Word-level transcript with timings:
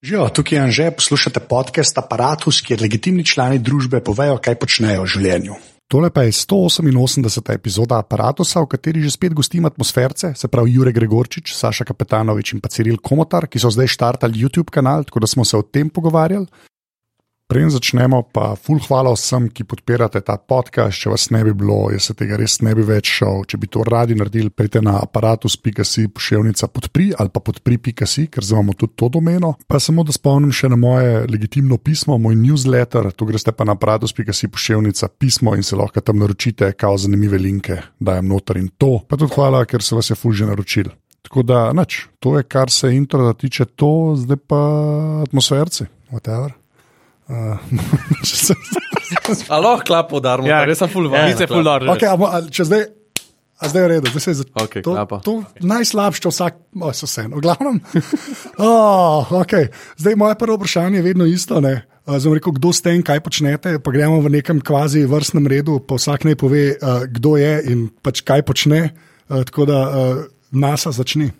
Živijo, 0.00 0.28
tukaj 0.28 0.56
je 0.56 0.62
Anže, 0.62 0.90
poslušate 0.96 1.40
podcast 1.40 1.98
Apparatus, 1.98 2.62
kjer 2.64 2.80
legitimni 2.80 3.20
člani 3.24 3.58
družbe 3.60 3.98
povejo, 4.00 4.38
kaj 4.40 4.54
počnejo 4.56 5.02
v 5.04 5.10
življenju. 5.12 5.56
Tole 5.92 6.08
pa 6.08 6.22
je 6.24 6.32
188. 6.32 7.28
epizoda 7.52 7.98
Apparatusa, 8.00 8.62
v 8.64 8.70
kateri 8.72 9.02
že 9.04 9.12
spet 9.12 9.36
gostim 9.36 9.68
atmosferce, 9.68 10.32
se 10.32 10.48
pravi 10.48 10.72
Jurek 10.72 10.96
Gregorčič, 10.96 11.52
Saša 11.52 11.84
Kapetanovič 11.84 12.54
in 12.56 12.64
pa 12.64 12.72
Ciril 12.72 12.96
Komotar, 12.96 13.44
ki 13.44 13.60
so 13.60 13.68
zdaj 13.68 13.92
štartali 13.92 14.40
YouTube 14.40 14.72
kanal, 14.72 15.04
tako 15.04 15.20
da 15.20 15.28
smo 15.28 15.44
se 15.44 15.60
o 15.60 15.62
tem 15.62 15.92
pogovarjali. 15.92 16.48
Preden 17.50 17.66
začnemo, 17.66 18.30
pa 18.30 18.52
ful 18.54 18.78
hvala 18.78 19.10
vsem, 19.10 19.48
ki 19.50 19.64
podpirate 19.66 20.20
ta 20.22 20.36
podcast. 20.38 20.94
Če 21.02 21.10
vas 21.10 21.24
ne 21.34 21.40
bi 21.42 21.50
bilo, 21.50 21.88
jaz 21.90 22.06
se 22.06 22.14
tega 22.14 22.36
res 22.38 22.60
ne 22.62 22.70
bi 22.78 22.84
več 22.86 23.10
šel. 23.10 23.42
Če 23.50 23.58
bi 23.58 23.66
to 23.66 23.82
radi 23.82 24.14
naredili, 24.14 24.52
pridite 24.54 24.78
na 24.86 25.00
aparatus.si 25.02 26.04
pošiljnica 26.14 26.68
podpri 26.70 27.08
ali 27.10 27.32
pa 27.34 27.42
podpri.si, 27.42 28.28
ker 28.30 28.46
zdaj 28.46 28.54
imamo 28.54 28.76
tudi 28.78 28.94
to 29.02 29.08
domeno. 29.10 29.56
Pa 29.66 29.80
samo 29.82 30.04
da 30.06 30.14
spomnim 30.14 30.54
še 30.54 30.70
na 30.70 30.78
moje 30.78 31.24
legitimno 31.26 31.80
pismo, 31.82 32.20
moj 32.22 32.38
newsletter, 32.38 33.10
tu 33.18 33.26
greste 33.26 33.50
pa 33.50 33.66
na 33.66 33.74
aparatus.si 33.74 34.46
pošiljnica 34.46 35.10
pismo 35.18 35.56
in 35.58 35.66
se 35.66 35.74
lahko 35.74 36.06
tam 36.06 36.22
naročite, 36.22 36.70
kao 36.78 37.02
zanimive 37.02 37.42
linke, 37.42 37.80
dajem 37.98 38.30
noter 38.30 38.62
in 38.62 38.70
to. 38.78 39.00
Pa 39.10 39.18
tudi 39.18 39.34
hvala, 39.34 39.64
ker 39.66 39.82
se 39.82 39.98
vas 39.98 40.14
je 40.14 40.14
ful 40.14 40.38
že 40.38 40.46
naročil. 40.46 40.94
Tako 41.26 41.42
da, 41.42 41.66
nič, 41.74 42.04
to 42.22 42.38
je 42.38 42.46
kar 42.46 42.70
se 42.70 42.94
intro 42.94 43.26
tiče, 43.34 43.66
to 43.74 44.14
zdaj 44.22 44.38
pa 44.46 44.62
atmosferci, 45.26 45.90
whatever. 46.14 46.59
Alo, 49.54 49.78
klap 49.86 50.08
podarimo, 50.10 50.48
Ja, 50.48 50.64
res 50.66 50.78
sem 50.80 50.88
full 50.90 51.06
Ja, 51.10 51.26
vibe. 51.26 51.38
se 51.38 51.46
ful 51.50 51.62
dobro. 51.62 51.92
Okay, 51.94 52.08
a, 52.10 52.14
a, 52.14 52.16
če 52.50 52.64
zdaj, 52.66 52.82
a 53.60 53.68
zdaj 53.70 53.82
je 53.82 53.86
v 53.86 53.90
redu, 53.92 54.06
zdaj 54.10 54.22
se 54.24 54.30
je 54.30 54.34
začelo. 54.42 54.64
Okej, 54.64 54.82
to, 54.82 54.92
klapa. 54.94 55.16
to 55.24 55.32
najslabše 55.62 56.28
vsak, 56.32 56.54
oh, 56.80 56.92
so 56.96 57.06
vse, 57.06 57.22
v 57.30 57.40
glavnem. 57.44 57.78
Oh, 58.60 59.24
okay. 59.40 59.70
Zdaj 59.96 60.14
moje 60.20 60.34
prvo 60.36 60.56
vprašanje 60.58 60.98
je 61.00 61.06
vedno 61.06 61.24
isto. 61.24 61.60
Ne? 61.64 61.74
Uh, 62.04 62.18
Zdaj 62.20 62.34
rekel, 62.40 62.52
kdo 62.58 62.68
ste 62.76 62.92
in 62.92 63.00
kaj 63.06 63.22
počnete, 63.24 63.78
pa 63.80 63.88
gremo 63.94 64.20
v 64.20 64.28
nekem 64.36 64.60
kvazi 64.60 65.06
vrstnem 65.08 65.46
redu, 65.48 65.78
pa 65.80 65.96
vsak 65.96 66.24
naj 66.28 66.36
pove, 66.36 66.76
uh, 66.76 67.08
kdo 67.08 67.38
je 67.40 67.54
in 67.72 67.88
pač 68.02 68.20
kaj 68.26 68.42
počne. 68.44 68.90
Uh, 69.30 69.46
tako 69.48 69.64
da 69.70 69.78
uh, 69.86 69.92
NASA 70.50 70.90
začne. 70.92 71.30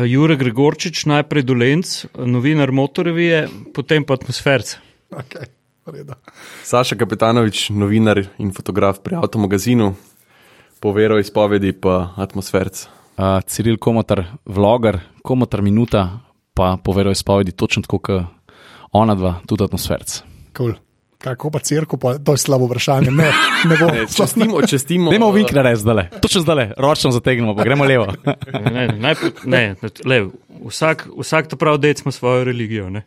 Jure 0.00 0.38
Gregorčič, 0.40 1.04
najprej 1.04 1.44
Dolenc, 1.44 1.84
novinar 2.16 2.72
motorevije, 2.72 3.44
potem 3.76 4.00
pa 4.08 4.16
atmosferc. 4.16 4.78
Okay. 5.22 5.46
v 5.86 5.90
redu. 5.92 6.14
Saša 6.64 6.96
Kapetanovič, 6.96 7.70
novinar 7.70 8.22
in 8.38 8.52
fotograf 8.54 9.02
pri 9.02 9.18
Avtomagazinu, 9.18 9.92
povero 10.80 11.18
izpovedi 11.18 11.72
pa 11.72 12.14
atmosferc. 12.16 12.86
Uh, 13.12 13.42
Ciril 13.44 13.76
Komotar, 13.76 14.24
vloger, 14.46 15.00
Komotar 15.22 15.62
minuta, 15.62 16.22
pa 16.54 16.78
po 16.80 16.92
veroizpovedi 16.92 17.52
točno 17.52 17.82
tako, 17.82 17.98
kot 17.98 18.24
ona 18.92 19.14
dva, 19.14 19.40
tudi 19.46 19.64
atmosferc. 19.64 20.22
Cool. 20.56 20.74
Kako 21.22 21.50
pa 21.54 21.58
crkva, 21.58 21.98
pa 21.98 22.18
to 22.18 22.34
je 22.34 22.38
slabo 22.38 22.66
vprašanje. 22.66 23.10
Ne, 23.10 23.30
ne 23.64 23.76
bo. 23.78 23.86
Ne, 23.94 24.06
Čestimo, 24.10 24.62
čestimo. 24.66 25.10
Dajmo 25.10 25.30
vink 25.30 25.52
narediti 25.52 25.82
zdaj, 25.82 26.08
točno 26.22 26.40
zdaj, 26.40 26.72
ročno 26.76 27.10
zategnemo, 27.10 27.54
pa 27.56 27.64
gremo 27.64 27.84
levo. 27.84 28.08
Ne, 28.72 28.88
ne, 28.88 29.14
ne, 29.44 29.74
le, 30.04 30.26
vsak, 30.66 31.06
vsak 31.18 31.46
to 31.46 31.56
pravi, 31.56 31.78
da 31.78 31.88
ima 31.88 32.12
svojo 32.12 32.44
religijo. 32.44 32.90
Ne? 32.90 33.04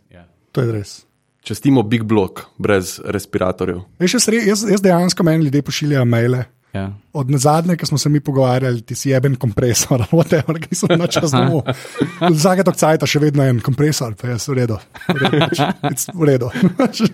To 0.51 0.61
je 0.61 0.71
res. 0.71 1.04
Čestimo 1.45 1.83
Big 1.83 2.03
Block 2.03 2.41
brez 2.57 2.97
respiratorjev. 3.05 3.83
Veš, 4.01 4.13
jaz, 4.17 4.29
jaz, 4.33 4.65
jaz 4.71 4.81
dejansko 4.81 5.23
meni 5.23 5.45
ljudje 5.45 5.61
pošiljajo 5.61 6.05
maile. 6.05 6.43
Ja. 6.73 6.89
Od 7.13 7.27
zadnje, 7.39 7.77
ko 7.77 7.85
smo 7.85 7.97
se 7.97 8.09
mi 8.09 8.19
pogovarjali, 8.19 8.81
ti 8.81 8.95
si 8.95 9.09
jeben 9.09 9.35
kompresor, 9.35 10.03
whatever, 10.17 10.57
ki 10.59 10.75
so 10.75 10.89
na 10.89 11.07
čas 11.07 11.31
domov. 11.31 11.61
Vsake 12.35 12.65
tok 12.65 12.75
cajta 12.81 13.07
še 13.07 13.21
vedno 13.21 13.45
en 13.45 13.61
kompresor, 13.63 14.17
pa 14.19 14.33
je 14.33 14.39
v 14.41 14.57
redu. 14.57 14.79
V 15.07 15.21
redu. 15.21 15.69
V 16.17 16.27
redu. 16.31 16.51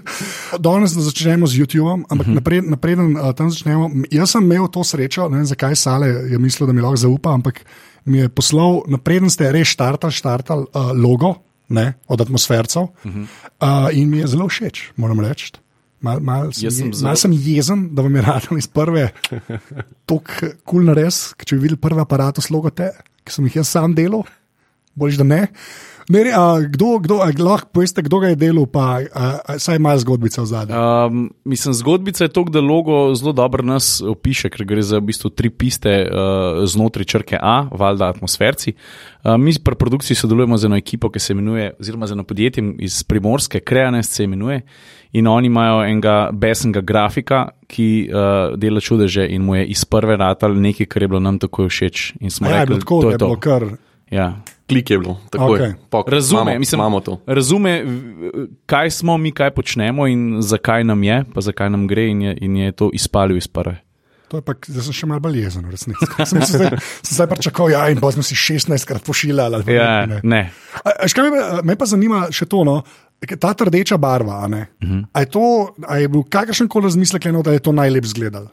Danes 0.66 0.96
začnemo 0.96 1.46
z 1.46 1.62
YouTubeom, 1.62 2.08
ampak 2.10 2.32
napred, 2.32 2.72
napreden 2.72 3.14
uh, 3.20 3.36
tam 3.38 3.52
začnemo. 3.52 3.92
Jaz 4.16 4.34
sem 4.34 4.48
imel 4.48 4.72
to 4.72 4.88
srečo, 4.88 5.28
ne 5.30 5.44
vem 5.44 5.52
zakaj 5.52 5.76
Sale 5.76 6.10
je 6.32 6.40
mislil, 6.42 6.72
da 6.72 6.74
mi 6.74 6.82
lahko 6.82 7.04
zaupa, 7.04 7.36
ampak 7.36 7.62
mi 8.08 8.24
je 8.24 8.32
poslal, 8.34 8.82
napreden 8.90 9.30
ste 9.30 9.52
res 9.54 9.76
štartali, 9.76 10.16
štartali 10.16 10.72
uh, 10.72 10.96
logo 10.96 11.36
ne, 11.72 11.86
od 12.08 12.22
atmosfercev 12.22 12.90
uh, 13.06 13.88
in 13.92 14.10
mi 14.10 14.20
je 14.20 14.28
zelo 14.28 14.48
všeč, 14.48 14.92
moram 14.98 15.20
reči. 15.20 15.54
Mal, 16.02 16.18
mal, 16.20 16.50
sem, 16.50 16.66
sem 16.68 16.88
je- 16.88 16.94
zelo- 16.94 17.08
mal 17.08 17.16
sem 17.16 17.34
jezen, 17.34 17.82
da 17.94 18.02
vam 18.02 18.16
je 18.16 18.22
radil 18.24 18.58
iz 18.58 18.68
prve 18.68 19.04
tako 20.10 20.22
kul 20.34 20.52
cool 20.66 20.84
nares, 20.86 21.34
ker 21.38 21.46
če 21.46 21.56
bi 21.56 21.68
videli 21.68 21.80
prvi 21.80 22.02
aparat, 22.02 22.42
slogo 22.42 22.72
te, 22.74 22.90
ki 23.24 23.36
sem 23.36 23.46
jih 23.46 23.60
jaz 23.62 23.70
sam 23.70 23.94
delal, 23.94 24.24
boljš 24.96 25.16
da 25.16 25.24
ne. 25.24 25.48
ne 26.10 26.24
re, 26.24 26.32
a, 26.36 26.60
kdo, 26.60 26.98
kdo, 27.00 27.20
a, 27.24 27.30
lahko 27.40 27.70
poveste, 27.74 28.02
kdo 28.02 28.20
ga 28.20 28.32
je 28.34 28.36
delal, 28.36 28.66
pa 28.68 29.00
a, 29.00 29.28
a, 29.46 29.60
saj 29.60 29.80
ima 29.80 29.94
zgodbica 29.98 30.42
v 30.42 30.46
zadnjem. 30.46 30.78
Um, 30.78 31.30
mislim, 31.46 31.74
zgodbica 31.74 32.24
je 32.24 32.34
to, 32.34 32.44
da 32.44 32.62
logo 32.62 33.16
zelo 33.16 33.32
dobro 33.32 33.64
nas 33.64 34.02
opiše, 34.02 34.50
ker 34.50 34.66
gre 34.66 34.84
za 34.84 35.00
v 35.00 35.08
bistvu 35.12 35.30
tri 35.30 35.50
piste 35.50 35.94
uh, 36.04 36.64
znotraj 36.68 37.06
črke 37.06 37.40
A, 37.42 37.70
valjda 37.72 38.10
atmosferci. 38.12 38.74
Uh, 39.24 39.38
mi 39.38 39.54
pri 39.64 39.76
produkciji 39.76 40.18
sodelujemo 40.18 40.58
z 40.58 40.66
eno 40.66 40.78
ekipo, 40.78 41.10
ki 41.10 41.20
se 41.20 41.34
imenuje, 41.34 41.74
oziroma 41.80 42.08
z 42.08 42.18
eno 42.18 42.24
podjetjem 42.24 42.76
iz 42.80 43.04
Primorske, 43.04 43.60
Kreanes 43.60 44.10
se 44.10 44.24
imenuje. 44.24 44.62
In 45.12 45.28
oni 45.28 45.48
imajo 45.48 45.84
enega 45.84 46.30
besenega 46.34 46.82
grafika, 46.82 47.48
ki 47.68 47.88
uh, 48.08 48.58
dela 48.60 48.80
čudeže 48.80 49.28
in 49.28 49.44
mu 49.44 49.56
je 49.56 49.66
iz 49.66 49.86
prve 49.86 50.16
ratal 50.18 50.56
nekaj, 50.56 50.86
kar 50.86 51.04
je 51.04 51.08
bilo 51.08 51.20
nam 51.20 51.40
tako 51.40 51.68
všeč. 51.68 52.14
Ja, 52.20 52.28
je 52.28 52.60
rekli, 52.60 52.66
bilo 52.66 52.80
tako, 52.80 53.02
to 53.02 53.10
je 53.10 53.14
je 53.14 53.18
bilo 53.18 53.40
kar. 53.40 53.66
Ja. 54.12 54.42
Klik 54.72 54.88
je 54.88 54.98
bilo, 54.98 55.18
tako 55.28 55.52
Okej. 55.52 55.66
je. 55.66 55.76
Pok, 55.90 56.10
Razume, 56.10 56.42
imamo, 56.44 56.60
mislim, 56.60 56.80
imamo 56.80 57.00
to. 57.02 57.20
razume, 57.28 57.74
kaj 58.66 58.90
smo 58.94 59.18
mi, 59.18 59.32
kaj 59.32 59.52
počnemo 59.52 60.08
in 60.08 60.22
zakaj 60.42 60.84
nam 60.84 61.04
je, 61.04 61.24
pa 61.28 61.42
zakaj 61.42 61.70
nam 61.70 61.84
gre, 61.86 62.08
in 62.08 62.22
je, 62.24 62.38
in 62.40 62.56
je 62.58 62.72
to 62.74 62.90
izpalil 62.94 63.36
iz 63.36 63.48
prve. 63.50 63.82
To 64.28 64.38
je 64.38 64.42
pa, 64.42 64.56
zdaj 64.66 64.84
sem 64.86 64.96
še 64.96 65.06
malo 65.06 65.20
bolj 65.20 65.42
jezen, 65.42 65.66
resnici. 65.68 66.08
Sem 66.26 66.40
se 66.42 66.56
zdaj, 66.56 66.70
sem 67.02 67.14
zdaj 67.14 67.28
pričakoval, 67.30 67.70
ja, 67.70 67.82
in 67.90 68.00
pa 68.00 68.08
smo 68.10 68.24
si 68.24 68.32
16 68.34 68.72
krat 68.82 69.04
pošiljali. 69.04 69.56
ali 69.56 69.64
pa 69.66 69.72
Ja, 69.74 70.06
ne. 70.06 70.22
ne. 70.26 70.42
A, 70.80 71.04
škaj, 71.06 71.28
me, 71.28 71.42
me 71.64 71.76
pa 71.76 71.84
zanima 71.86 72.30
še 72.32 72.48
to, 72.48 72.64
no, 72.64 72.78
ta 73.36 73.52
rdeča 73.54 73.98
barva. 73.98 74.40
a 74.40 74.48
ne, 74.48 74.68
Mhm. 74.80 75.04
A 75.12 75.20
je, 75.20 75.28
to, 75.28 75.44
a 75.84 75.98
je 75.98 76.08
bil 76.08 76.24
kakršen 76.24 76.68
koli 76.68 76.88
razmislek, 76.88 77.26
eno, 77.26 77.44
da 77.44 77.52
je 77.52 77.60
to 77.60 77.72
najlepše 77.72 78.08
izgledalo? 78.08 78.48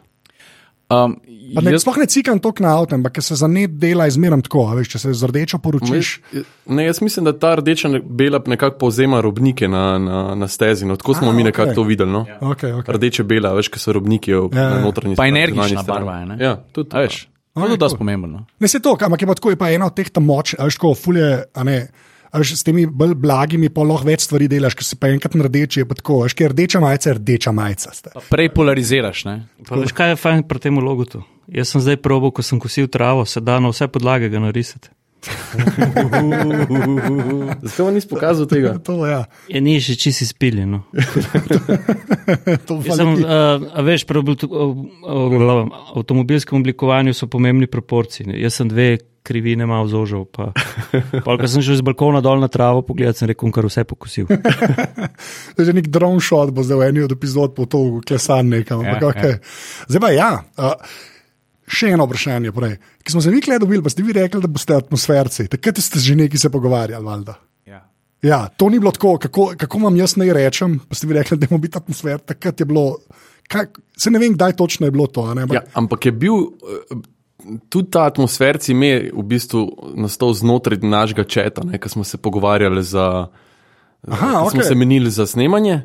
Um, 0.90 1.20
Pa 1.54 1.60
Ne, 1.60 1.72
jaz, 1.72 1.80
sploh 1.82 1.96
ne 1.96 2.06
cikam 2.06 2.38
to 2.38 2.52
na 2.60 2.76
avtu, 2.76 2.94
ampak 2.94 3.12
ker 3.12 3.24
se 3.24 3.32
za 3.34 3.46
ne 3.48 3.66
dela 3.66 4.06
izmeram 4.06 4.42
tako. 4.42 4.66
a 4.68 4.74
Veš, 4.74 4.88
če 4.88 4.98
se 4.98 5.12
z 5.12 5.24
rdečo 5.24 5.58
poročiš. 5.58 6.20
Ne, 6.66 6.84
jaz 6.84 7.00
mislim, 7.00 7.24
da 7.24 7.32
ta 7.32 7.54
rdeča 7.54 7.88
bela 8.04 8.40
nekako 8.46 8.78
povzema 8.78 9.20
robnike 9.20 9.68
na, 9.68 9.98
na, 9.98 10.34
na 10.34 10.48
stezi. 10.48 10.84
No. 10.84 10.96
Tako 10.96 11.14
smo 11.14 11.28
A, 11.28 11.32
mi 11.32 11.40
okej. 11.40 11.44
nekako 11.44 11.72
to 11.74 11.82
videli. 11.82 12.12
No. 12.12 12.26
Okay, 12.40 12.72
okay. 12.74 12.92
Rdeče 12.92 13.24
bela, 13.24 13.52
veš, 13.52 13.68
kaj 13.68 13.80
so 13.80 13.92
robniki 13.92 14.32
v- 14.34 14.48
Ja, 14.52 14.60
ja. 14.60 14.70
na 14.70 14.80
notranji 14.80 15.16
Pa 15.16 15.22
strani, 15.22 15.40
energična 15.40 15.82
barva 15.82 16.18
je, 16.18 16.26
ne? 16.26 16.36
Ja, 16.38 16.56
tudi 16.72 16.88
to. 16.90 16.98
veš, 16.98 17.28
to 17.54 17.66
je 17.66 17.76
dosti 17.76 17.92
cool. 17.92 17.98
pomembno. 17.98 18.44
Ne 18.60 18.68
se 18.68 18.80
to, 18.80 18.96
ampak 19.00 19.20
je 19.20 19.26
pa 19.26 19.34
tako, 19.34 19.50
je 19.50 19.56
pa 19.56 19.70
ena 19.70 19.86
od 19.86 19.94
teh 19.94 20.10
tam 20.10 20.24
moč, 20.24 20.54
veš, 20.54 20.76
ko 20.76 20.94
fulje, 20.94 21.44
a 21.54 21.64
ne. 21.64 21.78
A 21.78 22.07
veš, 22.34 22.54
s 22.60 22.66
temi 22.66 22.86
bolj 22.86 23.14
blagimi 23.18 23.70
pa 23.72 23.86
lahko 23.86 24.08
več 24.08 24.26
stvari 24.26 24.48
delaš, 24.50 24.76
ker 24.78 24.84
si 24.84 24.98
pa 25.00 25.08
enkrat 25.12 25.34
na 25.38 25.48
rdeči, 25.48 25.80
je 25.82 25.88
pa 25.88 25.96
tako, 25.98 26.22
veš, 26.26 26.36
ker 26.38 26.52
rdeča 26.52 26.82
majica, 26.84 27.10
je 27.10 27.16
rdeča 27.20 27.54
majica. 27.56 27.94
Prej 28.28 28.52
polariziraš. 28.54 29.24
Ne? 29.28 29.36
Pa 29.68 29.80
veš, 29.80 29.96
kaj 29.96 30.14
je 30.14 30.20
fajn 30.20 30.44
pri 30.48 30.58
tem 30.68 30.78
logotu? 30.82 31.24
Jaz 31.48 31.72
sem 31.72 31.80
zdaj 31.80 31.96
probo, 32.04 32.30
ko 32.34 32.44
sem 32.44 32.60
kosil 32.60 32.90
travo, 32.92 33.24
se 33.24 33.40
da 33.40 33.56
na 33.60 33.72
vse 33.72 33.88
podlage 33.88 34.28
ga 34.28 34.42
narisati. 34.44 34.92
Zakaj 37.62 37.84
vam 37.84 37.94
nisi 37.94 38.08
pokazal 38.08 38.46
tega? 38.46 38.78
To, 38.86 39.06
ja, 39.06 39.24
Je 39.48 39.60
ni 39.60 39.80
še 39.82 39.96
čisi 39.98 40.26
spiljeno. 40.26 40.82
to 42.68 42.78
Jaz 42.86 43.00
Sem, 43.00 43.14
uh, 43.18 43.66
a 43.72 43.82
veš, 43.82 44.06
pri 44.08 44.22
o- 44.22 44.86
avtomobilskem 45.96 46.60
oblikovanju 46.60 47.14
so 47.14 47.26
pomembni 47.26 47.66
proporcije. 47.66 48.30
Jaz 48.38 48.60
sem 48.60 48.68
dve 48.70 48.98
krivine 49.28 49.64
malo 49.64 49.84
zožil. 49.86 50.24
Pa, 50.26 50.50
pa, 51.24 51.30
ko 51.34 51.44
sem 51.46 51.60
šel 51.60 51.76
z 51.76 51.84
balkona 51.84 52.20
dol 52.20 52.38
na 52.38 52.48
travo 52.48 52.80
pogledati, 52.82 53.18
sem 53.18 53.28
rekel, 53.28 53.52
kar 53.52 53.64
vse 53.64 53.84
pokosil. 53.84 54.24
To 55.54 55.58
je 55.58 55.64
že 55.64 55.72
nek 55.72 55.88
drone 55.88 56.20
shot, 56.20 56.50
bo 56.50 56.62
zdaj 56.62 56.78
v 56.78 56.88
eni 56.88 57.00
od 57.02 57.12
epizod 57.12 57.52
po 57.52 57.66
to 57.66 57.78
klesan 58.00 58.48
nekam. 58.48 58.80
Ja, 58.80 58.96
Ja, 58.96 59.04
okay. 59.04 59.38
Zdaj 59.86 60.00
pa 60.00 60.10
ja. 60.10 60.30
Uh, 60.54 60.74
Še 61.68 61.90
eno 61.90 62.06
vprašanje, 62.06 62.48
prej. 62.50 62.74
ki 62.98 63.12
smo 63.12 63.20
se 63.20 63.28
mi 63.28 63.40
kle 63.40 63.58
dobili, 63.58 63.82
pa 63.82 63.90
ste 63.90 64.00
vi 64.00 64.14
rekli, 64.14 64.40
da 64.40 64.48
boste 64.48 64.72
atmosferci. 64.72 65.48
Takrat 65.48 65.76
ste 65.78 66.00
že 66.00 66.16
nekaj 66.16 66.38
se 66.38 66.48
pogovarjali, 66.48 67.04
valjda. 67.04 67.34
Ja. 67.66 67.82
Ja, 68.22 68.38
to 68.48 68.68
ni 68.68 68.78
bilo 68.78 68.88
tako, 68.88 69.18
kako, 69.18 69.52
kako 69.54 69.78
vam 69.80 69.94
jaz 69.94 70.16
naj 70.16 70.32
rečem, 70.32 70.78
pa 70.80 70.96
ste 70.96 71.04
vi 71.04 71.14
rekli, 71.14 71.36
da 71.36 71.44
moramo 71.44 71.60
biti 71.60 71.76
atmosfer. 71.76 72.18
Takrat 72.20 72.56
je 72.56 72.64
bilo, 72.64 72.86
kaj, 73.46 73.68
se 73.94 74.08
ne 74.08 74.18
vem, 74.18 74.32
kdaj 74.32 74.56
točno 74.56 74.86
je 74.86 74.92
bilo 74.92 75.06
to. 75.08 75.22
a 75.22 75.34
Ne, 75.34 75.44
ampak- 75.44 75.54
Ja, 75.54 75.62
ampak 75.74 76.00
je 76.02 76.12
bil 76.14 76.34
eh, 76.34 76.96
tudi 77.68 77.90
ta 77.90 78.04
atmosferci 78.06 78.72
ime 78.72 79.10
v 79.12 79.22
bistvu 79.22 79.92
nastal 79.94 80.32
znotraj 80.32 80.78
našega 80.82 81.24
četa, 81.24 81.62
ko 81.82 81.88
smo 81.88 82.04
se 82.04 82.16
pogovarjali 82.16 82.82
za. 82.82 83.26
Aha, 84.08 84.32
ko 84.44 84.50
Smo 84.50 84.60
okej. 84.60 84.68
se 84.68 84.74
menili 84.74 85.10
za 85.10 85.26
snemanje. 85.26 85.82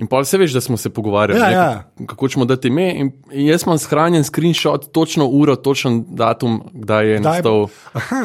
In 0.00 0.06
pa 0.06 0.16
vse 0.18 0.38
veš, 0.38 0.52
da 0.52 0.60
smo 0.60 0.76
se 0.76 0.88
pogovarjali, 0.90 1.36
Ja, 1.36 1.46
ne, 1.46 1.52
ja. 1.52 1.84
kako- 2.06 2.28
ćemo 2.28 2.44
dati 2.44 2.68
ime. 2.68 2.86
In, 2.90 3.10
in 3.32 3.46
jaz 3.46 3.62
imam 3.62 3.78
shranjen 3.78 4.24
screenshot, 4.24 4.92
točno 4.92 5.26
uro, 5.26 5.56
točen 5.56 6.04
datum, 6.08 6.62
kdaj, 6.72 7.06
je 7.06 7.18
Kdaj 7.18 7.32
nastal, 7.32 7.66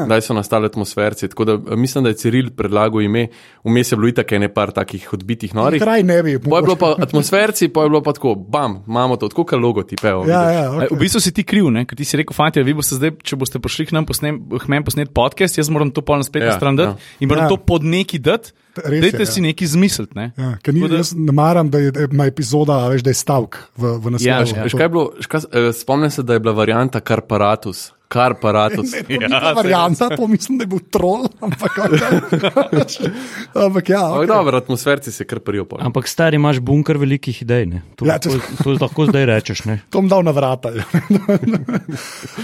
kdaj 0.06 0.22
so 0.22 0.34
nastale 0.34 0.66
atmosferci. 0.66 1.28
Tako 1.28 1.46
da 1.46 1.54
eh, 1.54 1.76
mislim, 1.76 2.04
da 2.04 2.10
je 2.10 2.16
Ciril 2.16 2.50
predlagal 2.52 3.02
ime, 3.02 3.28
vmes 3.64 3.92
je 3.92 3.96
bilo 3.96 4.08
itak 4.08 4.32
ene 4.32 4.48
par 4.48 4.72
takih 4.72 5.14
odbitih 5.14 5.56
norih. 5.56 5.82
Kraj 5.82 6.04
ne 6.04 6.24
bi. 6.24 6.40
Pa 6.40 6.56
je 6.56 6.62
bilo 6.62 6.76
pa 6.76 6.96
atmosferci, 7.06 7.68
pa 7.68 7.84
je 7.84 7.90
bilo 7.90 8.02
pa 8.02 8.14
tako, 8.14 8.36
bam, 8.36 8.84
imamo 8.88 9.16
to, 9.18 9.28
tako 9.28 9.44
kot 9.44 9.60
logotipe. 9.60 10.08
Ja, 10.08 10.16
vidiš. 10.16 10.32
ja, 10.32 10.72
Okay. 10.72 10.96
V 10.96 11.00
bistvu 11.00 11.20
si 11.20 11.32
ti 11.32 11.44
kriv, 11.44 11.68
ne? 11.70 11.86
ker 11.86 11.98
ti 11.98 12.06
si 12.06 12.18
rekel, 12.18 12.34
fanti, 12.34 12.64
vi 12.64 12.74
boste 12.74 12.96
zdaj, 12.96 13.12
če 13.24 13.36
boste 13.36 13.60
prišli 13.60 13.86
k 13.86 13.92
nam 13.92 14.06
posnem, 14.06 14.40
k 14.60 14.68
meni 14.68 14.84
posnet 14.84 15.12
podcast, 15.14 15.58
jaz 15.58 15.70
moram 15.70 15.92
to 15.92 16.02
pol 16.02 16.18
na 16.18 16.24
spletno 16.24 16.48
Ja, 16.48 16.54
ja, 16.54 16.58
stran 16.58 16.76
dati 16.76 16.96
ja. 16.96 17.18
in 17.20 17.30
moram 17.30 17.46
ja. 17.46 17.50
to 17.50 17.58
pod 17.58 17.84
neki 17.84 18.20
dati. 18.20 18.52
Res 18.76 18.98
je, 18.98 19.02
Dajte 19.02 19.24
ja. 19.24 19.32
si 19.32 19.42
nekaj 19.42 19.66
izmisliti. 19.66 20.16
Ne? 20.16 20.32
Ja, 20.38 20.54
ker 20.64 20.74
ni, 20.76 20.84
da- 20.90 21.00
jaz 21.00 21.14
ne 21.16 21.32
maram, 21.32 21.70
da 21.72 21.80
je, 21.80 21.92
ima 22.12 22.26
epizoda, 22.28 22.82
a 22.86 22.90
veš, 22.92 23.04
da 23.06 23.14
je 23.14 23.20
stavek 23.20 23.58
v, 23.78 23.96
v 23.98 24.16
naslovu. 24.16 24.28
Ja, 24.28 24.70
kaj 24.70 24.86
je 24.86 24.90
bilo, 24.90 25.06
veš 25.18 25.30
kaj, 25.32 25.46
eh, 25.52 25.70
spomnim 25.74 26.12
se, 26.12 26.24
da 26.24 26.34
je 26.36 26.44
bila 26.44 26.54
varianta 26.58 27.00
Karparatus. 27.00 27.92
Karparatus. 28.08 28.92
Ne, 28.96 29.18
to 29.18 29.22
ni 29.26 29.30
ta 29.34 29.54
varianta, 29.58 30.10
to 30.14 30.28
mislim, 30.28 30.60
da 30.60 30.64
je 30.64 30.68
bil 30.68 30.82
trol, 30.94 31.26
ampak, 31.42 31.72
ampak 33.66 33.90
ja, 33.90 34.04
Ampak 34.06 34.24
okay. 34.24 34.28
dobro, 34.28 34.58
atmosferci 34.58 35.12
se 35.12 35.26
kar 35.26 35.40
prijo. 35.40 35.66
Ampak 35.80 36.08
stari 36.08 36.36
imaš 36.36 36.60
bunker 36.60 36.98
velikih 36.98 37.42
idej. 37.42 37.66
Ne? 37.66 37.82
To, 37.96 38.06
Ja, 38.06 38.14
ja, 38.14 38.20
to, 38.20 38.38
to 38.64 38.76
lahko 38.82 39.08
zdaj 39.10 39.26
rečeš. 39.26 39.66
Ne? 39.66 39.80
to 39.90 40.02
bom 40.02 40.10
dal 40.10 40.24
na 40.24 40.32
vrata. 40.32 40.70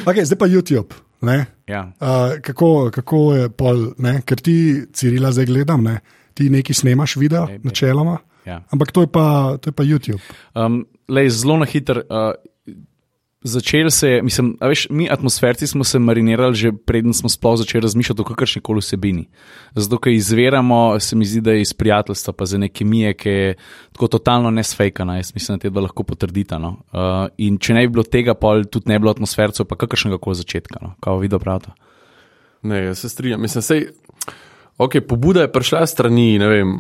okay, 0.06 0.26
zdaj 0.26 0.38
pa 0.40 0.48
YouTube. 0.50 0.96
Ne? 1.22 1.46
Ja. 1.70 1.92
Uh, 2.02 2.42
kako, 2.42 2.90
kako 2.94 3.34
je 3.38 3.50
pol, 3.54 3.94
ne? 4.02 4.22
ker 4.26 4.42
ti, 4.42 4.86
Cirila, 4.94 5.30
zdaj 5.32 5.46
gledam, 5.46 5.84
ne? 5.86 6.00
Ti 6.42 6.50
nekaj 6.50 6.74
snemaš 6.74 7.16
video, 7.22 7.46
ej. 7.50 7.62
načeloma, 7.64 8.18
Ja. 8.46 8.64
ampak 8.74 8.90
to 8.92 9.06
je 9.06 9.08
pa, 9.08 9.58
to 9.62 9.70
je 9.70 9.74
pa 9.78 9.84
YouTube. 9.86 10.22
Um, 10.58 10.82
lej, 11.08 11.30
zelo 11.30 11.62
na 11.62 11.66
hiter. 11.70 12.02
Uh, 12.10 12.34
Začel 13.44 13.90
se 13.90 14.10
je, 14.10 14.22
mislim, 14.22 14.52
a 14.62 14.68
veš, 14.70 14.84
mi 14.94 15.08
atmosferci 15.10 15.66
smo 15.68 15.84
se 15.84 16.00
marinirali 16.00 16.54
že 16.56 16.70
preden 16.86 17.14
smo 17.14 17.30
sploh 17.30 17.58
začeli 17.58 17.82
razmišljati 17.82 18.22
o 18.22 18.24
kakršni 18.24 18.62
koli 18.62 18.80
vsebini. 18.80 19.24
Zato, 19.76 19.98
ker 19.98 20.14
izviramo, 20.14 21.00
se 21.00 21.16
mi 21.16 21.26
zdi, 21.26 21.42
da 21.42 21.52
je 21.52 21.62
iz 21.62 21.74
prijateljstva, 21.74 22.34
pa 22.38 22.46
za 22.46 22.58
neke 22.62 22.86
mije, 22.86 23.14
ki 23.14 23.30
je 23.30 23.56
tako 23.98 24.08
totalno 24.08 24.52
nesfejkana. 24.52 25.16
Jaz 25.18 25.34
mislim, 25.34 25.58
da 25.58 25.62
te 25.62 25.70
dva 25.70 25.82
lahko 25.82 26.04
potrdita. 26.04 26.60
No. 26.62 26.70
Uh, 26.94 27.34
in 27.38 27.58
če 27.58 27.74
ne 27.74 27.88
bi 27.88 27.96
bilo 27.96 28.04
tega, 28.06 28.38
pa 28.38 28.62
tudi 28.64 28.90
ne 28.94 29.00
bi 29.00 29.08
bilo 29.08 29.12
atmosfercev, 29.12 29.66
pa 29.66 29.76
kakršnega 29.76 30.22
koli 30.22 30.36
začetka. 30.36 30.78
No. 30.82 30.94
Kao 31.00 31.18
video 31.18 31.40
pravta. 31.40 31.74
Ne, 32.62 32.84
jaz 32.84 33.00
se 33.00 33.10
strinjam. 33.10 33.42
Mislim, 33.42 33.62
sej, 33.62 33.88
okay, 34.78 35.02
pobuda 35.02 35.42
je 35.42 35.52
prišla 35.52 35.88
strani, 35.88 36.40
ne 36.40 36.48
vem, 36.48 36.80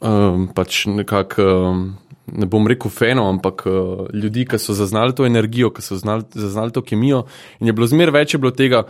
um, 0.00 0.48
pač 0.54 0.86
nekako. 0.86 1.42
Um, 1.42 1.86
Ne 2.26 2.42
bom 2.50 2.64
rekel 2.66 2.90
fenov, 2.90 3.28
ampak 3.30 3.60
uh, 3.70 4.08
ljudi, 4.10 4.42
ki 4.50 4.58
so 4.58 4.74
zaznali 4.74 5.14
to 5.14 5.22
energijo, 5.22 5.68
ki 5.70 5.78
so 5.78 5.94
znali, 5.94 6.24
zaznali 6.34 6.74
to 6.74 6.82
kemijo. 6.82 7.20
In 7.62 7.70
je 7.70 7.74
bilo 7.76 7.86
zmer 7.86 8.10
več 8.10 8.34
bilo 8.34 8.50
tega, 8.50 8.80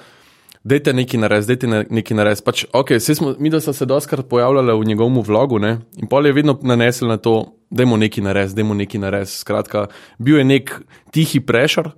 da 0.65 0.75
je 0.75 0.95
nekaj 0.97 1.21
narediti, 1.21 1.67
da 1.67 1.77
je 1.77 1.87
nekaj 1.91 2.17
narediti. 2.17 2.45
Pač, 2.47 2.65
okay, 2.73 2.99
smo, 2.99 3.35
mi, 3.39 3.51
da 3.53 3.61
so 3.61 3.77
se 3.77 3.87
doskrat 3.87 4.27
pojavljali 4.29 4.73
v 4.81 4.89
njegovem 4.89 5.21
vlogu 5.23 5.59
ne? 5.59 5.79
in 6.01 6.09
pol 6.09 6.27
je 6.27 6.33
vedno 6.33 6.57
nanesel 6.63 7.09
na 7.09 7.17
to, 7.17 7.53
da 7.71 7.83
je 7.83 7.97
nekaj 7.97 8.25
narediti, 8.25 8.57
da 8.57 8.63
je 8.65 8.75
nekaj 8.75 9.01
narediti. 9.01 9.33
Skratka, 9.33 9.87
bil 10.19 10.39
je 10.39 10.45
nek 10.45 10.73
tihi 11.13 11.41
prešar, 11.41 11.93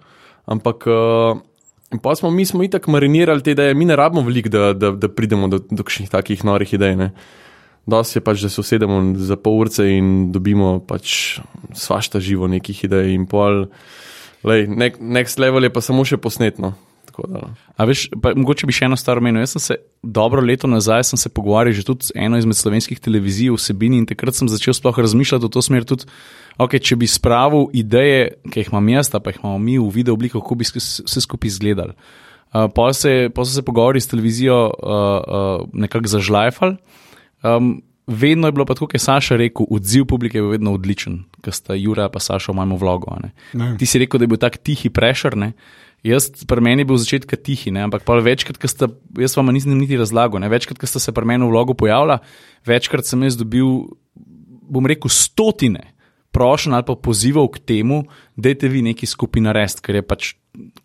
ampak. 0.47 0.91
Uh, 0.91 1.47
In 1.93 2.01
pa 2.05 2.13
smo 2.17 2.31
mi 2.31 2.45
smo 2.45 2.63
itak 2.63 2.87
marinirali 2.87 3.43
te 3.43 3.55
ideje, 3.57 3.75
mi 3.75 3.85
ne 3.89 3.97
rabimo 3.97 4.23
veliko, 4.27 4.49
da, 4.53 4.73
da, 4.73 4.91
da 4.91 5.09
pridemo 5.09 5.49
do, 5.49 5.59
do 5.71 5.83
kakšnih 5.83 6.11
takih 6.13 6.45
norih 6.45 6.75
idej. 6.75 6.97
Ne. 6.97 7.11
Dosti 7.89 8.19
je 8.19 8.25
pač, 8.25 8.43
da 8.45 8.51
se 8.53 8.61
usedemo 8.61 9.01
za 9.17 9.39
pol 9.41 9.63
urce 9.63 9.87
in 9.89 10.29
dobimo 10.33 10.77
pač 10.85 11.39
svašta 11.73 12.21
živo 12.21 12.49
nekih 12.49 12.85
idej 12.85 13.15
in 13.15 13.25
pol. 13.27 13.67
Lej, 14.45 14.69
next 15.01 15.41
level 15.41 15.65
je 15.65 15.73
pa 15.73 15.81
samo 15.81 16.05
še 16.05 16.21
posnetno. 16.21 16.75
Tako 17.19 17.33
da, 17.33 17.55
A 17.77 17.85
veš, 17.85 18.09
pa, 18.23 18.31
mogoče 18.37 18.67
bi 18.69 18.75
še 18.75 18.87
eno 18.87 18.97
stvar 18.99 19.19
omenil. 19.19 19.43
Jaz 19.43 19.57
sem 19.57 19.63
se 19.65 19.77
dobro 20.03 20.43
leto 20.45 20.71
nazaj 20.71 21.09
sem 21.11 21.19
se 21.19 21.29
pogovarjal 21.29 21.75
že 21.75 21.85
tudi 21.87 22.07
z 22.07 22.15
eno 22.15 22.39
izmed 22.39 22.57
slovenskih 22.57 23.01
televizij 23.01 23.51
o 23.51 23.59
vsebini 23.59 23.99
in 23.99 24.07
takrat 24.07 24.39
sem 24.39 24.49
začel 24.49 24.77
sploh 24.77 24.99
razmišljati 24.99 25.47
v 25.47 25.51
to 25.51 25.63
smer 25.63 25.87
tudi, 25.89 26.07
okay, 26.59 26.79
če 26.79 26.97
bi 26.97 27.11
spravil 27.11 27.67
ideje, 27.75 28.39
ki 28.47 28.63
jih 28.63 28.71
imam 28.71 28.95
jaz, 28.95 29.11
pa 29.11 29.35
jih 29.35 29.43
imamo 29.43 29.59
mi 29.59 29.79
v 29.79 29.91
video 29.91 30.15
obliki, 30.15 30.37
kako 30.39 30.55
bi 30.55 30.69
vse 30.69 31.25
skupaj 31.25 31.51
izgledali. 31.51 31.99
Uh, 32.49 32.71
pa 32.73 32.93
se, 32.95 33.29
pa 33.35 33.45
so 33.45 33.59
se 33.59 33.67
pogovarjali 33.67 34.01
s 34.01 34.09
televizijo 34.09 34.71
uh, 34.71 34.79
uh, 34.79 35.67
nekako 35.75 36.15
zažlajfali. 36.15 36.79
Um, 37.43 37.83
vedno 38.09 38.49
je 38.49 38.53
bilo 38.53 38.65
pa 38.65 38.75
tako, 38.75 38.87
kot 38.87 38.95
je 38.95 39.05
Saša 39.05 39.37
rekel, 39.37 39.67
odziv 39.71 40.07
publike 40.09 40.39
je 40.39 40.43
bil 40.43 40.55
vedno 40.57 40.73
odličen, 40.73 41.27
ker 41.45 41.53
sta 41.53 41.77
Jura 41.77 42.09
in 42.09 42.21
Saša 42.21 42.53
v 42.53 42.57
mojem 42.57 42.79
vlogu. 42.81 43.11
a 43.13 43.21
ne. 43.21 43.31
Ne. 43.53 43.77
Ti 43.77 43.87
si 43.87 43.99
rekel, 43.99 44.19
da 44.19 44.25
je 44.25 44.33
bil 44.33 44.41
tak 44.41 44.57
tihi 44.57 44.89
prešer. 44.89 45.37
Ne? 45.37 45.53
Jaz, 46.07 46.31
pri 46.47 46.63
meni 46.63 46.85
je 46.85 46.89
bil 46.89 46.99
začetek 47.01 47.35
tihi, 47.43 47.73
ne? 47.75 47.83
ampak 47.89 48.07
večkrat, 48.07 48.59
ko 48.61 48.71
sta, 48.71 48.87
jaz 49.19 49.35
vam 49.35 49.51
nisem 49.51 49.75
niti 49.75 49.99
razlagal, 49.99 50.39
ne? 50.39 50.49
večkrat, 50.49 50.79
ko 50.79 50.87
sta 50.87 51.03
se 51.03 51.13
pri 51.13 51.27
meni 51.27 51.43
v 51.43 51.51
vlogu 51.51 51.75
pojavila, 51.75 52.21
večkrat 52.67 53.07
sem 53.07 53.27
jaz 53.27 53.35
dobil, 53.37 53.91
bom 54.71 54.87
rekel, 54.87 55.11
stotine 55.11 55.99
prošenj 56.31 56.77
ali 56.79 56.87
pa 56.87 56.95
pozivov 56.95 57.51
k 57.57 57.65
temu, 57.67 58.05
da 58.37 58.55
te 58.55 58.71
vi 58.71 58.85
neki 58.87 59.09
skupaj 59.09 59.43
narediti, 59.43 59.83
ker 59.83 59.99
je 59.99 60.05
pač, 60.07 60.31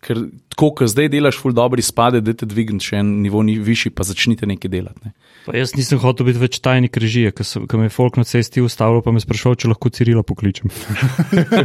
ker 0.04 0.18
tako, 0.54 0.70
ko 0.78 0.86
zdaj 0.86 1.08
delaš 1.10 1.38
ful 1.42 1.52
dobro 1.56 1.80
izpade, 1.82 2.20
da 2.22 2.32
te 2.36 2.46
dvigneš 2.46 2.90
še 2.92 3.00
en 3.02 3.08
nivo 3.24 3.42
ni 3.42 3.56
višji, 3.58 3.90
pa 3.90 4.04
začnite 4.06 4.46
nekaj 4.46 4.70
delati. 4.70 5.00
Ne? 5.04 5.12
Pa 5.44 5.52
jaz 5.56 5.74
nisem 5.76 5.98
hotel 6.00 6.28
biti 6.28 6.40
več 6.40 6.60
tajnik 6.64 6.96
režije, 6.96 7.32
ker 7.34 7.80
me 7.80 7.88
je 7.88 7.92
folk 7.92 8.16
na 8.16 8.24
cesti 8.24 8.62
ustavil, 8.64 9.02
pa 9.04 9.12
me 9.12 9.20
sprašal, 9.20 9.56
če 9.60 9.68
lahko 9.72 9.90
Cirila 9.92 10.22
pokličem. 10.24 10.70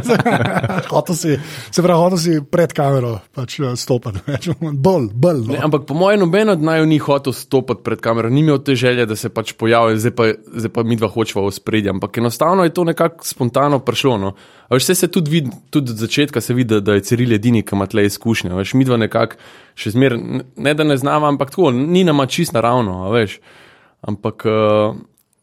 hotel 0.92 1.16
si, 1.16 1.36
se 1.70 1.82
pravi, 1.82 1.98
hotel 2.02 2.20
si 2.20 2.34
pred 2.44 2.74
kamero 2.76 3.14
pač, 3.36 3.56
eh, 3.62 3.76
stopiti, 3.80 4.20
več 4.26 4.50
bolj, 4.58 5.10
bolj. 5.14 5.44
ne, 5.46 5.58
No. 5.60 5.64
ampak 5.70 5.86
po 5.88 5.94
mojem, 5.96 6.20
noben 6.24 6.52
od 6.52 6.62
naju 6.62 6.86
ni 6.86 6.98
hotel 6.98 7.32
stopiti 7.36 7.82
pred 7.86 8.00
kamero, 8.04 8.30
ni 8.30 8.42
imel 8.44 8.58
te 8.64 8.74
želje, 8.76 9.06
da 9.06 9.16
se 9.16 9.30
pač 9.32 9.54
pojavi, 9.58 9.98
zdaj 9.98 10.14
pa, 10.16 10.30
zdaj 10.56 10.72
pa 10.74 10.82
mi 10.84 10.96
dva 11.00 11.08
hočeva 11.08 11.46
v 11.46 11.54
spredje. 11.54 11.90
Ampak 11.90 12.18
enostavno 12.18 12.64
je 12.66 12.74
to 12.74 12.84
nekako 12.84 13.24
spontano 13.24 13.80
prišlo. 13.80 14.18
No. 14.18 14.34
A 14.68 14.76
Veš, 14.76 14.84
vse 14.84 14.94
se 14.94 15.08
tudi 15.10 15.30
vidi, 15.30 15.50
tudi 15.70 15.90
od 15.90 15.98
začetka 15.98 16.40
se 16.40 16.54
vidi, 16.54 16.68
da, 16.74 16.80
da 16.80 16.94
je 16.94 17.02
Ciril 17.02 17.32
edini, 17.34 17.64
ki 17.66 17.74
ima 17.74 17.86
tle 17.90 18.06
izkušnje. 18.08 18.54
Veš, 18.56 18.74
mi 18.78 18.86
dva 18.88 18.98
nekako 19.00 19.38
še 19.78 19.94
zmer, 19.94 20.16
ne 20.56 20.74
da 20.74 20.86
ne 20.86 20.96
znamo, 21.00 21.28
ampak 21.28 21.54
tako, 21.54 21.70
ni 21.74 22.04
nama 22.06 22.26
čist 22.30 22.54
naravno, 22.56 23.02
veš. 23.14 23.38
Ampak 24.06 24.46
uh, 24.48 24.98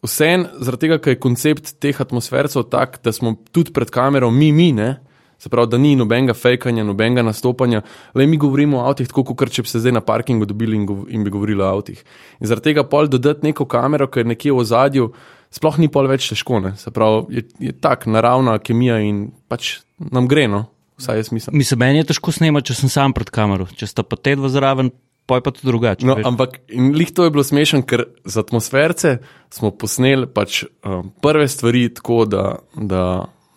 vseeno, 0.05 0.49
zaradi 0.63 0.87
tega, 0.87 1.01
ker 1.01 1.15
je 1.15 1.21
koncept 1.21 1.75
teh 1.83 1.99
atmosfercev 2.01 2.67
tak, 2.71 2.99
da 3.05 3.13
smo 3.13 3.35
tudi 3.51 3.73
pred 3.75 3.91
kamero, 3.93 4.31
mi, 4.33 4.51
mi, 4.55 4.71
ne. 4.75 4.95
Se 5.37 5.51
pravi, 5.53 5.69
da 5.69 5.77
ni 5.77 5.91
nobenega 5.95 6.33
fejkanja, 6.33 6.81
nobenega 6.83 7.21
nastopanja, 7.21 7.83
le 8.17 8.25
mi 8.25 8.39
govorimo 8.41 8.79
o 8.79 8.85
avtih, 8.89 9.09
tako 9.09 9.35
kot 9.37 9.51
če 9.53 9.67
bi 9.67 9.69
se 9.69 9.81
zdaj 9.83 9.93
na 9.99 10.01
parkingu 10.01 10.47
dobili 10.49 10.73
in, 10.79 10.87
gov 10.89 11.03
in 11.13 11.25
bi 11.25 11.33
govorili 11.33 11.61
o 11.61 11.67
avtih. 11.67 11.99
In 12.41 12.49
zaradi 12.49 12.71
tega 12.71 12.87
pol 12.89 13.09
dodati 13.11 13.45
neko 13.45 13.67
kamero, 13.69 14.09
ki 14.09 14.23
je 14.23 14.31
nekje 14.33 14.55
v 14.55 14.63
ozadju, 14.63 15.11
sploh 15.53 15.77
ni 15.77 15.91
pol 15.93 16.09
več 16.09 16.31
težko. 16.31 16.57
Ne? 16.63 16.73
Se 16.81 16.89
pravi, 16.93 17.37
je, 17.37 17.45
je 17.69 17.75
tak 17.77 18.07
naravna 18.09 18.57
kemija 18.57 18.97
in 19.05 19.27
pač 19.47 19.75
nam 20.01 20.25
gre, 20.29 20.47
no, 20.49 20.65
vsaj 20.97 21.17
jaz 21.17 21.31
mislim. 21.31 21.57
Mislim, 21.57 21.79
meni 21.79 22.01
je 22.01 22.09
težko 22.11 22.31
snemati, 22.31 22.71
če 22.71 22.81
sem 22.81 22.89
sam 22.89 23.13
pred 23.13 23.29
kamero. 23.33 23.67
Če 23.77 23.89
sta 23.89 24.03
pa 24.03 24.19
te 24.19 24.35
dva 24.37 24.49
zraven, 24.51 24.91
pa 25.27 25.39
je 25.39 25.45
pa 25.45 25.51
to 25.51 25.67
drugače. 25.67 26.07
No, 26.07 26.17
veš. 26.17 26.25
ampak 26.25 26.59
in 26.67 26.93
lih 26.95 27.11
to 27.13 27.27
je 27.27 27.33
bilo 27.35 27.43
smešen, 27.43 27.83
ker 27.87 28.07
za 28.25 28.41
atmosferce 28.45 29.17
smo 29.53 29.71
posneli 29.71 30.29
pač, 30.31 30.63
um, 30.85 31.11
prve 31.21 31.47
stvari 31.51 31.87
tako, 31.93 32.23
da, 32.25 32.45
da, 32.75 33.03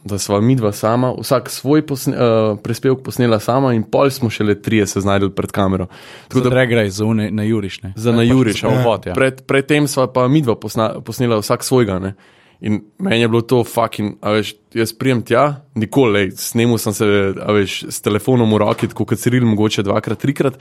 da 0.04 0.18
sva 0.18 0.40
mi 0.44 0.56
dva 0.58 0.72
sama, 0.74 1.12
vsak 1.14 1.50
svoj 1.50 1.86
posne, 1.86 2.16
uh, 2.16 2.58
prispevek 2.62 3.04
posnela 3.06 3.38
sama, 3.40 3.72
in 3.78 3.86
pol 3.86 4.10
smo 4.10 4.30
šele 4.30 4.58
trije 4.62 4.88
se 4.90 5.00
znašli 5.00 5.30
pred 5.36 5.54
kamero. 5.54 5.86
Tako 6.28 6.42
Tako 6.42 6.54
da 6.56 6.66
gre 6.66 6.90
za 6.90 7.06
une 7.06 7.30
na 7.30 7.46
Juriš. 7.46 7.82
Ne? 7.82 7.92
Za 7.96 8.12
na 8.12 8.26
Juriša. 8.26 8.66
Za 8.68 8.82
povod, 8.82 9.06
ja. 9.06 9.14
Pred, 9.14 9.46
pred 9.46 9.66
tem 9.70 9.88
sva 9.88 10.10
pa 10.12 10.28
mi 10.28 10.42
dva 10.42 10.58
posna, 10.58 10.92
posnela 11.06 11.38
vsak 11.38 11.64
svojega. 11.64 11.98
Ne? 12.02 12.14
In 12.60 12.82
meni 13.00 13.22
je 13.22 13.28
bilo 13.28 13.40
to 13.40 13.62
fucking, 13.64 14.18
a 14.20 14.34
veš, 14.36 14.52
jaz 14.76 14.92
prijem 14.92 15.22
tja, 15.24 15.44
nikoli, 15.80 16.12
lej, 16.12 16.30
snemal 16.36 16.80
sem 16.82 16.92
se, 16.92 17.06
a 17.32 17.54
veš, 17.56 17.86
s 17.88 18.04
telefonom 18.04 18.52
v 18.52 18.60
roki, 18.60 18.90
tako 18.92 19.06
kot 19.08 19.22
Ciril, 19.22 19.46
mogoče 19.48 19.84
dvakrat, 19.86 20.20
trikrat, 20.20 20.58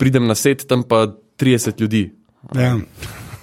pridem 0.00 0.26
na 0.26 0.34
set, 0.34 0.66
tam 0.66 0.82
pa 0.82 1.04
30 1.38 1.78
ljudi. 1.78 2.08
Ja. 2.58 2.74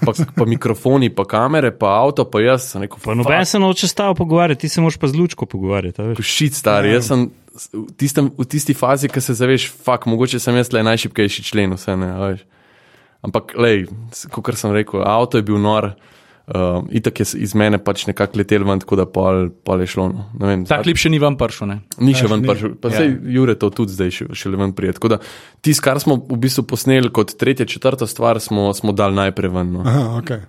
Pa, 0.04 0.12
pa 0.36 0.46
mikrofoni, 0.46 1.08
pa 1.16 1.24
kamere, 1.24 1.72
pa 1.72 1.94
avto, 2.02 2.25
pa 2.28 2.42
jaz 2.44 2.68
sem 2.74 2.84
rekel, 2.84 3.00
Pa 3.04 3.16
noben 3.16 3.48
se 3.48 3.60
noče 3.60 3.88
stavo 3.88 4.18
pogovarjati, 4.20 4.66
ti 4.66 4.70
se 4.70 4.84
moraš 4.84 5.00
pa 5.00 5.08
z 5.08 5.16
lučko 5.16 5.48
pogovarjati. 5.48 6.02
a 6.02 6.12
veš. 6.12 6.20
Šit 6.28 6.60
stari, 6.60 6.92
jaz 6.92 7.08
sem 7.14 7.30
v, 7.56 7.86
tistem, 7.96 8.28
v 8.36 8.48
tisti 8.52 8.75
fazi, 8.75 9.08
ki 9.08 9.24
se 9.24 9.38
zaveš, 9.40 9.70
fakt, 9.72 10.10
mogoče 10.12 10.40
sem 10.44 10.60
jaz 10.60 10.74
le 10.75 10.84
najšipkejši 10.84 11.48
člen, 11.48 11.78
vse 11.80 11.96
ne, 12.00 12.12
a 12.12 12.28
veš. 12.34 12.44
Ampak, 13.25 13.56
lej, 13.58 13.88
kot 14.36 14.52
sem 14.60 14.75
rekel, 14.75 15.00
avto 15.08 15.40
je 15.40 15.48
bil 15.48 15.58
nor, 15.64 15.94
uh, 16.48 16.84
itak 16.90 17.20
je 17.20 17.25
iz 17.42 17.56
mene 17.56 17.78
pač 17.82 18.06
nekako 18.08 18.38
letel 18.38 18.64
ven, 18.68 18.80
tako 18.80 18.96
da 18.96 19.06
pol, 19.06 19.50
pol 19.66 19.82
je 19.82 19.88
šlo. 19.88 20.10
No. 20.14 20.25
Vem, 20.40 20.66
Ta 20.66 20.82
klip 20.84 20.98
še 20.98 21.10
ni 21.10 21.20
vam 21.22 21.38
prišel. 21.38 21.68
ne? 21.68 21.78
Ni 22.00 22.14
še 22.14 22.30
ni. 22.30 22.48
prišel, 22.48 22.75
pa 22.82 22.90
Ja. 22.94 23.02
sej 23.02 23.18
Jure 23.34 23.56
to 23.56 23.70
tudi 23.70 23.92
zdaj 23.94 24.12
še, 24.12 24.25
še 24.34 24.50
le 24.50 24.58
ven 24.58 24.74
prijet. 24.74 25.00
Tako 25.00 25.16
da 25.16 25.18
tisto, 25.62 25.82
kar 25.82 26.00
smo 26.00 26.18
v 26.18 26.38
bistvu 26.38 26.66
posneli 26.68 27.10
kot 27.10 27.34
tretja, 27.38 27.66
četrta 27.66 28.08
stvar, 28.08 28.40
smo, 28.40 28.74
smo 28.74 28.94
dali 28.94 29.16
najprej 29.16 29.50
ven. 29.52 29.74
No. 29.74 29.82
Aha, 29.86 30.20
okay. 30.22 30.42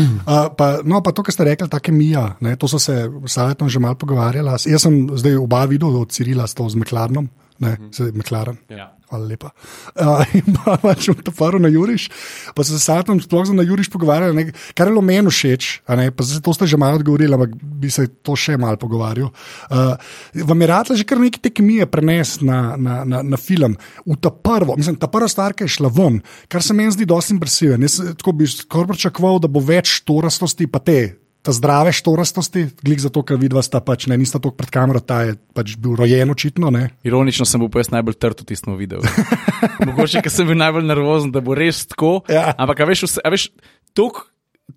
Uh, 0.00 0.48
pa, 0.56 0.80
no, 0.86 1.02
pa 1.02 1.12
to, 1.12 1.22
kar 1.26 1.34
ste 1.34 1.44
rekli, 1.44 1.68
tako 1.68 1.90
je 1.90 1.94
Mija, 1.96 2.24
ne, 2.40 2.54
to 2.56 2.68
so 2.70 2.78
se 2.78 2.94
s 3.26 3.32
Savetom 3.34 3.68
že 3.68 3.80
malo 3.82 3.98
pogovarjali. 3.98 4.48
Jaz 4.48 4.82
sem 4.86 5.10
zdaj 5.12 5.36
oba 5.36 5.64
videl 5.68 5.92
od 5.92 6.08
Cirila 6.14 6.46
s 6.46 6.54
to 6.54 6.68
z 6.70 6.78
Meklarnom, 6.78 7.28
ne, 7.60 7.76
mm 7.76 7.90
-hmm. 7.90 8.16
Meklaren. 8.16 8.56
Ja. 8.68 8.96
Hvala 9.10 9.26
lepa. 9.26 9.50
Uh, 10.00 10.22
in 10.34 10.54
pa 10.54 10.76
pač 10.82 11.08
v 11.08 11.18
Tafaru 11.22 11.58
na 11.58 11.68
Juriš, 11.68 12.08
pa 12.54 12.64
se 12.64 12.78
s 12.78 12.84
Satom 12.86 13.20
sploh 13.20 13.46
za 13.46 13.52
na 13.52 13.62
Juriš 13.62 13.90
pogovarjali, 13.90 14.34
ne, 14.34 14.52
kar 14.74 14.86
je 14.86 14.92
bilo 14.92 15.02
meni 15.02 15.28
všeč, 15.28 15.82
pa 15.86 16.22
se 16.24 16.40
to 16.40 16.54
ste 16.54 16.66
že 16.66 16.78
malo 16.78 16.96
odgovorili, 16.96 17.34
ampak 17.34 17.50
bi 17.58 17.90
se 17.90 18.06
to 18.22 18.36
še 18.36 18.56
malo 18.56 18.76
pogovarjal. 18.76 19.28
Uh, 19.68 19.98
vam 20.46 20.60
je 20.60 20.66
rad 20.66 20.86
že 20.94 21.04
kar 21.04 21.18
nekaj 21.18 21.42
te 21.42 21.50
kemije 21.50 21.86
prenes 21.86 22.40
na, 22.40 22.76
na, 22.78 23.04
na, 23.04 23.22
na 23.22 23.36
film. 23.36 23.76
V 24.06 24.16
ta 24.16 24.30
prvo, 24.30 24.76
mislim, 24.76 24.96
ta 24.96 25.10
prva 25.10 25.28
stvar, 25.28 25.52
ki 25.52 25.64
je 25.64 25.68
šla 25.68 25.90
ven, 25.90 26.22
kar 26.48 26.62
se 26.62 26.74
meni 26.74 26.94
zdi 26.94 27.04
dosti 27.04 27.34
impresiven. 27.34 27.82
Jaz 27.82 28.00
tako 28.16 28.32
bi 28.32 28.46
skoraj 28.46 28.94
pričakoval, 28.94 29.42
da 29.42 29.48
bo 29.48 29.60
več 29.60 30.00
torastosti, 30.06 30.70
pa 30.70 30.78
te. 30.78 31.18
Ta 31.40 31.54
zdrave 31.56 31.92
štorastosti, 31.96 32.66
glik 32.84 33.00
zato, 33.00 33.22
ker 33.24 33.38
vidva 33.40 33.62
sta 33.64 33.80
pač 33.80 34.04
ne, 34.10 34.18
nista 34.20 34.36
tako 34.36 34.52
pred 34.58 34.68
kamero, 34.74 35.00
ta 35.00 35.22
je 35.24 35.38
pač 35.56 35.72
bil 35.80 35.94
rojen 35.96 36.28
očitno, 36.28 36.68
ne. 36.68 36.90
Ironično 37.06 37.46
sem 37.48 37.62
bil 37.62 37.70
pa 37.72 37.80
jaz 37.80 37.88
najbolj 37.94 38.18
trd 38.20 38.42
v 38.44 38.48
tistem 38.52 38.76
videu. 38.76 39.00
Mogoče, 39.88 40.20
ker 40.20 40.32
sem 40.32 40.44
bil 40.50 40.60
najbolj 40.60 40.84
nervozen, 40.90 41.32
da 41.32 41.40
bo 41.40 41.56
res 41.56 41.86
tako. 41.88 42.18
Ja. 42.28 42.52
Ampak, 42.60 42.84
a 42.84 42.90
veš, 42.92 43.06
vse- 43.08 43.24
a 43.24 43.32
veš 43.32 43.48
tok, 43.96 44.26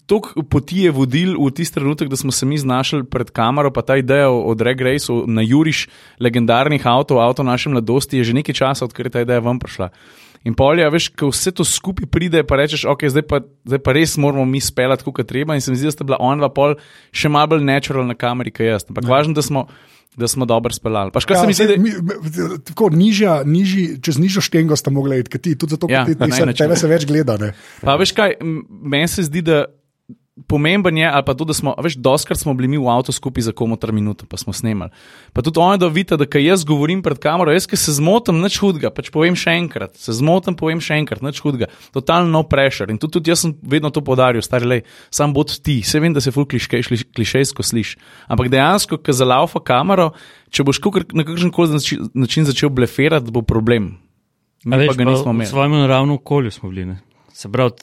tok 0.07 0.31
poti 0.47 0.87
je 0.87 0.95
vodil 0.95 1.35
v 1.35 1.51
tisti 1.51 1.81
trenutek, 1.81 2.07
da 2.07 2.15
smo 2.15 2.31
se 2.31 2.47
mi 2.47 2.55
znašli 2.55 3.03
pred 3.11 3.27
kamero, 3.35 3.67
pa 3.75 3.83
ta 3.83 3.99
ideja 3.99 4.31
o 4.31 4.55
drag 4.55 4.79
raceu 4.87 5.25
na 5.27 5.43
Juriš 5.43 5.89
legendarnih 6.23 6.87
avtov, 6.87 7.19
avto 7.19 7.43
naše 7.43 7.75
mladosti, 7.75 8.23
je 8.23 8.31
že 8.31 8.39
nekaj 8.39 8.55
časa, 8.55 8.87
odkar 8.87 9.11
je 9.11 9.15
ta 9.19 9.27
ideja 9.27 9.43
ven 9.43 9.59
prišla. 9.59 9.91
In 10.43 10.55
polja, 10.59 10.89
veš, 10.91 11.07
ko 11.15 11.29
vse 11.31 11.53
to 11.55 11.63
skupaj 11.63 12.09
pride, 12.11 12.41
pa 12.43 12.57
rečeš, 12.59 12.83
ok, 12.91 13.07
zdaj 13.07 13.23
pa, 13.29 13.39
zdaj 13.63 13.79
pa 13.79 13.95
res 13.95 14.17
moramo 14.19 14.43
mi 14.45 14.59
speljati, 14.59 15.05
kot 15.07 15.23
treba. 15.27 15.55
In 15.55 15.63
se 15.63 15.71
mi 15.71 15.79
zdi, 15.79 15.87
da 15.87 15.95
sta 15.95 16.07
bila 16.07 16.19
ona 16.19 16.49
pol 16.51 16.75
še 17.15 17.31
malo 17.31 17.55
bolj 17.55 17.63
natural 17.67 18.03
na 18.07 18.15
kameri, 18.19 18.51
kot 18.51 18.67
jaz. 18.67 18.87
Ampak 18.91 19.07
važno, 19.07 19.37
da 19.37 19.45
smo, 19.45 19.69
da 20.19 20.27
smo 20.27 20.47
dobro 20.49 20.75
speljali. 20.75 21.15
Pa 21.15 21.23
še 21.23 21.31
kar 21.31 21.39
se 21.39 21.47
mi 21.47 21.55
zdi, 21.55 21.69
da 21.71 21.77
Ja, 21.79 21.83
mi, 21.85 22.59
tako 22.67 22.91
nižja, 22.91 23.37
nižji, 23.47 23.85
čez 24.03 24.19
nižjo 24.19 24.43
štengo 24.43 24.75
sta 24.75 24.91
mogla 24.91 25.21
iti, 25.23 25.39
ti, 25.39 25.55
tudi 25.55 25.77
zato, 25.77 25.87
ker 25.87 26.01
Ja, 26.01 26.03
ti, 26.09 26.17
ti 26.19 26.31
se, 26.35 26.49
tebe 26.59 26.75
se 26.75 26.91
več 26.91 27.07
gleda. 27.07 27.39
Ne. 27.39 27.53
Pa 27.79 27.95
veš 28.01 28.11
kaj, 28.17 28.35
meni 28.43 29.07
se 29.07 29.23
zdi, 29.29 29.45
da 29.47 29.63
pomemben 30.47 30.97
je, 30.97 31.05
ali 31.05 31.23
pa 31.23 31.33
to, 31.33 31.45
da 31.45 31.53
smo, 31.53 31.75
veš, 31.77 31.93
doskrat 31.95 32.39
smo 32.39 32.53
bili 32.53 32.67
mi 32.67 32.77
v 32.77 32.87
avtu 32.87 33.11
skupaj 33.11 33.41
za 33.41 33.51
komotar 33.51 33.91
minuto, 33.91 34.25
pa 34.25 34.37
smo 34.37 34.53
snemali. 34.53 34.89
Pa 35.29 35.41
tudi 35.41 35.59
oni, 35.59 35.77
da 35.77 35.87
vidite, 35.87 36.17
da 36.17 36.25
kaj 36.25 36.41
jaz 36.43 36.63
govorim 36.63 37.01
pred 37.01 37.17
kamero, 37.17 37.53
jaz, 37.53 37.67
ki 37.67 37.77
se 37.77 37.93
zmotam, 37.93 38.41
nič 38.41 38.57
hudega, 38.57 38.89
pač 38.89 39.11
povem 39.13 39.35
še 39.35 39.53
enkrat, 39.53 39.93
se 39.95 40.13
zmotam, 40.13 40.55
povem 40.55 40.81
še 40.81 40.97
enkrat, 40.97 41.21
nič 41.21 41.37
hudega, 41.39 41.69
totalno 41.91 42.31
no 42.31 42.43
pressure. 42.43 42.89
In 42.89 42.97
tudi, 42.97 43.13
tudi 43.13 43.29
jaz 43.29 43.45
sem 43.45 43.53
vedno 43.61 43.91
to 43.91 44.01
podaril, 44.01 44.41
stari 44.41 44.65
le, 44.65 44.79
sam 45.13 45.33
bod 45.33 45.53
ti, 45.61 45.81
se 45.81 45.99
vem, 45.99 46.13
da 46.13 46.21
se 46.21 46.31
ful 46.31 46.45
kliške, 46.45 46.81
šli- 46.81 47.05
klišejsko 47.13 47.61
sliši. 47.63 47.99
Ampak 48.27 48.49
dejansko, 48.49 48.97
ko 48.97 49.13
zalaufa 49.13 49.61
kamero, 49.61 50.11
če 50.49 50.63
boš 50.63 50.81
kakor, 50.81 51.05
na 51.13 51.23
kakšen 51.23 51.53
koli 51.53 51.77
način, 52.13 52.45
začel 52.45 52.73
bleferati, 52.73 53.29
bo 53.29 53.41
problem. 53.41 53.97
Mi 54.65 54.73
A 54.73 54.87
pa 54.87 54.93
ga 54.95 55.03
nismo 55.03 55.29
v 55.29 55.35
imeli. 55.35 55.49
svojem 55.51 55.71
naravnem 55.75 56.15
okolju 56.15 56.51
smo 56.51 56.69
bili. 56.69 56.85
Ne? 56.85 56.97
Se 57.33 57.51
pravi, 57.51 57.75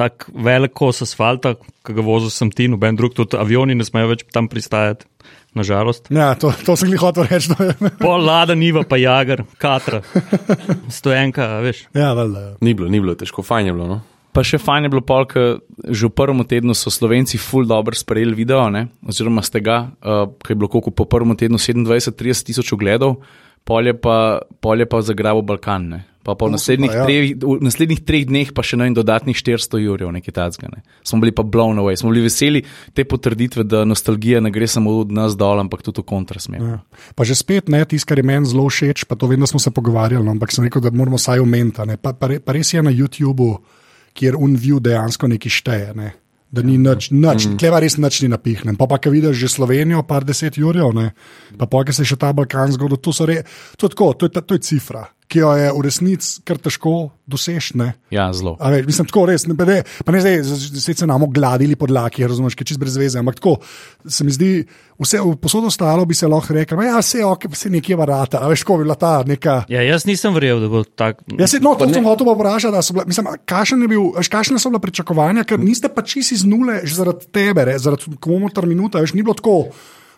tako 0.00 0.32
velik 0.46 0.74
kos 0.76 1.04
asfalta, 1.04 1.54
ki 1.86 1.96
ga 1.96 2.04
vozil 2.04 2.32
sem 2.32 2.50
ti, 2.54 2.68
noben 2.72 2.98
drug, 2.98 3.14
tudi 3.16 3.38
avioni 3.40 3.76
ne 3.76 3.86
smejo 3.86 4.12
več 4.14 4.24
tam 4.32 4.48
pristajati, 4.50 5.08
nažalost. 5.56 6.08
Ja, 6.14 6.32
to, 6.40 6.52
to 6.64 6.76
sem 6.78 6.92
jih 6.94 7.02
hotel 7.02 7.26
reči. 7.28 7.52
Pol 8.00 8.24
lada, 8.24 8.56
niva 8.58 8.84
pa 8.88 8.98
jagar, 9.00 9.44
katra, 9.60 10.02
stojenka, 10.98 11.56
a 11.58 11.60
veš. 11.64 11.84
ja, 11.96 12.14
valjda, 12.16 12.46
ja. 12.46 12.54
Ni 12.64 12.74
bilo, 12.78 12.88
ni 12.92 13.02
bilo 13.02 13.16
težko, 13.18 13.44
fajn 13.46 13.70
je 13.70 13.76
bilo. 13.76 13.90
No? 13.90 14.00
Pa 14.30 14.44
še 14.46 14.60
fajn 14.62 14.86
je 14.86 14.92
bilo, 14.92 15.02
pol, 15.02 15.26
ker 15.26 15.58
že 15.90 16.06
v 16.06 16.14
prvem 16.14 16.44
tednu 16.46 16.76
so 16.78 16.92
Slovenci 16.92 17.40
ful 17.40 17.66
dobro 17.66 17.96
sprejeli 17.98 18.36
video, 18.38 18.68
ne? 18.70 18.86
oziroma 19.02 19.42
ste 19.42 19.62
ga, 19.64 19.82
uh, 19.90 20.30
ki 20.38 20.54
je 20.54 20.60
bilo 20.60 20.70
koliko 20.70 20.94
po 20.94 21.08
prvem 21.10 21.34
tednu 21.38 21.58
27-30 21.58 22.46
tisoč 22.46 22.70
ogledov, 22.76 23.18
pol 23.66 23.90
je 23.90 23.96
pa, 23.98 24.38
pol 24.62 24.80
je 24.80 24.86
pa 24.86 25.02
zagrabil 25.02 25.42
Balkan. 25.42 25.90
Ne? 25.90 26.00
Pa 26.22 26.34
po 26.36 26.50
naslednjih, 26.52 26.92
super, 26.92 27.00
ja. 27.00 27.04
treh, 27.08 27.32
v 27.40 27.64
naslednjih 27.64 28.00
treh 28.04 28.24
dneh 28.28 28.50
pa 28.52 28.60
še 28.60 28.76
na 28.76 28.84
en 28.90 28.96
dodatnih 28.96 29.32
400 29.32 29.80
jurjev, 29.80 30.10
nekaj 30.12 30.34
tacga. 30.36 30.68
Ne? 30.68 30.82
Smo 31.00 31.22
bili 31.22 31.32
pa 31.32 31.40
blown 31.40 31.80
away, 31.80 31.96
smo 31.96 32.12
bili 32.12 32.26
veseli 32.26 32.60
te 32.92 33.06
potrditve, 33.08 33.64
da 33.64 33.86
nostalgija 33.88 34.42
ne 34.44 34.52
gre 34.52 34.68
samo 34.68 34.98
od 35.00 35.14
nas 35.16 35.32
dol, 35.40 35.62
ampak 35.64 35.80
tudi 35.86 36.04
v 36.04 36.08
kontrasmer. 36.12 36.60
Ja. 36.60 36.76
Pa 37.16 37.24
že 37.24 37.38
spet 37.40 37.72
ne, 37.72 37.80
tisto, 37.88 38.12
kar 38.12 38.20
je 38.20 38.26
meni 38.28 38.44
zelo 38.44 38.68
všeč, 38.68 39.06
pa 39.08 39.16
to 39.16 39.30
vem, 39.32 39.40
da 39.40 39.48
smo 39.48 39.62
se 39.62 39.72
pogovarjali, 39.72 40.20
no, 40.20 40.36
ampak 40.36 40.52
sem 40.52 40.68
rekel, 40.68 40.84
da 40.84 40.92
moramo 40.92 41.16
vsaj 41.16 41.40
omeniti. 41.40 41.88
ne. 41.88 41.96
Pa, 41.96 42.12
pa, 42.12 42.28
re- 42.28 42.42
pa 42.44 42.52
res 42.52 42.68
je 42.68 42.82
na 42.84 42.92
YouTubu, 42.92 43.54
kjer 44.12 44.36
unview 44.36 44.76
dejansko 44.76 45.24
nekaj 45.24 45.56
šteje. 45.56 45.94
Ne. 45.96 46.10
Da 46.50 46.60
ni 46.66 46.76
nič, 46.76 47.14
nič 47.14 47.46
mm. 47.46 47.56
tleva 47.62 47.78
res 47.80 47.94
nič 47.96 48.20
ni 48.26 48.28
napihnen. 48.28 48.76
Pa, 48.76 48.90
pa 48.90 48.98
ki 49.00 49.08
vidiš 49.08 49.38
že 49.38 49.48
Slovenijo, 49.48 50.02
par 50.04 50.26
deset 50.26 50.58
jurjev, 50.58 50.92
ne. 50.92 51.14
pa 51.56 51.64
pa, 51.64 51.80
ki 51.86 51.94
se 51.94 52.04
še 52.04 52.18
ta 52.20 52.34
Balkan 52.36 52.74
zgodil, 52.74 53.00
to, 53.00 53.14
re, 53.24 53.46
to, 53.78 53.86
je 53.86 53.94
tako, 53.94 54.12
to, 54.18 54.26
je, 54.26 54.42
to 54.42 54.58
je 54.58 54.64
cifra, 54.66 55.06
ki 55.30 55.38
jo 55.44 55.50
je 55.54 55.70
v 55.70 55.82
resnici 55.86 56.40
kar 56.42 56.58
težko 56.58 57.10
doseči. 57.30 57.78
ne. 57.78 57.92
Ja, 58.10 58.26
zelo. 58.34 58.56
A 58.58 58.72
Veš, 58.74 58.86
mislim, 58.88 59.06
tako 59.06 59.26
res, 59.30 59.46
ne, 59.46 59.54
ne, 59.54 59.78
pa 60.04 60.10
ne 60.10 60.20
zdaj, 60.20 60.42
zdaj 60.74 60.96
se 60.98 61.06
nam 61.06 61.22
ogladili 61.22 61.76
podlaki, 61.78 62.26
razumeš, 62.26 62.56
ki 62.58 62.66
je 62.66 62.70
čist 62.72 62.80
brez 62.82 62.96
veze, 62.98 63.20
ampak 63.20 63.38
tako 63.38 63.60
se 64.02 64.26
mi 64.26 64.34
zdi, 64.34 64.64
vse 64.98 65.22
posod 65.40 65.68
ostalo 65.70 66.04
bi 66.04 66.18
se 66.18 66.26
lahko 66.26 66.54
rekel, 66.54 66.78
"Ma 66.78 66.88
ja, 66.88 66.98
vse, 66.98 67.22
ok, 67.24 67.46
vse 67.54 67.70
nekje 67.70 67.96
varata, 67.96 68.42
a 68.42 68.50
veš, 68.50 68.64
ko 68.66 68.80
bi 68.80 68.84
bila 68.84 68.98
ta 68.98 69.22
neka. 69.22 69.64
Ja, 69.70 69.82
jaz 69.86 70.04
nisem 70.04 70.34
verjel, 70.34 70.60
da 70.60 70.68
bo 70.68 70.82
tako. 70.84 71.24
Jaz 71.38 71.54
se, 71.54 71.60
no, 71.62 71.76
to 71.78 71.86
sem 71.92 72.04
hotel 72.04 72.26
pa 72.26 72.34
vprašati, 72.34 72.74
da 72.74 72.82
so 72.82 72.92
bila, 72.92 73.04
mislim, 73.06 73.26
je 73.82 73.88
bil, 73.88 74.10
veš, 74.18 74.28
kakšne 74.28 74.58
so 74.58 74.70
bila 74.70 74.82
pričakovanja, 74.82 75.44
ker 75.44 75.62
niste 75.62 75.88
pa 75.88 76.02
čisi 76.02 76.34
iz 76.34 76.44
nule, 76.44 76.80
že 76.84 76.98
zaradi 76.98 77.30
tebe, 77.30 77.64
re, 77.64 77.78
zaradi 77.78 78.10
komotar 78.20 78.66
minuta, 78.66 78.98
veš, 78.98 79.14
ni 79.14 79.22
bilo 79.22 79.34
tako, 79.38 79.70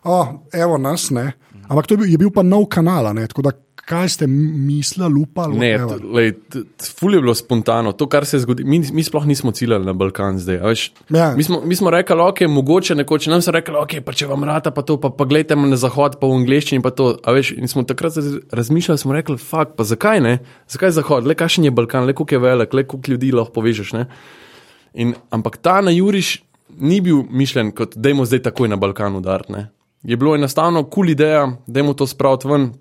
oh, 0.04 0.28
evo 0.52 0.81
nas, 0.81 1.11
ne. 1.11 1.33
Ampak 1.69 1.87
to 1.87 1.95
je 1.95 1.99
bil, 1.99 2.09
je 2.11 2.19
bil 2.19 2.31
pa 2.33 2.42
nov 2.42 2.66
kanal, 2.66 3.07
a 3.07 3.12
ne, 3.12 3.26
tako 3.28 3.42
da 3.42 3.52
kaj 3.84 4.08
ste 4.08 4.26
mislili, 4.26 5.22
upali? 5.22 5.58
Ne, 5.58 5.78
lej, 6.14 6.32
ful 6.98 7.14
je 7.14 7.20
bilo 7.20 7.34
spontano. 7.34 7.92
To, 7.92 8.06
kar 8.06 8.26
se 8.26 8.36
je 8.36 8.40
zgodilo, 8.40 8.68
mi, 8.68 8.78
mi 8.92 9.02
sploh 9.02 9.26
nismo 9.26 9.50
ciljali 9.52 9.84
na 9.84 9.92
Balkan 9.92 10.38
zdaj. 10.38 10.56
Veš, 10.56 10.92
Ja. 11.10 11.34
mi, 11.36 11.42
smo, 11.42 11.60
mi 11.64 11.76
smo 11.76 11.90
rekli, 11.90 12.16
ok, 12.20 12.40
mogoče 12.48 12.94
nekoč, 12.94 13.26
nam 13.26 13.42
so 13.42 13.50
rekli, 13.50 13.74
ok, 13.76 13.96
pa 14.04 14.12
če 14.12 14.26
vam 14.26 14.44
rata, 14.44 14.70
pa 14.70 14.82
to, 14.82 15.00
pa, 15.00 15.10
pa 15.10 15.24
gledajte 15.24 15.56
na 15.56 15.76
zahod, 15.76 16.16
pa 16.20 16.26
v 16.26 16.38
angleščini, 16.42 16.82
pa 16.82 16.90
to. 16.90 17.16
Veš, 17.26 17.52
in 17.58 17.68
smo 17.68 17.82
takrat 17.82 18.14
raz- 18.16 18.40
razmišljali, 18.52 18.98
smo 18.98 19.12
rekli, 19.12 19.38
fakt, 19.38 19.74
pa 19.76 19.84
zakaj 19.84 20.20
ne? 20.20 20.38
Zakaj 20.68 20.90
zahod, 20.90 21.26
le 21.26 21.34
kakšen 21.34 21.64
je 21.64 21.74
Balkan, 21.74 22.06
le 22.06 22.14
koliko 22.14 22.34
je 22.34 22.38
velik, 22.38 22.74
le 22.74 22.86
koliko 22.86 23.10
ljudi 23.10 23.32
lahko 23.32 23.52
povežeš. 23.52 23.92
Ne? 23.92 24.06
In, 24.94 25.14
ampak 25.30 25.56
ta 25.58 25.80
na 25.80 25.90
Juriš 25.90 26.42
ni 26.78 27.00
bil 27.00 27.22
mišljen 27.30 27.72
kot, 27.76 27.96
da 27.96 28.08
je 28.08 28.24
zdaj 28.24 28.42
takoj 28.48 28.68
na 28.68 28.76
Balkanu 28.76 29.18
udarne. 29.18 29.68
Je 30.02 30.16
bilo 30.16 30.34
enostavno 30.34 30.82
kul 30.82 30.90
cool 30.90 31.10
ideja, 31.10 31.44
da 31.66 31.80
je 31.80 31.96
to 31.96 32.06
spraviti 32.06 32.48
ven, 32.48 32.72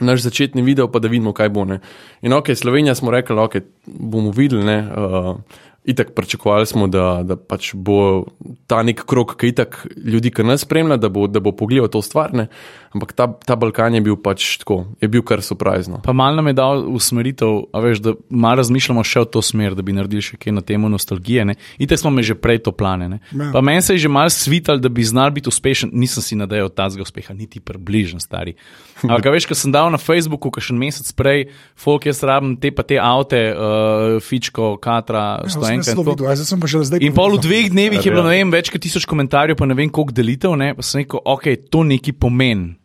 naš 0.00 0.22
začetni 0.22 0.62
video, 0.62 0.88
pa 0.88 0.98
da 0.98 1.08
vidimo, 1.08 1.32
kaj 1.32 1.48
bo. 1.48 1.64
Ne. 1.64 1.80
In 2.22 2.32
ok, 2.32 2.54
Slovenija 2.54 2.94
smo 2.94 3.10
rekli, 3.10 3.38
ok, 3.38 3.56
bomo 3.86 4.30
videli. 4.30 4.64
Ne, 4.64 4.78
uh, 4.88 5.36
Itak 5.84 6.14
pričakovali 6.14 6.66
smo, 6.66 6.86
da, 6.86 7.22
da 7.26 7.36
pač 7.36 7.72
bo 7.74 8.24
ta 8.70 8.84
nek 8.86 9.02
krok, 9.06 9.34
ki 9.40 9.48
itak 9.50 9.80
ljudi, 9.98 10.30
ki 10.30 10.44
nas 10.46 10.62
spremlja, 10.62 10.96
da 10.96 11.08
bo, 11.10 11.26
da 11.26 11.40
bo 11.42 11.50
pogledal 11.58 11.90
to 11.90 12.02
stvar. 12.02 12.30
Ne. 12.34 12.46
Ampak 12.94 13.12
ta, 13.18 13.26
ta 13.46 13.56
Balkan 13.56 13.96
je 13.96 14.02
bil 14.04 14.14
pač 14.20 14.60
tako, 14.62 14.84
je 15.00 15.08
bil 15.10 15.24
kar 15.26 15.42
surprizno. 15.42 15.98
Pa 16.04 16.12
malo 16.14 16.38
nam 16.38 16.50
je 16.50 16.54
dal 16.54 16.84
usmeritev, 16.92 17.56
a 17.74 17.82
veš, 17.82 18.02
da 18.04 18.14
malo 18.28 18.60
razmišljamo 18.60 19.02
še 19.02 19.24
v 19.24 19.30
to 19.34 19.42
smer, 19.42 19.74
da 19.74 19.82
bi 19.82 19.96
naredili 19.96 20.22
še 20.22 20.38
kaj 20.38 20.54
na 20.54 20.62
temo 20.62 20.90
nostalgije. 20.92 21.48
Ne? 21.50 21.56
Itek 21.82 21.98
smo 21.98 22.12
me 22.14 22.22
že 22.22 22.38
prej 22.38 22.62
to 22.68 22.74
plane. 22.76 23.08
Ne? 23.08 23.18
Ja. 23.32 23.50
Pa 23.56 23.64
meni 23.64 23.82
se 23.82 23.96
je 23.96 24.04
že 24.04 24.12
malo 24.12 24.30
svital, 24.30 24.78
da 24.78 24.92
bi 24.92 25.02
znal 25.02 25.34
biti 25.34 25.50
uspešen, 25.50 25.90
nisem 25.98 26.22
si 26.22 26.38
nadejal 26.38 26.70
tazga 26.70 27.02
uspeha, 27.02 27.34
niti 27.34 27.58
približen 27.58 28.22
stari. 28.22 28.54
Ampak 29.02 29.32
veš, 29.34 29.50
ko 29.50 29.58
sem 29.58 29.74
dal 29.74 29.90
na 29.90 29.98
Facebooku, 29.98 30.52
kakšen 30.54 30.78
mesec 30.78 31.10
prej, 31.18 31.48
folk 31.74 32.06
jaz 32.06 32.22
rabim 32.22 32.54
te 32.60 32.70
pa 32.70 32.86
te 32.86 33.00
avte, 33.02 33.40
uh, 33.50 34.20
Fičko, 34.22 34.76
Katra, 34.78 35.32
Ja, 35.40 35.48
stoenka. 35.50 35.71
In 35.74 35.80
to. 35.82 36.02
videl, 36.02 36.26
jaz 36.28 36.44
sem 36.44 36.60
pa 36.60 36.66
že 36.66 36.84
zdaj. 36.84 37.00
In 37.00 37.12
pol 37.12 37.36
v 37.36 37.40
dveh 37.40 37.66
dnevih 37.68 37.98
je 37.98 38.10
bilo, 38.10 38.22
Ja. 38.22 38.30
ne 38.30 38.36
vem, 38.38 38.50
več 38.50 38.68
kot 38.68 38.80
tisoč 38.80 39.04
komentarjev, 39.04 39.56
pa 39.56 39.64
ne 39.64 39.74
vem 39.74 39.88
koliko 39.88 40.12
delitev, 40.12 40.52
ne? 40.54 40.74
pa 40.74 40.82
sem 40.82 41.02
rekel, 41.02 41.18
ok, 41.18 41.44
to 41.68 41.82
neki 41.82 42.12
pomeni. 42.12 42.76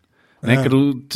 Ne, 0.42 0.54
Ja. 0.54 0.62
ker 0.62 0.72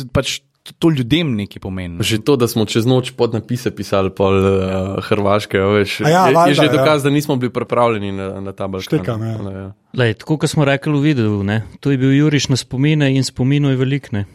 pač 0.08 0.40
to- 0.62 0.74
to 0.78 0.90
ljudem 0.90 1.34
nekaj 1.34 1.58
pomeni. 1.58 1.98
Že 1.98 2.22
to, 2.22 2.36
da 2.36 2.46
smo 2.46 2.62
čez 2.64 2.86
noč 2.86 3.10
pod 3.12 3.32
napise 3.32 3.70
pisali 3.70 4.10
pol 4.10 4.30
uh, 4.30 4.54
Hrvaške, 5.00 5.58
veš, 5.58 6.00
A 6.00 6.08
ja, 6.08 6.22
je, 6.22 6.30
je 6.30 6.34
valjda, 6.34 6.54
že 6.54 6.62
ja. 6.62 6.72
dokaz, 6.72 7.02
da 7.02 7.10
nismo 7.10 7.34
bili 7.34 7.50
pripravljeni 7.50 8.12
na, 8.12 8.40
na 8.40 8.52
ta 8.52 8.66
Balkan. 8.66 8.86
Štekam, 8.98 9.18
ja. 9.20 9.34
Ja, 9.34 9.50
ja. 9.52 9.68
Lej, 9.92 10.14
tako 10.16 10.38
kot 10.38 10.46
smo 10.48 10.62
rekli 10.62 10.92
v 10.92 11.02
videu, 11.02 11.42
ne? 11.42 11.66
to 11.78 11.90
je 11.90 11.98
bil 11.98 12.12
Juriš 12.12 12.48
na 12.48 12.56
spomine 12.56 13.10
in 13.10 13.22
spominov 13.22 13.70
je 13.70 13.78
velik. 13.78 14.12
Ne? 14.12 14.26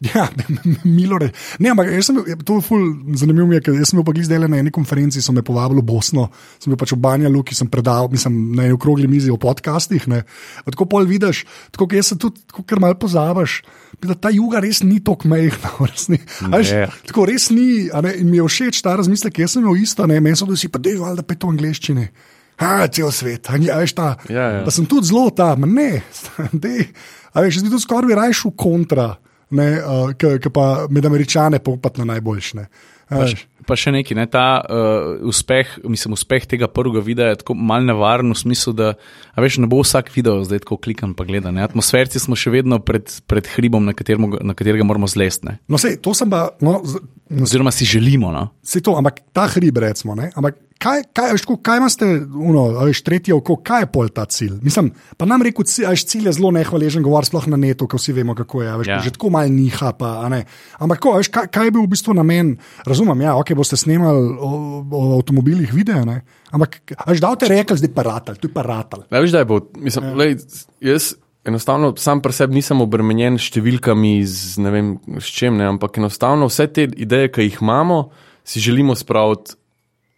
Ja, 0.00 0.26
milo 0.84 1.18
reči. 1.18 1.32
Ne, 1.58 1.70
ampak 1.70 1.88
sem 2.02 2.16
to 2.42 2.58
je 2.58 2.62
ful 2.62 2.82
zanimivo, 3.14 3.46
mi 3.46 3.56
je, 3.56 3.62
ker 3.62 3.76
sem 3.84 3.96
bil 3.96 4.04
pa 4.04 4.12
zdaj 4.16 4.42
na 4.44 4.58
eni 4.58 4.70
konferenci, 4.70 5.22
so 5.22 5.32
me 5.32 5.40
povabili 5.40 5.80
v 5.80 5.86
Bosno, 5.86 6.28
sem 6.58 6.68
bil 6.68 6.76
pač 6.76 6.92
v 6.92 7.00
Banja 7.00 7.28
Luki, 7.28 7.54
sem 7.54 7.70
predal, 7.70 8.10
mislim, 8.10 8.52
na 8.52 8.66
eni 8.66 8.74
okrogli 8.74 9.06
mizi 9.06 9.30
o 9.30 9.38
podcastih. 9.38 10.04
Ne. 10.08 10.24
Tako 10.66 10.84
pol 10.86 11.06
vidiš, 11.06 11.44
tako 11.70 11.88
jaz 11.90 12.12
se 12.12 12.18
tudi, 12.18 12.42
tako, 12.44 12.62
ker 12.64 12.82
malo 12.82 12.98
pozabiš, 12.98 13.62
da 14.02 14.14
ta 14.14 14.28
juga 14.28 14.60
res 14.60 14.82
ni 14.82 14.98
tako 15.00 15.30
mehna. 15.30 15.70
v 15.78 15.86
resni- 15.90 16.20
A 16.42 16.58
veš, 16.58 16.74
Ne. 16.74 16.86
Tako 17.06 17.24
res 17.24 17.48
ni, 17.50 17.88
a 17.88 18.02
ne, 18.02 18.12
in 18.18 18.28
mi 18.28 18.36
je 18.36 18.44
všeč 18.44 18.82
ta 18.82 18.96
razmislek, 18.96 19.38
jaz 19.38 19.54
sem 19.54 19.62
imel 19.62 19.78
isto, 19.78 20.04
ne, 20.04 20.18
meni 20.18 20.36
so 20.36 20.44
vsi 20.44 20.68
pa 20.68 20.78
dej, 20.78 20.98
valjda 20.98 21.22
pa 21.22 21.32
je 21.32 21.38
to 21.38 21.46
v 21.46 21.54
angleščini. 21.54 22.06
Ha, 22.54 22.86
cel 22.86 23.10
svet, 23.10 23.48
a, 23.48 23.56
a, 23.56 23.78
veš, 23.80 23.92
ta, 23.94 24.14
Ja, 24.28 24.44
ja. 24.50 24.60
da 24.62 24.70
sem 24.70 24.84
tudi 24.86 25.08
zelo 25.08 25.30
tam, 25.30 25.64
ne, 25.66 26.02
dej, 26.54 26.90
a 27.32 27.42
veš, 27.42 27.58
jaz 27.58 27.64
bi 27.64 27.72
to 27.72 27.80
skoraj 27.80 28.06
bi 28.06 28.14
rajšel 28.14 28.52
kontra, 28.54 29.08
uh, 29.52 30.14
ki 30.16 30.50
pa 30.52 30.86
med 30.90 31.06
američane 31.06 31.58
popati 31.58 32.02
na 32.02 32.14
najboljšne. 32.14 32.66
Pa 33.08 33.26
še, 33.28 33.44
pa 33.68 33.76
še 33.76 33.92
nekaj, 33.92 34.16
ne, 34.16 34.24
ta 34.32 34.46
uh, 34.64 35.10
uspeh, 35.28 35.76
mislim, 35.84 36.16
uspeh 36.16 36.46
tega 36.48 36.70
prvega 36.72 37.02
videa 37.04 37.34
je 37.34 37.42
tako 37.42 37.54
mal 37.54 37.84
nevaren 37.84 38.32
v 38.32 38.38
smislu, 38.38 38.72
da 38.72 38.94
a 39.34 39.42
veš, 39.42 39.58
ne 39.58 39.66
bo 39.66 39.82
vsak 39.82 40.10
video 40.14 40.40
zdaj 40.42 40.62
tako 40.62 40.78
klikan 40.78 41.14
pa 41.14 41.24
gleda. 41.24 41.50
Ne. 41.50 41.62
Atmosferci 41.62 42.18
smo 42.18 42.34
še 42.34 42.50
vedno 42.50 42.78
pred, 42.78 43.10
pred 43.26 43.46
hribom, 43.46 43.84
na, 43.84 43.92
katermo, 43.92 44.30
na 44.38 44.54
katerega 44.54 44.84
moramo 44.84 45.06
zlesti. 45.06 45.58
No, 45.66 45.76
sej, 45.76 45.98
to 45.98 46.14
sem 46.14 46.30
pa, 46.30 46.50
no, 46.60 46.80
z- 46.84 47.02
Oziroma 47.34 47.72
si 47.72 47.88
želimo. 47.88 48.28
No. 48.30 48.52
Sej 48.62 48.84
to, 48.84 48.92
ampak 48.94 49.24
ta 49.32 49.48
hrib, 49.48 49.78
recimo, 49.80 50.12
ne, 50.14 50.28
ampak 50.36 50.58
kaj, 50.76 51.08
kaj, 51.10 51.32
veš, 51.32 51.44
kaj 51.56 51.80
imate, 51.80 52.08
uno, 52.30 52.76
a 52.76 52.84
veš, 52.84 53.00
tretje 53.00 53.32
oko, 53.34 53.56
kaj 53.58 53.80
je 53.80 53.88
pol 53.88 54.10
ta 54.12 54.26
cilj? 54.28 54.58
Mislim, 54.62 54.90
pa 55.16 55.24
nam 55.24 55.40
a 55.82 55.96
veš, 55.96 56.04
cilj 56.04 56.28
je 56.28 56.34
zelo 56.36 56.52
nehvaležen, 56.52 57.02
govor 57.02 57.24
sploh 57.24 57.48
na 57.48 57.56
netu, 57.56 57.88
ko 57.88 57.96
vsi 57.96 58.12
vemo, 58.12 58.36
kako 58.36 58.62
je, 58.62 58.76
veš, 58.76 58.86
Ja. 58.86 59.00
že 59.00 59.16
tako 59.16 59.32
mal 59.32 59.48
niha, 59.48 59.94
pa, 59.96 60.28
ne. 60.28 60.44
Ampak 60.78 61.00
ko, 61.00 61.16
veš, 61.16 61.32
kaj, 61.32 61.48
kaj 61.48 61.64
je 61.64 61.74
bil 61.74 61.88
v 61.88 61.92
bistvu 61.96 62.12
namen, 62.14 62.54
razumem, 62.84 63.24
ja, 63.24 63.32
ok, 63.40 63.56
boste 63.56 63.80
snemali 63.80 64.36
o, 64.36 64.50
o 64.84 65.02
avtomobilih 65.16 65.72
videe, 65.72 66.04
ne, 66.04 66.20
ampak, 66.54 66.80
a 66.96 67.08
veš, 67.10 67.20
da 67.24 67.34
te 67.38 67.50
rekli, 67.50 67.80
zdaj 67.82 67.92
pa 67.94 68.06
ratal, 68.06 68.38
tu 68.40 68.48
je 68.48 68.54
pa 68.54 68.64
ratal. 68.66 69.04
Ne, 69.10 69.20
veš, 69.20 69.34
da 69.34 69.42
je 69.42 69.50
bo. 69.50 69.60
Mislim, 69.82 70.08
ja. 70.10 70.14
lej, 70.22 70.36
jaz 70.84 71.12
enostavno 71.44 71.92
sam 71.96 72.22
pri 72.24 72.32
sebi 72.32 72.56
nisem 72.58 72.80
obremenjen 72.80 73.36
s 73.38 73.50
številkami, 73.50 74.14
z 74.24 74.64
ne 74.64 74.72
vem 74.72 74.92
s 75.20 75.28
čem, 75.28 75.58
ne, 75.60 75.68
ampak 75.74 75.98
enostavno 76.00 76.48
vse 76.48 76.68
te 76.72 76.88
ideje, 76.88 77.32
ki 77.34 77.48
jih 77.48 77.60
imamo, 77.60 77.98
si 78.44 78.62
želimo 78.64 78.96
spraviti 78.96 79.58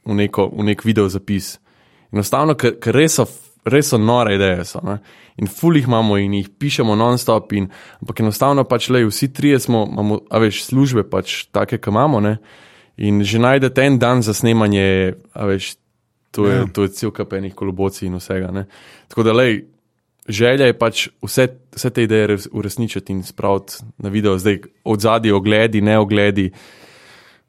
v, 0.07 0.15
neko, 0.23 0.51
v 0.55 0.71
nek 0.71 0.85
video 0.87 1.09
zapis. 1.11 1.57
Enostavno, 2.15 2.55
ker, 2.59 2.77
ker 2.83 2.95
res, 2.95 3.19
so, 3.19 3.27
res 3.67 3.91
so 3.91 3.99
nore 3.99 4.37
ideje. 4.39 4.69
So, 4.71 4.83
ne. 4.87 5.01
in 5.37 5.51
ful 5.51 5.77
jih 5.77 5.89
imamo 5.89 6.17
in 6.17 6.35
jih 6.39 6.49
pišemo 6.59 6.95
non-stop. 6.97 7.53
In, 7.59 7.69
ampak 8.03 8.23
enostavno 8.23 8.65
pač 8.65 8.89
le, 8.95 9.05
vsi 9.09 9.33
trije 9.35 9.61
smo, 9.67 9.85
imamo, 9.91 10.21
a 10.31 10.41
veš, 10.43 10.63
službe 10.71 11.05
pač 11.11 11.45
take, 11.53 11.81
ki 11.83 11.93
imamo. 11.93 12.23
Ne. 12.25 12.37
In 12.97 13.21
že 13.27 13.43
najdete 13.43 13.85
en 13.85 13.99
dan 14.01 14.23
za 14.25 14.35
snemanje, 14.35 15.17
a 15.35 15.51
veš, 15.51 15.75
to 16.37 16.45
je, 16.47 16.57
Ja. 16.57 16.67
to 16.69 16.85
je 16.85 16.93
cel 16.93 17.11
kup 17.11 17.33
enih 17.33 17.55
kolobocij 17.55 18.07
in 18.07 18.15
vsega. 18.15 18.53
Ne. 18.53 18.67
Tako 19.09 19.25
da, 19.25 19.33
lej, 19.33 19.63
želja 20.29 20.67
je 20.67 20.75
pač 20.75 21.07
vse, 21.23 21.47
vse 21.73 21.91
te 21.91 22.03
ideje 22.03 22.27
res- 22.29 22.49
uresničiti 22.53 23.13
in 23.13 23.23
spraviti 23.23 23.73
na 23.99 24.09
video, 24.09 24.37
zdaj 24.37 24.61
od 24.85 25.01
zadaj, 25.01 25.33
ogledi, 25.33 25.81
ne 25.81 25.97
ogledi. 25.99 26.51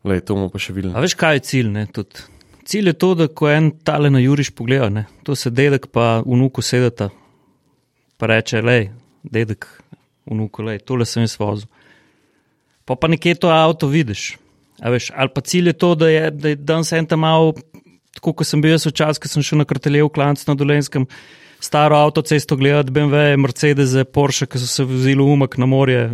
Lej, 0.03 0.21
to 0.21 0.35
bomo 0.35 0.47
pa 0.49 0.59
še 0.59 0.71
videli. 0.73 0.93
A 0.95 1.01
veš, 1.01 1.15
kaj 1.15 1.35
je 1.35 1.45
cilj? 1.45 1.69
Ne, 1.73 1.85
tudi? 1.87 2.23
cilj 2.67 2.87
je 2.87 2.93
to, 2.93 3.13
da 3.15 3.27
ko 3.27 3.47
en 3.47 3.71
tale 3.79 4.09
na 4.09 4.19
Juriš 4.19 4.49
pogleda, 4.51 4.89
ne, 4.91 5.05
to 5.23 5.35
se 5.35 5.47
dedek 5.49 5.87
pa 5.87 6.19
vnuku 6.19 6.59
sedeta, 6.61 7.07
pa 8.19 8.27
reče, 8.27 8.59
lej, 8.61 8.89
dedek, 9.23 9.63
vnuku, 10.27 10.65
lej, 10.67 10.81
tole 10.83 11.05
sem 11.07 11.23
jaz 11.23 11.37
vozil. 11.39 11.69
Pa 12.83 12.95
pa 12.99 13.07
nekje 13.07 13.37
to 13.39 13.47
avto 13.47 13.87
vidiš. 13.87 14.35
A 14.83 14.91
veš, 14.91 15.11
ali 15.15 15.31
pa 15.31 15.41
cilj 15.41 15.71
je 15.71 15.77
to, 15.79 15.93
da 15.95 16.09
je, 16.11 16.31
da 16.31 16.51
je 16.51 16.59
danes 16.59 16.91
en 16.91 17.07
tam 17.07 17.23
malo, 17.23 17.55
tako 18.17 18.33
kot 18.37 18.49
sem 18.49 18.61
bil 18.63 18.73
jaz 18.75 18.87
včasih, 18.89 19.21
ko 19.23 19.31
sem 19.31 19.45
šel 19.45 19.61
na 19.61 19.67
krteljev 19.69 20.09
klanc 20.13 20.43
na 20.49 20.55
Dolenskem, 20.57 21.07
staro 21.63 21.97
avtocesto 22.01 22.57
gledati, 22.59 22.93
BMW, 22.93 23.37
Mercedes, 23.41 23.95
Porsche, 24.13 24.49
ki 24.49 24.61
so 24.61 24.69
se 24.69 24.85
vozili 24.87 25.23
umak 25.23 25.57
na 25.57 25.69
morje. 25.69 26.09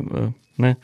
eh. 0.64 0.76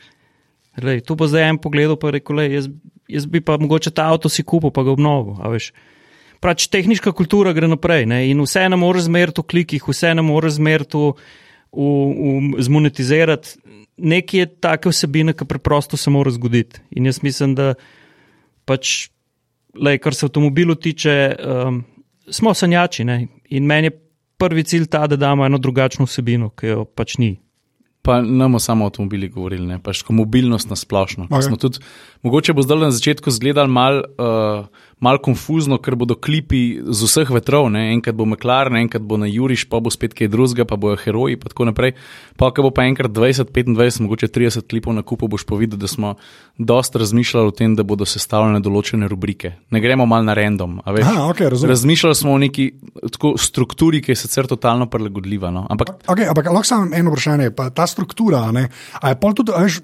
Lej, 0.80 1.02
to 1.04 1.16
bo 1.18 1.26
zdaj 1.28 1.48
en 1.50 1.58
pogled, 1.60 1.92
pa 2.00 2.12
rekel, 2.14 2.38
lej, 2.40 2.54
jaz, 2.54 2.68
jaz 3.10 3.26
bi 3.26 3.42
pa 3.44 3.58
mogoče 3.60 3.90
ta 3.90 4.08
avto 4.12 4.30
si 4.30 4.44
kupil, 4.46 4.72
pa 4.72 4.84
ga 4.86 4.94
obnovil. 4.94 5.36
a 5.42 5.50
veš. 5.52 5.72
Prač 6.40 6.70
tehnična 6.72 7.12
kultura 7.12 7.52
gre 7.52 7.68
naprej 7.68 8.06
ne? 8.08 8.22
in 8.30 8.40
vse 8.40 8.64
ne 8.68 8.76
more 8.80 9.00
zmeriti 9.04 9.42
v 9.42 9.48
klikih, 9.50 9.84
vse 9.84 10.14
ne 10.16 10.24
more 10.24 10.48
zmeriti 10.48 10.96
v, 10.96 11.12
v, 11.74 11.88
v 12.56 12.64
zmonetizirati. 12.64 13.60
Nekje 14.00 14.46
je 14.46 14.48
take 14.64 14.88
vsebine, 14.88 15.34
ki 15.36 15.44
preprosto 15.44 15.98
se 16.00 16.08
mora 16.08 16.32
zgoditi. 16.32 16.80
In 16.96 17.10
jaz 17.10 17.20
mislim, 17.20 17.52
da 17.58 17.74
pač, 18.64 19.10
lej, 19.74 19.98
kar 19.98 20.14
se 20.14 20.26
avtomobilu 20.26 20.74
tiče, 20.74 21.36
um, 21.66 21.84
smo 22.30 22.54
sanjači. 22.54 23.04
Ne? 23.04 23.26
In 23.50 23.66
meni 23.66 23.86
je 23.86 23.98
prvi 24.38 24.64
cilj 24.64 24.86
ta, 24.86 25.06
da 25.06 25.16
damo 25.16 25.46
eno 25.46 25.58
drugačno 25.58 26.04
vsebino, 26.08 26.50
ki 26.50 26.66
jo 26.66 26.84
pač 26.84 27.18
ni. 27.18 27.34
Pa 28.02 28.22
ne 28.22 28.44
bomo 28.46 28.58
samo 28.58 28.84
o 28.84 28.88
avtomobilih 28.88 29.32
govorili, 29.32 29.66
ne 29.66 29.76
pač 29.78 30.00
tako 30.00 30.14
mobilnost 30.22 30.70
na 30.70 30.76
splošno. 30.76 31.26
Ok. 31.28 31.36
Okay. 31.36 31.58
Tudi, 31.60 31.82
mogoče 32.24 32.54
bo 32.56 32.62
zdaj 32.64 32.78
na 32.80 32.90
začetku 32.96 33.28
izgledal 33.28 33.68
mal, 33.68 34.00
uh, 34.16 34.64
mal 35.04 35.20
konfuzno, 35.20 35.76
ker 35.76 35.98
bodo 36.00 36.16
klipi 36.16 36.80
z 36.80 37.08
vseh 37.08 37.28
vetrov, 37.28 37.68
ne? 37.72 37.90
enkrat 37.92 38.16
bo 38.16 38.24
McLaren, 38.24 38.78
enkrat 38.80 39.04
bo 39.04 39.20
na 39.20 39.28
Juriš, 39.28 39.66
pa 39.68 39.82
bo 39.84 39.92
spet 39.92 40.16
kaj 40.16 40.30
drugega, 40.32 40.64
pa 40.64 40.80
bojo 40.80 40.96
heroji 40.96 41.36
in 41.36 41.44
tako 41.44 41.68
naprej. 41.68 41.92
Pa, 42.40 42.48
ko 42.56 42.64
bo 42.68 42.70
pa 42.72 42.86
enkrat 42.88 43.12
20, 43.12 43.52
25, 43.52 44.00
mogoče 44.06 44.30
30 44.32 44.64
klipov 44.72 44.96
na 44.96 45.04
kupu, 45.04 45.28
boš 45.28 45.44
pa 45.44 45.60
videl, 45.60 45.76
da 45.76 45.88
smo 45.88 46.14
dosta 46.56 46.98
razmišljali 47.04 47.52
o 47.52 47.56
tem, 47.56 47.76
da 47.76 47.84
bodo 47.84 48.08
sestavljene 48.08 48.64
določene 48.64 49.08
rubrike. 49.12 49.52
Ne 49.70 49.84
gremo 49.84 50.08
mal 50.08 50.24
na 50.24 50.32
random. 50.36 50.80
Aha, 50.88 51.28
ok, 51.28 51.44
razumem. 51.52 51.74
Razmišljali 51.76 52.16
smo 52.16 52.32
o 52.32 52.40
neki 52.40 52.70
tako, 53.12 53.36
strukturi, 53.36 54.00
ki 54.04 54.12
je 54.12 54.20
sicer 54.24 54.48
totalno 54.48 54.88
prilagodljiva. 54.88 55.52
No? 55.52 55.66
Ampak 55.68 56.00
Okay, 56.08 56.28
ampak 56.28 56.48
lahko 56.48 56.64
samo 56.64 56.96
eno 56.96 57.12
vprašanje, 57.12 57.50
ta 57.74 57.86
struktura. 57.90 58.46
Ne, 58.54 58.68
a 59.00 59.12
je 59.12 59.18
pol 59.20 59.34
tudi, 59.36 59.54
veš, 59.54 59.80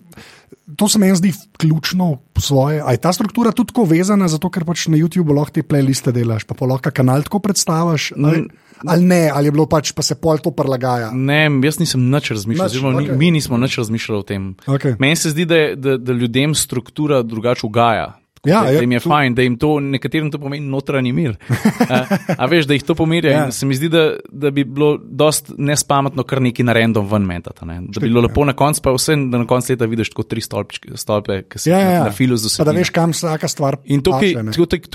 to 0.76 0.88
se 0.88 0.98
meni 0.98 1.16
zdi 1.16 1.32
ključno 1.58 2.18
svoje. 2.38 2.82
A 2.84 2.92
je 2.92 3.00
ta 3.02 3.12
struktura 3.12 3.52
tudi 3.52 3.72
tako 3.72 3.84
vezana, 3.84 4.28
zato 4.28 4.50
ker 4.50 4.64
pač 4.66 4.86
na 4.90 4.98
YouTubu 4.98 5.34
lahko 5.34 5.58
te 5.58 5.62
playliste 5.66 6.14
delaš, 6.14 6.46
pa 6.46 6.54
pol 6.58 6.72
lahko 6.74 6.90
kanal 6.94 7.26
tako 7.26 7.42
predstaviš? 7.44 8.12
Ali, 8.18 8.46
ali 8.86 9.04
ne, 9.04 9.22
ali 9.34 9.50
je 9.50 9.54
bilo 9.54 9.66
pač, 9.70 9.92
pa 9.96 10.02
se 10.06 10.18
pol 10.18 10.42
to 10.42 10.50
prilagaja? 10.54 11.12
Ne, 11.14 11.46
jaz 11.64 11.80
nisem 11.82 12.10
nič 12.10 12.30
razmišljal, 12.34 12.66
oziroma 12.66 13.00
okay. 13.00 13.18
mi 13.18 13.30
nismo 13.38 13.58
nič 13.58 13.78
razmišljali 13.82 14.18
o 14.18 14.26
tem. 14.26 14.52
Okej. 14.66 14.96
Meni 14.98 15.16
se 15.16 15.34
zdi, 15.34 15.46
da, 15.46 15.62
je, 15.62 15.74
da, 15.76 15.96
da 15.98 16.12
ljudem 16.12 16.54
struktura 16.54 17.22
drugače 17.22 17.66
ugaja. 17.66 18.14
Ja, 18.46 18.62
da, 18.64 18.72
da 18.72 18.80
jim 18.80 18.92
je 18.92 19.00
to- 19.00 19.10
fajn, 19.10 19.34
da 19.34 19.42
jim 19.42 19.56
to 19.58 19.80
nekaterim 19.80 20.30
to 20.30 20.38
pomeni 20.38 20.66
notranji 20.70 21.12
mir. 21.12 21.36
a, 21.90 22.00
a 22.38 22.46
veš, 22.46 22.66
da 22.66 22.74
jih 22.74 22.84
to 22.86 22.94
pomirja. 22.94 23.32
Ja. 23.32 23.44
Ja. 23.46 23.52
Se 23.52 23.66
mi 23.66 23.74
zdi, 23.74 23.88
da, 23.88 24.16
da 24.32 24.50
bi 24.50 24.64
bilo 24.64 24.96
dost 25.02 25.52
nespametno 25.58 26.22
kar 26.22 26.42
neki 26.42 26.62
na 26.62 26.72
random 26.72 27.08
ven 27.10 27.26
metati. 27.26 27.66
Ne? 27.66 27.80
Da 27.88 28.00
bi 28.00 28.08
bilo 28.08 28.20
lepo 28.26 28.44
na 28.44 28.52
koncu, 28.52 28.82
pa 28.82 28.94
vse, 28.94 29.16
da 29.16 29.42
na 29.42 29.46
koncu 29.46 29.72
leta 29.72 29.86
vidiš 29.86 30.10
tako 30.14 30.22
tri 30.22 30.40
stolpčke, 30.40 30.96
stolpe, 30.96 31.42
ki 31.48 31.58
se 31.58 31.70
Ja, 31.70 31.78
ja, 31.80 31.90
ja. 31.90 32.04
na 32.04 32.12
filu 32.12 32.36
z 32.36 32.56
Pa 32.58 32.64
da 32.64 32.76
veš, 32.76 32.90
kam 32.90 33.10
vsaka 33.10 33.48
stvar 33.48 33.76
In 33.84 34.02
to, 34.02 34.10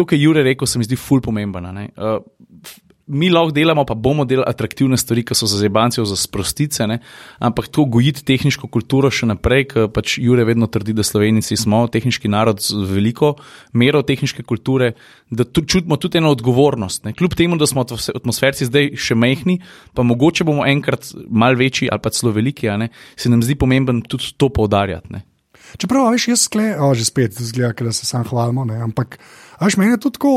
kar 0.06 0.18
je 0.18 0.22
Jure 0.22 0.44
rekel, 0.44 0.68
se 0.68 0.80
mi 0.80 0.86
zdi 0.88 0.96
ful 0.96 1.22
pomembno. 1.22 1.72
Uh, 1.72 2.22
Mi 3.12 3.28
lahko 3.30 3.52
delamo, 3.52 3.84
pa 3.86 3.96
bomo 3.96 4.24
delali 4.26 4.48
atraktivne 4.48 4.98
stvari, 4.98 5.26
ki 5.28 5.36
so 5.36 5.48
za 5.50 5.60
zebancev, 5.60 6.06
za 6.08 6.16
sprostice, 6.16 6.88
ne? 6.88 7.02
ampak 7.44 7.68
to 7.68 7.84
gojiti 7.86 8.24
tehniško 8.26 8.70
kulturo 8.72 9.12
še 9.12 9.28
naprej, 9.28 9.66
ker 9.74 9.90
pač 9.92 10.16
Jure 10.22 10.46
vedno 10.48 10.70
trdi, 10.72 10.96
da 10.96 11.04
Slovenci 11.04 11.58
smo 11.60 11.84
tehnički 11.92 12.32
narod 12.32 12.64
z 12.64 12.86
veliko 12.88 13.34
mero 13.76 14.02
tehniške 14.08 14.46
kulture, 14.48 14.94
da 15.30 15.44
tu, 15.44 15.66
čutimo 15.68 16.00
tudi 16.00 16.22
eno 16.22 16.32
odgovornost. 16.32 17.04
Ne? 17.06 17.16
Kljub 17.18 17.36
temu, 17.36 17.60
da 17.60 17.68
smo 17.68 17.84
atmos- 17.84 18.12
atmosferci 18.16 18.70
zdaj 18.70 18.94
še 18.96 19.20
mehni, 19.20 19.60
pa 19.94 20.08
mogoče 20.08 20.48
bomo 20.48 20.64
enkrat 20.68 21.12
mal 21.28 21.60
večji 21.60 21.92
ali 21.92 22.00
pa 22.00 22.10
celo 22.16 22.32
veliki, 22.32 22.72
se 23.16 23.30
nam 23.30 23.44
zdi 23.44 23.60
pomemben 23.60 24.02
tudi 24.02 24.32
to 24.38 24.50
poudarjati. 24.50 25.12
ne. 25.12 25.26
Čeprav, 25.78 26.10
veš, 26.12 26.28
jaz 26.32 26.48
skle, 26.48 26.74
o, 26.80 26.92
že 26.98 27.06
spet 27.08 27.38
zgleda, 27.38 27.74
ker 27.78 27.92
se 27.96 28.08
sam 28.08 28.26
hvalimo, 28.28 28.66
ne, 28.68 28.82
ampak, 28.84 29.20
veš, 29.62 29.78
meni 29.80 29.96
je 29.96 30.02
tudi 30.04 30.20
tako, 30.20 30.34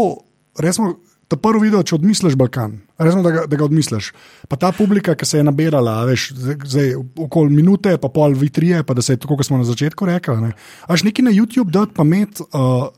resmo, 0.60 0.94
ta 1.28 1.36
prvi 1.40 1.68
video, 1.68 1.82
če 1.82 1.96
odmisliš 1.96 2.36
Balkan, 2.36 2.78
resmo, 2.98 3.22
da 3.24 3.30
ga, 3.30 3.42
da 3.50 3.56
ga 3.56 3.64
odmisliš. 3.64 4.12
Pa 4.48 4.56
ta 4.60 4.72
publika, 4.76 5.14
ki 5.16 5.26
se 5.26 5.40
je 5.40 5.44
nabirala, 5.46 6.04
veš, 6.08 6.30
zdaj- 6.36 6.94
okoli 7.26 7.50
minute, 7.50 7.96
pa 7.98 8.08
pol 8.08 8.36
vitrije, 8.38 8.82
pa 8.84 8.94
da 8.94 9.02
se 9.02 9.12
je 9.16 9.22
tako, 9.24 9.36
kot 9.36 9.46
smo 9.46 9.58
na 9.58 9.64
začetku 9.64 10.06
rekli. 10.06 10.36
Ne. 10.40 10.52
A 10.86 10.92
veš, 10.92 11.04
neki 11.08 11.22
na 11.22 11.32
YouTube 11.34 11.70
dati 11.70 11.94
pa 11.96 12.04
med, 12.04 12.40
uh, 12.52 12.88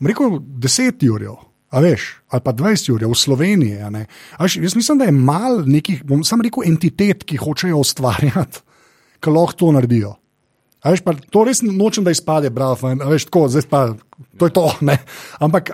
rekel, 0.00 0.40
10 0.40 1.02
jurjev. 1.06 1.38
A 1.70 1.80
veš, 1.80 2.16
ali 2.34 2.42
pa 2.42 2.52
20 2.52 2.90
ur 2.92 3.04
v 3.06 3.14
Sloveniji. 3.14 3.78
a 3.78 3.90
ne. 3.90 4.06
A 4.36 4.44
veš, 4.44 4.56
jaz 4.56 4.74
mislim, 4.76 4.98
da 4.98 5.04
je 5.06 5.12
malo 5.12 5.62
nekih, 5.66 6.02
bom 6.04 6.24
sam 6.24 6.40
rekel, 6.42 6.66
entitet, 6.66 7.24
ki 7.24 7.36
hočejo 7.36 7.78
ustvarjati, 7.78 8.64
ki 9.20 9.30
lahko 9.30 9.52
to 9.56 9.72
naredijo. 9.72 10.16
A 10.80 10.94
veš, 10.94 11.02
pa, 11.04 11.12
to 11.12 11.44
res 11.44 11.60
nočem, 11.64 12.04
da 12.06 12.12
izpade, 12.14 12.48
bravo, 12.50 12.88
a 12.88 13.08
veš, 13.10 13.26
tako, 13.28 13.48
zdaj 13.52 13.66
pa 13.68 13.82
to 14.40 14.48
je 14.48 14.54
to. 14.56 14.64
Ne? 14.80 14.96
Ampak, 15.40 15.72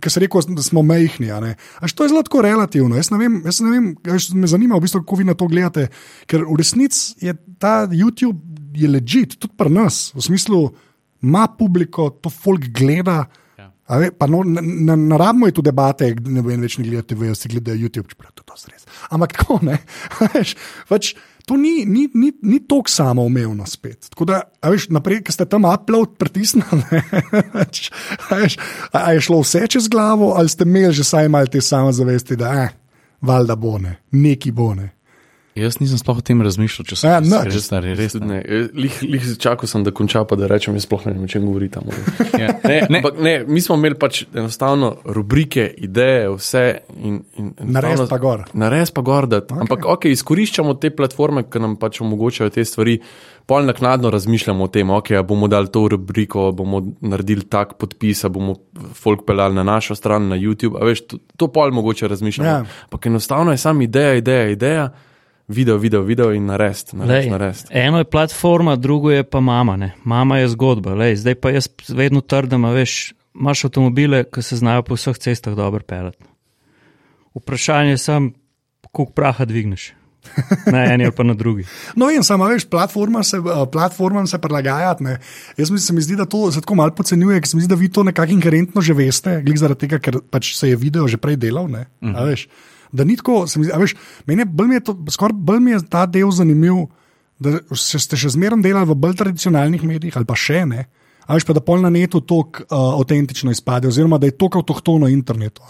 ker 0.00 0.12
se 0.12 0.22
rekel, 0.22 0.44
da 0.56 0.64
smo 0.64 0.82
mehni. 0.86 1.30
a 1.32 1.40
ne. 1.44 1.54
A 1.78 1.84
veš, 1.84 1.96
to 1.96 2.06
je 2.06 2.12
zelo 2.12 2.22
tako 2.24 2.42
relativno. 2.44 2.96
Jaz 2.96 3.10
ne 3.12 3.20
vem, 3.20 3.40
jaz 3.44 3.60
ne 3.64 3.72
vem 3.72 3.90
veš, 4.04 4.30
me 4.36 4.48
zanima, 4.48 4.78
v 4.78 4.86
bistvu, 4.86 5.02
kako 5.04 5.20
vi 5.20 5.28
na 5.28 5.36
to 5.36 5.48
gledate. 5.50 5.88
Ker 6.28 6.44
v 6.48 6.56
resnici 6.60 7.16
je 7.24 7.36
ta 7.60 7.84
YouTube 7.92 8.40
je 8.78 8.88
ležit, 8.88 9.36
tudi 9.40 9.56
pri 9.58 9.72
nas, 9.72 10.08
v 10.14 10.24
smislu, 10.24 10.62
ima 11.24 11.48
publiko, 11.58 12.10
to 12.22 12.30
folk 12.30 12.68
gleda. 12.72 13.24
Ja. 13.58 13.72
Ve, 13.98 14.12
pa 14.14 14.28
no, 14.30 14.44
na, 14.44 14.62
na, 14.96 15.16
rabimo 15.18 15.48
je 15.48 15.56
tu 15.56 15.64
debate, 15.64 16.12
ne 16.28 16.44
vem, 16.44 16.60
več 16.62 16.78
ne 16.78 16.86
gledate, 16.86 17.16
vejo, 17.18 17.34
si 17.36 17.50
gledajo 17.50 17.80
YouTube, 17.80 18.08
čeprav 18.12 18.32
to 18.36 18.44
je 18.44 18.48
to 18.48 18.72
res. 18.72 18.86
Ampak 19.10 19.34
tako 19.36 19.58
ne. 19.66 19.80
Veš, 20.36 20.54
pač, 20.88 21.14
to 21.48 21.56
ni, 21.56 21.84
ni, 21.88 22.04
ni, 22.14 22.32
ni 22.42 22.58
tako 22.60 22.90
samoumevno 22.90 23.66
spet. 23.66 24.10
Tako 24.10 24.24
da, 24.28 24.42
veš, 24.62 24.90
naprej, 24.92 25.22
ki 25.24 25.32
ste 25.32 25.46
tam 25.48 25.64
upload 25.64 26.18
pritisnili, 26.20 26.82
a, 28.92 29.12
je 29.12 29.20
šlo 29.24 29.40
vse 29.40 29.64
čez 29.66 29.88
glavo, 29.88 30.34
ali 30.36 30.52
ste 30.52 30.68
imeli 30.68 30.92
že 30.92 31.08
saj 31.08 31.28
malo 31.32 31.48
te 31.48 31.64
samozavesti, 31.64 32.36
da 32.36 32.52
eh, 32.52 32.68
valjda 33.20 33.56
bo 33.56 33.78
ne, 33.78 33.96
neki 34.12 34.52
bo 34.52 34.74
ne. 34.74 34.90
Jaz 35.56 35.80
nisem 35.80 35.98
sploh 35.98 36.18
o 36.20 36.22
tem 36.22 36.38
razmišljal, 36.44 36.84
če 36.86 36.96
sem 36.96 37.08
Ja, 37.10 37.16
ja, 37.18 37.20
nič. 37.24 37.54
res 37.54 37.64
star, 37.66 37.82
res 37.82 38.12
Tudi 38.14 38.26
ne. 38.30 38.36
Ne, 38.46 38.58
lih, 38.78 38.98
lih 39.02 39.24
čakal 39.42 39.66
sem, 39.66 39.82
da 39.82 39.90
konča, 39.90 40.22
pa 40.28 40.36
da 40.38 40.46
rečem, 40.46 40.76
jaz 40.78 40.84
sploh 40.86 41.06
ne 41.08 41.14
vem, 41.16 41.24
o 41.24 41.30
čem 41.30 41.46
govori 41.48 41.66
tam. 41.72 41.88
Ja. 42.38 42.52
Ne, 42.62 42.76
Ne. 42.90 43.00
ampak 43.00 43.18
ne, 43.18 43.32
mi 43.48 43.58
smo 43.60 43.74
imeli 43.74 43.96
pač 43.98 44.20
enostavno 44.34 44.92
rubrike, 45.04 45.64
ideje, 45.82 46.28
vse. 46.36 46.62
In, 47.02 47.24
in, 47.40 47.54
Narediti 47.58 48.06
pa 48.10 48.18
gor. 48.22 48.44
Narediti 48.52 48.94
pa 48.94 49.02
gor. 49.02 49.26
Da, 49.26 49.40
okay. 49.42 49.64
Ampak 49.64 49.88
ok, 49.88 50.06
izkoriščamo 50.14 50.76
te 50.78 50.92
platforme, 50.94 51.42
ki 51.50 51.58
nam 51.58 51.74
pač 51.80 51.98
omogočajo 52.04 52.54
te 52.54 52.62
stvari. 52.64 53.00
Pol 53.48 53.64
naknadno 53.64 54.10
razmišljamo 54.12 54.64
o 54.64 54.68
tem, 54.68 54.90
okay, 54.92 55.16
a 55.16 55.22
bomo 55.24 55.48
dali 55.48 55.72
to 55.72 55.86
rubriko, 55.88 56.50
bomo 56.52 56.82
naredili 57.00 57.48
tak 57.48 57.78
podpis, 57.80 58.22
bomo 58.28 58.58
folk 58.94 59.24
pelali 59.26 59.56
na 59.56 59.64
našo 59.64 59.96
stran, 59.96 60.28
na 60.28 60.36
YouTube. 60.36 60.76
A 60.76 60.84
veš, 60.84 61.06
to, 61.08 61.18
to 61.40 61.48
pol 61.48 61.72
mogoče 61.72 62.08
razmišljamo. 62.12 62.48
Ja. 62.48 62.62
Ampak 62.84 63.06
enostavno 63.08 63.50
je 63.50 63.58
samo 63.58 63.82
ideja, 63.82 64.14
ideja, 64.20 64.50
ideja, 64.52 64.88
video, 65.48 65.78
video, 65.78 66.02
video 66.02 66.32
in 66.32 66.46
narediti. 66.46 66.96
Lej, 66.96 67.06
Narediti, 67.06 67.30
narediti. 67.30 67.66
eno 67.70 67.98
je 67.98 68.04
platforma, 68.04 68.76
drugo 68.76 69.10
je 69.10 69.22
pa 69.24 69.40
mama. 69.40 69.76
Ne. 69.76 69.92
Mama 70.04 70.38
je 70.38 70.48
zgodba. 70.48 70.94
Lej, 70.94 71.16
zdaj 71.16 71.34
pa 71.34 71.50
jaz 71.50 71.68
vedno 71.88 72.20
trdim, 72.20 72.64
a 72.64 72.70
veš, 72.70 73.12
imaš 73.34 73.64
avtomobile, 73.64 74.24
ki 74.24 74.42
se 74.42 74.56
znajo 74.56 74.82
po 74.82 74.94
vseh 74.94 75.18
cestah 75.18 75.54
dobro 75.54 75.80
pelati. 75.80 76.24
Vprašanje 77.34 77.90
je 77.90 77.98
samo, 77.98 78.30
koliko 78.92 79.12
praha 79.12 79.44
dvigneš. 79.44 79.92
Na 80.72 80.84
eni 80.84 81.04
ali 81.04 81.14
pa 81.14 81.22
na 81.22 81.34
drugi. 81.34 81.64
No, 81.96 82.10
in 82.10 82.22
samo 82.22 82.44
veš, 82.46 82.66
platforma 82.68 83.22
se, 83.22 83.36
eh, 83.36 83.70
platformam 83.72 84.26
se 84.26 84.38
prilagajati. 84.38 85.04
ne. 85.04 85.18
Jaz 85.56 85.70
mi 85.70 85.78
se 85.78 85.92
mi 85.92 86.00
zdi, 86.00 86.16
da 86.16 86.24
to 86.24 86.52
se 86.52 86.60
tako 86.60 86.74
malo 86.74 86.94
podcenjuje, 86.94 87.40
ker 87.40 87.48
se 87.48 87.56
mi 87.56 87.62
zdi, 87.62 87.68
da 87.68 87.74
vi 87.80 87.88
to 87.88 88.02
nekako 88.02 88.32
inherentno 88.32 88.80
že 88.82 88.94
veste, 88.94 89.42
glih 89.42 89.58
zaradi 89.58 89.80
tega, 89.80 89.98
ker 89.98 90.18
pač 90.30 90.56
se 90.56 90.68
je 90.68 90.76
video 90.76 91.08
že 91.08 91.16
prej 91.16 91.36
delal. 91.36 91.68
Ne, 91.70 91.86
uh 92.02 92.08
-huh. 92.08 92.26
veš, 92.26 92.48
da 92.92 93.04
ni 93.04 93.16
tako, 93.16 93.46
se 93.46 93.58
mi 93.58 93.64
zdi, 93.68 93.72
a 93.74 93.78
veš, 93.78 93.94
meni 94.26 94.42
je, 94.42 94.46
bolj 94.46 94.68
mi 94.68 94.74
je, 94.74 94.84
to, 94.84 94.94
bolj 95.32 95.60
mi 95.60 95.70
je 95.70 95.80
ta 95.90 96.06
del 96.06 96.30
zanimiv, 96.30 96.86
da 97.38 97.58
se 97.76 97.98
ste 97.98 98.16
še 98.18 98.32
zmeraj 98.34 98.62
delali 98.64 98.88
v 98.88 98.96
bolj 98.98 99.14
tradicionalnih 99.20 99.82
medijih 99.86 100.16
ali 100.16 100.26
pa 100.26 100.34
še 100.34 100.64
ne. 100.66 100.86
A 101.28 101.36
veš 101.36 101.44
pa, 101.44 101.52
da 101.52 101.60
pol 101.60 101.82
na 101.84 101.90
netu 101.92 102.22
tako 102.24 102.64
uh, 102.64 102.96
avtentično 102.98 103.52
izpade, 103.52 103.88
oziroma 103.88 104.16
da 104.18 104.26
je 104.26 104.38
to 104.40 104.48
avtohtono 104.48 105.08
internetu. 105.12 105.60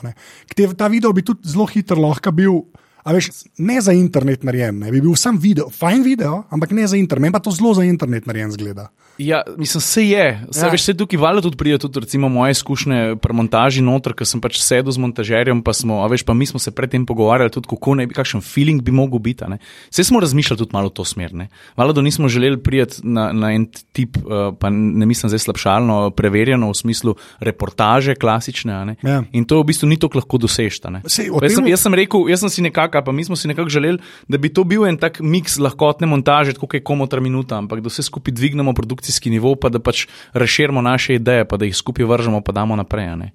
te- 0.54 0.74
Ta 0.78 0.86
video 0.86 1.12
bi 1.12 1.22
tudi 1.26 1.48
zelo 1.48 1.66
hitro 1.66 1.98
lahko 1.98 2.30
bil. 2.30 2.60
A 3.00 3.12
veš, 3.12 3.28
ne 3.58 3.80
za 3.80 3.92
internet 3.92 4.42
narejen, 4.42 4.78
ne 4.78 4.90
bi 4.90 5.00
bil 5.00 5.14
sam 5.14 5.36
video, 5.36 5.70
fajn 5.70 6.02
video, 6.02 6.44
ampak 6.50 6.70
ne 6.70 6.84
za 6.84 6.96
internet, 6.96 7.22
meni 7.22 7.32
pa 7.32 7.38
to 7.38 7.50
zelo 7.50 7.72
za 7.72 7.82
internet 7.82 8.26
narejen 8.26 8.50
zgleda. 8.50 8.88
Ja, 9.18 9.42
mislim, 9.56 9.80
se 9.80 10.02
je. 10.04 10.26
Se, 10.50 10.60
Ja. 10.60 10.70
veš, 10.70 10.82
se 10.84 10.94
tukaj 10.94 11.18
valjda 11.18 11.42
tudi 11.42 11.56
pride 11.56 11.78
tudi 11.78 12.00
recimo 12.00 12.28
moje 12.28 12.50
izkušnje 12.52 13.16
pri 13.16 13.34
montaži 13.34 13.82
noter, 13.82 14.12
ker 14.12 14.22
sem 14.22 14.38
pač 14.38 14.58
sedel 14.58 14.88
z 14.88 14.98
montažerjem, 14.98 15.58
pa 15.58 15.72
smo, 15.72 15.98
a 15.98 16.06
veš, 16.06 16.22
pa 16.22 16.32
mi 16.32 16.46
smo 16.46 16.58
se 16.58 16.70
predtem 16.70 17.02
pogovarjali 17.02 17.50
tudi, 17.50 17.66
kako 17.66 17.94
ne 17.94 18.06
bi, 18.06 18.14
kakšen 18.14 18.40
feeling 18.40 18.78
bi 18.80 18.92
mogel 18.92 19.18
biti. 19.18 19.42
a 19.42 19.48
ne. 19.48 19.58
Vse 19.88 20.04
smo 20.04 20.20
razmišljali 20.20 20.58
tudi 20.58 20.70
malo 20.72 20.86
v 20.86 20.92
to 20.92 21.04
smer. 21.04 21.34
ne. 21.34 21.48
Valjda, 21.74 21.92
da 21.92 22.02
nismo 22.02 22.28
želeli 22.28 22.56
priti 22.58 23.02
na, 23.02 23.32
na 23.32 23.52
en 23.52 23.66
tip, 23.92 24.16
uh, 24.18 24.22
pa 24.54 24.70
ne 24.70 25.02
mislim 25.04 25.28
zdaj 25.28 25.38
slabšalno, 25.40 26.10
preverjeno 26.12 26.68
v 26.68 26.74
smislu 26.76 27.16
reportaže 27.40 28.14
klasične. 28.14 28.72
a 28.72 28.84
ne. 28.84 28.94
Ja. 29.02 29.22
In 29.32 29.44
to 29.44 29.58
v 29.58 29.66
bistvu 29.66 29.88
ni 29.88 29.96
tako 29.96 30.18
lahko 30.18 30.38
dosežta. 30.38 30.90
ne. 30.90 31.02
Sej, 31.04 31.28
Pa 31.30 31.42
Jaz 31.42 31.52
sem, 31.52 31.64
tem- 31.64 31.70
jaz 31.70 31.80
sem 31.80 31.94
rekel, 31.96 32.28
jaz 32.28 32.40
sem 32.40 32.50
si 32.50 32.62
nekako, 32.62 32.87
pa 32.90 33.12
mi 33.12 33.24
smo 33.24 33.36
si 33.36 33.48
nekako 33.48 33.68
želeli, 33.68 33.98
da 34.24 34.38
bi 34.38 34.48
to 34.48 34.64
bil 34.64 34.84
en 34.84 34.96
tak 34.96 35.20
miks 35.20 35.58
lahkotne 35.58 36.06
montaže, 36.06 36.54
kot 36.54 36.72
je 36.72 36.80
komotra 36.80 37.20
minuta, 37.20 37.56
ampak 37.56 37.80
da 37.80 37.88
vse 37.88 38.02
skupaj 38.02 38.32
dvignemo 38.32 38.72
produkcijski 38.72 39.30
nivo, 39.30 39.54
pa 39.54 39.68
da 39.68 39.78
pač 39.78 40.06
razširimo 40.32 40.80
naše 40.80 41.14
ideje, 41.14 41.44
pa 41.44 41.56
da 41.56 41.64
jih 41.64 41.74
skupaj 41.74 42.04
vržemo, 42.04 42.40
pa 42.40 42.52
damo 42.52 42.74
naprej. 42.74 43.06
a 43.06 43.16
ne. 43.16 43.32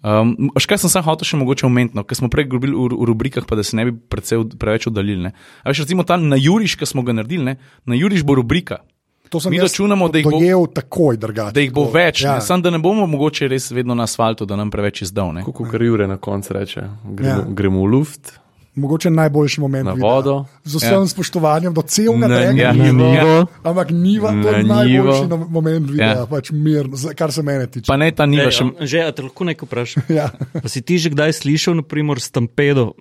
Um, 0.00 0.32
še 0.54 0.64
kaj 0.66 0.78
sem 0.78 0.88
sam 0.88 1.02
hotel 1.02 1.24
še 1.24 1.36
mogoče 1.36 1.66
umetno, 1.66 2.00
ker 2.02 2.16
smo 2.16 2.28
prej 2.28 2.46
govorili 2.46 2.72
v, 2.74 2.94
v 2.94 3.04
rubrikah, 3.04 3.44
pa 3.44 3.52
da 3.52 3.62
se 3.62 3.76
ne 3.76 3.84
bi 3.84 3.92
precej, 3.92 4.56
preveč 4.56 4.86
oddaljili. 4.86 5.22
ne. 5.22 5.32
A 5.60 5.68
veš, 5.68 5.84
recimo 5.84 6.02
ta 6.02 6.16
na 6.16 6.36
Juriš, 6.36 6.74
ki 6.74 6.86
smo 6.86 7.02
ga 7.02 7.12
naredili, 7.12 7.44
ne? 7.44 7.54
na 7.84 7.94
Juriš 7.94 8.22
bo 8.22 8.34
rubrika. 8.34 8.80
To 9.28 9.38
sem 9.38 9.50
Mi 9.50 9.56
jaz 9.56 9.70
računamo, 9.70 10.08
da 10.08 10.18
jih 10.18 10.26
bo- 10.26 10.66
takoj 10.66 11.16
drugače. 11.16 11.52
Da 11.52 11.60
jih 11.60 11.70
bo 11.70 11.84
Tako, 11.84 11.92
več, 11.92 12.22
Ja. 12.22 12.40
samo 12.40 12.62
da 12.62 12.70
ne 12.70 12.78
bomo 12.78 13.06
mogoče 13.06 13.46
res 13.46 13.70
vedno 13.70 13.94
na 13.94 14.02
asfaltu, 14.02 14.42
da 14.42 14.56
nam 14.56 14.70
preveč 14.70 15.02
izdal. 15.02 15.32
ne. 15.32 15.44
Kot 15.44 15.70
kar 15.70 15.82
Jure 15.82 16.08
na 16.08 16.16
koncu 16.16 16.50
reče, 16.50 16.82
gremo, 17.06 17.30
Ja. 17.30 17.36
ja. 17.36 17.44
gremo 17.46 17.78
v 17.78 17.86
luft, 17.86 18.40
Mogoče 18.74 19.10
najboljši 19.10 19.60
moment. 19.60 19.84
na 19.84 19.92
videa. 19.92 20.08
vodo. 20.08 20.44
Z 20.64 20.78
vsem 20.78 21.02
ja. 21.02 21.06
spoštovanjem 21.06 21.74
do 21.74 21.82
celega 21.82 22.28
tega, 22.28 22.70
ja, 22.70 23.46
ampak 23.66 23.90
niva, 23.90 24.30
to 24.30 24.48
je 24.48 24.62
Na 24.62 24.74
najboljši 24.74 25.22
nivo. 25.26 25.46
moment 25.50 25.90
videa, 25.90 26.22
ja. 26.22 26.26
Pač 26.26 26.50
mir, 26.54 26.86
kar 27.18 27.32
se 27.32 27.42
mene 27.42 27.66
tiče. 27.66 27.90
Pa 27.90 27.96
ne 27.96 28.12
ta 28.14 28.26
niva 28.30 28.46
Ej, 28.46 28.60
še. 28.60 28.64
Že, 28.80 29.02
a 29.02 29.10
te 29.12 29.26
lahko 29.26 29.44
nekaj 29.44 29.66
vprašam? 29.66 30.02
Ja. 30.20 30.30
Pa 30.62 30.68
si 30.70 30.82
ti 30.82 30.98
že 30.98 31.10
kdaj 31.10 31.42
slišal, 31.42 31.82
naprimer, 31.82 32.22
stampedo 32.22 32.94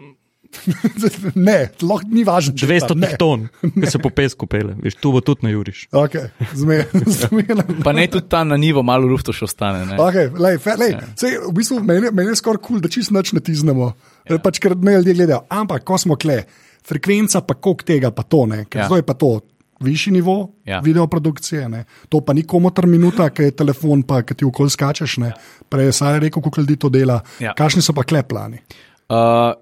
ne, 1.47 1.57
lahko 1.81 2.09
ni 2.09 2.23
važno. 2.27 2.55
če 2.57 2.67
200 2.67 2.89
tam, 2.89 3.01
ne. 3.03 3.09
ton, 3.21 3.45
ki 3.79 3.91
se 3.91 4.01
po 4.01 4.11
pesku 4.13 4.47
pele, 4.49 4.75
veš, 4.81 4.97
tu 5.01 5.11
bo 5.13 5.21
tudi 5.25 5.45
na 5.47 5.53
Juriš. 5.53 5.85
Okay, 5.93 6.29
zmerno. 6.57 7.65
Pa 7.85 7.93
ne 7.95 8.07
tudi 8.11 8.27
ta 8.31 8.43
na 8.47 8.57
nivo, 8.59 8.83
malo 8.85 9.09
lufto 9.09 9.35
še 9.35 9.45
ostane. 9.49 9.85
ne. 9.89 9.99
Okay, 10.01 10.31
lej, 10.33 10.59
fe, 10.63 10.75
lej, 10.79 10.97
sej, 11.19 11.37
v 11.45 11.53
bistvu 11.59 11.81
meni, 11.85 12.11
meni 12.15 12.33
je 12.33 12.39
skoraj 12.41 12.61
kul, 12.61 12.79
cool, 12.79 12.83
da 12.85 12.91
čist 12.91 13.13
noč 13.15 13.33
ne 13.37 13.43
tiznemo. 13.45 13.93
Ja. 14.29 14.41
Pač, 14.41 14.61
ker 14.61 14.75
me 14.77 14.97
ljudje 14.97 15.17
gledajo. 15.21 15.43
Ampak, 15.53 15.85
ko 15.87 15.97
smo 16.01 16.17
kle, 16.19 16.41
frekvenca 16.85 17.43
pa 17.45 17.57
koliko 17.57 17.87
tega, 17.87 18.11
pa 18.15 18.25
to 18.25 18.45
ne. 18.49 18.65
Ker 18.65 18.83
Ja. 18.83 18.85
ja. 18.85 18.91
zdaj 18.91 19.03
je 19.03 19.07
pa 19.07 19.17
to 19.19 19.31
višji 19.79 20.13
nivo 20.13 20.51
ja. 20.65 20.73
Ja. 20.73 20.79
videoprodukcije. 20.83 21.69
Ne. 21.69 21.85
To 22.09 22.21
pa 22.21 22.33
ni 22.33 22.43
komotor 22.43 22.87
minuta, 22.87 23.29
ki 23.29 23.49
je 23.49 23.55
telefon, 23.63 24.03
pa 24.03 24.21
ki 24.27 24.35
ti 24.35 24.45
okoli 24.45 24.69
skačeš. 24.69 25.17
Ne. 25.23 25.31
Prej 25.69 25.91
je 25.91 26.19
rekel, 26.19 26.41
koliko 26.41 26.61
ljudi 26.61 26.75
to 26.75 26.89
dela. 26.89 27.21
Ja. 27.39 27.53
Kakšni 27.57 27.81
so 27.81 27.93
pa 27.93 28.03
kleplani? 28.03 28.59
Uh, 28.59 28.88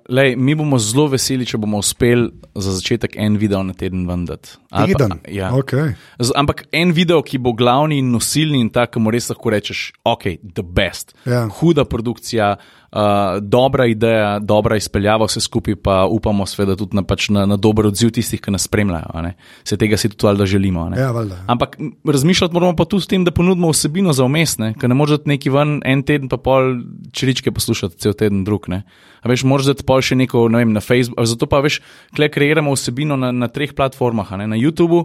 lej, 0.09 0.35
mi 0.35 0.55
bomo 0.55 0.75
zelo 0.79 1.07
veseli, 1.07 1.45
če 1.47 1.57
bomo 1.57 1.79
uspeli 1.79 2.29
za 2.55 2.71
začetek 2.75 3.15
en 3.15 3.37
video 3.37 3.63
na 3.63 3.73
teden 3.73 4.07
vendati. 4.07 4.57
Ali 4.71 4.93
pa- 4.93 4.99
Teden. 4.99 5.19
Ja. 5.31 5.51
Okay. 5.51 5.93
Z, 6.19 6.31
ampak 6.35 6.65
en 6.71 6.91
video, 6.91 7.21
ki 7.23 7.37
bo 7.37 7.53
glavni 7.53 7.99
in 7.99 8.11
nosilni 8.11 8.59
in 8.59 8.69
tak, 8.69 8.91
ki 8.91 8.99
mu 8.99 9.11
res 9.11 9.29
lahko 9.29 9.49
rečeš, 9.53 9.91
ok, 10.03 10.23
the 10.53 10.63
best. 10.63 11.15
Ja. 11.25 11.47
Huda 11.47 11.85
produkcija, 11.85 12.55
uh, 12.91 13.39
dobra 13.41 13.85
ideja, 13.85 14.39
dobra 14.39 14.77
izpeljava, 14.77 15.25
vse 15.25 15.41
skupaj 15.41 15.75
pa 15.75 16.05
upamo 16.05 16.45
seveda 16.45 16.75
tudi 16.75 16.95
na, 16.95 17.03
pač 17.03 17.29
na, 17.29 17.45
na 17.45 17.57
dober 17.57 17.89
odziv 17.91 18.11
tistih, 18.15 18.41
ki 18.41 18.51
nas 18.51 18.67
spremljajo. 18.67 19.33
Se 19.67 19.77
tega 19.77 19.97
si 19.97 20.09
tudi 20.09 20.27
valjda 20.27 20.45
želimo. 20.45 20.87
Ja, 20.97 21.11
valjda. 21.11 21.41
Ampak 21.47 21.77
m, 21.79 21.91
razmišljati 22.05 22.53
moramo 22.53 22.75
pa 22.75 22.85
tudi 22.85 23.03
s 23.03 23.07
tem, 23.07 23.25
da 23.25 23.31
ponudimo 23.31 23.71
vsebino 23.71 24.13
za 24.13 24.25
umestne, 24.25 24.73
ker 24.79 24.89
ne 24.89 24.95
moreš 24.95 25.19
dati 25.19 25.29
neki 25.35 25.49
ven 25.49 25.81
en 25.85 26.03
teden, 26.03 26.29
pa 26.29 26.37
pol 26.37 26.77
čiričke 27.11 27.51
poslušati 27.51 27.97
cel 27.97 28.13
teden 28.13 28.43
drug. 28.43 28.69
Ne. 28.69 28.83
A 29.21 29.29
veš, 29.29 29.43
moraš 29.43 29.71
dati 29.71 29.85
pol 29.87 30.01
še 30.05 30.15
neko, 30.15 30.45
ne 30.51 30.61
vem, 30.61 30.73
na 30.75 30.81
Facebooku, 30.83 31.25
zato 31.27 31.47
pa 31.49 31.59
veš, 31.63 31.79
kle 32.15 32.29
kreiramo 32.31 32.71
vsebino 32.75 33.17
na, 33.19 33.31
na 33.35 33.49
treh 33.51 33.73
platformah, 33.75 34.35
ne. 34.39 34.47
na 34.47 34.59
YouTubu, 34.59 35.03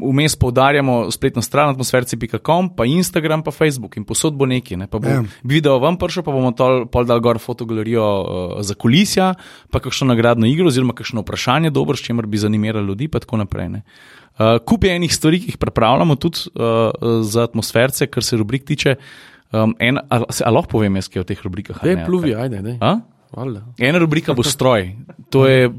vmes 0.00 0.36
poudarjamo 0.40 1.10
spletno 1.12 1.42
stran 1.42 1.72
atmosferci.com, 1.74 2.72
pa 2.76 2.86
Instagram, 2.88 3.42
pa 3.42 3.50
Facebook 3.54 3.96
in 4.00 4.06
posod 4.08 4.38
bo 4.38 4.46
neki, 4.46 4.78
ne. 4.80 4.86
pa 4.86 4.98
bo 5.02 5.10
Ja. 5.12 5.20
video 5.44 5.76
vam 5.82 5.98
prišel, 6.00 6.24
pa 6.24 6.32
bomo 6.32 6.54
tol, 6.56 6.86
pol 6.88 7.04
dal 7.12 7.22
gor 7.24 7.40
fotogalerijo 7.42 8.06
uh, 8.06 8.56
za 8.64 8.74
kulisja, 8.74 9.34
pa 9.70 9.82
kakšno 9.84 10.10
nagradno 10.10 10.48
igro 10.48 10.72
oziroma 10.72 10.96
kakšno 10.96 11.22
vprašanje 11.22 11.70
dobro, 11.70 11.96
s 11.96 12.08
čimer 12.08 12.26
bi 12.26 12.40
zanimirali 12.40 12.88
ljudi, 12.88 13.08
pa 13.12 13.20
tako 13.22 13.44
naprej. 13.44 13.68
Ne. 13.76 13.84
Uh, 14.32 14.56
kup 14.64 14.88
je 14.88 14.96
enih 14.96 15.12
stvari, 15.12 15.42
ki 15.42 15.52
jih 15.52 15.60
pripravljamo 15.60 16.16
tudi 16.16 16.48
uh, 16.56 17.20
za 17.22 17.44
atmosferce, 17.44 18.08
kar 18.08 18.24
se 18.24 18.40
rubrik 18.40 18.64
tiče. 18.64 18.96
Um, 19.52 19.74
en, 19.78 19.98
a, 20.08 20.22
se, 20.32 20.44
a 20.48 20.50
lahko 20.50 20.78
povem 20.78 20.96
jaz, 20.96 21.10
kaj 21.12 21.26
v 21.26 21.28
teh 21.28 21.40
rubrikah? 21.44 21.82
ne, 21.84 22.06
pluvi, 22.08 22.32
ajde, 22.32 22.62
dej. 22.64 22.76
A? 22.80 22.94
Valjda. 23.32 23.62
Ena 23.78 23.98
rubrika 23.98 24.34
bo 24.34 24.42
stroj. 24.42 24.90
To 25.30 25.46
je 25.48 25.70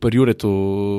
pri 0.00 0.16
Juretu, 0.16 0.50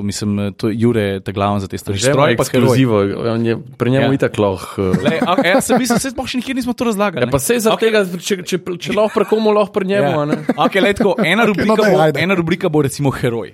mislim, 0.04 0.54
to 0.58 0.70
je 0.70 0.76
Jure, 0.80 1.20
ta 1.20 1.32
glaven 1.32 1.60
za 1.60 1.68
te 1.68 1.78
stvari. 1.78 2.00
Že 2.00 2.12
Stroj 2.12 2.38
pa 2.38 2.44
ekskluzivo, 2.44 3.00
on 3.34 3.46
je 3.46 3.58
pri 3.78 3.92
njemu 3.92 4.06
Ja. 4.06 4.10
ja. 4.10 4.14
itak 4.14 4.38
lahko. 4.38 4.94
a, 5.28 5.48
ja, 5.48 5.62
se 5.62 5.78
mislim, 5.78 6.00
se 6.00 6.10
sploh 6.10 6.28
še 6.28 6.40
nikjer 6.40 6.56
nismo 6.56 6.74
to 6.74 6.88
razlagali. 6.88 7.22
Ja, 7.22 7.26
ne. 7.28 7.32
pa 7.32 7.40
se 7.40 7.60
za 7.60 7.74
okay. 7.76 7.92
tega, 7.92 8.06
če, 8.18 8.40
če, 8.44 8.60
če 8.80 8.94
lahko 8.96 9.20
pri 9.20 9.26
komu, 9.26 9.52
lahko 9.52 9.74
pri 9.74 9.92
njemu. 9.92 10.20
a 10.20 10.26
ne. 10.26 10.40
Ja. 10.40 10.56
Okay, 10.66 10.80
lej, 10.82 10.94
tako, 10.94 11.18
ena, 11.20 11.44
rubrika 11.52 11.68
no 11.68 11.76
daj, 11.76 11.92
bo, 11.92 12.00
ajde. 12.08 12.24
ena 12.24 12.40
rubrika 12.40 12.70
bo 12.70 12.82
recimo 12.82 13.12
heroj. 13.12 13.52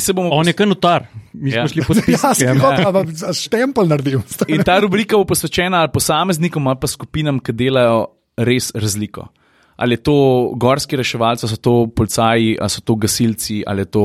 Se 0.00 0.14
bomo 0.16 0.30
On 0.32 0.48
je 0.48 0.54
kar 0.56 0.64
notar, 0.64 1.04
mi 1.36 1.50
smo 1.52 1.60
Ja. 1.60 1.68
šli 1.68 1.84
podpisati. 1.88 2.44
Ja, 2.48 2.54
skoro, 2.56 3.04
ja. 3.04 3.32
štempel 3.36 3.84
naredil. 3.84 4.22
In 4.48 4.64
ta 4.64 4.78
rubrika 4.80 5.20
bo 5.20 5.28
posvečena 5.28 5.84
posameznikom 5.92 6.64
ali 6.66 6.80
pa 6.80 6.88
skupinam, 6.88 7.36
ki 7.36 7.52
delajo 7.52 8.06
res 8.40 8.72
razliko. 8.72 9.28
Ali 9.76 9.92
je 9.92 10.02
to 10.08 10.16
gorski 10.56 10.96
reševalci, 10.96 11.44
ali 11.44 11.50
so 11.50 11.56
to 11.60 11.86
policaji, 11.86 12.56
ali 12.60 12.70
so 12.70 12.80
to 12.80 12.94
gasilci, 12.94 13.62
ali 13.66 13.80
je 13.84 13.84
to 13.84 14.00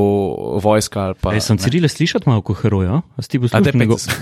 vojska. 0.62 1.14
Pa, 1.20 1.32
Ej, 1.32 1.40
sem. 1.40 1.58
Cirile 1.58 1.88
slišati 1.88 2.28
malo 2.28 2.42
kot 2.44 2.60
heroja, 2.60 3.00
a 3.16 3.22
si 3.22 3.28
ti 3.28 3.38
bo 3.38 3.48
A 3.52 3.60
daj, 3.60 3.72
slušal 3.72 3.80
njegov? 3.80 3.98
se. 3.98 4.10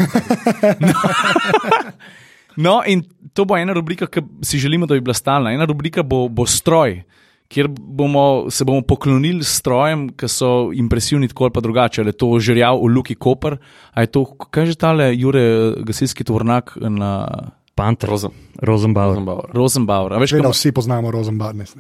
No, 2.56 2.82
in 2.86 3.02
to 3.32 3.44
bo 3.46 3.56
ena 3.56 3.72
rubrika, 3.72 4.06
ki 4.10 4.22
si 4.42 4.58
želimo, 4.58 4.86
da 4.86 4.94
bi 4.94 5.00
bila 5.00 5.14
stalna. 5.14 5.52
Ena 5.54 5.64
rubrika 5.64 6.02
bo, 6.02 6.28
bo 6.28 6.46
stroj, 6.46 7.02
kjer 7.48 7.68
bomo, 7.70 8.50
se 8.50 8.64
bomo 8.64 8.82
poklonili 8.82 9.44
strojem, 9.46 10.08
ki 10.18 10.28
so 10.28 10.70
impresivni 10.74 11.28
tako 11.28 11.48
ali 11.48 11.54
pa 11.54 11.60
drugače. 11.60 12.02
Ali 12.02 12.12
je 12.14 12.18
to 12.18 12.30
žerjav 12.38 12.80
v 12.82 12.90
Luki 12.94 13.14
Koper, 13.14 13.56
ali 13.92 14.08
je 14.08 14.12
to, 14.12 14.24
kaj 14.50 14.66
že 14.66 14.78
tale 14.78 15.10
Jure, 15.16 15.74
gasilski 15.86 16.24
tovornak 16.24 16.76
na 16.80 17.26
Panter, 17.80 18.08
Rozen- 18.08 18.36
Rosenbauer. 18.60 19.14
Rosenbauer. 19.14 19.48
Rosenbauer. 19.50 20.12
A 20.12 20.18
veš, 20.18 20.32
Vedno 20.32 20.44
kam- 20.44 20.52
vsi 20.52 20.70
poznamo 20.70 21.10
Rosenbarnes. 21.10 21.72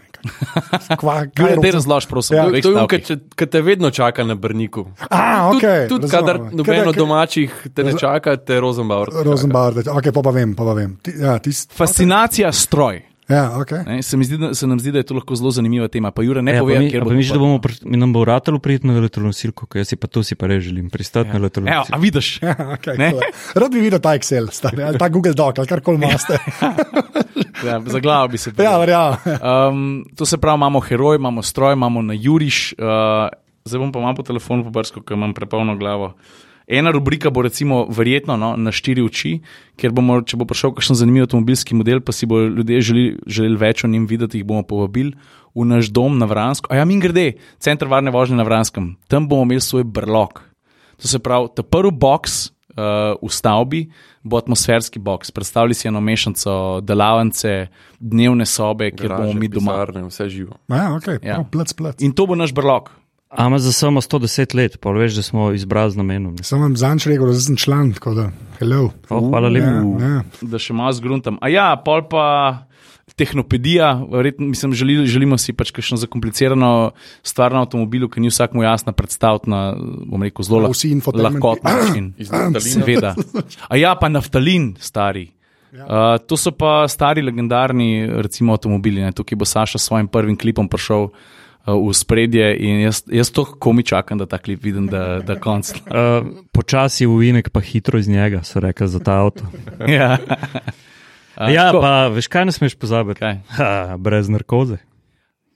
Kva, 0.94 1.26
kaj 1.26 1.38
Jure, 1.38 1.50
je 1.50 1.56
te 1.56 1.60
Rosen- 1.60 1.74
razloži, 1.74 2.06
prosim. 2.08 2.36
Ja. 2.36 2.46
v 2.46 2.60
To, 2.60 2.68
je 2.68 2.74
nekaj, 2.76 3.00
kar 3.34 3.48
te 3.48 3.60
vedno 3.60 3.90
čaka 3.90 4.24
na 4.24 4.34
brniku. 4.34 4.86
A, 5.06 5.20
ok. 5.48 5.60
Tudi, 5.60 5.88
tudi 5.90 6.08
kadar 6.08 6.36
razumem. 6.36 6.56
noben 6.56 6.80
od 6.80 6.86
Kadar- 6.86 6.98
domačih 6.98 7.50
te 7.68 7.84
ne 7.84 7.92
čaka, 7.94 8.36
te 8.38 8.56
Rosenbauer. 8.56 9.08
Rosenbauer, 9.22 9.84
ok, 9.86 10.08
pa, 10.10 10.22
pa 10.22 10.30
vem, 10.30 10.54
pa, 10.54 10.64
pa 10.64 10.72
vem. 10.72 10.96
Ti, 10.98 11.12
ja, 11.18 11.38
tist, 11.38 11.72
Fascinacija 11.72 12.48
stroj. 12.50 13.02
Ja, 13.30 13.44
ok. 13.60 13.72
Ne, 13.86 14.02
se, 14.02 14.16
mi 14.16 14.24
zdi, 14.24 14.38
da, 14.38 14.50
se 14.54 14.66
nam 14.66 14.80
zdi, 14.80 14.92
da 14.92 14.98
je 14.98 15.06
to 15.08 15.14
lahko 15.14 15.34
zelo 15.34 15.50
zanimiva 15.50 15.88
tema. 15.88 16.10
Pa 16.10 16.22
Jure 16.22 16.42
ne 16.42 16.52
Ja, 16.54 16.60
pove, 16.60 16.78
mi, 16.78 16.90
kjer 16.90 17.02
a 17.02 17.04
bo. 17.04 17.10
pa 17.10 17.16
misliš, 17.16 17.32
da 17.32 17.38
bomo 17.38 17.58
pri, 17.62 17.74
mi 17.84 17.96
nam 17.96 18.12
bo 18.12 18.20
vratalo 18.20 18.58
priti 18.58 18.86
na 18.86 18.98
letalonosilko, 19.00 19.66
ker 19.66 19.80
jaz 19.80 19.88
si 19.88 19.96
pa 19.96 20.06
to 20.06 20.22
si 20.22 20.34
pa 20.34 20.50
res 20.50 20.64
želim, 20.64 20.90
pristati 20.90 21.28
ja. 21.28 21.32
na 21.32 21.38
Evo, 21.38 21.44
letalonosilko. 21.44 21.96
a 21.96 22.00
vidiš? 22.00 22.30
Ja, 22.42 22.54
okay, 22.74 22.96
cool. 23.10 23.20
Rad 23.54 23.72
bi 23.72 23.80
videl 23.80 24.00
ta 24.00 24.14
Excel, 24.14 24.48
stari, 24.52 24.82
ali 24.82 24.98
ta 24.98 25.08
Google 25.08 25.32
Doc, 25.32 25.58
ali 25.58 25.68
karkoli 25.68 25.96
imate. 26.02 26.38
Ja, 27.66 27.80
za 27.86 28.00
glavo 28.00 28.28
bi 28.28 28.38
se 28.38 28.52
ja, 28.58 28.78
verjamem. 28.78 29.18
Um, 29.40 30.04
to 30.16 30.26
se 30.26 30.38
pravi, 30.38 30.56
imamo 30.56 30.80
heroj, 30.80 31.16
imamo 31.16 31.42
stroj, 31.42 31.72
imamo 31.72 32.02
na 32.02 32.14
Juriš, 32.16 32.72
uh, 32.72 33.28
zdaj 33.64 33.78
bom 33.78 33.92
pa 33.92 34.00
malo 34.00 34.14
po 34.14 34.22
telefonu 34.22 34.64
pobrskal, 34.64 35.02
ker 35.02 35.16
imam 35.16 35.34
prepolno 35.34 35.76
glavo. 35.76 36.14
Ena 36.70 36.92
rubrika 36.94 37.32
bo 37.34 37.42
recimo 37.42 37.82
verjetno 37.90 38.36
no, 38.38 38.52
na 38.56 38.70
štiri 38.70 39.02
oči, 39.02 39.40
ker 39.80 39.90
bomo, 39.90 40.20
če 40.22 40.38
bo 40.38 40.46
prišel 40.46 40.70
kakšen 40.76 40.98
zanimiv 41.00 41.26
avtomobilski 41.26 41.74
model, 41.74 41.98
pa 41.98 42.14
si 42.14 42.28
bodo 42.30 42.46
ljudje 42.46 42.80
želeli, 42.86 43.16
želeli 43.26 43.58
več 43.58 43.82
o 43.84 43.90
njem 43.90 44.06
videti, 44.06 44.38
jih 44.38 44.46
bomo 44.46 44.62
povabili 44.62 45.16
v 45.50 45.66
naš 45.66 45.90
dom 45.90 46.14
na 46.20 46.28
Vransko. 46.30 46.70
A 46.70 46.78
ja, 46.78 46.84
min 46.86 47.02
grede, 47.02 47.32
center 47.58 47.90
varne 47.90 48.14
vožnje 48.14 48.38
na 48.38 48.46
Vranskem, 48.46 48.94
tam 49.10 49.26
bomo 49.26 49.48
imeli 49.48 49.64
svoj 49.66 49.84
brlog. 49.84 50.44
To 51.02 51.08
se 51.10 51.18
pravi, 51.18 51.48
ta 51.56 51.66
prvi 51.66 51.90
box 51.90 52.52
uh, 52.76 53.18
v 53.18 53.32
stavbi 53.34 53.82
bo 54.22 54.36
atmosferski 54.38 55.00
box. 55.02 55.32
Predstavljaj 55.34 55.74
si 55.74 55.88
eno 55.88 56.00
mešanico 56.00 56.80
delavnice, 56.84 57.66
dnevne 57.98 58.46
sobe, 58.46 58.90
kjer 58.94 59.16
bomo 59.16 59.32
mi 59.32 59.48
doma. 59.48 59.72
Pisarne, 59.72 60.04
vse 60.06 60.28
živo. 60.28 60.58
Ja, 60.68 60.94
ok, 60.94 61.08
Ja. 61.08 61.40
ja. 61.40 61.44
plec, 61.50 61.72
plec. 61.72 62.02
In 62.04 62.12
to 62.12 62.26
bo 62.30 62.36
naš 62.38 62.52
brlog. 62.54 62.92
Ama 63.30 63.58
za 63.58 63.72
samo 63.72 64.00
110 64.00 64.56
let, 64.56 64.76
pa 64.80 64.90
veš, 64.90 65.14
da 65.14 65.22
smo 65.22 65.52
izbrali 65.52 65.90
z 65.90 65.96
namenom. 65.96 66.38
Sem 66.42 66.58
vam 66.60 66.74
zanč 66.76 67.06
rekel, 67.06 67.28
da 67.30 67.38
sem 67.38 67.56
član, 67.56 67.92
tako 67.94 68.14
da, 68.14 68.24
hello. 68.58 68.90
O, 69.08 69.20
hvala 69.28 69.48
lepa. 69.48 69.70
Ja, 69.70 70.08
ja. 70.08 70.22
da 70.42 70.58
še 70.58 70.74
malo 70.74 70.90
zgruntam. 70.98 71.38
A 71.38 71.46
ja, 71.48 71.68
pol 71.84 72.02
pa 72.10 72.24
tehnopedija, 73.14 73.92
verjetno, 74.10 74.48
mislim, 74.50 74.74
želi, 74.74 75.06
želimo 75.06 75.38
si 75.38 75.54
pač 75.54 75.70
kakšno 75.70 76.00
zakomplicirano 76.02 76.90
stvar 77.22 77.54
na 77.54 77.62
avtomobilu, 77.62 78.10
ki 78.10 78.22
ni 78.24 78.34
vsakmu 78.34 78.66
jasna 78.66 78.96
predstaviti 78.96 79.50
na, 79.50 79.62
bom 79.78 80.26
rekel, 80.26 80.46
zelo 80.46 80.64
lah, 80.66 80.74
Vsi 80.74 80.90
infotainmenti. 80.98 81.38
lahkoten 81.38 81.70
način. 81.70 82.12
Iz 82.22 82.34
naftalina. 82.34 82.62
Seveda. 82.66 83.14
A 83.68 83.78
ja, 83.78 83.94
pa 83.94 84.10
naftalin, 84.10 84.72
stari. 84.82 85.28
Uh, 85.70 86.16
to 86.26 86.34
so 86.34 86.50
pa 86.50 86.88
stari 86.90 87.22
legendarni, 87.22 88.08
recimo, 88.26 88.58
avtomobili. 88.58 89.04
Ne? 89.06 89.14
Tukaj 89.14 89.38
bo 89.38 89.46
Saša 89.46 89.78
s 89.78 89.86
svojim 89.86 90.10
prvim 90.10 90.34
klipom 90.34 90.66
prišel 90.66 91.12
uh, 91.12 91.28
v 91.66 91.92
spredje 91.92 92.56
in 92.56 92.80
jaz, 92.80 93.02
jaz 93.12 93.30
to 93.30 93.44
komi 93.44 93.84
čakam, 93.84 94.18
da 94.18 94.26
ta 94.26 94.38
klip 94.38 94.64
vidim, 94.64 94.86
da, 94.88 95.20
da 95.20 95.36
konc. 95.40 95.72
Uh, 95.86 96.26
počasi 96.56 97.06
v 97.06 97.30
inek, 97.30 97.50
pa 97.52 97.60
hitro 97.60 97.98
iz 98.00 98.08
njega, 98.08 98.42
so 98.42 98.60
rekli 98.60 98.88
za 98.88 98.98
ta 98.98 99.20
avto. 99.20 99.44
ja. 99.98 100.16
Uh, 101.36 101.52
ja, 101.52 101.70
pa 101.72 102.08
veš, 102.08 102.30
kaj 102.32 102.48
ne 102.48 102.52
smeš 102.56 102.76
pozabiti? 102.80 103.20
Kaj? 103.20 103.40
Ha, 103.58 103.96
brez 104.00 104.28
narkoze. 104.32 104.80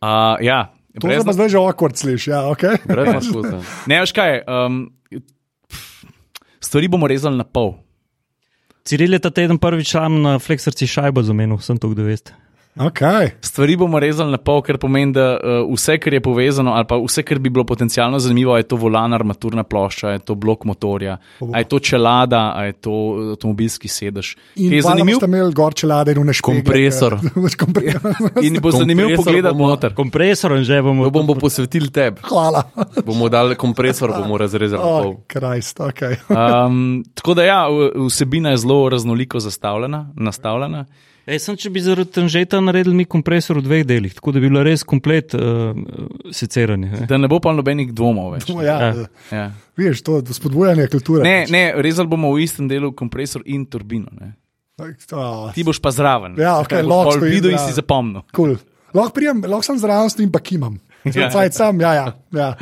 Uh, 0.04 0.36
ja. 0.44 0.74
To 1.00 1.08
Brez 1.08 1.24
se 1.24 1.26
pa 1.26 1.32
zdaj 1.34 1.48
že 1.50 1.58
awkward 1.58 1.98
sliši, 1.98 2.30
ja, 2.30 2.44
ok. 2.52 2.62
Brez 2.86 3.08
narkoze. 3.18 3.56
Ne, 3.90 4.04
veš 4.04 4.12
kaj, 4.14 4.44
um, 4.46 4.84
stvari 6.62 6.88
bomo 6.88 7.08
rezali 7.10 7.40
na 7.40 7.48
pol. 7.48 7.74
Ciril 8.84 9.16
je 9.16 9.24
ta 9.24 9.32
teden 9.32 9.58
prvič 9.58 9.96
sam 9.96 10.20
na 10.22 10.36
Flexerci 10.38 10.86
šajbo 10.86 11.24
zamenil, 11.24 11.58
sem 11.64 11.80
to, 11.80 11.88
da 11.96 12.04
veste. 12.04 12.36
Okay. 12.76 13.30
Stvari 13.40 13.76
bomo 13.76 14.00
rezali 14.00 14.30
na 14.30 14.38
pol, 14.38 14.62
ker 14.62 14.78
pomeni, 14.78 15.12
da 15.14 15.34
uh, 15.36 15.72
vse, 15.74 15.98
kar 16.02 16.14
je 16.14 16.20
povezano, 16.20 16.74
ali 16.74 16.86
pa 16.88 16.98
vse, 17.00 17.22
kar 17.22 17.38
bi 17.38 17.50
bilo 17.50 17.64
potencialno 17.64 18.18
zanimivo, 18.18 18.56
je 18.56 18.66
to 18.68 18.76
volan, 18.76 19.14
armaturna 19.14 19.62
plošča, 19.62 20.14
je 20.16 20.18
to 20.18 20.34
blok 20.34 20.64
motorja, 20.64 21.16
a 21.52 21.62
je 21.62 21.68
to 21.68 21.78
čelada, 21.78 22.42
je 22.66 22.72
to 22.72 22.94
avtomobilski 23.34 23.88
sedež. 23.88 24.34
In 24.56 24.72
je 24.72 24.82
zanimiv, 24.82 25.20
ste 25.20 25.30
imeli 25.30 25.54
gor 25.54 25.74
čelade 25.74 26.12
in 26.12 26.18
unešpege. 26.18 26.62
Kompresor. 26.62 27.18
kompresor. 27.64 28.12
in 28.42 28.60
bo 28.62 28.70
zanimiv 28.70 29.16
pogledati 29.16 29.58
noter. 29.58 29.94
Kompresor 29.94 30.56
in 30.58 30.64
že 30.64 30.82
bomo. 30.82 31.04
To 31.04 31.10
bomo 31.10 31.34
posvetili 31.34 31.90
tebi. 31.92 32.20
Hvala. 32.28 32.62
Bomo 33.06 33.28
dali 33.28 33.56
kompresor, 33.56 34.12
bomo 34.16 34.38
razrezali 34.38 34.82
na 34.82 34.88
pol. 34.88 35.10
Oh, 35.10 35.16
Krist, 35.26 35.80
ok. 35.80 36.02
Um, 36.30 37.04
tako 37.14 37.34
da 37.34 37.44
ja, 37.44 37.64
vsebina 38.08 38.50
je 38.50 38.56
zelo 38.56 38.88
raznoliko 38.88 39.40
zastavljena, 39.40 40.10
nastavljena. 40.16 40.84
Ej, 41.26 41.38
sem, 41.40 41.56
če 41.56 41.70
bi 41.72 41.80
zaradi 41.80 42.10
tanžeta 42.12 42.58
naredili 42.60 42.94
mi 42.98 43.04
kompresor 43.08 43.56
v 43.58 43.64
dveh 43.64 43.84
delih, 43.88 44.12
tako 44.12 44.34
da 44.36 44.40
bi 44.42 44.48
bilo 44.50 44.60
res 44.62 44.82
komplet 44.84 45.32
uh, 45.32 45.72
seceranje. 46.28 46.90
ne. 46.90 47.06
Da 47.08 47.16
ne 47.16 47.28
bo 47.32 47.38
pa 47.40 47.52
nobenih 47.56 47.94
dvomov 47.96 48.34
več. 48.34 48.48
Ja, 48.60 48.76
Ja. 48.76 48.90
Ja. 49.32 49.46
Veš, 49.76 50.02
to 50.04 50.18
je 50.20 50.36
spodbujanje 50.36 50.86
kulture. 50.92 51.24
Ne, 51.24 51.46
ne, 51.48 51.72
rezali 51.80 52.08
bomo 52.08 52.34
v 52.34 52.44
istem 52.44 52.68
delu 52.68 52.92
kompresor 52.92 53.42
in 53.46 53.64
turbino. 53.66 54.12
Ne. 54.20 54.34
Ti 55.54 55.64
boš 55.64 55.78
pa 55.80 55.90
zraven. 55.94 56.34
Ja, 56.38 56.58
Boš 56.60 56.82
lahko 56.82 57.18
videl 57.22 57.54
in 57.54 57.58
zraven. 57.58 57.72
si 57.72 57.78
zapomnil. 57.78 58.22
cool. 58.34 58.56
Lahko 58.94 59.14
prijem, 59.16 59.40
lahko 59.46 59.62
sem 59.64 59.78
zraven 59.78 60.10
in 60.20 60.30
pa 60.30 60.38
kimam. 60.38 60.76
Ja. 61.04 61.28
Ja. 61.28 61.50
Sam, 61.52 61.80
ja, 61.80 61.92
ja, 61.94 62.06
ja. 62.32 62.54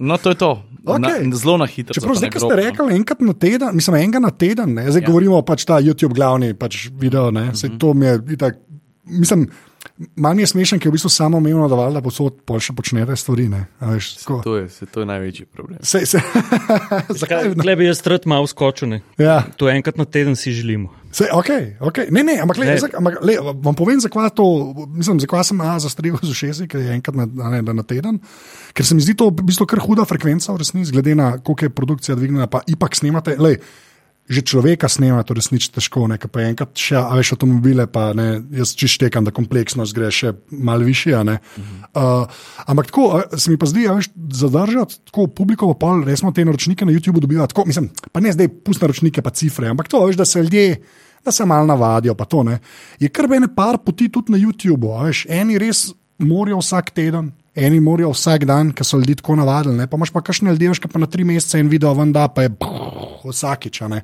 No, 0.00 0.16
to 0.16 0.30
je 0.30 0.38
to. 0.38 0.62
Okej. 0.96 1.26
Na, 1.26 1.36
zelo 1.36 1.56
na 1.60 1.66
hitro. 1.66 1.94
Čeprav 1.94 2.18
zdaj, 2.18 2.30
ko 2.34 2.38
ste 2.38 2.46
grobo, 2.46 2.62
no. 2.62 2.68
rekli, 2.68 2.96
enkrat 2.96 3.20
na 3.24 3.34
teden, 3.34 3.74
mislim, 3.76 3.96
enega 3.96 4.22
na 4.22 4.30
teden, 4.30 4.74
ne? 4.74 4.86
zdaj 4.90 5.02
Ja. 5.02 5.08
govorimo 5.08 5.42
pač 5.46 5.64
ta 5.68 5.80
YouTube 5.80 6.14
glavni 6.14 6.54
pač 6.54 6.88
video, 6.92 7.30
ne? 7.34 7.50
Saj 7.54 7.78
to 7.78 7.94
mi 7.94 8.06
je 8.06 8.18
itak, 8.36 8.58
mislim, 9.04 9.48
malo 10.16 10.34
mi 10.34 10.42
je 10.42 10.46
smešen, 10.46 10.78
ker 10.80 10.88
je 10.88 10.90
v 10.90 10.96
bistvu 10.96 11.10
samo 11.12 11.38
umevno, 11.38 11.68
da 11.68 11.76
valjda 11.76 12.00
posod 12.00 12.40
še 12.60 12.72
počnete 12.76 13.16
stvari, 13.16 13.48
ne? 13.52 13.66
A 13.80 13.92
Veš, 13.94 14.14
tako. 14.22 14.40
To 14.44 14.56
je, 14.56 14.68
se, 14.68 14.86
to 14.86 15.04
je 15.04 15.08
največji 15.10 15.46
problem. 15.46 15.78
Sej, 15.82 16.06
se, 16.06 16.22
zakaj? 17.20 17.52
Tle 17.60 17.76
bi 17.76 17.88
jaz 17.88 18.00
rad 18.06 18.26
malo 18.26 18.48
skočil. 18.48 18.88
ne. 18.88 19.02
Ja. 19.20 19.42
To 19.60 19.68
enkrat 19.68 20.00
na 20.00 20.04
teden 20.04 20.36
si 20.36 20.52
želimo. 20.52 20.92
Sej, 21.12 21.26
okay, 21.34 21.74
okay. 21.82 22.06
Ne, 22.14 22.22
ne, 22.22 22.38
ampak, 22.38 22.58
le, 22.62 22.66
Ne. 22.70 22.78
zak, 22.78 22.94
ampak 22.94 23.18
le, 23.26 23.34
vam 23.42 23.74
povem, 23.74 23.98
zakaj 24.00 24.30
to, 24.38 24.46
mislim, 24.94 25.18
zakaj 25.20 25.44
sem 25.50 25.60
a, 25.60 25.74
zastrigel 25.82 26.22
z 26.22 26.30
ušesi, 26.30 26.68
ker 26.70 26.80
je 26.80 26.94
enkrat 26.94 27.16
na, 27.18 27.26
ne, 27.26 27.62
da 27.66 27.74
na 27.74 27.82
teden. 27.82 28.20
Ker 28.72 28.86
se 28.86 28.94
mi 28.94 29.02
zdi 29.02 29.16
to 29.18 29.26
v 29.34 29.42
bistvu 29.50 29.66
kar 29.66 29.82
huda 29.82 30.06
frekvenca, 30.06 30.54
v 30.54 30.62
resnici, 30.62 30.94
glede 30.94 31.16
na 31.18 31.32
koliko 31.42 31.66
je 31.66 31.74
produkcija 31.74 32.14
dvignjena, 32.14 32.46
pa 32.46 32.62
ipak 32.70 32.94
snemate. 32.94 33.34
Lej, 33.42 33.58
Že 34.30 34.44
človeka 34.46 34.86
snemati, 34.86 35.26
to 35.26 35.34
resnično 35.34 35.74
težko, 35.74 36.04
ne, 36.06 36.14
pa 36.14 36.44
enkrat 36.46 36.78
še, 36.78 36.94
a 37.00 37.16
veš, 37.18 37.32
avtomobile, 37.34 37.88
pa 37.90 38.12
ne, 38.14 38.28
jaz 38.54 38.76
čištekam, 38.78 39.26
da 39.26 39.34
kompleksnost 39.34 39.96
gre 39.96 40.10
še 40.14 40.36
malo 40.54 40.86
više. 40.86 41.16
a 41.18 41.24
ne. 41.26 41.40
Uh, 41.90 42.30
ampak 42.70 42.92
tako 42.92 43.22
se 43.34 43.50
mi 43.50 43.58
pa 43.58 43.66
zdi, 43.66 43.88
a 43.90 43.96
veš, 43.98 44.12
zadržati 44.14 45.00
tako 45.10 45.26
publiko, 45.26 45.72
pa 45.74 45.86
pol, 45.86 46.04
resmo 46.06 46.30
te 46.30 46.44
naročnike 46.46 46.86
na 46.86 46.94
YouTubu 46.94 47.20
dobiva 47.20 47.48
tako, 47.50 47.66
mislim, 47.66 47.90
pa 48.12 48.22
ne 48.22 48.30
zdaj 48.32 48.48
pust 48.62 48.82
naročnike, 48.82 49.22
pa 49.22 49.34
cifre, 49.34 49.66
ampak 49.66 49.90
to, 49.90 49.98
a 49.98 50.06
veš, 50.06 50.20
da 50.20 50.24
se 50.24 50.42
ljudje, 50.46 50.78
da 51.26 51.34
se 51.34 51.44
malo 51.44 51.66
navadijo, 51.66 52.14
pa 52.14 52.24
to 52.24 52.46
ne. 52.46 52.60
Je 53.02 53.10
kar 53.10 53.26
ene 53.34 53.50
par 53.54 53.82
poti 53.82 54.08
tudi 54.08 54.32
na 54.32 54.38
YouTubu, 54.38 54.94
a 54.94 55.10
veš, 55.10 55.26
eni 55.26 55.58
res 55.58 55.90
morajo 56.22 56.62
vsak 56.62 56.94
teden. 56.94 57.32
Eni 57.60 57.80
morajo 57.84 58.14
vsak 58.14 58.46
dan, 58.48 58.72
ker 58.72 58.86
so 58.88 58.98
ljudje 58.98 59.18
tako 59.20 59.36
navadili, 59.36 59.76
ne? 59.76 59.86
pa 59.86 59.98
imaš 59.98 60.12
pa 60.14 60.22
kakšne 60.24 60.54
ljudi, 60.54 60.70
ki 60.80 60.88
pa 60.88 61.02
na 61.02 61.08
tri 61.10 61.26
mesece 61.28 61.60
en 61.60 61.68
video 61.68 61.92
ven 61.94 62.12
da, 62.12 62.26
pa 62.32 62.46
je 62.46 62.52
brrr, 62.56 63.20
vsakič. 63.26 63.82
a 63.84 63.88
ne. 63.92 64.00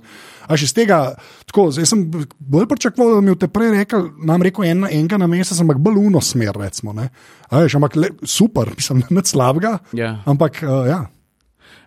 A 0.46 0.56
že 0.60 0.68
iz 0.68 0.74
tega, 0.76 1.16
tako, 1.48 1.70
zdaj 1.72 1.88
sem 1.88 2.04
bolj 2.38 2.68
pričakoval, 2.70 3.16
da 3.16 3.24
mi 3.24 3.32
je 3.32 3.40
te 3.46 3.48
prej 3.48 3.72
rekel, 3.78 4.10
nam 4.28 4.44
rekel 4.44 4.68
en, 4.68 4.84
enega 4.90 5.18
na 5.18 5.26
mesec, 5.30 5.58
ampak 5.64 5.80
bolj 5.80 5.98
uno 6.04 6.20
smer, 6.20 6.52
recimo. 6.60 6.92
ne. 6.92 7.08
Veš, 7.50 7.78
ampak 7.80 7.96
le, 7.96 8.12
super, 8.22 8.74
mislim, 8.76 9.02
nič 9.10 9.32
slabega. 9.32 9.78
Ja. 9.96 10.18
Ampak 10.28 10.60
uh, 10.62 10.84
ja, 10.86 11.06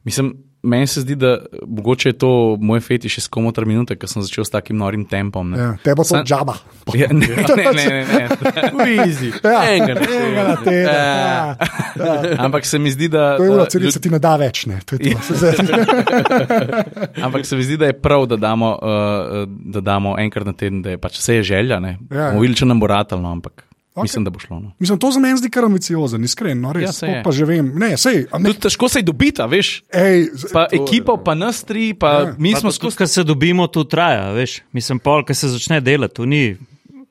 Mislim, 0.03 0.33
meni 0.63 0.87
se 0.87 1.01
zdi, 1.01 1.15
da 1.15 1.37
mogoče 1.67 2.09
je 2.09 2.13
to 2.13 2.57
moj 2.59 2.79
fetiš 2.79 3.17
iz 3.17 3.27
komotra 3.27 3.65
minute, 3.65 3.95
ker 3.95 4.09
sem 4.09 4.21
začel 4.21 4.45
s 4.45 4.49
takim 4.49 4.77
norim 4.77 5.05
tempom. 5.05 5.49
Ne. 5.51 5.57
ja, 5.59 5.77
te 5.83 5.95
bo 5.95 6.03
Sam- 6.03 6.25
džaba. 6.25 6.53
Ja, 6.93 7.07
ne, 7.11 7.27
ne, 7.57 7.63
ne, 7.73 7.75
ne, 7.83 8.05
ne. 8.05 8.27
Easy. 9.05 9.31
Ja, 9.43 9.71
Enega 9.71 9.93
na 9.93 10.01
enega 10.01 10.43
na 10.47 10.55
teden. 10.55 10.85
Ja, 10.85 10.95
ja. 10.95 11.55
Ampak 12.45 12.65
se 12.65 12.79
mi 12.79 12.91
zdi, 12.91 13.07
da. 13.07 13.37
To 13.37 13.43
je 13.43 13.51
ura, 13.51 13.63
da 13.63 13.69
celi 13.69 13.91
se 13.91 14.01
ti 14.01 14.09
ne 14.09 14.19
da 14.19 14.35
več. 14.35 14.65
Ne? 14.65 14.79
To 14.85 14.97
to. 14.97 15.09
Ampak 17.25 17.45
se 17.45 17.55
mi 17.55 17.63
zdi, 17.63 17.77
da 17.77 17.85
je 17.85 18.01
prav, 18.01 18.25
da 18.25 18.35
damo, 18.35 18.75
uh, 18.75 18.79
da 19.47 19.81
damo 19.81 20.15
enkrat 20.19 20.45
na 20.45 20.53
teden, 20.53 20.81
da 20.81 20.89
je 20.95 20.97
pač 20.97 21.19
vse 21.19 21.35
je 21.39 21.43
želja. 21.53 21.79
Ne? 21.79 21.97
Ja, 22.11 22.17
ja. 22.17 22.29
Bomo 22.31 22.41
videli, 22.43 22.57
če 22.59 22.65
nam 22.65 22.79
bo 22.79 22.87
ratelno, 22.87 23.31
ampak. 23.31 23.68
Okay. 23.99 24.03
mislim, 24.03 24.23
da 24.23 24.29
bo 24.29 24.39
šlo. 24.39 24.59
No. 24.59 24.71
Mislim, 24.79 24.97
to 24.97 25.11
za 25.11 25.19
meni 25.19 25.37
zdi 25.37 25.49
kar 25.49 25.65
ambiciozen, 25.65 26.23
iskreno, 26.23 26.61
no, 26.61 26.73
res. 26.73 27.01
Ja, 27.01 27.09
je. 27.09 27.23
pa 27.23 27.31
že 27.31 27.45
vem. 27.45 27.71
Ne, 27.75 27.97
sej, 27.97 28.25
a 28.27 28.39
ne, 28.39 28.45
Tudi 28.45 28.59
težko 28.61 28.89
se 28.89 28.99
je 28.99 29.03
dobiti, 29.03 29.41
veš. 29.43 29.83
ej, 29.89 30.27
Pa 30.53 30.67
ekipo, 30.71 31.17
pa 31.17 31.35
nas 31.35 31.63
tri, 31.63 31.93
pa 31.93 32.11
Ja. 32.11 32.35
mi 32.37 32.53
Pa 32.53 32.59
smo 32.59 32.71
skozi. 32.71 32.97
ko 32.97 33.07
se 33.07 33.23
dobimo, 33.23 33.67
to 33.67 33.83
traja, 33.83 34.31
veš. 34.31 34.61
Mislim, 34.71 34.99
pol, 34.99 35.23
ko 35.23 35.33
se 35.33 35.47
začne 35.49 35.81
delati, 35.81 36.15
to 36.15 36.25
ni 36.25 36.57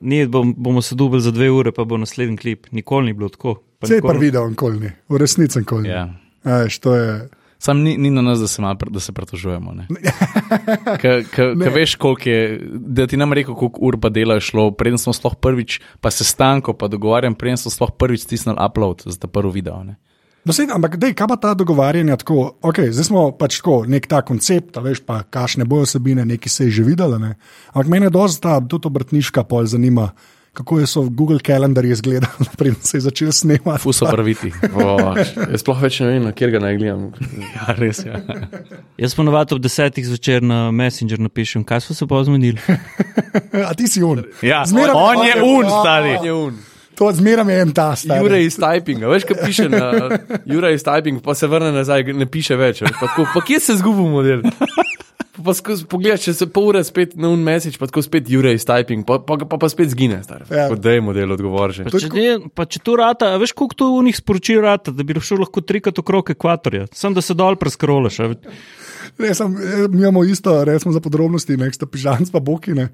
Ne, 0.01 0.27
bom, 0.27 0.53
bomo 0.57 0.81
se 0.81 0.95
dubili 0.95 1.21
za 1.21 1.31
dve 1.31 1.49
ure, 1.51 1.71
pa 1.71 1.83
bo 1.83 1.97
naslednji 1.97 2.37
klip. 2.37 2.67
Nikoli 2.71 3.05
ni 3.05 3.13
bilo 3.13 3.29
tako. 3.29 3.59
Vse 3.81 3.93
je 3.93 3.97
nikoli- 3.97 4.13
pa 4.13 4.19
videl, 4.19 4.49
nikoli 4.49 4.79
ni, 4.79 4.91
v 5.09 5.17
resnici 5.17 5.59
nikoli 5.59 5.83
ni. 5.83 5.89
Ja. 5.89 6.07
A 6.43 6.57
Veš, 6.57 6.79
to 6.79 6.95
je. 6.95 7.29
Sam 7.59 7.81
ni, 7.83 7.97
ni 7.97 8.09
na 8.09 8.21
nas, 8.21 8.39
da 8.39 8.47
se, 8.47 8.61
mal, 8.61 8.75
da 8.89 8.99
se 8.99 9.11
pretožujemo. 9.11 9.73
ka 11.35 11.69
veš, 11.75 11.95
koliko 11.95 12.29
je, 12.29 12.61
da 12.71 13.07
ti 13.07 13.17
nam 13.17 13.33
rekel, 13.33 13.55
koliko 13.55 13.79
ur 13.81 13.99
pa 13.99 14.09
dela 14.09 14.37
je 14.39 14.45
šlo, 14.47 14.71
preden 14.71 14.97
smo 14.97 15.13
sploh 15.13 15.35
prvič, 15.35 15.81
pa 15.99 16.11
se 16.11 16.23
stanko, 16.23 16.73
pa 16.73 16.87
dogovarjam, 16.87 17.35
preden 17.35 17.59
smo 17.59 17.71
sploh 17.71 17.91
prvič 17.91 18.23
stisnili 18.23 18.57
upload 18.69 19.03
za 19.05 19.19
ta 19.19 19.27
prvi 19.27 19.59
video. 19.59 19.83
Ne. 19.83 19.99
No, 20.47 20.55
sej, 20.55 20.69
ampak, 20.71 20.95
dej, 20.95 21.11
kaj 21.19 21.27
pa 21.27 21.35
ta 21.35 21.51
dogovarjanja 21.53 22.15
tako? 22.23 22.55
Okay, 22.63 22.93
zdaj 22.95 23.09
smo 23.11 23.27
pač 23.35 23.59
tako, 23.59 23.83
nek 23.91 24.07
ta 24.07 24.23
koncept, 24.23 24.79
a 24.79 24.83
veš, 24.85 25.03
pa 25.03 25.19
kašne 25.27 25.67
bojo 25.67 25.83
osebine, 25.83 26.23
neki 26.25 26.49
se 26.49 26.69
je 26.69 26.79
že 26.79 26.87
videla. 26.87 27.19
Ne? 27.19 27.35
Ampak 27.75 27.91
mene 27.91 28.07
dosti 28.09 28.47
ta 28.47 28.55
tudi 28.63 28.87
obrtniška 28.87 29.43
pol 29.43 29.67
zanima, 29.67 30.13
kako 30.53 30.79
je 30.79 30.87
so 30.87 31.01
Google 31.09 31.39
Calendar 31.39 31.85
izgledal, 31.85 32.29
preden 32.57 32.81
se 32.81 32.97
je 32.97 33.01
začel 33.01 33.31
snemati. 33.31 33.81
Fuso 33.83 34.05
prviti. 34.11 34.51
O, 34.73 34.97
jaz 35.51 35.61
sploh 35.61 35.81
več 35.81 35.99
ne 36.03 36.07
vem, 36.07 36.23
na 36.23 36.31
kjer 36.31 36.51
ga 36.57 36.63
naj 36.63 36.77
gledam. 36.77 37.09
Ja, 37.55 37.73
res 37.77 38.01
je. 38.05 38.15
Jaz 38.97 39.15
ponovadi 39.15 39.55
ob 39.55 39.61
desetih 39.63 40.05
zvečer 40.07 40.43
na 40.43 40.71
Messenger 40.71 41.19
napišem, 41.19 41.63
kaj 41.63 41.85
smo 41.85 41.95
se 41.95 42.07
pa 42.07 42.23
zmenili. 42.23 42.59
A 43.69 43.73
ti 43.73 43.87
si 43.87 44.03
un. 44.03 44.23
Ja, 44.41 44.63
Zmeraj- 44.67 44.95
on 44.95 45.25
je 45.27 45.37
un, 45.43 45.69
stari. 45.69 46.17
Je 46.23 46.33
un. 46.33 46.57
To 46.99 47.07
zmeraj 47.15 47.47
je 47.47 47.61
en 47.61 47.69
ta 47.71 47.95
stari. 47.95 48.19
Jure 48.19 48.41
iz 48.43 48.57
typinga, 48.59 49.07
veš, 49.07 49.23
kaj 49.23 49.37
piše 49.45 49.69
na 49.71 50.19
Jure 50.45 50.73
iz 50.75 50.83
typinga, 50.83 51.21
pa 51.23 51.31
se 51.35 51.47
vrne 51.47 51.71
nazaj, 51.71 52.03
ne 52.11 52.25
piše 52.27 52.57
več. 52.59 52.81
Pa, 52.83 53.07
tako, 53.07 53.23
pa 53.33 53.39
kje 53.47 53.59
se 53.59 53.75
zgubi 53.79 54.03
model? 54.11 54.43
Pa 55.45 55.53
skozi, 55.55 55.85
pogledaš, 55.89 56.25
če 56.27 56.33
se 56.35 56.47
pol 56.51 56.69
ure 56.73 56.81
spet 56.83 57.15
na 57.19 57.31
un 57.31 57.43
message, 57.43 57.79
pa 57.79 57.87
tako 57.89 58.03
spet 58.03 58.27
Jure 58.31 58.51
iz 58.55 58.65
typing, 58.67 59.05
pa 59.07 59.19
pa, 59.23 59.37
pa, 59.39 59.59
pa 59.61 59.69
spet 59.71 59.93
zgine. 59.93 60.19
Ja. 60.27 60.39
Ja. 60.51 60.67
Da 60.75 60.95
je 60.95 61.03
model 61.05 61.31
odgovor 61.35 61.73
že. 61.75 61.87
Pa 61.87 62.01
če, 62.01 62.11
ne, 62.15 62.51
pa 62.55 62.67
če 62.67 62.83
to 62.83 62.97
rata, 62.99 63.33
a 63.35 63.39
veš, 63.41 63.55
koliko 63.57 63.79
to 63.79 63.89
v 63.95 64.09
njih 64.09 64.19
sporočil 64.19 64.61
rata, 64.65 64.95
da 64.95 65.05
bi 65.05 65.15
šel 65.15 65.43
lahko 65.45 65.63
trikrat 65.63 66.01
okrog 66.01 66.33
ekvatorja, 66.35 66.89
sem 66.95 67.15
da 67.15 67.23
se 67.23 67.37
dol 67.37 67.59
preskrolaš. 67.59 68.19
a 68.25 68.33
Ne, 69.19 69.33
sam, 69.35 69.55
eh, 69.57 69.87
mi 69.89 70.01
imamo 70.01 70.23
isto, 70.23 70.63
recimo 70.63 70.93
za 70.93 70.99
podrobnosti, 70.99 71.57
nek 71.57 71.75
sta 71.75 71.85
pižanc 71.85 72.31
pa 72.31 72.39
bokine. 72.39 72.89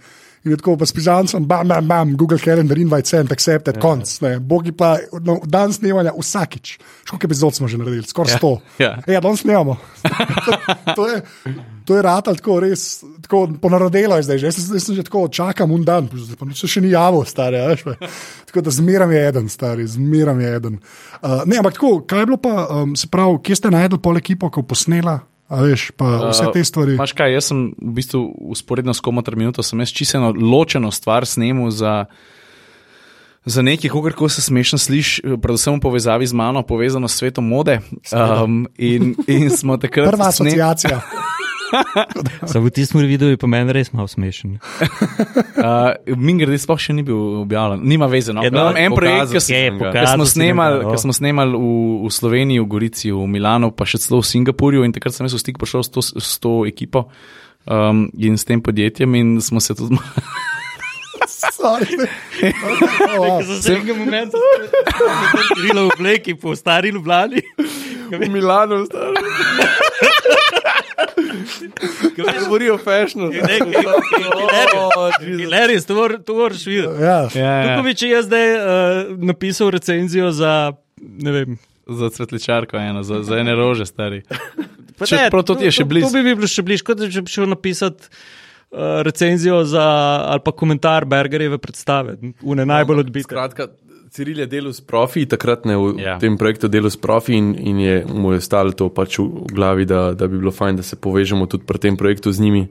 In 0.45 0.53
tako, 0.57 0.75
pa 0.77 0.85
s 0.85 0.93
pižancem, 0.93 1.45
bam, 1.45 1.67
bam, 1.67 1.87
bam, 1.87 2.17
Google 2.17 2.37
Calendar, 2.37 2.77
invite 2.77 3.09
sent, 3.09 3.31
accepted, 3.31 3.79
konc. 3.81 4.09
Ne. 4.21 4.39
Bogi 4.39 4.71
pa 4.71 4.95
no, 5.25 5.39
dan 5.45 5.73
snemanja 5.73 6.13
vsakič. 6.13 6.77
Školiko 7.05 7.25
epizod 7.25 7.57
smo 7.57 7.67
že 7.67 7.77
naredili, 7.81 8.05
skoraj 8.05 8.37
sto. 8.37 8.59
ja. 8.77 8.99
Ja, 9.07 9.21
danes 9.21 9.41
snemamo. 9.41 9.77
to 10.97 11.07
je, 11.09 11.21
to 11.85 11.95
je 11.95 12.01
ratal 12.01 12.35
tako 12.35 12.59
res, 12.63 13.03
tako 13.21 13.45
ponarodelo 13.61 14.17
je 14.17 14.25
zdaj. 14.25 14.41
Že. 14.41 14.47
Jaz, 14.49 14.57
jaz 14.73 14.87
sem 14.87 14.97
že 14.97 15.05
tako 15.05 15.27
čakam 15.29 15.71
un 15.71 15.85
dan, 15.85 16.09
pa 16.09 16.47
nič 16.49 16.63
se 16.65 16.69
še 16.69 16.81
ni 16.81 16.91
javil, 16.95 17.21
stari. 17.29 17.61
Veš, 17.61 17.85
tako 18.49 18.65
da 18.65 18.73
zmeram 18.73 19.13
je 19.13 19.21
eden, 19.27 19.49
stari, 19.49 19.85
zmeram 19.87 20.41
je 20.41 20.55
eden. 20.57 20.79
Uh, 21.21 21.45
ne, 21.45 21.61
ampak 21.61 21.77
tako, 21.77 21.99
kaj 22.07 22.25
je 22.25 22.29
bilo 22.31 22.41
pa, 22.41 22.65
um, 22.65 22.97
se 22.97 23.07
pravi, 23.11 23.39
kje 23.45 23.61
ste 23.61 23.73
najdel 23.73 24.01
pol 24.01 24.17
ekipo, 24.17 24.49
ko 24.49 24.65
posnela, 24.65 25.19
a 25.45 25.61
veš, 25.61 25.91
pa 25.93 26.31
vse 26.31 26.49
te 26.53 26.63
stvari. 26.65 26.97
Maš 26.97 27.13
kaj, 27.13 27.37
jaz 27.37 27.51
sem 27.53 27.67
v 27.77 27.93
bistvu 28.01 28.23
usporedno 28.49 28.95
s 28.97 29.03
komotar 29.05 29.37
minuto, 29.37 29.61
sem 29.61 29.77
jaz 29.85 29.93
čisto 29.93 30.17
eno 30.17 30.33
ločeno 30.33 30.89
stvar 30.91 31.29
snemu 31.29 31.69
za. 31.71 32.05
Za 33.45 33.61
nekaj, 33.61 33.91
kako 33.93 34.25
se 34.25 34.41
smešno 34.41 34.79
sliši, 34.81 35.37
predvsem 35.37 35.75
v 35.77 35.81
povezavi 35.83 36.25
z 36.25 36.33
mano, 36.33 36.63
povezano 36.65 37.05
s 37.05 37.21
svetom 37.21 37.45
mode. 37.45 37.77
Um, 38.09 38.65
in, 38.73 39.13
in 39.29 39.53
smo 39.53 39.77
takrat 39.85 40.09
Prva 40.09 40.31
sne- 40.33 40.49
asociacija. 40.49 40.97
Samo 42.51 42.65
v 42.65 42.71
tistem 42.71 43.01
videu 43.07 43.29
je 43.31 43.37
pa 43.37 43.47
meni 43.49 43.73
res 43.75 43.91
malo 43.93 44.07
smešen. 44.07 44.57
Uh, 45.55 45.95
Mingredi 46.19 46.59
sploh 46.61 46.77
še 46.77 46.93
ni 46.93 47.01
bil 47.01 47.17
objavljen, 47.41 47.79
nima 47.87 48.05
veze. 48.11 48.35
No. 48.35 48.43
Je, 48.45 48.51
no, 48.53 48.67
Glavno, 48.67 48.77
en 48.77 48.93
projekt, 48.93 49.31
ki 49.31 49.39
je, 49.39 49.43
sem 49.47 49.79
ga. 49.79 50.03
smo 50.11 50.27
snemali, 50.29 50.83
ga, 50.83 50.91
no. 50.93 50.99
smo 51.01 51.15
v, 51.15 51.63
v 52.03 52.11
Sloveniji, 52.13 52.61
v 52.61 52.67
Gorici, 52.69 53.09
v 53.09 53.25
Milanu, 53.31 53.71
pa 53.73 53.87
še 53.89 54.03
celo 54.03 54.19
v 54.21 54.27
Singapurju, 54.29 54.83
in 54.85 54.93
takrat 54.93 55.15
sem 55.15 55.25
jaz 55.25 55.33
v 55.33 55.41
stik 55.41 55.57
prišel 55.57 55.87
s 55.87 55.89
to, 55.89 56.03
s 56.05 56.37
to 56.43 56.53
ekipo 56.69 57.07
um, 57.65 58.11
in 58.13 58.37
s 58.37 58.45
tem 58.45 58.61
podjetjem, 58.61 59.15
in 59.17 59.41
smo 59.41 59.63
se 59.63 59.73
tudi 59.73 59.97
malo. 59.97 60.27
Sorry. 61.55 61.97
Oh, 61.97 63.17
wow. 63.17 63.41
Za 63.41 63.53
vsega 63.57 63.93
momenta 63.97 64.37
živelo 65.57 65.89
v 65.89 65.97
Bleki, 65.97 66.35
po 66.37 66.53
stari 66.53 66.93
Ljubljani. 66.93 67.41
V 68.11 68.29
Milanu, 68.29 68.85
stari. 68.85 69.17
Govori 72.43 72.69
o 72.69 72.77
fashionu. 72.77 73.31
To 75.85 75.93
mor- 75.93 76.19
to 76.19 76.33
moraš 76.33 76.65
videti. 76.65 77.01
Ja. 77.01 77.19
Ja, 77.35 77.67
Kako 77.67 77.83
bi 77.83 77.93
če 77.93 78.09
jaz 78.09 78.25
zdaj 78.25 78.47
uh, 78.51 78.61
napisal 79.19 79.69
recenzijo 79.69 80.31
za, 80.31 80.73
ne 80.99 81.31
vem, 81.31 81.57
Za 81.87 82.09
cvetličarko, 82.09 82.77
eno, 82.79 83.03
za, 83.03 83.19
za 83.21 83.37
ene 83.37 83.53
rože, 83.53 83.85
stari. 83.85 84.23
Pa 84.97 85.05
Če- 85.05 85.27
prav 85.29 85.43
to 85.43 85.53
ti 85.55 85.65
je 85.65 85.71
še 85.71 85.83
To, 85.83 85.85
blizu. 85.85 86.07
to 86.07 86.13
bi 86.13 86.23
mi 86.23 86.33
bilo 86.33 86.47
še 86.47 86.63
blizu, 86.63 86.83
kot 86.83 87.03
če 87.05 87.21
bi 87.21 87.29
šel 87.29 87.45
napisati 87.45 88.07
uh, 88.07 88.17
recenzijo 89.01 89.59
za, 89.65 89.83
ali 90.25 90.41
pa 90.41 90.51
komentar 90.53 91.05
Bergerjeve 91.05 91.57
predstave, 91.57 92.15
une 92.41 92.65
najbolj 92.65 93.03
odbite. 93.03 93.29
Skratka, 93.29 93.67
Ciril 94.15 94.39
je 94.39 94.47
delal 94.47 94.71
s 94.71 94.79
profi, 94.79 95.25
takrat 95.27 95.65
ne 95.67 95.75
v 95.75 95.99
Ja. 95.99 96.15
ja. 96.15 96.17
tem 96.23 96.37
projektu 96.39 96.71
delal 96.71 96.87
s 96.87 96.95
profi 96.95 97.35
in, 97.35 97.51
in 97.59 97.79
je 97.83 97.95
mu 98.07 98.31
je 98.31 98.39
stalo 98.39 98.71
to 98.71 98.87
pač 98.87 99.19
v, 99.19 99.27
v 99.27 99.51
glavi, 99.51 99.83
da, 99.83 100.13
da 100.15 100.27
bi 100.31 100.39
bilo 100.39 100.55
fajn, 100.55 100.79
da 100.79 100.83
se 100.87 100.95
povežemo 100.95 101.51
tudi 101.51 101.67
pri 101.67 101.83
tem 101.83 101.99
projektu 101.99 102.31
z 102.31 102.39
njimi. 102.39 102.63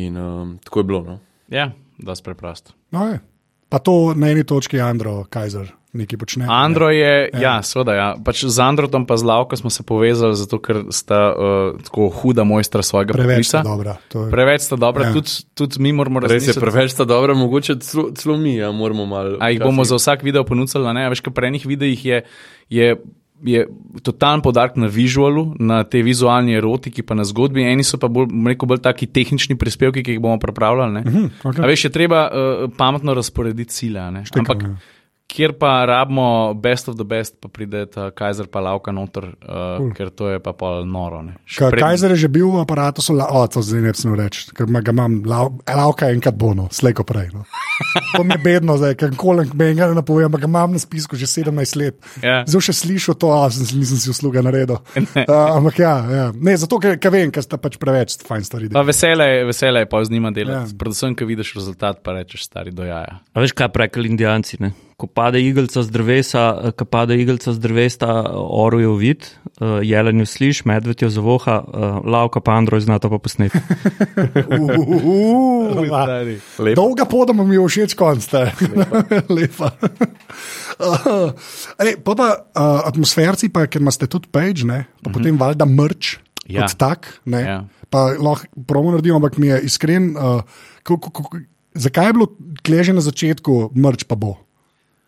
In 0.00 0.16
um, 0.16 0.56
tako 0.64 0.80
je 0.80 0.84
bilo. 0.84 1.00
No. 1.04 1.18
Ja, 1.52 1.72
da 1.98 2.16
je 2.16 2.24
preprosto. 2.24 2.72
No, 2.90 3.04
je. 3.12 3.20
Pa 3.68 3.78
to 3.78 4.14
na 4.14 4.28
eni 4.28 4.44
točki 4.44 4.80
Andro 4.80 5.24
Kajzer 5.24 5.72
nekaj 5.92 6.18
počne. 6.18 6.44
Andro 6.46 6.90
je, 6.90 7.30
ja, 7.32 7.40
ja 7.40 7.54
seveda. 7.62 7.92
Ja. 7.94 8.08
Pač 8.20 8.44
z 8.44 8.58
Androtom 8.58 9.02
pa 9.02 9.16
z 9.16 9.24
Lavko 9.24 9.56
smo 9.56 9.70
se 9.70 9.80
povezali, 9.82 10.36
zato 10.36 10.58
ker 10.58 10.84
sta 10.90 11.20
uh, 11.30 11.38
tako 11.80 12.08
huda 12.10 12.44
mojstra 12.44 12.82
svojega 12.82 13.12
Preveč 13.12 13.32
poklica. 13.38 13.48
sta 13.48 13.62
dobra. 13.64 13.96
to 14.08 14.18
je- 14.20 14.30
Preveč 14.30 14.60
sta 14.60 14.76
dobra, 14.76 15.04
Ja. 15.04 15.12
tudi, 15.12 15.30
tudi 15.54 15.80
mi 15.80 15.92
moramo 15.92 16.20
Res 16.20 16.46
je, 16.46 16.54
preveč 16.54 16.92
sta 16.92 17.04
dobra, 17.04 17.34
mogoče 17.34 17.80
celo, 18.12 18.36
mi, 18.36 18.56
ja, 18.56 18.68
moramo 18.70 19.06
malo. 19.06 19.38
A 19.40 19.48
jih 19.48 19.58
bomo 19.58 19.82
za 19.82 19.96
vsak 19.96 20.20
video 20.20 20.44
ponudili, 20.44 20.84
ne? 20.92 21.02
A 21.02 21.08
Veš, 21.08 21.20
kaj 21.20 21.32
pri 21.32 21.48
enih 21.48 21.64
videih 21.64 22.04
je, 22.04 22.22
je, 22.68 22.86
je 23.44 23.66
totalen 24.02 24.40
podarek 24.40 24.76
na 24.76 24.86
vizualu, 24.86 25.54
na 25.60 25.84
tej 25.84 26.02
vizualni 26.02 26.56
erotiki, 26.56 27.02
pa 27.02 27.14
na 27.14 27.24
zgodbi, 27.24 27.64
eni 27.68 27.84
so 27.84 28.00
pa 28.00 28.08
bolj, 28.08 28.30
rekel, 28.48 28.68
bolj 28.68 28.80
taki 28.84 29.06
tehnični 29.06 29.58
prispevki, 29.60 30.02
ki 30.02 30.16
jih 30.16 30.22
bomo 30.24 30.38
pripravljali. 30.40 31.00
Uh 31.00 31.12
-huh, 31.12 31.30
okej. 31.44 31.64
A 31.64 31.66
veš, 31.66 31.84
je 31.84 31.92
treba 31.92 32.28
uh, 32.28 32.70
pametno 32.76 33.14
razporediti 33.14 33.90
ne. 33.90 34.24
Štekam, 34.24 34.40
Ampak 34.40 34.62
ja. 34.62 34.76
Kjer 35.26 35.52
pa 35.58 35.84
rabimo 35.86 36.54
best 36.54 36.88
of 36.88 36.96
the 36.96 37.04
best, 37.04 37.36
pa 37.40 37.48
pride 37.48 37.86
ta 37.92 38.10
Kajzer 38.14 38.46
pa 38.46 38.60
lavka 38.62 38.92
noter, 38.94 39.26
uh, 39.42 39.76
cool. 39.78 39.90
ker 39.92 40.10
to 40.14 40.30
je 40.30 40.38
pa 40.40 40.52
pol 40.56 40.86
noro. 40.86 41.20
Ka, 41.58 41.70
pred- 41.70 41.82
Kajzer 41.82 42.14
je 42.14 42.24
že 42.24 42.28
bil 42.32 42.48
v 42.54 42.62
aparatu, 42.62 43.02
so 43.02 43.12
la, 43.12 43.26
o, 43.28 43.42
to 43.50 43.60
zdaj 43.62 43.82
ne 43.82 43.92
bi 43.92 43.98
smel 43.98 44.16
reči, 44.16 44.46
ker 44.54 44.70
ga 44.70 44.94
imam, 44.94 45.18
lav- 45.26 45.58
lavka 45.66 46.08
enkrat 46.14 46.38
bo, 46.38 46.54
no, 46.54 46.68
slejko 46.70 47.04
prej. 47.04 47.34
No. 47.34 47.44
To 48.16 48.24
mi 48.24 48.32
je 48.32 48.40
bedno, 48.40 48.78
zdaj, 48.80 48.94
ker 48.96 49.12
kolen 49.18 49.50
menja 49.52 49.90
ne 49.92 50.04
povem, 50.06 50.30
ampak 50.30 50.46
ga 50.46 50.48
imam 50.48 50.72
na 50.72 50.80
spisku 50.80 51.18
že 51.18 51.26
17 51.28 51.76
let. 51.76 51.98
Ja. 52.22 52.40
Zdaj 52.46 52.70
še 52.70 52.74
slišal 52.86 53.18
to, 53.20 53.34
a 53.34 53.50
sem, 53.52 53.66
nisem 53.76 54.00
si 54.00 54.08
usluga 54.14 54.40
naredil. 54.46 54.78
Uh, 54.96 55.26
ampak 55.58 55.82
ja, 55.82 55.94
ja. 56.06 56.26
ne, 56.32 56.56
zato 56.56 56.78
ker, 56.80 56.96
ker 57.02 57.12
vem, 57.12 57.34
ker 57.34 57.44
sta 57.44 57.58
pač 57.60 57.76
preveč 57.82 58.16
fajn 58.24 58.46
stvari. 58.46 58.70
Pa 58.72 58.86
vesele, 58.86 59.44
vesele 59.50 59.84
je 59.84 59.90
pa 59.90 60.00
z 60.06 60.14
njima 60.14 60.30
delati. 60.30 60.70
Ja. 60.70 60.72
Ja. 60.72 60.78
Predvsem, 60.78 61.18
ko 61.18 61.28
vidiš 61.28 61.52
rezultat, 61.58 62.00
pa 62.06 62.16
rečeš 62.16 62.46
stari 62.48 62.72
dojaja. 62.72 63.20
A 63.34 63.42
veš, 63.42 63.52
kaj 63.58 63.68
pravijo 63.74 64.06
indijanci? 64.08 64.62
Ne? 64.62 64.72
Ko 64.96 65.04
pade 65.06 65.36
igelca 65.44 65.82
z 65.84 65.92
drevesa, 65.92 66.42
eh, 66.64 66.72
ko 66.72 66.86
pade 66.88 67.12
igelca 67.20 67.52
z 67.52 67.60
drevesa, 67.60 68.32
oruje 68.32 68.88
v 68.88 68.96
vid, 68.96 69.28
uh, 69.60 69.84
jelen 69.84 70.24
jo 70.24 70.26
sliš, 70.26 70.64
medved 70.64 71.04
jo 71.04 71.10
zavoha, 71.12 71.60
uh, 71.60 72.00
lavka 72.00 72.40
pa 72.40 72.56
Android 72.56 72.80
zna 72.80 72.96
to 72.96 73.12
pa 73.12 73.20
posneti. 73.20 73.60
Dolga 76.80 77.04
pot, 77.04 77.28
mi 77.36 77.58
je 77.58 77.66
všeč 77.68 77.92
konc, 77.92 78.24
te. 78.24 78.48
lepa. 79.28 79.68
Uh, 80.76 81.32
ej, 81.80 81.96
pa 82.04 82.12
pa 82.12 82.26
uh, 82.52 82.84
atmosferci, 82.84 83.48
pa, 83.48 83.64
ker 83.64 83.80
imate 83.80 84.04
tudi 84.12 84.28
page, 84.28 84.60
ne, 84.68 84.84
pa 85.00 85.08
potem 85.08 85.32
valjda 85.40 85.64
mrč, 85.64 86.20
Ja. 86.52 86.68
kot 86.68 86.76
tak. 86.76 87.08
Ne, 87.24 87.40
Ja. 87.40 87.58
Pa 87.88 88.12
lahko 88.12 88.44
promo 88.68 88.92
naredimo, 88.92 89.16
ampak 89.16 89.40
mi 89.40 89.48
je 89.48 89.56
iskren. 89.64 90.12
Uh, 90.12 90.44
kako, 90.84 91.08
kako, 91.08 91.40
zakaj 91.72 92.10
je 92.10 92.12
bilo 92.12 92.28
kleže 92.60 92.92
na 92.92 93.00
začetku, 93.00 93.72
mrč 93.72 94.04
pa 94.04 94.20
bo? 94.20 94.36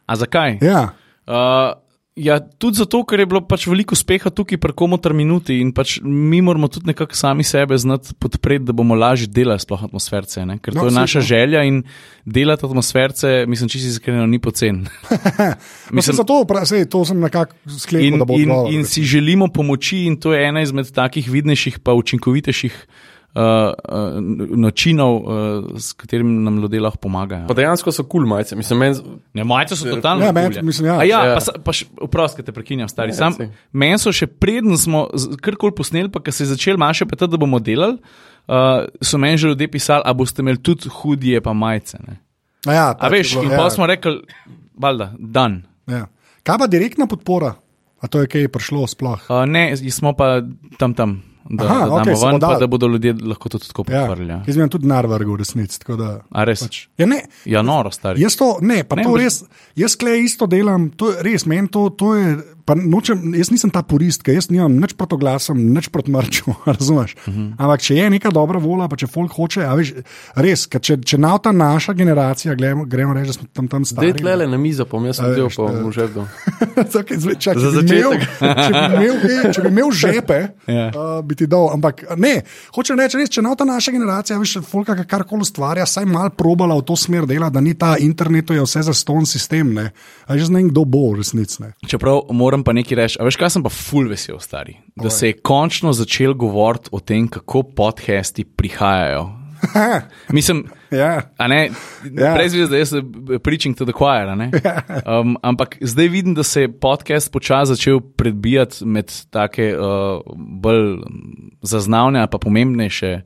A 0.08 0.16
zakaj? 0.16 0.58
Ja. 0.60 0.88
Uh, 1.28 1.76
ja, 2.16 2.38
tudi 2.40 2.74
zato, 2.74 3.04
ker 3.04 3.20
je 3.20 3.26
bilo 3.26 3.38
pač 3.40 3.68
veliko 3.68 3.92
uspeha 3.92 4.26
tukaj 4.28 4.56
pri 4.56 4.72
komotar 4.72 5.12
minuti 5.12 5.60
in 5.60 5.68
pač 5.70 5.98
mi 6.02 6.40
moramo 6.40 6.66
tudi 6.66 6.88
nekako 6.88 7.14
sami 7.14 7.44
sebe 7.44 7.76
znati 7.76 8.16
podpreti, 8.16 8.64
da 8.64 8.72
bomo 8.72 8.96
lažje 8.96 9.28
delali 9.28 9.60
sploh 9.60 9.84
atmosferce. 9.84 10.42
Ne? 10.42 10.56
Ker 10.58 10.74
No, 10.74 10.80
to 10.80 10.86
je 10.86 10.96
naša 10.96 11.20
to. 11.20 11.26
želja 11.26 11.62
in 11.62 11.82
delati 12.24 12.64
atmosferce, 12.64 13.44
mislim, 13.46 13.68
čisto 13.68 13.88
iskreno, 13.90 14.26
ni 14.26 14.40
pocen. 14.40 14.80
Mislim, 15.06 15.54
Mislim- 15.92 16.16
zato, 16.16 16.44
pra, 16.44 16.64
sej, 16.64 16.86
to 16.86 17.04
sem 17.04 17.20
nekako 17.20 17.54
sklepal, 17.78 18.06
In, 18.06 18.18
da 18.18 18.24
bo 18.24 18.34
in, 18.34 18.50
odgovor. 18.50 18.72
in 18.72 18.84
si 18.84 19.04
želimo 19.04 19.48
pomoči, 19.48 19.98
in 20.00 20.16
to 20.16 20.32
je 20.32 20.42
ena 20.42 20.60
izmed 20.60 20.90
takih 20.90 21.28
vidnejših, 21.28 21.78
pa 21.78 21.92
učinkovitejših 21.92 22.74
uh, 23.38 24.18
načinov, 24.56 25.16
uh, 25.16 25.28
s 25.76 25.92
katerimi 25.92 26.32
nam 26.40 26.58
ljudje 26.58 26.80
lahko 26.80 26.98
pomagajo. 26.98 27.46
Pa 27.46 27.54
dejansko 27.54 27.92
so 27.92 28.02
kul 28.02 28.20
cool 28.20 28.26
majice. 28.26 28.56
Mislim, 28.56 28.78
men, 28.78 28.94
Ne, 29.34 29.44
majice 29.44 29.76
so 29.76 29.86
totalno. 29.86 30.24
Ja, 30.24 30.32
meni- 30.32 30.62
mislim, 30.62 30.86
ja. 30.86 30.98
A 30.98 31.04
ja, 31.04 31.24
Ja. 31.24 31.34
pa, 31.36 31.60
pa 31.62 31.72
še, 31.72 31.86
vprosti, 32.02 32.42
te 32.42 32.52
prekinjam, 32.52 32.88
stari. 32.88 33.10
Ja, 33.10 33.14
Sam, 33.14 33.36
meni 33.72 33.98
so 33.98 34.12
še 34.12 34.26
preden 34.26 34.76
smo 34.76 35.06
karkoli 35.40 35.72
posneli, 35.72 36.08
pa 36.08 36.20
ko 36.20 36.32
se 36.32 36.42
je 36.42 36.48
začel 36.48 36.76
manjše 36.76 37.06
petati, 37.06 37.30
da 37.30 37.36
bomo 37.36 37.58
delali, 37.58 37.98
uh, 38.48 38.54
so 39.00 39.18
meni 39.18 39.38
že 39.38 39.48
ljudje 39.48 39.68
pisali, 39.68 40.02
a 40.04 40.12
boste 40.12 40.42
imeli 40.42 40.58
tudi 40.58 40.88
hudije, 40.90 41.40
pa 41.40 41.52
majice. 41.52 41.98
Ne? 42.02 42.18
A, 42.66 42.72
ja, 42.72 42.86
A 42.98 43.08
veš, 43.08 43.32
je 43.32 43.34
bilo, 43.36 43.44
in 43.44 43.50
ja, 43.50 43.58
pa 43.58 43.70
smo 43.70 43.86
rekli, 43.86 44.18
valjda, 44.74 45.12
dan. 45.18 45.62
ja. 45.86 46.06
Kaj 46.42 46.58
pa 46.58 46.66
direktna 46.66 47.06
podpora? 47.06 47.54
A 48.00 48.06
to 48.06 48.20
je 48.20 48.26
kaj 48.26 48.48
prišlo 48.48 48.86
sploh? 48.86 49.20
Uh, 49.28 49.42
ne, 49.44 49.76
smo 49.76 50.12
pa 50.12 50.40
tam 50.78 50.94
tam. 50.94 51.22
Da, 51.50 51.64
Aha, 51.64 52.02
da 52.04 52.16
smo 52.16 52.26
ven, 52.26 52.40
pa 52.40 52.46
dali. 52.46 52.60
da 52.60 52.66
bodo 52.66 52.86
ljudje 52.86 53.14
lahko 53.22 53.48
to 53.48 53.58
tako 53.58 53.84
Ja, 53.88 54.06
podprli. 54.06 54.28
Ja. 54.28 54.42
jaz 54.46 54.56
imam 54.56 54.68
tudi 54.68 54.82
denar 54.82 55.06
vrgel 55.06 55.32
v 55.32 55.36
resnici. 55.36 55.78
da- 55.88 56.20
A 56.30 56.44
res? 56.44 56.60
Pač, 56.60 56.86
ja, 56.98 57.06
ne, 57.06 57.22
Ja, 57.44 57.62
noro, 57.62 57.90
stari. 57.90 58.20
Jaz 58.20 58.36
to, 58.36 58.58
ne, 58.60 58.84
pa 58.84 58.96
Ne, 58.96 59.02
to 59.02 59.16
res, 59.16 59.44
jaz 59.74 59.96
klej 59.96 60.24
isto 60.24 60.46
delam, 60.46 60.90
to 60.90 61.14
res, 61.20 61.46
meni 61.46 61.68
to, 61.68 61.90
to 61.90 62.14
je, 62.14 62.36
pa 62.68 62.76
nočem, 62.76 63.32
jaz 63.32 63.48
nisem 63.48 63.70
ta 63.72 63.80
purist, 63.82 64.20
ker 64.20 64.36
jaz 64.36 64.50
nimam 64.52 64.74
nič 64.76 64.92
proti 64.92 65.16
glasom, 65.16 65.56
nič 65.72 65.88
proti 65.88 66.12
mrču, 66.12 66.52
razumeš? 66.68 67.14
Uh. 67.24 67.32
-huh. 67.34 67.52
Ampak 67.56 67.80
če 67.80 67.96
je 67.96 68.10
neka 68.10 68.28
dobra 68.30 68.58
volja, 68.60 68.88
pa 68.88 68.96
če 68.96 69.06
folk 69.08 69.32
hoče, 69.32 69.64
a 69.64 69.72
veš, 69.74 69.94
res, 70.36 70.68
če, 70.68 71.00
če 71.00 71.16
nav 71.18 71.38
ta 71.40 71.52
naša 71.52 71.92
generacija, 71.96 72.54
gremo, 72.54 72.84
gremo 72.84 73.14
reči, 73.14 73.26
da 73.26 73.32
smo 73.32 73.46
tam 73.52 73.68
tam 73.68 73.84
stari. 73.84 74.12
Dej 74.12 74.20
tlele 74.20 74.46
na 74.46 74.58
mizo, 74.58 74.84
pa 74.84 74.98
jaz 75.00 75.16
sem 75.16 75.32
del 75.34 75.48
po 75.56 75.64
je- 77.10 77.18
zdaj, 77.18 77.34
čak, 77.34 77.58
Za 77.58 77.70
začetek. 77.70 78.20
če, 78.38 78.72
bi 78.90 78.94
imel, 78.96 79.16
kaj- 79.16 79.52
če 79.54 79.60
bi 79.62 79.68
imel 79.68 79.90
žepe, 79.90 80.38
Ja. 80.78 80.86
uh, 80.88 81.24
bi 81.24 81.34
ti 81.34 81.46
dal. 81.46 81.70
Ampak 81.72 82.04
ne, 82.16 82.42
hočem 82.74 82.98
reči, 82.98 83.16
res, 83.16 83.30
če 83.30 83.42
nav 83.42 83.56
ta 83.56 83.64
naša 83.64 83.92
generacija, 83.92 84.38
veš, 84.38 84.58
folka, 84.60 84.92
ki 84.96 85.06
karkoli 85.08 85.40
ustvarja, 85.42 85.86
saj 85.86 86.04
mal 86.04 86.30
probala 86.30 86.76
v 86.76 86.82
to 86.82 86.96
smer 86.96 87.26
dela, 87.26 87.48
da 87.50 87.60
ni 87.60 87.74
ta 87.74 87.96
internet, 87.98 88.50
je 88.50 88.60
vse 88.62 88.82
za 88.82 88.92
ston 88.94 89.26
sistem. 89.26 89.72
Ne. 89.74 89.90
A 90.26 90.36
že 90.36 90.48
ne 90.52 90.60
vem, 90.60 90.68
kdo 90.70 90.84
bo 90.84 91.12
v 91.12 91.18
resnici. 91.18 91.62
ne. 91.62 91.72
Čeprav 91.86 92.20
moram 92.30 92.57
pa 92.62 92.72
nekaj 92.72 92.96
reči, 92.96 93.16
a 93.16 93.24
veš, 93.24 93.36
kaj 93.36 93.50
sem 93.50 93.62
pa 93.62 93.70
ful 93.70 94.08
vesel, 94.08 94.38
stari. 94.38 94.76
Da 94.96 95.10
se 95.10 95.26
je 95.26 95.38
končno 95.38 95.92
začel 95.92 96.34
govoriti 96.34 96.88
o 96.92 97.00
tem, 97.00 97.28
kako 97.28 97.62
podcasti 97.64 98.44
prihajajo. 98.46 99.28
Mislim, 100.30 100.64
Ja. 100.90 101.22
a 101.36 101.48
ne, 101.48 101.70
Ja. 102.12 102.34
brez 102.34 102.54
veze, 102.54 102.66
da 102.66 102.76
jaz 102.76 102.88
sem 102.88 103.02
preaching 103.38 103.76
to 103.76 103.84
the 103.84 103.92
choir. 103.92 104.28
a 104.28 104.34
ne. 104.34 104.50
Um, 105.20 105.36
ampak 105.42 105.76
zdaj 105.80 106.08
vidim, 106.08 106.34
da 106.34 106.42
se 106.42 106.60
je 106.60 106.72
podcast 106.72 107.32
počasi 107.32 107.68
začel 107.68 108.00
predbijati 108.00 108.84
med 108.84 109.12
take 109.30 109.74
uh, 109.74 110.22
bolj 110.36 110.96
zaznavne 111.62 112.20
ali 112.20 112.28
pa 112.30 112.38
pomembnejše 112.38 113.20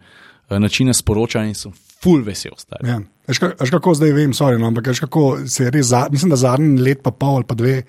uh, 0.48 0.58
načine 0.58 0.94
sporočanja 0.94 1.46
in 1.46 1.54
sem 1.54 1.72
ful 2.02 2.22
vesel, 2.22 2.52
stari. 2.56 2.88
Ja. 2.88 3.00
Veš, 3.28 3.38
ka- 3.38 3.52
veš, 3.60 3.70
kako 3.70 3.94
zdaj 3.94 4.12
vem, 4.12 4.32
sorry, 4.32 4.58
no, 4.58 4.66
ampak 4.66 4.86
veš, 4.86 5.00
kako 5.00 5.38
se 5.46 5.64
je 5.64 5.70
res, 5.70 5.86
za, 5.86 6.08
mislim, 6.10 6.30
da 6.30 6.36
zadnji 6.36 6.80
let, 6.80 6.98
pa 7.02 7.10
pol 7.10 7.36
ali 7.36 7.44
pa 7.44 7.54
dve, 7.54 7.82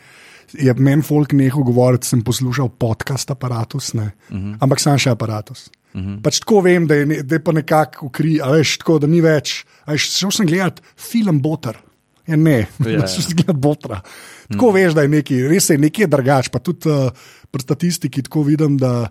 je 0.53 0.73
meni 0.77 1.03
folk 1.05 1.33
nehal 1.33 1.63
govoriti, 1.63 2.07
sem 2.07 2.21
poslušal 2.23 2.69
podcast 2.79 3.31
aparatus, 3.31 3.93
ne. 3.93 4.11
uh 4.29 4.37
-huh. 4.37 4.57
ampak 4.59 4.79
sam 4.79 4.97
še 4.97 5.09
aparatus. 5.09 5.69
Uh 5.93 6.01
-huh. 6.01 6.21
Pač 6.21 6.39
tako 6.39 6.61
vem, 6.61 6.87
da 6.87 6.95
je, 6.95 7.05
ne, 7.05 7.21
da 7.23 7.35
je 7.35 7.43
pa 7.43 7.51
nekako 7.51 8.05
ukri, 8.05 8.39
a 8.41 8.51
veš, 8.51 8.77
tako 8.77 8.99
da 8.99 9.07
ni 9.07 9.21
več. 9.21 9.65
Veš, 9.87 10.11
šel 10.17 10.31
sem 10.31 10.45
gledat 10.45 10.81
film 10.97 11.41
Boter. 11.41 11.77
Ja, 12.27 12.35
ne, 12.35 12.67
Ja, 12.79 12.89
ja, 12.89 12.91
ja. 12.91 13.07
šel 13.13 13.21
sem 13.21 13.35
gledat 13.35 13.55
Botra. 13.55 14.01
Tako 14.51 14.71
mm. 14.71 14.73
veš, 14.73 14.93
da 14.93 15.01
je 15.01 15.07
neki, 15.07 15.47
res 15.47 15.69
je 15.69 15.77
nekaj 15.77 16.07
drugače. 16.07 16.49
Pa 16.49 16.59
tudi 16.59 16.89
uh, 16.89 17.11
pri 17.51 17.61
statistiki 17.61 18.21
tako 18.21 18.43
vidim, 18.43 18.77
da 18.77 19.09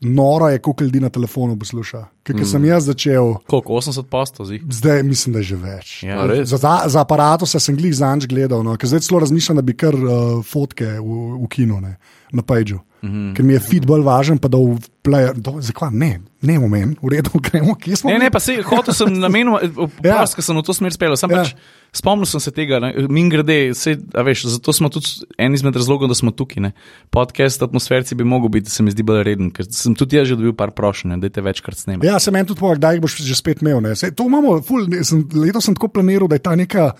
noro 0.00 0.48
je, 0.48 0.58
koliko 0.58 0.84
ljudi 0.84 1.00
na 1.00 1.08
telefonu 1.08 1.58
posluša. 1.58 2.04
Ker 2.22 2.36
mm. 2.36 2.44
sem 2.44 2.64
jaz 2.64 2.84
začel. 2.84 3.34
Koliko? 3.46 3.72
80 3.72 4.02
postov 4.02 4.46
zdaj? 4.46 4.60
Zdaj 4.70 5.02
mislim, 5.02 5.32
da 5.32 5.38
je 5.38 5.44
že 5.44 5.56
več. 5.56 6.02
Ja, 6.02 6.26
res? 6.26 6.48
za, 6.48 6.56
za, 6.56 6.74
za 6.86 7.00
aparatus 7.02 7.56
sem 7.58 7.76
glih 7.76 7.94
zanč 7.94 8.28
gledal, 8.30 8.62
no, 8.62 8.76
ker 8.78 8.88
zdaj 8.90 9.06
celo 9.08 9.22
razmišljam, 9.24 9.58
da 9.58 9.64
bi 9.66 9.74
kar 9.76 9.94
uh, 9.94 10.44
fotke 10.46 10.98
v, 11.00 11.18
v 11.42 11.48
kinu, 11.50 11.80
ne, 11.82 11.96
na 12.32 12.42
Pageu. 12.42 12.78
Mm 13.02 13.08
-hmm. 13.08 13.34
Ker 13.36 13.44
mi 13.44 13.52
je 13.52 13.60
feed 13.60 13.86
bolj 13.86 14.02
važen, 14.02 14.38
pa 14.38 14.48
da 14.48 14.58
v 14.58 14.78
player. 15.04 15.32
do- 15.34 15.60
Zakaj 15.60 15.90
ne, 15.92 16.20
ne 16.42 16.58
omen, 16.58 16.96
v 17.02 17.08
redu, 17.08 17.30
gremo, 17.50 17.74
kje 17.74 17.96
smo. 17.96 18.10
Ne, 18.10 18.18
ne, 18.18 18.30
pa 18.30 18.40
se 18.40 18.62
hotel 18.62 18.94
sem 18.94 19.18
namenoma, 19.18 19.60
Ja. 20.04 20.16
prost, 20.18 20.34
ker 20.34 20.44
sem 20.44 20.56
v 20.56 20.62
to 20.62 20.74
smer 20.74 20.92
spel. 20.92 21.16
Sem 21.16 21.30
ja. 21.30 21.36
pač 21.36 21.54
spomnil 21.98 22.28
sem 22.30 22.42
se 22.42 22.52
tega, 22.54 22.80
min 23.10 23.28
grede, 23.32 23.74
se, 23.78 23.96
a 24.14 24.24
veš, 24.26 24.46
zato 24.54 24.72
smo 24.76 24.90
tudi 24.92 25.26
en 25.38 25.54
izmed 25.54 25.76
razlogov, 25.76 26.10
da 26.10 26.16
smo 26.18 26.32
tukaj. 26.34 26.62
Ne. 26.68 26.72
Podcast 27.14 27.62
atmosferci 27.66 28.16
bi 28.18 28.26
mogel 28.28 28.52
biti, 28.58 28.70
se 28.70 28.82
mi 28.86 28.94
zdi 28.94 29.04
bolj 29.06 29.22
reden, 29.26 29.52
ker 29.54 29.68
sem 29.70 29.96
tudi 29.98 30.18
jaz 30.18 30.30
že 30.30 30.38
dobil 30.38 30.54
par 30.56 30.72
prošenj, 30.76 31.18
da 31.22 31.30
te 31.32 31.44
večkrat 31.44 31.78
snemam. 31.78 32.06
Ja, 32.06 32.18
se 32.22 32.34
meni 32.34 32.48
tudi 32.48 32.62
povem, 32.62 32.80
kdaj 32.80 32.98
jih 32.98 33.04
boš 33.04 33.20
že 33.28 33.38
spet 33.38 33.62
imel. 33.62 33.80
ne. 33.84 33.94
To 33.94 34.28
imamo, 34.30 34.58
ful, 34.62 34.88
ne, 34.90 35.04
sem, 35.04 35.24
letos 35.34 35.68
sem 35.68 35.76
tako 35.76 35.92
planiral, 35.98 36.30
da 36.30 36.38
je 36.38 36.46
ta 36.46 36.56
neka. 36.56 36.92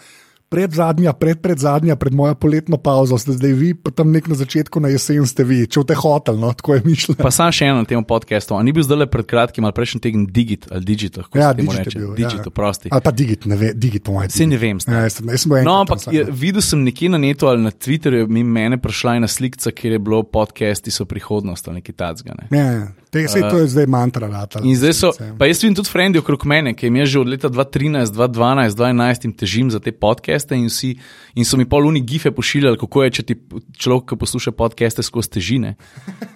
Pred 0.48 0.72
zadnja, 0.72 1.12
pred, 1.12 1.36
pred 1.38 1.58
zadnja, 1.58 1.92
pred 1.94 2.14
mojo 2.14 2.32
poletno 2.34 2.78
pauzo, 2.78 3.14
ste 3.14 3.32
zdaj 3.32 3.52
vi, 3.52 3.74
pa 3.74 3.90
tam 3.90 4.08
nek 4.08 4.24
na 4.24 4.34
začetku, 4.34 4.80
na 4.80 4.88
jesen 4.88 5.26
ste 5.26 5.44
vi, 5.44 5.66
če 5.66 5.82
te 5.84 5.92
hotel, 5.92 6.36
no, 6.36 6.52
tako 6.52 6.74
je 6.74 6.82
mišljeno. 6.86 7.18
Pa 7.18 7.28
sam 7.28 7.52
še 7.52 7.66
eno 7.66 7.76
na 7.76 7.84
tem 7.84 8.00
podkastu. 8.02 8.54
A 8.54 8.62
ni 8.62 8.72
bil 8.72 8.80
zdaj 8.80 8.96
le 8.96 9.06
pred 9.06 9.26
kratkim 9.26 9.60
ali 9.62 9.72
prejšnji 9.72 10.00
teden 10.00 10.24
Digit 10.26 10.64
ali 10.72 10.80
Digit? 10.82 11.18
kako 11.18 11.36
Ja, 11.36 11.50
se 11.50 11.56
temu 11.56 11.68
digit 11.68 11.78
je 11.78 11.84
reče? 11.84 11.98
bil. 11.98 12.14
Digit, 12.14 12.40
ja. 12.40 12.88
Ali 12.88 13.02
pa 13.02 13.12
digit, 13.12 13.44
ne 13.44 13.56
ve, 13.56 13.72
digit 13.74 14.02
po 14.02 14.12
mojem. 14.12 14.30
Saj 14.30 14.46
ne 14.46 14.56
vem. 14.56 14.80
Ja, 14.82 15.02
jaz, 15.02 15.12
sem- 15.12 15.28
jaz 15.28 15.40
sem 15.42 15.52
No, 15.64 15.74
ampak 15.76 16.08
je, 16.08 16.24
dan. 16.24 16.32
videl 16.34 16.62
sem 16.62 16.80
nekje 16.82 17.08
na 17.08 17.18
netu 17.18 17.46
ali 17.46 17.60
na 17.60 17.70
Twitterju, 17.70 18.28
mi 18.28 18.40
mene 18.42 18.78
prišla 18.78 19.16
ena 19.16 19.28
slika, 19.28 19.70
kjer 19.70 19.92
je 19.92 19.98
bilo 20.00 20.22
podcasti 20.24 20.90
so 20.90 21.04
prihodnost 21.04 21.68
ali 21.68 21.74
nekaj 21.76 21.92
tacga. 21.94 22.32
Ne. 22.34 22.48
Ja, 22.50 22.64
ja. 22.72 22.86
Te, 23.10 23.22
sej, 23.28 23.42
to 23.50 23.58
je 23.58 23.68
zdaj 23.72 23.86
mantra. 23.88 24.28
Rata, 24.28 24.60
In 24.64 24.76
zdaj 24.76 24.92
so, 24.92 25.10
pa 25.38 25.46
jaz 25.48 25.62
vidim 25.62 25.76
tudi 25.78 25.88
frendi 25.88 26.20
okrog 26.20 26.44
mene, 26.44 26.74
ki 26.76 26.86
jim 26.86 26.98
jaz 27.00 27.08
že 27.08 27.20
od 27.22 27.30
leta 27.32 27.48
2013, 27.48 28.12
2012, 28.12 28.76
2011 28.76 29.24
jim 29.24 29.32
težim 29.32 29.70
za 29.72 29.80
te 29.80 29.92
podcaste 29.92 30.56
in, 30.56 30.68
vsi, 30.68 30.92
in 31.34 31.48
so 31.48 31.56
mi 31.56 31.64
poluni 31.68 32.02
gife 32.04 32.30
pošiljali, 32.34 32.78
kako 32.78 33.04
je, 33.06 33.14
če 33.18 33.26
ti 33.30 33.38
človek, 33.80 34.10
ki 34.12 34.20
posluša 34.20 34.52
podcaste, 34.52 35.02
skozi 35.02 35.32
težine. 35.38 35.74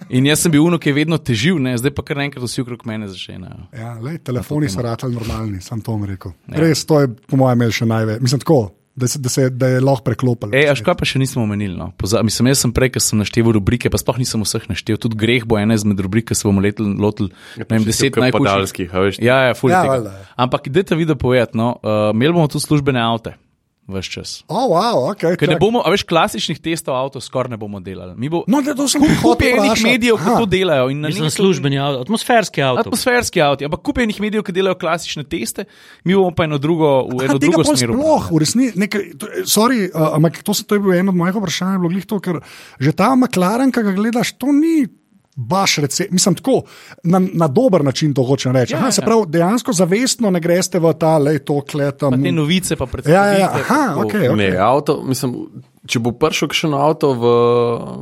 In 0.09 0.27
jaz 0.27 0.47
sem 0.47 0.53
bil 0.53 0.65
uno, 0.65 0.81
ki 0.81 0.93
je 0.93 0.97
vedno 0.97 1.21
težil, 1.21 1.61
ne? 1.61 1.77
zdaj 1.77 1.93
pa 1.97 2.07
kar 2.09 2.21
naenkrat 2.23 2.45
vsi 2.47 2.65
okrog 2.65 2.87
mene 2.89 3.11
začnejo. 3.13 3.69
Ja, 3.77 3.97
lej, 4.01 4.23
telefoni 4.25 4.73
so 4.73 4.85
ratali 4.85 5.17
normalni, 5.19 5.61
sam 5.61 5.85
to 5.85 5.93
bom 5.93 6.09
rekel. 6.09 6.33
Ja. 6.49 6.63
Res, 6.65 6.87
to 6.89 7.05
je 7.05 7.13
po 7.13 7.41
mojem 7.41 7.61
imel 7.61 7.75
še 7.75 7.89
največ. 7.89 8.25
Mislim, 8.25 8.41
tako, 8.41 8.63
da, 8.97 9.09
se, 9.09 9.19
da, 9.19 9.29
se, 9.29 9.51
da 9.51 9.69
je 9.69 9.81
lahko 9.81 10.05
preklopil. 10.05 10.53
Ej, 10.57 10.73
kaj 10.85 10.97
pa 11.01 11.09
še 11.09 11.21
nismo 11.23 11.45
omenili. 11.47 11.75
No? 11.79 11.91
Poza, 11.97 12.21
mislim, 12.27 12.51
jaz 12.53 12.65
sem 12.65 12.73
prej, 12.77 12.93
ker 12.97 13.05
sem 13.05 13.21
naštel 13.21 13.49
rubrike, 13.57 13.91
pa 13.93 14.01
sploh 14.01 14.21
nisem 14.21 14.45
vseh 14.45 14.67
naštel. 14.69 15.01
Tudi 15.01 15.19
greh 15.19 15.47
bo 15.49 15.57
ena 15.61 15.77
izmed 15.79 16.01
rubrik, 16.03 16.29
ki 16.29 16.37
se 16.37 16.49
bomo 16.49 16.65
letel- 16.65 16.93
lotili. 17.01 17.33
Ne 17.57 17.69
vem, 17.69 17.87
deset 17.89 18.17
najhujših. 18.17 18.39
podalskih, 18.39 18.93
a 18.93 19.07
veš. 19.07 19.21
Ja, 19.23 19.39
ja, 19.51 19.55
ful 19.57 19.73
Ja, 19.73 19.85
ja, 19.89 20.01
ja. 20.05 20.27
Ampak 20.37 20.69
dajte 20.69 20.99
video 20.99 21.17
povedati, 21.17 21.57
no, 21.57 21.79
uh, 21.81 22.11
imeli 22.13 22.37
bomo 22.37 22.49
tudi 22.53 22.65
službene 22.69 23.01
avte. 23.01 23.37
Vse 23.83 24.09
čas. 24.09 24.31
Oh, 24.47 24.71
wow, 24.71 25.11
ok. 25.11 25.35
Ker 25.35 25.49
ne 25.49 25.57
bomo, 25.57 25.83
a 25.83 25.91
veš, 25.91 26.05
klasičnih 26.05 26.55
testov 26.57 26.95
avto 26.95 27.19
skoraj 27.19 27.51
ne 27.51 27.59
bomo 27.59 27.81
delali. 27.81 28.15
Mi 28.15 28.29
bo 28.29 28.45
No, 28.47 28.63
da, 28.63 28.73
to 28.73 28.87
sem 28.87 29.03
kup 29.19 29.43
je 29.43 29.51
enih 29.53 29.75
medijev, 29.77 30.17
ki 30.17 30.31
to 30.37 30.47
delajo. 30.47 30.87
in 30.87 31.01
na 31.01 31.09
Mislim, 31.09 31.27
netu- 31.27 31.37
službeni 31.37 31.77
avto, 31.77 32.01
atmosferski 32.01 32.63
avto. 32.63 32.87
Atmosferski 32.87 33.39
avto, 33.39 33.65
ampak 33.65 33.83
kup 33.83 33.99
je 33.99 34.05
enih 34.05 34.21
medijev, 34.21 34.43
ki 34.43 34.53
delajo 34.53 34.75
klasične 34.77 35.25
teste, 35.25 35.67
mi 36.05 36.15
bomo 36.15 36.31
pa 36.31 36.45
eno 36.45 36.59
drugo, 36.59 37.11
v 37.11 37.27
eno 37.27 37.35
Aha, 37.35 37.43
drugo 37.43 37.67
smer. 37.67 37.91
Sploh, 37.91 38.25
v 38.29 38.39
resnici, 38.39 38.79
nekaj, 38.79 39.03
to, 39.17 39.27
sorry, 39.45 39.89
uh, 39.89 40.15
ampak 40.15 40.41
to, 40.41 40.55
se- 40.55 40.63
to 40.63 40.75
je 40.75 40.81
bilo 40.81 40.95
eno 40.95 41.11
od 41.11 41.19
mojih 41.19 41.35
vprašanj, 41.35 41.77
bilo 41.77 41.91
glih 41.91 42.07
to, 42.07 42.17
ker 42.19 42.39
že 42.79 42.93
ta 42.93 43.13
McLaren, 43.13 43.69
ki 43.69 43.83
ga 43.83 43.93
gledaš, 43.93 44.33
to 44.33 44.55
ni. 44.55 44.87
Baš 45.37 45.77
recept, 45.77 46.11
mislim, 46.13 46.35
tako 46.35 46.63
na, 47.03 47.21
na 47.33 47.49
dober 47.49 47.85
način 47.85 48.15
to 48.15 48.23
hočem 48.23 48.53
reči. 48.53 48.75
Ja, 48.75 48.79
Aha, 48.79 48.91
se 48.91 49.01
ja. 49.01 49.07
pravi, 49.07 49.27
dejansko 49.29 49.73
zavestno 49.73 50.31
ne 50.31 50.41
greste 50.41 50.79
v 50.79 50.93
ta, 50.93 51.19
le 51.19 51.39
to 51.39 51.61
klet. 51.61 51.99
Pa 51.99 52.11
te 52.11 52.33
novice 52.33 52.77
pa 52.77 52.87
predvsem. 52.87 53.15
Ja, 53.15 53.25
ja, 53.27 53.39
ja, 53.39 53.53
aha, 53.55 53.95
okej. 54.05 54.29
Ne, 54.37 54.57
avto, 54.61 55.03
mislim, 55.05 55.47
če 55.83 55.99
bo 56.03 56.13
prišel 56.15 56.53
še 56.55 56.69
na 56.71 56.83
avto 56.87 57.11
v 57.19 57.31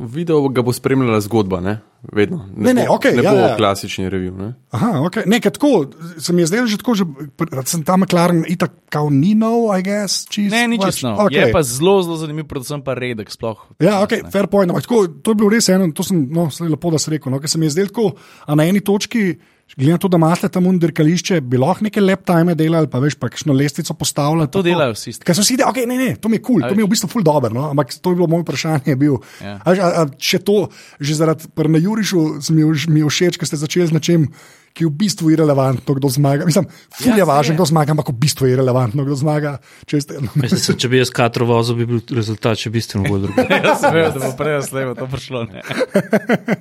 video, 0.05 0.45
ga 0.53 0.61
bo 0.65 0.73
spremljala 0.75 1.21
zgodba, 1.25 1.61
ne? 1.65 1.79
Vedno. 2.01 2.39
Ne, 2.57 2.73
ne, 2.73 2.85
bo, 2.89 2.97
okej, 2.97 3.13
ne 3.13 3.21
ja, 3.21 3.29
bo 3.29 3.41
ja. 3.45 3.49
klasični 3.57 4.09
review. 4.09 4.33
Ne? 4.33 4.47
Aha, 4.73 5.03
okay. 5.05 5.25
Nekaj 5.29 5.53
tako, 5.53 5.85
se 6.17 6.33
mi 6.33 6.41
je 6.41 6.49
zdelo 6.49 6.65
že 6.65 6.79
tako, 6.81 6.95
že, 6.97 7.05
da 7.53 7.61
sem 7.69 7.85
tam 7.85 8.01
McLaren, 8.01 8.41
itak, 8.49 8.73
kao 8.89 9.09
ni 9.13 9.35
nov, 9.37 9.69
I 9.77 9.85
guess. 9.85 10.25
Čist, 10.25 10.49
Ne, 10.49 10.65
ni 10.65 10.81
pač, 10.81 10.97
čisto. 10.97 11.13
okej. 11.13 11.29
Okay. 11.29 11.49
Je 11.49 11.53
pa 11.53 11.61
zelo, 11.61 12.01
zelo 12.01 12.17
zanimiv, 12.17 12.49
predvsem 12.49 12.81
pa 12.81 12.97
redek 12.97 13.29
sploh. 13.29 13.61
Ja, 13.77 14.01
ok, 14.01 14.33
fair 14.33 14.49
point. 14.49 14.73
Ampak 14.73 14.89
tako, 14.89 15.05
to 15.21 15.33
je 15.33 15.41
bilo 15.41 15.53
res 15.53 15.69
eno, 15.69 15.89
to 15.93 16.01
sem 16.05 16.25
no, 16.25 16.49
lepo, 16.49 16.89
da 16.89 17.01
sem 17.01 17.17
rekel. 17.17 17.33
No, 17.33 17.37
ker 17.37 17.49
se 17.49 17.61
mi 17.61 17.69
je 17.69 17.77
zdelo 17.77 17.93
tako, 17.93 18.07
a 18.49 18.57
na 18.57 18.65
eni 18.65 18.81
točki, 18.81 19.37
glede 19.77 19.91
na 19.91 19.97
to, 20.01 20.09
da 20.11 20.19
imate 20.19 20.49
tam 20.51 20.67
undirkališče, 20.67 21.41
bi 21.41 21.59
lahko 21.61 21.85
neke 21.87 22.01
lep 22.03 22.25
time 22.27 22.55
delali, 22.59 22.89
pa 22.91 22.99
veš, 23.03 23.15
pa 23.19 23.29
kakšno 23.31 23.53
lestvico 23.55 23.93
postavljali. 23.93 24.49
To 24.51 24.63
delajo 24.65 24.95
vsi. 24.97 25.15
Ker 25.25 25.37
so 25.37 25.45
vsi 25.45 25.59
rekli, 25.59 25.69
okay, 25.71 25.89
ne, 25.89 25.97
ne, 25.97 26.15
to 26.15 26.29
mi 26.29 26.39
je 26.39 26.45
kul, 26.45 26.59
cool, 26.59 26.69
to 26.69 26.75
mi 26.75 26.83
je 26.83 26.89
v 26.89 26.93
bistvu 26.95 27.11
ful 27.11 27.25
dobro, 27.25 27.53
no? 27.55 27.69
ampak 27.71 27.93
to 27.95 28.13
je 28.13 28.19
bilo 28.19 28.27
moje 28.31 28.45
vprašanje. 28.47 28.95
Bil. 29.01 29.19
Ja. 29.41 29.59
A, 29.63 29.71
a, 29.71 29.91
a, 30.03 30.07
če 30.19 30.41
to, 30.45 30.57
že 30.99 31.19
zaradi 31.19 31.51
prna 31.55 31.79
Jurišu, 31.81 32.25
mi, 32.51 32.65
mi 32.91 33.05
je 33.05 33.11
všeč, 33.11 33.39
ker 33.39 33.47
ste 33.47 33.59
začeli 33.61 33.87
z 33.91 33.95
nečem, 33.97 34.27
ki 34.71 34.85
je 34.85 34.87
v 34.87 34.93
bistvu 34.95 35.31
irrelevantno, 35.33 35.95
kdo 35.97 36.07
zmaga. 36.11 36.47
Mislim, 36.47 36.67
ful 36.95 37.11
Ja, 37.11 37.21
je 37.21 37.25
važno, 37.27 37.43
saj 37.43 37.51
je. 37.51 37.57
kdo 37.59 37.65
zmaga, 37.67 37.91
ampak 37.91 38.11
v 38.11 38.17
bistvu 38.23 38.47
je 38.47 38.55
irrelevantno, 38.55 39.03
kdo 39.03 39.15
zmaga. 39.19 39.51
Če 39.83 39.99
ste, 40.03 40.19
Mislim, 40.39 40.59
se, 40.63 40.75
če 40.79 40.87
bi 40.91 41.01
jaz 41.01 41.11
katero 41.11 41.47
vozil, 41.49 41.75
bi 41.75 41.87
bil 41.89 41.99
rezultat 42.15 42.59
še 42.61 42.71
bistveno 42.71 43.11
bolj 43.11 43.27
drug. 43.27 43.51
Jaz 43.67 43.83
sem 43.83 43.95
vedel, 43.95 44.15
da 44.15 44.29
bo 44.29 44.31
prej 44.39 44.61
slevo 44.67 44.95
to 44.95 45.07
prišlo. 45.11 45.43
Ne. 45.51 45.63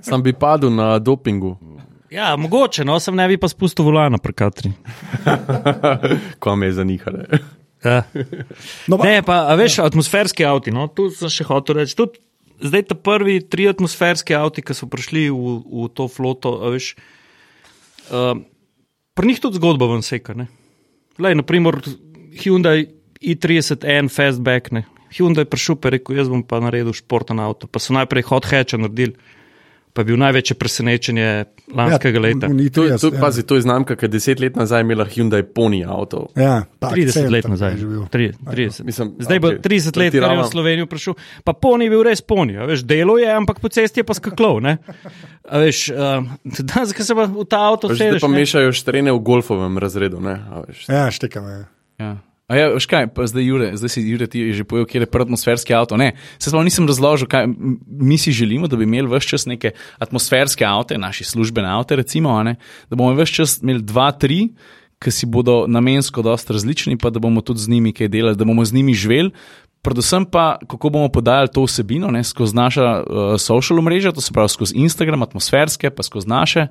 Sam 0.03 0.27
bi 0.27 0.35
padel 0.35 0.75
na 0.75 0.97
dopingu. 0.99 1.55
Ja, 2.11 2.37
mogoče, 2.37 2.85
no, 2.85 2.99
sem 3.01 3.15
ne 3.15 3.29
bi 3.31 3.37
pa 3.39 3.49
spustil 3.49 3.87
volana 3.87 4.19
pri 4.19 4.35
Katri. 4.35 4.73
Ko 6.43 6.57
me 6.59 6.67
je 6.67 6.73
zanihalo. 6.81 7.23
Ja. 7.85 8.03
No, 8.91 8.99
pa, 8.99 9.05
Ne, 9.07 9.23
pa 9.23 9.37
a 9.47 9.55
veš, 9.55 9.79
atmosferski 9.85 10.45
avti. 10.45 10.75
No, 10.75 10.89
tu 10.91 11.07
sem 11.15 11.31
še 11.31 11.47
hotel 11.47 11.81
reči. 11.81 11.95
Tudi 11.97 12.19
zdaj 12.67 12.89
ta 12.91 12.97
prvi 12.99 13.39
tri 13.47 13.69
atmosferski 13.71 14.35
avti, 14.35 14.65
ki 14.67 14.75
so 14.77 14.91
prišli 14.91 15.29
v, 15.31 15.55
v 15.65 15.89
to 15.95 16.11
floto. 16.11 16.59
a 16.67 16.75
Veš, 16.75 16.93
uh, 18.11 18.35
pri 19.15 19.31
njih 19.31 19.41
tudi 19.47 19.63
zgodba 19.63 19.89
ven 19.95 20.03
seka. 20.03 20.35
ne. 20.35 20.51
Lej, 21.21 21.39
naprimer, 21.39 21.79
Hyundai 22.43 22.91
i30N 23.23 24.11
Fastback. 24.11 24.75
Ne. 24.75 24.85
Hyundai 25.15 25.47
je 25.47 25.53
prišel 25.55 25.79
in 25.79 25.95
rekel: 25.95 26.17
Jaz 26.19 26.29
bom 26.29 26.43
pa 26.43 26.59
naredil 26.59 26.93
športen 26.93 27.39
avto. 27.39 27.71
Pa 27.71 27.79
so 27.79 27.95
najprej 27.95 28.27
hot 28.29 28.51
hatch 28.51 28.75
naredili. 28.75 29.15
Pa 29.91 30.01
je 30.01 30.07
bil 30.07 30.17
največje 30.17 30.55
presenečenje 30.55 31.29
lanskega 31.69 32.21
leta. 32.21 32.47
v- 32.47 32.55
v 32.63 32.71
To, 32.71 32.87
Nitrijas, 32.87 33.01
to, 33.01 33.09
ja. 33.09 33.19
pazi, 33.19 33.43
to 33.43 33.55
je 33.55 33.63
znamka, 33.63 33.93
ki 33.93 34.05
je 34.05 34.11
deset 34.11 34.39
let 34.39 34.55
nazaj 34.55 34.81
imela 34.81 35.03
Hyundai 35.05 35.43
Pony 35.45 35.83
avto. 35.83 36.31
Ja, 36.33 36.63
pa 36.77 36.89
30 36.89 37.11
akcent 37.11 37.29
let 37.29 37.45
nazaj. 37.45 37.75
bil. 37.77 38.07
30, 38.07 38.39
30. 38.41 38.85
Mislim, 38.85 39.07
Zdaj 39.19 39.39
bo 39.39 39.49
okej, 39.49 39.59
30 39.61 39.97
let, 39.97 40.13
kar 40.13 40.31
je 40.31 40.39
v. 40.39 40.47
Slovenijo 40.47 40.87
prišel. 40.87 41.15
Pa 41.43 41.53
poni 41.53 41.85
je 41.85 41.91
bil 41.91 42.03
res 42.03 42.21
poni, 42.21 42.55
a 42.55 42.65
veš, 42.65 42.83
delo 42.83 43.17
je, 43.17 43.27
ampak 43.29 43.59
po 43.59 43.67
cesti 43.67 43.99
je 43.99 44.05
pa 44.05 44.15
skaklov. 44.15 44.61
ne. 44.61 44.79
A 45.45 45.59
veš, 45.59 45.91
uh, 45.91 46.23
danes, 46.45 46.93
ko 46.93 47.03
se 47.03 47.11
pa 47.13 47.25
v 47.25 47.43
ta 47.45 47.67
avto 47.67 47.89
Veš, 47.89 47.97
Zdaj 47.97 48.09
sedeš. 48.09 48.21
pa 48.21 48.29
ne. 48.29 48.37
mešajo 48.37 48.71
štrene 48.73 49.11
v 49.11 49.21
golfovem 49.21 49.75
razredu. 49.75 50.19
Ne, 50.19 50.39
a 50.41 50.63
veš. 50.63 50.87
Ja, 50.87 51.09
štekam. 51.09 51.43
Ja. 51.43 51.61
Ja. 51.99 52.11
A 52.51 52.57
ja, 52.59 52.67
veš 52.75 52.89
kaj, 52.91 53.07
pa 53.15 53.29
zdaj 53.31 53.45
Jure, 53.47 53.67
zdaj 53.79 53.93
si 53.95 54.03
Jure 54.03 54.27
ti 54.27 54.43
že 54.51 54.67
povedal, 54.67 54.89
kje 54.91 55.05
je 55.05 55.07
prvi 55.07 55.29
atmosferski 55.31 55.75
avto. 55.77 55.95
Ne, 55.95 56.17
se 56.35 56.51
sploh 56.51 56.67
nisem 56.67 56.89
razložil, 56.91 57.31
kaj 57.31 57.47
mi 57.87 58.19
si 58.19 58.35
želimo, 58.35 58.67
da 58.67 58.75
bi 58.75 58.89
imeli 58.91 59.07
vse 59.07 59.37
čas 59.37 59.47
neke 59.47 59.71
atmosferske 60.03 60.67
avte, 60.67 60.99
naši 60.99 61.25
službene 61.31 61.71
avte, 61.71 61.95
recimo, 62.01 62.35
ne, 62.43 62.57
da 62.91 62.99
bomo 62.99 63.15
vse 63.15 63.39
čas 63.39 63.61
imeli 63.63 63.87
dva, 63.87 64.11
tri, 64.11 64.49
ki 65.01 65.15
si 65.15 65.31
bodo 65.31 65.65
namensko 65.71 66.27
dosta 66.27 66.53
različni, 66.53 66.99
pa 66.99 67.15
da 67.15 67.23
bomo 67.23 67.41
tudi 67.41 67.63
z 67.63 67.71
njimi 67.71 67.95
kaj 67.95 68.11
delali, 68.11 68.37
da 68.37 68.45
bomo 68.45 68.65
z 68.67 68.75
njimi 68.75 68.99
živeli. 68.99 69.31
Predvsem 69.81 70.27
pa, 70.29 70.59
kako 70.69 70.91
bomo 70.91 71.09
podajali 71.09 71.49
to 71.55 71.63
vsebino 71.65 72.11
ne, 72.11 72.25
skozi 72.25 72.57
naša 72.57 72.89
uh, 73.01 73.37
social 73.41 73.81
mreža, 73.81 74.13
to 74.13 74.21
se 74.21 74.35
pravi 74.35 74.49
skozi 74.53 74.75
Instagram, 74.77 75.23
atmosferske, 75.23 75.91
pa 75.91 76.03
skozi 76.03 76.29
naše, 76.29 76.67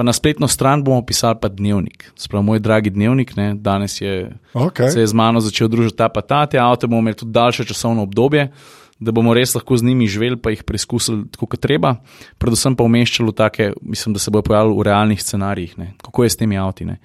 pa 0.00 0.04
na 0.04 0.16
spletno 0.16 0.48
stran 0.48 0.80
bomo 0.80 1.04
pisali 1.04 1.36
pa 1.36 1.48
dnevnik. 1.48 2.08
Sprav, 2.16 2.40
moj 2.40 2.56
dragi 2.58 2.88
dnevnik, 2.90 3.36
ne, 3.36 3.52
danes 3.54 4.00
je 4.00 4.32
Okay. 4.56 4.88
se 4.88 5.00
je 5.00 5.06
z 5.06 5.12
mano 5.12 5.40
začel 5.40 5.68
družiti 5.68 6.00
ta 6.00 6.08
pa 6.08 6.24
ta, 6.24 6.46
te 6.48 6.56
avto 6.56 6.88
bomo 6.88 7.04
imeli 7.04 7.20
tudi 7.20 7.32
daljše 7.32 7.68
časovno 7.68 8.02
obdobje, 8.02 8.48
da 8.96 9.12
bomo 9.12 9.34
res 9.36 9.52
lahko 9.54 9.76
z 9.76 9.84
njimi 9.84 10.08
živeli, 10.08 10.40
pa 10.40 10.50
jih 10.50 10.64
preizkusili 10.64 11.28
tako, 11.28 11.46
kot 11.46 11.60
treba. 11.60 12.00
Predvsem 12.40 12.72
pa 12.76 12.84
umeščali 12.84 13.28
v 13.28 13.34
take, 13.36 13.66
mislim, 13.82 14.16
da 14.16 14.24
se 14.24 14.30
bojo 14.30 14.42
pojavili 14.42 14.72
v 14.72 14.82
realnih 14.82 15.20
scenarijih, 15.20 15.76
ne. 15.78 15.92
kako 16.00 16.24
je 16.24 16.30
s 16.30 16.36
temi 16.36 16.56
avti. 16.58 16.88
Ne. 16.88 16.96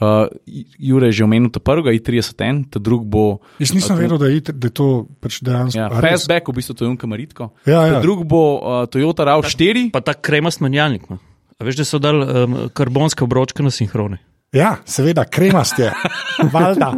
Uh, 0.00 0.32
Jure 0.78 1.12
je 1.12 1.20
že 1.20 1.24
omenil 1.24 1.52
ta 1.52 1.60
prvega, 1.60 1.92
i31, 1.92 2.70
ta 2.70 2.80
drug 2.80 3.04
bo. 3.04 3.40
Jaz 3.60 3.74
nisem 3.76 3.92
uh, 3.92 4.00
vedel, 4.00 4.16
da 4.16 4.26
je, 4.26 4.36
it- 4.36 4.56
da 4.56 4.66
je 4.66 4.72
to 4.72 5.04
pač 5.20 5.40
dejansko. 5.44 5.76
Ja, 5.76 5.92
fastback, 5.92 6.48
v 6.48 6.56
bistvu 6.56 6.74
to 6.74 6.84
je 6.84 6.90
unka 6.96 7.04
Maritko. 7.04 7.52
Ja, 7.68 7.84
ja. 7.86 8.00
Drug 8.00 8.24
bo 8.24 8.56
uh, 8.56 8.86
Toyota 8.88 9.28
RAV4. 9.28 9.90
Pa 9.92 10.00
ta 10.00 10.14
kremast 10.16 10.60
menjalnik. 10.64 11.04
ima. 11.10 11.18
A 11.58 11.64
veš, 11.64 11.76
da 11.76 11.84
so 11.84 11.98
dali 11.98 12.22
um, 12.24 12.56
karbonske 12.70 13.24
obročke 13.24 13.62
na 13.62 13.70
sinhrone. 13.70 14.18
Ja, 14.52 14.76
seveda, 14.86 15.24
kremast 15.26 15.78
je. 15.78 15.90
Valjda. 16.54 16.92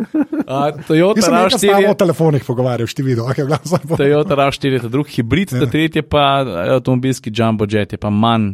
Toyota 0.85 1.19
Jaz 1.19 1.25
sem 1.25 1.35
nekaj 1.35 1.51
s 1.51 1.55
RAV4. 1.55 1.67
tabo 1.67 1.81
je- 1.81 1.91
o 1.91 1.95
telefonih 1.97 2.45
pogovarjal, 2.45 2.87
šti 2.87 3.03
videl. 3.03 3.25
Okay, 3.25 3.47
glas, 3.47 3.73
Toyota 3.91 4.37
RAV4 4.37 4.67
je 4.69 4.81
ta 4.81 4.89
drugi 4.89 5.11
hibrid, 5.13 5.51
ta 5.51 5.67
tretji 5.67 6.03
pa 6.05 6.25
eh, 6.41 6.75
avtomobilski 6.75 7.33
jumbo 7.33 7.67
jet, 7.67 7.93
je 7.93 7.99
pa 7.99 8.11
manj. 8.11 8.53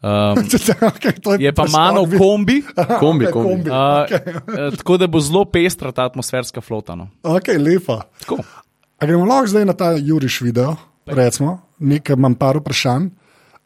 Um, 0.00 0.38
okay, 0.88 1.12
to 1.18 1.34
je 1.34 1.52
pa 1.52 1.66
manj 1.66 1.98
v 2.06 2.18
kombi. 2.22 2.62
Kombi, 2.96 3.26
Okay, 3.26 3.32
kombi. 3.32 3.66
kombi. 3.66 3.68
Uh, 3.68 3.76
okay. 4.06 4.76
Tako 4.78 4.96
da 4.96 5.06
bo 5.06 5.20
zelo 5.20 5.44
pestra 5.44 5.92
ta 5.92 6.04
atmosferska 6.04 6.60
flota. 6.60 6.94
No. 6.94 7.10
Ok, 7.22 7.48
lepa. 7.58 8.00
Tako. 8.20 8.38
A 8.96 9.04
gremo 9.04 9.26
lahko 9.26 9.46
zdaj 9.48 9.64
na 9.64 9.74
ta 9.74 9.90
Juriš 9.92 10.40
video, 10.40 10.76
recimo, 11.06 11.58
nekaj 11.78 12.14
imam 12.14 12.34
par 12.34 12.56
vprašanj. 12.56 13.10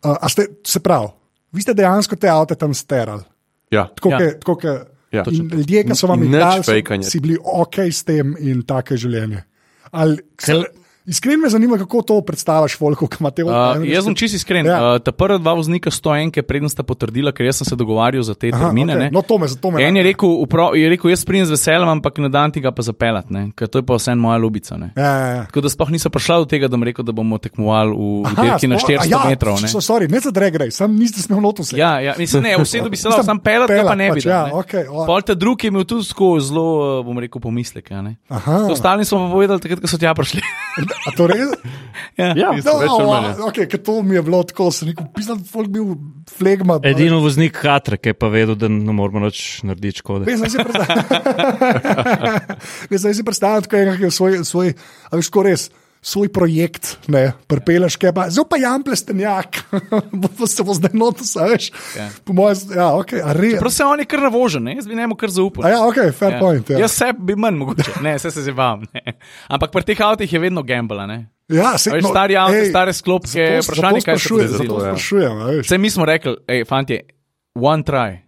Uh, 0.00 0.16
a 0.16 0.28
ste, 0.28 0.48
se 0.62 0.80
pravi, 0.80 1.12
vi 1.54 1.62
ste 1.62 1.74
dejansko 1.74 2.16
te 2.16 2.28
avte 2.28 2.54
tam 2.54 2.74
sterali. 2.74 3.22
Ja. 3.70 3.86
Tako, 3.88 4.10
Ja. 4.10 4.12
ja. 4.12 4.18
ke, 4.20 4.38
tako, 4.38 4.56
ke, 4.56 4.68
Ja. 5.12 5.22
ja. 5.22 5.30
Ljudje, 5.30 5.84
ki 5.84 5.94
so 5.94 6.06
vam 6.06 6.20
Nič 6.20 6.26
jih 6.26 6.38
dali, 6.38 6.60
so- 6.60 6.72
fejkanja. 6.72 7.02
si 7.04 7.20
bili 7.20 7.36
ok 7.40 7.78
s 7.86 8.02
tem 8.04 8.34
in 8.38 8.62
take 8.62 8.96
življenje. 8.96 9.44
Ali, 9.92 10.18
Kel- 10.36 10.64
iskreno 11.06 11.42
me 11.42 11.48
zanima, 11.48 11.78
kako 11.78 12.02
to 12.02 12.20
predstavljaš, 12.20 12.78
Folko, 12.78 13.06
ki 13.06 13.16
imate 13.20 13.44
Uh, 13.44 13.50
jaz 13.84 14.04
sem 14.04 14.14
čisto 14.14 14.36
iskren. 14.36 14.66
Ja. 14.66 14.78
Uh, 14.86 14.98
ta 14.98 15.12
prva 15.12 15.38
dva 15.38 15.52
voznika 15.52 15.90
101, 15.90 16.42
preden 16.42 16.68
sta 16.68 16.82
potrdila, 16.82 17.32
ker 17.32 17.52
sem 17.52 17.64
se 17.64 17.76
dogovarjal 17.76 18.22
za 18.22 18.34
te 18.34 18.48
Aha, 18.48 18.58
termine. 18.60 18.92
okej. 18.92 19.04
ne. 19.04 19.10
No, 19.10 19.22
to 19.22 19.38
me, 19.38 19.46
to 19.50 19.70
me 19.70 19.82
En 19.82 19.96
je 19.96 20.02
rekel, 20.02 20.28
upro, 20.28 20.70
je 20.74 20.88
rekel, 20.88 21.10
jaz 21.10 21.24
pridem 21.24 21.46
z 21.46 21.50
veseljem, 21.50 21.88
ampak 21.90 22.18
na 22.18 22.28
dan 22.28 22.50
tega 22.50 22.72
pa 22.72 22.82
zapeljati, 22.82 23.28
ne, 23.30 23.42
ker 23.52 23.68
to 23.68 23.78
je 23.78 23.84
pa 23.84 23.94
vseeno 23.94 24.22
moja 24.22 24.38
ljubica. 24.38 24.76
Ne. 24.76 24.92
Ja, 24.96 25.02
ja, 25.04 25.26
ja. 25.28 25.42
Tako 25.44 25.60
da 25.60 25.68
sploh 25.68 25.90
nisem 25.90 26.10
prišla 26.10 26.38
do 26.38 26.44
tega, 26.46 26.68
da 26.68 26.76
bom 26.76 26.82
rekel, 26.82 27.04
da 27.04 27.12
bomo 27.12 27.38
tekmovali 27.38 27.92
v, 27.92 28.24
Aha, 28.24 28.42
dirki 28.42 28.66
na 28.66 28.76
sploh- 28.76 28.96
a 28.96 29.04
400 29.04 29.10
ja, 29.10 29.20
metrov. 29.28 29.60
Ne. 29.60 29.68
so- 29.68 29.84
Sorry, 29.84 30.08
ne 30.08 30.20
za 30.20 30.30
drag 30.30 30.56
race, 30.56 30.70
sam 30.72 30.96
niste 30.96 31.20
smel 31.20 31.40
noto 31.40 31.64
se. 31.64 31.76
Ja, 31.76 32.00
ja, 32.00 32.14
mislim, 32.18 32.42
ne, 32.42 32.56
vse 32.56 32.80
bi 32.80 32.96
se 32.96 33.08
Mislim, 33.08 33.24
sam 33.24 33.38
pelat, 33.38 33.68
ga 33.68 33.84
pa 33.84 33.94
ne 33.94 34.08
bi. 34.08 34.16
pač, 34.16 34.24
dal, 34.24 34.32
ja, 34.32 34.46
ne. 34.46 34.52
okej, 34.54 34.84
o. 34.88 35.04
Pol 35.04 35.20
ta 35.20 35.34
drugi 35.34 35.66
je 35.66 35.68
imel 35.68 35.84
tudi 35.84 36.08
zelo, 36.40 36.64
eh, 37.00 37.04
bom 37.04 37.18
rekel, 37.18 37.40
pomisleke. 37.40 37.92
Ostali 38.70 39.04
smo 39.04 39.18
pa 39.20 39.28
povedali, 39.30 39.60
takrat, 39.60 39.80
ko 39.80 39.86
so 39.86 39.98
tja 39.98 40.14
prišli. 40.14 40.40
A 41.06 41.12
to 41.16 41.26
res? 41.30 41.50
ja. 42.20 42.32
Ja, 42.36 42.50
No, 42.64 42.98
manj. 43.06 43.26
ja. 43.38 43.46
okay, 43.48 43.66
to 43.82 44.02
mi 44.02 44.14
je 44.16 44.22
bilo 44.22 44.42
tako, 44.46 44.70
sem 44.74 44.88
rekel, 44.90 45.06
pisal, 45.14 45.38
folk 45.50 45.68
bil 45.74 45.94
flegma. 46.30 46.78
Edino 46.86 47.20
voznik 47.24 47.58
Hatra, 47.62 47.98
ki 48.00 48.12
je 48.12 48.18
pa 48.18 48.30
vedel, 48.32 48.56
da 48.58 48.70
ne 48.72 48.94
moramo 48.94 49.26
več 49.26 49.60
narediti 49.66 50.02
škode. 50.02 50.28
Zdaj 52.90 53.14
si 53.14 53.24
predstavljam, 53.24 53.64
ki 53.68 53.76
je 54.08 54.10
svoj, 54.10 54.40
svoj, 54.44 54.74
a 55.10 55.16
veš, 55.18 55.30
ko 55.34 55.42
res. 55.46 55.68
Svoj 56.04 56.28
projekt, 56.28 56.98
ne, 57.08 57.32
prepeleš, 57.48 57.94
kaj 57.96 58.12
pa, 58.12 58.26
zelo 58.28 58.44
pa 58.44 58.58
jample 58.58 58.92
stenjak, 58.92 59.62
bo 60.36 60.44
se 60.44 60.60
bo 60.60 60.74
zdaj 60.74 60.92
noto, 60.92 61.24
veš. 61.24 61.70
Ja. 61.96 62.10
Po 62.20 62.34
mojem, 62.34 62.56
ja, 62.70 62.90
ok, 62.92 63.14
a 63.18 63.32
res. 63.32 63.56
Prav 63.56 63.72
se 63.72 63.84
on 63.84 63.98
je 63.98 64.04
kar 64.04 64.20
navožen, 64.20 64.62
ne? 64.62 64.74
jaz 64.74 64.84
bi 64.84 64.94
njemu 64.94 65.16
kar 65.16 65.30
zaupal. 65.30 65.64
A 65.64 65.70
ja, 65.70 65.78
ok, 65.82 66.02
fair 66.12 66.32
Ja. 66.32 66.38
point. 66.38 66.68
Ja, 66.68 66.78
Jaz 66.78 66.92
sebi 66.92 67.24
bi 67.24 67.36
manj 67.36 67.56
mogoče, 67.56 67.94
ne, 68.02 68.14
vse 68.14 68.30
se 68.30 68.42
zabavam. 68.42 68.84
Ampak 69.48 69.72
pri 69.72 69.82
teh 69.84 70.00
avtih 70.02 70.28
je 70.28 70.38
vedno 70.38 70.62
gambla. 70.62 71.06
Ne? 71.06 71.18
ja 71.48 71.78
se, 71.78 71.90
Veš, 71.90 72.04
stari 72.04 72.36
avto, 72.36 72.60
stare 72.66 72.92
sklopke, 72.92 73.30
zato- 73.30 73.64
vprašanje, 73.64 74.00
zato 74.00 74.04
kaj 74.04 74.14
se 74.14 74.20
sprašujem, 74.20 74.48
Zato 74.48 74.56
zgodilo, 74.56 74.78
ja. 74.78 74.92
sprašujem. 74.92 75.32
Vse 75.60 75.78
mi 75.78 75.90
smo 75.90 76.04
rekli, 76.04 76.36
hej, 76.46 76.64
fanti, 76.64 77.00
one 77.54 77.82
try. 77.82 78.23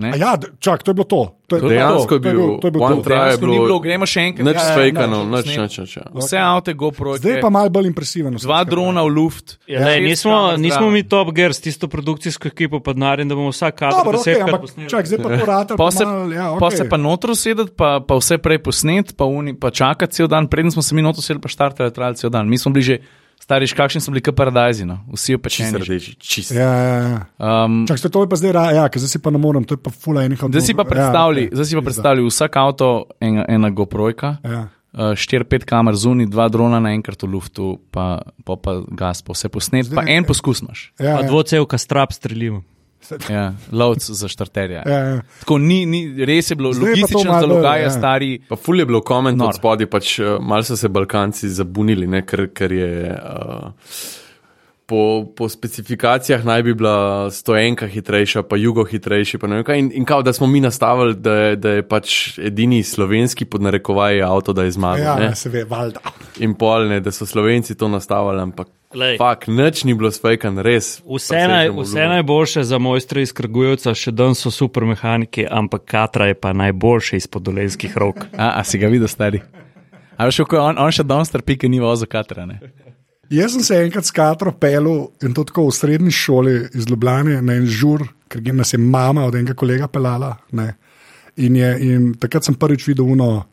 Ne? 0.00 0.08
A 0.08 0.16
ja, 0.16 0.40
čak, 0.56 0.80
to 0.80 0.90
je 0.90 0.94
bilo 0.96 1.04
to. 1.04 1.36
to, 1.44 1.56
je, 1.56 1.60
to, 1.60 1.68
Dejansko 1.68 2.08
to, 2.08 2.14
je 2.16 2.20
bil 2.24 2.56
to 2.56 2.66
je 2.66 2.72
bil 2.72 2.80
to. 2.80 3.04
Dejansko 3.04 3.44
ni 3.44 3.52
bilo- 3.52 3.66
bilo, 3.68 3.80
gremo 3.84 4.06
še 4.08 4.20
enkrat. 4.24 4.44
Nič 4.48 4.56
Ja, 4.56 4.64
ja, 4.64 4.74
fejkano, 4.74 5.18
nič, 5.28 5.44
nič, 5.44 5.56
nič. 5.60 5.74
nič, 5.78 5.92
ja. 6.00 6.04
Vse 6.16 6.38
avte 6.40 6.72
GoPro. 6.72 7.20
Zdaj 7.20 7.44
pa 7.44 7.50
malo 7.52 7.68
bolj 7.68 7.92
impresiven. 7.92 8.32
vse 8.40 8.48
Dva 8.48 8.64
drona 8.64 9.04
v 9.04 9.10
luft. 9.12 9.60
Ja, 9.68 9.84
lej, 9.84 10.00
šest 10.00 10.08
nismo, 10.24 10.56
nismo 10.56 10.88
mi 10.88 11.04
top 11.04 11.28
gear 11.36 11.52
s 11.52 11.60
tisto 11.60 11.92
produkcijsko 11.92 12.48
ekipo 12.48 12.80
pod 12.80 12.96
narjem, 12.96 13.28
da 13.28 13.36
bomo 13.36 13.52
vsak 13.52 13.76
kader 13.76 14.00
Dobro, 14.00 14.16
okay, 14.16 14.40
ampak 14.40 14.60
čak, 14.88 15.04
zdaj 15.04 15.18
pa 15.20 15.28
to 15.28 15.44
rata. 15.44 15.72
Pa 15.76 15.88
se, 15.92 16.04
ja, 16.08 16.46
pa 16.56 16.66
okay. 16.72 16.76
se 16.76 16.82
pa 16.88 16.96
notro 16.96 17.36
sedeti, 17.36 17.76
pa, 17.76 18.00
pa 18.00 18.16
vse 18.16 18.40
prej 18.40 18.64
posnet, 18.64 19.12
pa, 19.12 19.28
uni, 19.28 19.52
pa 19.52 19.68
čakati 19.68 20.16
cel 20.16 20.24
dan, 20.24 20.48
preden 20.48 20.72
smo 20.72 20.80
se 20.80 20.96
mi 20.96 21.04
notro 21.04 21.20
sedeli, 21.20 21.44
pa 21.44 21.52
štartali 21.52 21.92
trajali 21.92 22.16
cel 22.16 22.32
dan. 22.32 22.48
Mi 22.48 22.56
smo 22.56 22.72
bili 22.72 22.96
že, 22.96 22.96
stariš, 23.42 23.72
kakšni 23.74 24.00
smo 24.00 24.12
bili, 24.14 24.22
kot 24.22 24.36
paradajzi, 24.38 24.86
no? 24.86 25.00
vsi 25.12 25.34
opečeni. 25.34 25.78
rdeči, 25.82 26.14
čist. 26.22 26.54
Ja, 26.54 26.70
ja, 26.70 26.98
ja. 27.02 27.64
Um, 27.64 27.82
Čak, 27.88 27.98
to 28.06 28.22
je 28.22 28.28
pa 28.30 28.38
zdaj, 28.38 28.54
ja, 28.76 28.86
zdaj 28.86 29.10
si 29.10 29.18
pa 29.22 29.34
ne 29.34 29.40
morem, 29.42 29.66
to 29.66 29.74
je 29.74 29.82
pa 29.82 29.90
fula 29.90 30.24
enih 30.28 30.38
Zdaj 30.38 30.62
si 30.62 30.76
pa 30.78 30.86
predstavljaj, 30.86 31.48
ja, 31.50 31.50
okay. 31.50 31.64
si 31.66 31.78
pa 31.78 31.82
predstavljaj 31.82 32.28
vsak 32.30 32.56
avto, 32.62 32.92
ena, 33.20 33.44
ena 33.48 33.70
GoProjka, 33.70 34.36
Ja. 34.46 34.68
uh, 34.94 35.14
4-5 35.18 35.66
kamer 35.66 35.98
zunaj, 35.98 36.30
dva 36.30 36.48
drona 36.48 36.80
naenkrat 36.80 37.22
v 37.22 37.32
luftu, 37.34 37.78
pa, 37.90 38.22
pa, 38.44 38.56
pa 38.56 38.78
gas, 38.90 39.22
pa 39.26 39.34
vse 39.34 39.50
posnet, 39.50 39.90
pa 39.94 40.06
en 40.06 40.24
poskus 40.28 40.62
imaš. 40.62 40.92
Ja, 40.98 41.16
Pa 41.18 41.24
ja, 41.24 41.28
dvocevka 41.30 41.78
strap 41.78 42.14
streljimo. 42.14 42.62
Ja, 43.30 43.52
lovc 43.72 44.10
za 44.10 44.28
štarterja. 44.28 44.82
ja, 44.86 44.98
ja. 44.98 45.20
Tako 45.40 45.58
ni, 45.58 45.86
ni, 45.86 46.24
res 46.24 46.50
je 46.50 46.56
bilo, 46.56 46.72
Zdaj 46.72 46.86
je 46.86 46.90
logistično 46.90 47.32
bolj, 47.32 47.40
zalogaja, 47.40 47.82
ja. 47.82 47.90
stari. 47.90 48.32
Pa 48.48 48.56
ful 48.56 48.78
je 48.78 48.86
bilo 48.86 49.00
koment 49.00 49.38
Nor. 49.38 49.48
od 49.48 49.60
spodaj, 49.60 49.90
pač 49.90 50.18
uh, 50.18 50.36
malo 50.40 50.62
so 50.62 50.76
se 50.76 50.88
Balkanci 50.88 51.48
zabunili, 51.48 52.06
ne, 52.06 52.22
ker, 52.26 52.48
ker 52.54 52.72
je. 52.72 52.90
Uh, 53.12 54.20
Po, 54.92 55.24
po 55.36 55.48
specifikacijah 55.48 56.44
naj 56.44 56.62
bi 56.62 56.74
bila 56.74 57.30
stojenka 57.30 57.86
hitrejša, 57.88 58.42
pa 58.42 58.56
jugo 58.60 58.84
hitrejši. 58.84 59.38
Pa 59.38 59.48
ne 59.48 59.56
vem 59.56 59.64
kaj. 59.64 59.78
in, 59.78 59.90
in 59.94 60.04
kao, 60.04 60.22
da 60.22 60.32
smo 60.32 60.46
mi 60.46 60.60
nastavili, 60.60 61.14
da 61.14 61.34
je, 61.34 61.56
da 61.56 61.70
je 61.70 61.82
pač 61.88 62.38
edini 62.38 62.82
slovenski 62.82 63.44
podnarekovaj 63.44 64.22
avto, 64.22 64.52
da 64.52 64.66
je 64.68 64.70
zmagal. 64.70 65.04
ja, 65.04 65.14
ne. 65.16 65.24
ja 65.24 65.34
se 65.34 65.48
ve, 65.48 65.64
valjda. 65.64 66.00
In 66.44 66.54
pol 66.54 66.88
ne, 66.88 67.00
da 67.00 67.10
so 67.10 67.26
slovenci 67.26 67.74
to 67.74 67.88
nastavili, 67.88 68.42
ampak 68.42 68.68
Glej. 68.92 69.16
fakt, 69.16 69.48
nič 69.48 69.84
ni 69.84 69.94
bilo 69.94 70.10
svejkan, 70.12 70.58
res. 70.60 71.00
Vse, 71.08 71.40
naj, 71.48 71.72
vse 71.72 72.08
najboljše 72.12 72.64
za 72.64 72.78
mojstre 72.78 73.24
iz 73.24 73.32
Krgujevca, 73.32 73.96
še 73.96 74.12
danes 74.12 74.44
so 74.44 74.52
super 74.52 74.84
mehaniki, 74.84 75.48
ampak 75.48 75.88
Katra 75.88 76.28
je 76.28 76.36
pa 76.36 76.52
najboljše 76.52 77.16
izpod 77.16 77.48
dolenskih 77.48 77.96
rok. 77.96 78.28
A, 78.36 78.58
a 78.60 78.64
si 78.64 78.76
ga 78.76 78.92
videl, 78.92 79.08
stari? 79.08 79.40
A 80.16 80.28
veš, 80.28 80.44
kako 80.44 80.56
je 80.56 80.62
on, 80.68 80.78
on 80.78 80.92
še 80.92 81.08
danes 81.08 81.32
trpi, 81.32 81.56
ker 81.56 81.72
ni 81.72 81.80
vozil 81.80 82.12
katra. 82.12 82.44
Ne? 82.44 82.60
Jaz 83.32 83.54
sem 83.54 83.62
se 83.64 83.78
enkrat 83.80 84.04
s 84.04 84.12
Katro 84.12 84.52
pelil 84.52 85.06
in 85.24 85.32
to 85.32 85.44
tako 85.48 85.70
v 85.70 85.76
srednji 85.76 86.10
šoli 86.12 86.56
iz 86.76 86.88
Ljubljana 86.90 87.40
na 87.40 87.56
en 87.56 87.66
žur, 87.66 88.04
ker 88.28 88.42
je 88.44 88.52
nas 88.52 88.74
je 88.74 88.78
mama 88.78 89.24
od 89.24 89.34
enega 89.34 89.54
kolega 89.56 89.88
pelala. 89.88 90.34
Ne. 90.52 90.74
In, 91.40 91.56
je, 91.56 91.70
in 91.80 92.10
takrat 92.20 92.44
sem 92.44 92.54
prvič 92.54 92.84
videl 92.90 93.08
uno 93.08 93.44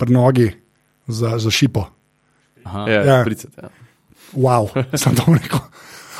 pri 0.00 0.12
nogi 0.12 0.48
za, 1.06 1.36
za 1.38 1.50
šipo. 1.52 1.84
Ja, 2.64 2.86
Ja. 2.88 3.02
ja. 3.04 3.18
Pricet, 3.24 3.52
ja. 3.62 3.68
Wow, 4.34 4.72
sem 5.02 5.14
to 5.14 5.28
rekel. 5.28 5.60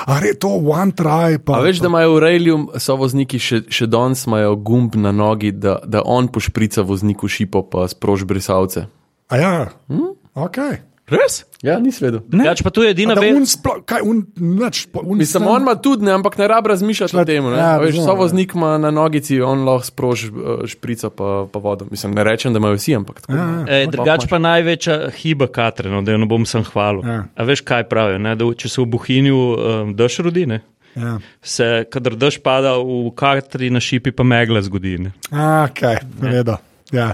A 0.06 0.20
je 0.20 0.34
to 0.36 0.48
one 0.48 0.92
try. 0.92 1.38
Pa, 1.40 1.56
A 1.56 1.64
veš, 1.64 1.80
da 1.80 1.88
imajo 1.88 2.14
v 2.14 2.20
Railju 2.20 2.56
so 2.78 2.94
vozniki 3.00 3.40
še, 3.40 3.64
še 3.72 3.88
danes 3.88 4.26
imajo 4.28 4.54
gumb 4.60 4.94
na 5.00 5.10
nogi, 5.10 5.50
da, 5.56 5.80
da 5.88 6.04
on 6.04 6.28
pošprica 6.28 6.84
vozniku 6.84 7.28
šipo 7.28 7.64
pa 7.64 7.88
sproži 7.88 8.28
brisalce. 8.28 8.86
A 9.32 9.40
ja, 9.40 9.54
hm? 9.88 10.12
ok. 10.36 10.58
Res? 11.06 11.44
Ja, 11.62 11.76
nisi 11.78 12.02
vedel. 12.02 12.18
Jač 12.42 12.64
pa 12.66 12.70
tu 12.70 12.82
je 12.82 12.90
edina 12.90 13.14
vez. 13.14 13.30
un 13.30 13.44
sploh, 13.46 13.78
kaj, 13.86 14.02
un, 14.02 14.24
nič, 14.34 14.90
po- 14.90 15.04
un 15.06 15.18
Mislim, 15.18 15.46
on 15.46 15.62
ima 15.62 15.76
tudi, 15.76 16.02
ne, 16.02 16.10
ampak 16.10 16.34
ne 16.34 16.48
rabi 16.50 16.68
razmišljati 16.68 17.16
o 17.16 17.24
tem. 17.24 17.44
Ja, 17.46 17.56
Ja, 17.56 17.70
veš, 17.78 18.00
so 18.02 18.14
voznik 18.14 18.54
ima 18.54 18.74
na 18.74 18.90
nogici, 18.90 19.38
on 19.40 19.62
lahko 19.62 19.86
sproži 19.86 20.28
uh, 20.28 20.66
šprico 20.66 21.10
pa, 21.10 21.46
pa 21.46 21.58
vodo. 21.58 21.86
Mislim, 21.90 22.10
ne 22.10 22.24
rečem, 22.24 22.50
da 22.50 22.58
imajo 22.58 22.74
vsi, 22.74 22.96
ampak 22.96 23.20
tako. 23.20 23.32
Ja, 23.32 23.46
ja. 23.60 23.78
E, 23.78 23.86
drugač 23.86 24.26
pa 24.26 24.38
največja 24.38 25.10
hiba 25.12 25.46
Katre, 25.46 25.90
no, 25.90 26.02
da 26.02 26.10
jo 26.10 26.18
ne 26.18 26.26
bom 26.26 26.42
sam 26.42 26.66
hvalil. 26.66 27.06
Ja. 27.06 27.20
A 27.30 27.42
veš, 27.44 27.62
kaj 27.62 27.86
pravijo? 27.86 28.18
Ne, 28.18 28.34
da 28.34 28.50
če 28.52 28.68
se 28.68 28.82
v 28.82 28.90
Bohinju 28.90 29.36
um, 29.36 29.94
dež 29.94 30.18
rodi, 30.20 30.46
ne, 30.46 30.62
Ja. 30.96 31.18
se, 31.44 31.84
kadar 31.92 32.14
dež 32.16 32.40
pada 32.40 32.78
v 32.80 33.12
Katri 33.12 33.68
na 33.70 33.78
šipi, 33.78 34.10
pa 34.10 34.24
megla 34.24 34.62
zgodi. 34.64 34.96
Ne. 34.98 35.10
A, 35.30 35.68
kaj, 35.70 36.02
redo. 36.18 36.56
Ja. 36.90 37.12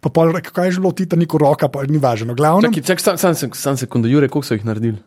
Pa 0.00 0.08
pol, 0.08 0.32
rekel, 0.32 0.52
kaj 0.52 0.70
je 0.70 0.78
bilo 0.80 0.90
v 0.90 0.98
Titaniku 1.02 1.38
roka, 1.38 1.68
pa 1.68 1.84
ni 1.84 2.00
važno. 2.00 2.34
Glavno, 2.34 2.68
Čakaj, 2.68 2.86
čak, 2.88 3.00
sam, 3.00 3.16
sam, 3.20 3.52
sam, 3.54 3.76
sekundo, 3.76 4.08
Jure, 4.08 4.28
koliko 4.28 4.48
so 4.48 4.56
jih 4.56 4.64
naredili? 4.64 4.98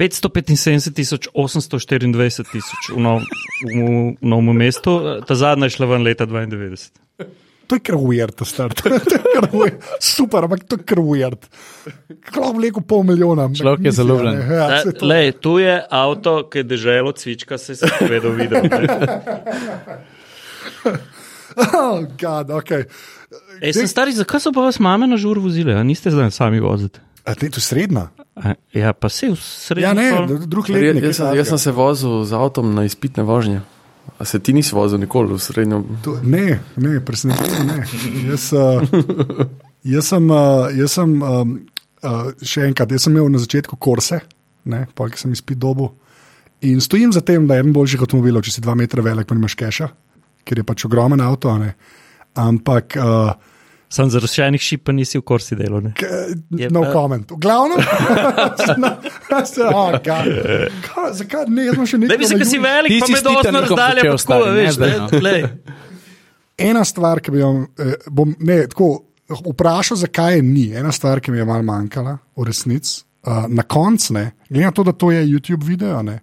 575 0.00 0.94
tisoč, 0.96 1.28
824 1.36 2.48
tisoč 2.48 2.88
v, 2.94 3.00
nov, 3.04 3.20
v, 3.68 4.16
v 4.16 4.24
novem 4.24 4.56
mestu, 4.56 4.96
ta 5.28 5.36
zadnja 5.36 5.68
je 5.68 5.76
šla 5.76 5.90
ven 5.90 6.06
leta 6.06 6.24
92. 6.24 6.88
to 7.68 7.76
je 7.76 7.98
weird, 8.00 8.32
ta 8.34 8.44
star. 8.48 8.72
To 8.80 8.88
je 8.88 9.50
weird. 9.52 9.76
Super, 10.00 10.48
ampak 10.48 10.64
to 10.64 10.80
je 10.80 10.86
kar 10.88 10.98
weird. 11.04 11.44
Klo 12.32 12.54
vleko 12.56 12.80
pol 12.80 13.04
milijona. 13.06 13.46
Človek 13.52 13.90
je 13.90 13.92
zaljubljen. 13.92 14.40
Ja, 14.40 14.80
saj 14.82 14.96
to- 14.98 15.06
lej, 15.06 15.36
tu 15.38 15.58
je 15.60 15.76
avto, 15.78 16.48
ki 16.48 16.64
je 16.64 16.64
deželo 16.64 17.12
cvička, 17.12 17.58
se 17.60 17.76
je 17.76 17.92
povedal 18.00 18.32
video. 18.32 18.64
Ne. 18.64 18.80
Oh, 21.56 22.06
God, 22.14 22.50
okay. 22.50 22.86
Ej, 23.60 23.72
sem 23.74 23.86
stari, 23.86 24.12
zakaj 24.12 24.40
so 24.40 24.50
pa 24.52 24.60
vas 24.60 24.78
mame 24.78 25.06
na 25.06 25.16
žur 25.16 25.38
vozile, 25.38 25.74
a 25.74 25.82
niste 25.82 26.10
zdaj 26.10 26.30
sami 26.30 26.60
voziti? 26.60 26.98
A 27.24 27.34
te, 27.34 27.46
je 27.46 27.60
srednja? 27.60 28.08
Ja, 28.72 28.92
pa 28.92 29.08
se 29.08 29.28
v 29.28 29.36
srednji. 29.36 29.84
Ja, 29.84 29.92
ne, 29.94 30.08
pol- 30.10 30.46
drug 30.46 30.66
Jaz, 30.66 30.74
letnik. 30.74 31.04
jaz, 31.04 31.16
sem- 31.16 31.36
jaz 31.36 31.48
sem 31.48 31.58
se 31.58 31.72
vozil 31.72 32.24
z 32.24 32.32
avtom 32.32 32.74
na 32.74 32.84
izpitne 32.84 33.22
vožnje. 33.22 33.60
A 34.18 34.24
se 34.24 34.38
ti 34.38 34.52
nisi 34.52 34.74
vozil 34.74 34.98
nikoli 34.98 35.34
v 35.34 35.38
srednjo? 35.38 35.84
To, 36.02 36.16
ne, 36.22 36.58
ne, 36.76 37.00
presenečen 37.00 37.66
ne. 37.66 37.84
Jaz, 38.26 38.50
uh, 38.52 38.82
jaz 39.94 40.08
sem, 40.08 40.24
uh, 40.26 40.66
jaz 40.74 40.90
sem 40.92 41.10
um, 41.22 41.54
uh, 42.02 42.32
še 42.42 42.64
enkrat, 42.66 42.90
jaz 42.90 43.06
sem 43.06 43.12
imel 43.14 43.28
na 43.30 43.38
začetku 43.38 43.76
korse, 43.76 44.20
pa 44.94 45.08
ki 45.08 45.20
sem 45.20 45.32
izpit 45.32 45.58
dobu. 45.60 45.92
In 46.66 46.80
stojim 46.80 47.12
za 47.12 47.20
tem, 47.20 47.46
da 47.46 47.56
je 47.56 47.64
en 47.64 47.72
boljših 47.72 48.02
avtomobilov, 48.04 48.42
če 48.44 48.52
si 48.52 48.60
dva 48.64 48.74
metra 48.74 49.00
velik, 49.04 49.28
pa 49.28 49.36
nimaš 49.36 49.54
keša, 49.56 49.88
ker 50.44 50.58
je 50.60 50.64
pač 50.64 50.84
ogromen 50.84 51.20
avto. 51.20 51.48
a 51.52 51.58
Ne? 51.58 51.74
Ampak, 52.34 52.96
uh, 52.96 53.32
Sam 53.90 54.10
za 54.10 54.18
razšenih 54.22 54.60
šip 54.60 54.84
pa 54.86 54.92
nisi 54.92 55.18
v 55.18 55.22
korsi 55.26 55.56
delo. 55.58 55.80
Ne? 55.80 55.92
no 56.70 56.82
pa- 56.82 56.92
comment. 56.92 57.30
V 57.30 57.36
glavnem, 57.36 57.78
oh, 59.74 59.90
God. 59.90 60.28
Kaj, 60.84 61.12
zakaj 61.12 61.48
ne, 61.48 61.64
jaz 61.66 61.74
sem 61.74 61.88
še 61.90 61.98
nekaj. 61.98 62.14
Ne 62.14 62.18
bi 62.20 62.28
se, 62.30 62.38
ker 62.38 62.46
si 62.46 62.60
velik, 62.62 62.94
Ti 62.94 63.00
pa 63.00 63.08
si 63.08 63.16
dosti 63.16 63.34
Titanikom 63.34 63.66
razdalje, 63.66 64.04
začel, 64.04 64.14
pa 64.14 64.22
tako, 64.22 64.46
ne 64.46 64.54
veš, 64.54 64.78
zdaj, 64.78 64.94
ne, 64.94 65.00
no. 65.02 65.08
glej. 65.24 65.42
Ena 66.70 66.84
stvar, 66.86 67.22
ki 67.24 67.34
bi 67.34 67.42
jo 67.42 67.50
eh, 67.66 68.06
bom, 68.06 68.38
ne, 68.46 68.60
tako, 68.70 68.92
vprašal, 69.50 69.98
zakaj 70.06 70.38
je 70.38 70.46
ni, 70.46 70.64
ena 70.78 70.94
stvar, 70.94 71.18
ki 71.18 71.34
mi 71.34 71.42
je 71.42 71.50
malo 71.50 71.66
manjkala, 71.66 72.14
v 72.38 72.46
resnici, 72.46 73.00
uh, 73.26 73.44
na 73.50 73.66
koncu, 73.66 74.14
ne, 74.20 74.26
glede 74.46 74.70
na 74.70 74.74
to, 74.76 74.86
da 74.86 74.94
to 74.94 75.10
je 75.10 75.26
YouTube 75.26 75.66
video, 75.66 75.98
ne, 76.06 76.20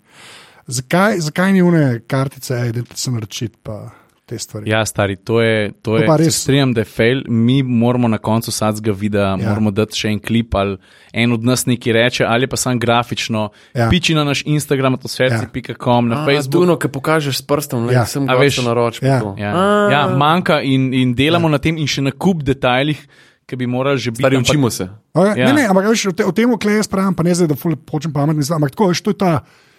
zakaj, 0.72 1.20
zakaj 1.28 1.51
ni 1.51 1.68
une 1.68 1.99
kartice, 2.08 2.64
da 2.72 2.88
se 2.95 3.12
naročiti 3.12 3.60
pa 3.60 3.89
te 4.28 4.36
stvari. 4.38 4.67
Ja, 4.67 4.82
stari, 4.84 5.15
to 5.17 5.39
je, 5.39 5.71
to 5.73 5.93
To 5.93 5.97
je 5.97 6.07
res. 6.17 6.36
strinjam, 6.38 6.73
da 6.73 6.82
je 6.82 6.86
fail. 6.86 7.21
Mi 7.25 7.61
moramo 7.63 8.07
na 8.07 8.17
koncu 8.19 8.51
vsakega 8.51 8.91
videa, 8.93 9.21
Ja. 9.23 9.38
ja. 9.38 9.49
moramo 9.49 9.71
dati 9.71 9.95
še 9.95 10.09
en 10.09 10.19
klip 10.19 10.51
ali 10.53 10.75
en 11.13 11.32
od 11.32 11.43
nas 11.43 11.63
nekaj 11.65 11.93
reče, 11.93 12.25
ali 12.25 12.45
pa 12.45 12.57
sam 12.57 12.75
grafično. 12.78 13.45
Ja. 13.71 13.82
Ja. 13.82 13.89
Piči 13.89 14.11
na 14.13 14.23
naš 14.23 14.43
Instagram, 14.45 14.93
atmosferci.com, 14.93 16.07
na 16.07 16.25
Facebook. 16.25 16.61
Duno, 16.61 16.75
ki 16.75 16.88
pokažeš 16.89 17.38
s 17.38 17.41
prstom, 17.41 17.88
Ja. 17.88 17.91
ja. 17.93 18.05
sem 18.05 18.23
A 18.23 18.36
ga 18.36 18.39
veš, 18.39 18.57
več 18.57 18.65
na 18.65 18.73
roč. 18.73 18.99
ja. 19.01 19.21
Ja, 19.38 19.51
ja, 19.89 20.01
manjka 20.09 20.61
in, 20.61 20.93
in 20.93 21.13
delamo 21.13 21.47
ja. 21.47 21.51
na 21.51 21.57
tem, 21.59 21.78
in 21.78 21.88
še 21.88 22.01
na 22.01 22.11
kup 22.11 22.43
detajlih, 22.43 22.99
ki 23.45 23.55
bi 23.55 23.65
morali 23.65 23.95
že 23.97 24.11
biti. 24.11 24.21
Stari, 24.21 24.38
učimo 24.38 24.67
se. 24.69 24.89
Okay, 25.13 25.38
ja. 25.38 25.47
Ja. 25.47 25.47
Ne, 25.47 25.61
ne, 25.61 25.67
ampak 25.67 25.88
veš, 25.88 26.05
o, 26.07 26.11
te, 26.11 26.25
o 26.25 26.32
tem, 26.32 26.51
kaj 26.51 26.75
jaz 26.75 26.88
pravim, 26.88 27.15
pa 27.15 27.23
ne 27.23 27.32
zdaj, 27.32 27.47
da 27.47 27.55
hočem 27.88 28.11
pametni, 28.11 28.43
ampak 28.43 28.75
tako, 28.75 28.91
veš, 28.91 29.01
to 29.01 29.15
je 29.15 29.17
ta, 29.17 29.32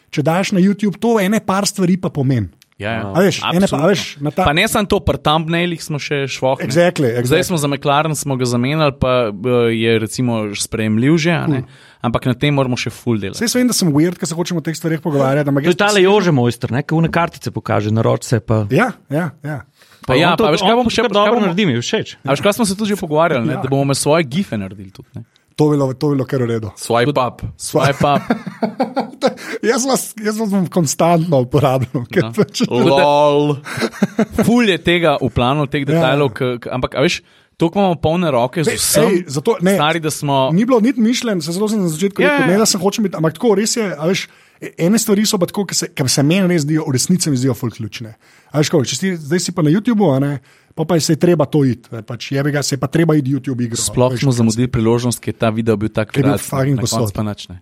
če 0.09 0.25
daš 0.25 0.53
na 0.57 0.61
YouTube, 0.61 0.97
to 0.97 1.21
ene 1.21 1.37
par 1.39 1.69
stvari 1.69 2.01
pa 2.01 2.09
pomeni. 2.09 2.49
Ja, 2.79 2.93
ja. 2.93 3.03
A 3.09 3.19
veš, 3.19 3.43
ene 3.45 3.67
pa- 3.67 3.77
a 3.77 3.87
veš, 3.87 4.03
na 4.19 4.31
ta- 4.31 4.45
pa 4.45 4.53
ne 4.53 4.63
samo 4.65 4.87
to, 4.87 5.01
pri 5.01 5.19
thumbnailih 5.19 5.83
smo 5.83 5.99
še 5.99 6.27
švoh. 6.27 6.57
ne. 6.57 6.65
Exactly, 6.65 7.11
exactly. 7.11 7.27
Zdaj 7.27 7.45
smo 7.45 7.57
za 7.57 7.67
McLaren 7.67 8.15
smo 8.15 8.37
ga 8.37 8.45
zamenjali, 8.45 8.95
pa 8.95 9.29
eh, 9.29 9.35
je 9.75 9.99
recimo 9.99 10.55
sprejemljiv 10.55 11.19
že, 11.19 11.33
a 11.33 11.47
ne? 11.49 11.61
ampak 12.01 12.25
na 12.25 12.35
tem 12.35 12.55
moramo 12.55 12.77
še 12.77 12.89
full 12.89 13.19
delati. 13.19 13.43
Vse 13.43 13.51
vem, 13.53 13.67
da 13.67 13.75
sem 13.75 13.91
weird, 13.91 14.15
ker 14.15 14.25
se 14.25 14.33
hočemo 14.33 14.59
o 14.59 14.63
teh 14.63 14.71
stvarih 14.73 15.01
pogovarjati. 15.01 15.49
ampak 15.49 15.65
To 15.65 15.69
je 15.69 15.75
jaz- 15.75 15.83
tale 15.85 16.01
Jože 16.01 16.31
mojster, 16.31 16.71
ne, 16.71 16.81
ki 16.81 16.95
une 16.95 17.09
kartice 17.09 17.51
pokaže 17.51 17.91
na 17.91 17.99
ročce. 18.01 18.39
Pa, 18.41 18.71
Ja, 18.71 18.95
ja, 19.09 19.35
ja. 19.43 19.67
Pa 20.07 20.15
ja, 20.15 20.37
to- 20.37 20.45
pa 20.45 20.55
veš, 20.55 20.63
kaj 20.63 20.73
bomo 20.73 20.87
še- 20.89 21.03
dobro 21.05 21.35
bomo- 21.35 21.51
naredi, 21.51 21.67
mi 21.67 21.75
všeč. 21.77 22.17
A 22.23 22.31
veš, 22.31 22.41
kaj 22.41 22.53
smo 22.53 22.65
se 22.65 22.75
tudi 22.75 22.91
že 22.91 22.97
pogovarjali, 22.97 23.43
ne? 23.43 23.53
Ja. 23.53 23.61
da 23.61 23.69
bomo 23.69 23.91
svoje 23.93 24.23
gife 24.25 24.55
naredili 24.55 24.91
tudi. 24.91 25.11
Ne? 25.15 25.27
To 25.59 25.67
je 25.67 25.75
bilo, 25.75 25.91
to 25.93 26.07
je 26.07 26.15
bilo 26.15 26.25
kar 26.25 26.39
v 26.39 26.47
redu. 26.47 26.71
Swipe 26.77 27.19
up. 27.19 27.43
Swipe 27.59 28.07
up. 28.07 28.23
Jaz 29.63 29.83
vas, 29.85 30.15
jaz 30.17 30.39
vas 30.39 30.51
bom 30.51 30.67
konstantno 30.69 31.41
uporabljal. 31.41 32.05
ker 32.07 32.23
Ja. 32.23 32.31
pač- 32.31 32.63
Lol. 32.69 33.57
Ful 34.47 34.63
je 34.65 34.79
tega 34.79 35.17
v 35.17 35.29
planu, 35.29 35.67
teh 35.67 35.83
detajlov, 35.83 36.31
k, 36.31 36.39
k, 36.59 36.71
ampak 36.71 36.95
a 36.95 37.03
veš, 37.03 37.21
to 37.57 37.67
imamo 37.67 37.97
polne 37.97 38.31
roke 38.31 38.63
z 38.63 38.71
vsem. 38.71 39.03
ej, 39.05 39.17
zato, 39.29 39.57
ne, 39.59 39.75
Stari, 39.75 39.99
da 39.99 40.11
smo. 40.11 40.51
Ni 40.53 40.63
bilo 40.63 40.79
niti 40.79 41.01
mišljen, 41.01 41.43
se 41.43 41.51
zelo 41.51 41.67
sem 41.67 41.83
na 41.83 41.89
začetku 41.89 42.23
Ja, 42.23 42.37
rekel, 42.37 42.45
ja. 42.45 42.51
ne 42.53 42.59
da 42.59 42.67
sem 42.67 42.79
hočem 42.79 43.03
biti, 43.03 43.17
ampak 43.17 43.35
tako 43.35 43.57
res 43.57 43.75
je. 43.75 43.89
a 43.91 44.07
Veš, 44.07 44.29
e- 44.61 44.75
ene 44.79 44.95
stvari 44.97 45.27
so 45.27 45.35
pa 45.35 45.47
tako, 45.47 45.67
ki 45.67 45.75
se, 45.75 45.91
ki 45.91 46.07
se 46.09 46.23
meni 46.23 46.47
res 46.47 46.63
zdijo, 46.63 46.87
v 46.87 46.95
resnici 46.95 47.27
mi 47.27 47.37
zdijo 47.37 47.55
folk 47.57 47.75
ključne. 47.75 48.15
A 48.49 48.63
Veš, 48.63 48.71
če 48.71 48.95
si, 48.95 49.11
zdaj 49.19 49.41
si 49.41 49.51
pa 49.51 49.63
na 49.63 49.71
YouTubu, 49.71 50.07
a 50.09 50.21
ne, 50.21 50.33
pa, 50.79 50.85
pa 50.87 51.01
se 51.01 51.13
je 51.13 51.19
treba 51.19 51.45
to 51.51 51.65
iti, 51.67 51.91
pač 52.07 52.33
je 52.33 52.43
ga, 52.43 52.63
se 52.63 52.77
je 52.77 52.81
pa 52.81 52.87
treba 52.87 53.17
iti 53.19 53.35
YouTube 53.35 53.65
igro. 53.65 53.77
Sploh 53.77 54.15
smo 54.15 54.33
zamudili 54.33 54.71
priložnost, 54.71 55.19
ker 55.19 55.35
je 55.35 55.39
ta 55.39 55.51
video 55.51 55.77
bil 55.77 55.91
tak 55.91 56.13
Ker 56.15 56.23
je 56.23 56.31
bil 56.31 56.39
viral, 56.39 56.39
fucking 56.39 56.79
posod. 56.79 57.11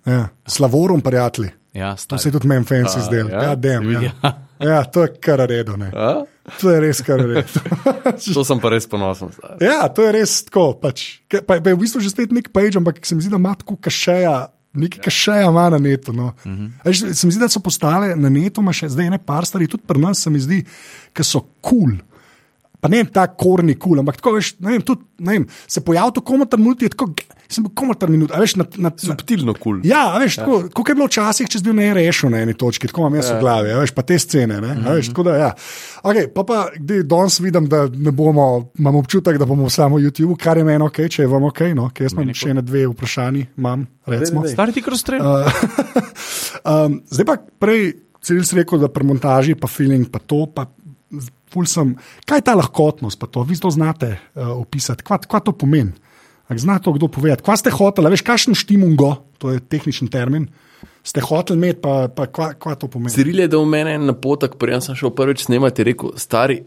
Ja, 0.05 0.29
Slavorum, 0.45 1.01
prijatelji. 1.01 1.51
Ja, 1.73 1.93
To 1.93 2.03
stari. 2.03 2.21
se 2.23 2.29
je 2.29 2.33
tudi 2.33 2.49
meni 2.49 2.65
fancy 2.65 3.01
zdel. 3.01 3.29
ja? 3.29 3.43
Ja, 3.43 3.55
dem, 3.55 3.91
ja. 3.93 4.01
Ja. 4.01 4.33
ja, 4.61 4.85
to 4.85 5.03
je 5.03 5.13
kar 5.21 5.41
redo. 5.49 5.77
To 6.61 6.71
je 6.71 6.81
res 6.81 7.01
kar 7.05 7.21
redo. 7.21 7.61
To 8.35 8.45
sem 8.45 8.61
pa 8.61 8.73
res 8.73 8.89
ponosen. 8.89 9.33
stari. 9.33 9.65
Ja, 9.65 9.89
to 9.89 10.05
je 10.05 10.13
res 10.13 10.45
tako. 10.49 10.73
Pač. 10.81 11.21
Pa, 11.29 11.57
pa 11.61 11.69
je 11.69 11.77
v 11.77 11.81
bistvu 11.81 12.01
že 12.01 12.13
spet 12.13 12.33
nek 12.33 12.53
page, 12.53 12.77
ampak 12.77 13.01
se 13.05 13.17
mi 13.17 13.25
zdi, 13.25 13.33
da 13.33 13.41
ima 13.41 13.55
tako 13.57 13.77
kašeja. 13.77 14.53
Nekaj 14.77 15.09
kašeja 15.09 15.49
ima 15.49 15.71
na 15.73 15.79
netu. 15.81 16.13
No. 16.13 16.33
Uh 16.45 16.53
-huh. 16.53 16.69
Veš, 16.85 17.17
se 17.17 17.27
mi 17.27 17.33
zdi, 17.33 17.41
da 17.41 17.49
so 17.49 17.61
postale 17.61 18.17
na 18.17 18.29
netu, 18.29 18.61
še 18.73 18.89
zdaj 18.89 19.11
ne 19.11 19.19
par 19.19 19.47
stvari, 19.47 19.69
tudi 19.69 19.85
pri 19.87 20.01
nas 20.01 20.21
se 20.21 20.31
mi 20.31 20.41
zdi, 20.41 20.65
ki 21.13 21.25
so 21.25 21.41
kul. 21.61 21.97
Cool. 21.97 21.97
Pa 22.87 22.93
ne 22.93 23.03
ta 23.11 23.27
korni 23.29 23.75
kul, 23.75 23.97
cool, 23.97 24.03
ampak 24.05 24.21
tako 24.21 24.37
veš, 24.39 24.55
ne 24.63 24.77
vem, 24.77 24.85
tudi, 24.87 25.05
ne 25.27 25.39
vem, 25.39 25.49
se 25.67 25.83
pojavi 25.85 26.15
to 26.17 26.23
komentar 26.27 26.61
minut, 26.61 26.85
je 26.87 26.93
tako, 26.93 27.11
sem 27.51 27.65
bil 27.65 27.73
komentar 27.79 28.11
minut, 28.11 28.33
a 28.35 28.41
veš, 28.43 28.57
na, 28.61 28.67
na, 28.77 28.91
na, 28.91 28.93
Subtilno 29.01 29.55
kul. 29.55 29.81
Cool. 29.81 29.81
Ja, 29.87 30.03
a 30.15 30.21
veš, 30.23 30.39
tako, 30.41 30.59
kot 30.75 30.91
je 30.91 30.97
bilo 30.99 31.09
včasih, 31.11 31.51
če 31.51 31.61
si 31.61 31.67
bil 31.67 31.77
ne 31.79 31.89
rešil 31.97 32.33
na 32.33 32.43
eni 32.45 32.55
točki, 32.59 32.91
tako 32.91 33.05
imam 33.05 33.19
jaz 33.19 33.33
v 33.35 33.41
glavi, 33.43 33.73
a 33.75 33.81
veš, 33.83 33.95
pa 33.97 34.05
te 34.07 34.19
scene. 34.23 34.61
Ne, 34.63 34.73
a 34.83 34.97
veš, 34.99 35.11
tako 35.13 35.27
da, 35.29 35.37
ja. 35.41 35.51
okay, 36.03 36.31
pa 36.33 36.47
pa 36.49 36.63
kdaj 36.75 37.05
danes 37.11 37.39
vidim, 37.43 37.69
da 37.73 37.85
ne 37.91 38.15
bomo, 38.15 38.49
imam 38.79 39.01
občutek, 39.03 39.39
da 39.43 39.49
bomo 39.49 39.71
samo 39.73 40.01
v 40.01 40.09
YouTubu, 40.09 40.39
kar 40.41 40.59
je 40.61 40.67
meni 40.67 40.87
ok, 40.87 41.03
če 41.13 41.27
je 41.27 41.31
vam 41.31 41.47
ok, 41.51 41.63
no, 41.79 41.91
ker 41.95 42.09
jaz 42.09 42.17
imam 42.17 42.35
še 42.35 42.55
ene 42.55 42.65
dve 42.67 42.87
vprašanji, 42.91 43.47
imam, 43.61 43.87
recimo. 44.11 44.47
Stari 44.51 44.75
ti 44.77 44.85
krostrel. 44.85 45.23
Uh, 45.23 46.03
um, 46.73 47.01
zdaj 47.13 47.31
pa 47.31 47.39
prej, 47.63 47.93
cel 48.27 48.43
si 48.47 48.59
rekel, 48.59 48.83
da 48.83 48.91
pri 48.93 49.07
montaži, 49.07 49.55
pa 49.59 49.71
feeling, 49.71 50.11
pa 50.11 50.19
to, 50.19 50.45
pa 50.51 50.67
sem. 51.67 51.95
Kaj 52.27 52.43
je 52.43 52.47
ta 52.47 52.55
lahkotnost, 52.59 53.19
pa 53.19 53.27
to, 53.27 53.43
vi 53.43 53.57
to 53.57 53.71
znate 53.71 54.17
uh, 54.17 54.57
opisati, 54.61 55.05
kva, 55.07 55.19
kva 55.23 55.41
to 55.41 55.53
pomeni? 55.53 55.95
Ak 56.47 56.59
zna 56.63 56.79
to 56.79 56.95
kdo 56.95 57.09
povedati? 57.11 57.43
Kva 57.43 57.57
ste 57.59 57.75
hoteli, 57.75 58.11
veš, 58.13 58.23
kakšen 58.23 58.55
štimungo, 58.55 59.17
to 59.43 59.51
je 59.51 59.61
tehničen 59.61 60.07
termin, 60.13 60.47
ste 61.03 61.23
hoteli 61.23 61.59
imeti, 61.59 61.81
pa, 61.83 62.07
pa 62.07 62.29
kva, 62.31 62.53
kva 62.55 62.77
to 62.79 62.91
pomeni? 62.91 63.15
Ciril 63.15 63.43
je 63.43 63.51
dal 63.51 63.67
meni 63.67 63.97
en 63.99 64.07
napotek, 64.07 64.55
prej 64.61 64.83
sem 64.87 64.99
šel 64.99 65.15
prvič 65.15 65.47
snemati, 65.47 65.87
rekel, 65.87 66.15
stari, 66.21 66.61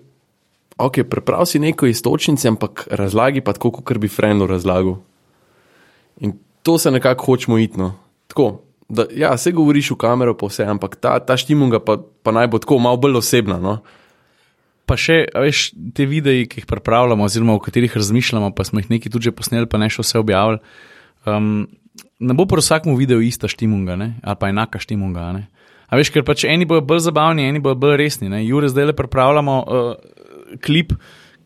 ok, 0.79 1.03
preprav 1.11 1.47
si 1.47 1.59
neko 1.59 1.87
istočnice, 1.87 2.47
ampak 2.47 2.87
razlagi 2.91 3.43
pa 3.43 3.55
tako, 3.55 3.71
kot 3.79 3.97
bi 3.99 4.11
Frendu 4.11 4.47
razlagal. 4.47 4.99
In 6.19 6.35
to 6.63 6.77
se 6.77 6.91
nekako 6.91 7.25
hočemo 7.25 7.57
iti. 7.57 7.79
No. 7.79 7.93
Tako, 8.27 8.61
da 8.89 9.05
ja, 9.15 9.37
se 9.37 9.51
govoriš 9.51 9.91
v 9.91 9.95
kamero, 9.95 10.35
pa 10.37 10.47
vse, 10.47 10.65
ampak 10.67 10.95
ta, 10.95 11.19
ta 11.19 11.37
štimunga 11.37 11.79
pa, 11.79 11.99
pa 12.23 12.31
naj 12.31 12.47
bo 12.47 12.59
tako 12.59 12.79
malo 12.79 12.97
bolj 12.97 13.19
osebna. 13.21 13.59
No? 13.59 13.79
Pa 14.89 14.97
še, 14.97 15.21
veš, 15.29 15.69
te 15.93 16.07
videe, 16.09 16.47
ki 16.49 16.63
jih 16.63 16.69
pripravljamo, 16.69 17.27
oziroma 17.27 17.53
o 17.53 17.61
katerih 17.61 17.93
razmišljamo, 17.93 18.49
pa 18.57 18.65
smo 18.65 18.81
jih 18.81 18.89
nekaj 18.95 19.13
tudi 19.13 19.29
že 19.29 19.35
posneli, 19.37 19.69
pa 19.69 19.77
ne 19.77 19.89
še 19.93 20.01
vse 20.01 20.17
objavili. 20.17 20.57
Um, 21.29 21.67
ne 22.19 22.33
bo 22.33 22.47
pri 22.49 22.63
vsakem 22.63 22.97
videu 22.97 23.21
ista 23.21 23.49
štimunga, 23.51 23.97
ne? 23.99 24.09
ali 24.23 24.39
pa 24.39 24.49
enaka 24.49 24.81
štimunga. 24.81 25.29
Ne? 25.37 25.47
A 25.89 25.97
veš, 25.99 26.11
ker 26.13 26.25
pač 26.25 26.45
eni 26.49 26.67
bojo 26.69 26.81
bolj 26.85 27.03
zabavni, 27.07 27.47
eni 27.49 27.61
bojo 27.61 27.77
bolj 27.79 27.97
resni. 28.01 28.29
Ne? 28.31 28.43
Jure, 28.45 28.69
zdaj 28.71 28.91
le 28.91 28.97
pripravljamo 28.97 29.57
uh, 29.61 30.57
klip, 30.65 30.93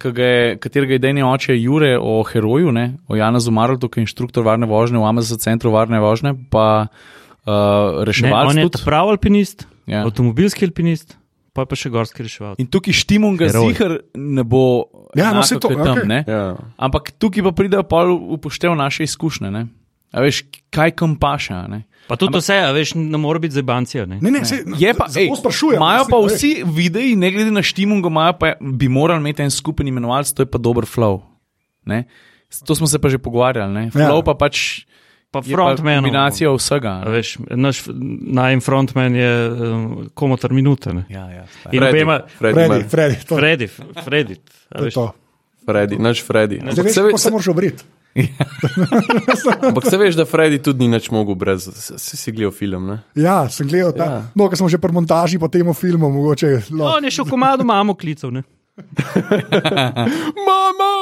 je, 0.04 0.58
katerega 0.60 0.98
je 0.98 1.00
dejni 1.00 1.24
oče 1.24 1.56
Jure 1.56 1.94
o 2.00 2.18
heroju, 2.28 2.72
ne? 2.76 2.98
o 3.08 3.16
Janu 3.16 3.39
Zumarlu, 3.39 3.80
ki 3.80 4.02
je 4.02 4.08
inštruktor 4.08 4.44
varne 4.44 4.68
vožnje 4.68 5.00
v 5.00 5.08
Amazonu 5.08 5.39
centru 5.39 5.72
varne 5.72 6.00
vožnje, 6.04 6.36
pa 6.52 6.88
uh, 6.88 8.04
reševalec. 8.04 8.52
On 8.52 8.64
je 8.64 8.84
pravi 8.84 9.16
alpinist, 9.16 9.68
Ja. 9.88 10.06
avtomobilski 10.08 10.64
alpinist, 10.64 11.18
pa 11.54 11.64
je 11.64 11.70
pa 11.70 11.76
še 11.78 11.89
gorski 11.93 12.26
reševalec. 12.26 12.58
In 12.60 12.68
tukaj 12.68 12.93
štimunga 12.97 13.49
zihar 13.54 13.99
ne 14.18 14.43
bo. 14.43 14.89
Ja, 15.14 15.30
no, 15.30 15.39
enako 15.39 15.47
saj 15.47 15.60
to, 15.62 15.70
kot 15.70 15.84
tam, 15.86 15.97
okej. 16.01 16.10
ne? 16.10 16.20
Ja. 16.26 16.43
Ampak 16.78 17.14
tukaj 17.22 17.45
pa 17.45 17.51
pridejo 17.54 17.84
pa 17.86 18.04
upoštev 18.10 18.74
naše 18.76 19.06
izkušnje. 19.06 19.54
Ne? 19.54 19.68
A 20.14 20.22
veš, 20.26 20.43
kaj 20.74 20.95
kam 20.97 21.14
paša. 21.22 21.68
Ne? 21.70 21.84
Pa 22.10 22.18
tudi 22.20 22.41
vse, 22.41 22.58
a 22.60 22.74
veš, 22.76 22.95
ne 22.99 23.18
more 23.18 23.39
biti 23.39 23.56
zebancija. 23.56 24.04
Ne? 24.10 24.18
Ne, 24.22 24.34
ne, 24.34 24.41
se, 24.45 24.60
Je 24.78 24.91
pa, 24.97 25.08
ej, 25.08 25.30
sprašujem. 25.39 25.78
imajo 25.80 26.10
pa 26.10 26.18
vsi 26.26 26.51
videi, 26.68 27.14
ne 27.16 27.32
glede 27.32 27.54
na 27.54 27.64
štimungo, 27.64 28.12
imajo 28.12 28.34
pa, 28.41 28.54
bi 28.60 28.89
morali 28.91 29.24
imeti 29.24 29.45
en 29.45 29.54
skupen 29.54 29.88
imenovalec, 29.88 30.34
to 30.34 30.43
je 30.43 30.49
pa 30.51 30.58
dober 30.60 30.89
flow. 30.89 31.22
Ne? 31.86 32.04
To 32.68 32.76
smo 32.76 32.88
se 32.88 32.99
pa 32.99 33.10
že 33.10 33.18
pogovarjali. 33.18 33.74
Ne? 33.74 33.84
Ja. 33.93 34.10
Flow 34.10 34.22
pa 34.26 34.36
pač 34.36 34.84
Pa 35.34 35.41
frontman. 35.41 36.03
kombinacija 36.03 36.51
vsega. 36.53 36.91
Ne. 37.01 37.11
Veš, 37.11 37.38
naš 37.49 37.81
najem 38.38 38.61
frontman 38.61 39.15
je 39.17 39.31
um, 39.49 39.88
komotar 40.13 40.53
minute. 40.53 40.93
Ne? 40.93 41.05
Ja, 41.09 41.25
ja, 41.31 41.45
In 41.71 41.81
Freddy, 41.81 41.89
obema, 41.89 42.19
Freddy, 42.38 42.53
Freddy, 42.53 42.86
Freddy, 42.89 42.89
Freddy, 42.89 43.25
to, 43.25 43.36
Freddy, 43.36 43.67
Freddy. 44.05 44.38
a 44.69 44.79
to 44.79 44.89
to. 44.93 45.07
Freddy, 45.65 45.97
naš 45.97 46.21
Freddy. 46.27 46.61
Zdaj 46.71 46.86
veš, 46.86 46.95
kako 46.95 47.17
se 47.17 47.31
moraš 47.31 47.47
obriti. 47.47 47.84
ampak 49.67 49.89
se 49.89 49.97
veš, 49.97 50.15
da 50.15 50.25
Freddy 50.25 50.61
tudi 50.61 50.86
ni 50.86 50.88
nič 50.88 51.09
mogel 51.11 51.36
brez, 51.36 51.65
se, 51.73 51.97
se 51.97 52.17
si 52.17 52.31
gledal 52.31 52.51
film. 52.51 52.88
Ne? 52.88 52.99
Ja, 53.15 53.49
sem 53.49 53.67
gledal 53.67 53.95
ta. 53.97 54.05
Ja. 54.05 54.21
No, 54.36 54.49
ker 54.49 54.59
smo 54.61 54.69
že 54.69 54.77
pri 54.77 54.93
montaži 54.93 55.39
po 55.41 55.49
tem 55.49 55.73
filmu, 55.73 56.11
mogoče. 56.13 56.59
No, 56.69 56.93
On 56.93 57.05
je 57.05 57.11
šel 57.11 57.25
komado 57.25 57.65
mamo 57.65 57.95
klical. 57.97 58.29
Ne? 58.31 58.43
Mama! 60.47 60.93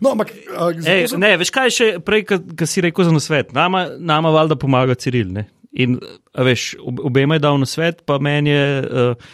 no 0.00 0.12
ampak. 0.12 0.32
Uh, 0.56 0.72
Ej, 0.86 1.12
ne, 1.20 1.34
veš 1.40 1.52
kaj 1.52 1.72
še 1.74 1.88
prej, 2.04 2.24
ki 2.28 2.68
si 2.68 2.80
rekel 2.84 3.04
za 3.08 3.12
nasvet. 3.12 3.52
Nama, 3.56 3.86
nama 4.00 4.32
valjda 4.32 4.56
pomaga 4.60 4.96
Ciril. 4.96 5.28
Ne? 5.34 5.46
In 5.76 5.98
a 6.32 6.46
veš, 6.46 6.74
ob- 6.80 7.04
obema 7.10 7.36
je 7.36 7.44
dal 7.44 7.60
na 7.60 7.68
svet, 7.68 8.04
pa 8.08 8.18
meni 8.22 8.54
je. 8.54 8.66
Uh, 8.88 9.30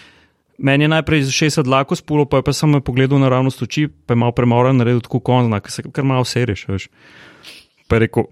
Meni 0.57 0.85
je 0.85 0.89
najprej 0.89 1.29
že 1.29 1.51
se 1.53 1.61
dlako 1.61 1.97
spulo, 2.01 2.25
pa 2.25 2.41
je 2.41 2.49
pa 2.49 2.53
me 2.65 2.81
pogledal 2.81 3.21
naravnost 3.21 3.61
oči, 3.61 3.89
pa 3.93 4.17
je 4.17 4.25
malo 4.25 4.33
premoren, 4.33 4.77
naredil 4.81 5.05
tako 5.05 5.21
konzna, 5.21 5.61
ker 5.61 5.69
se 5.69 5.83
kar 5.93 6.01
malo 6.01 6.25
seriš, 6.25 6.65
veš. 6.69 6.89
Pa 7.85 8.01
je 8.01 8.09
rekel, 8.09 8.25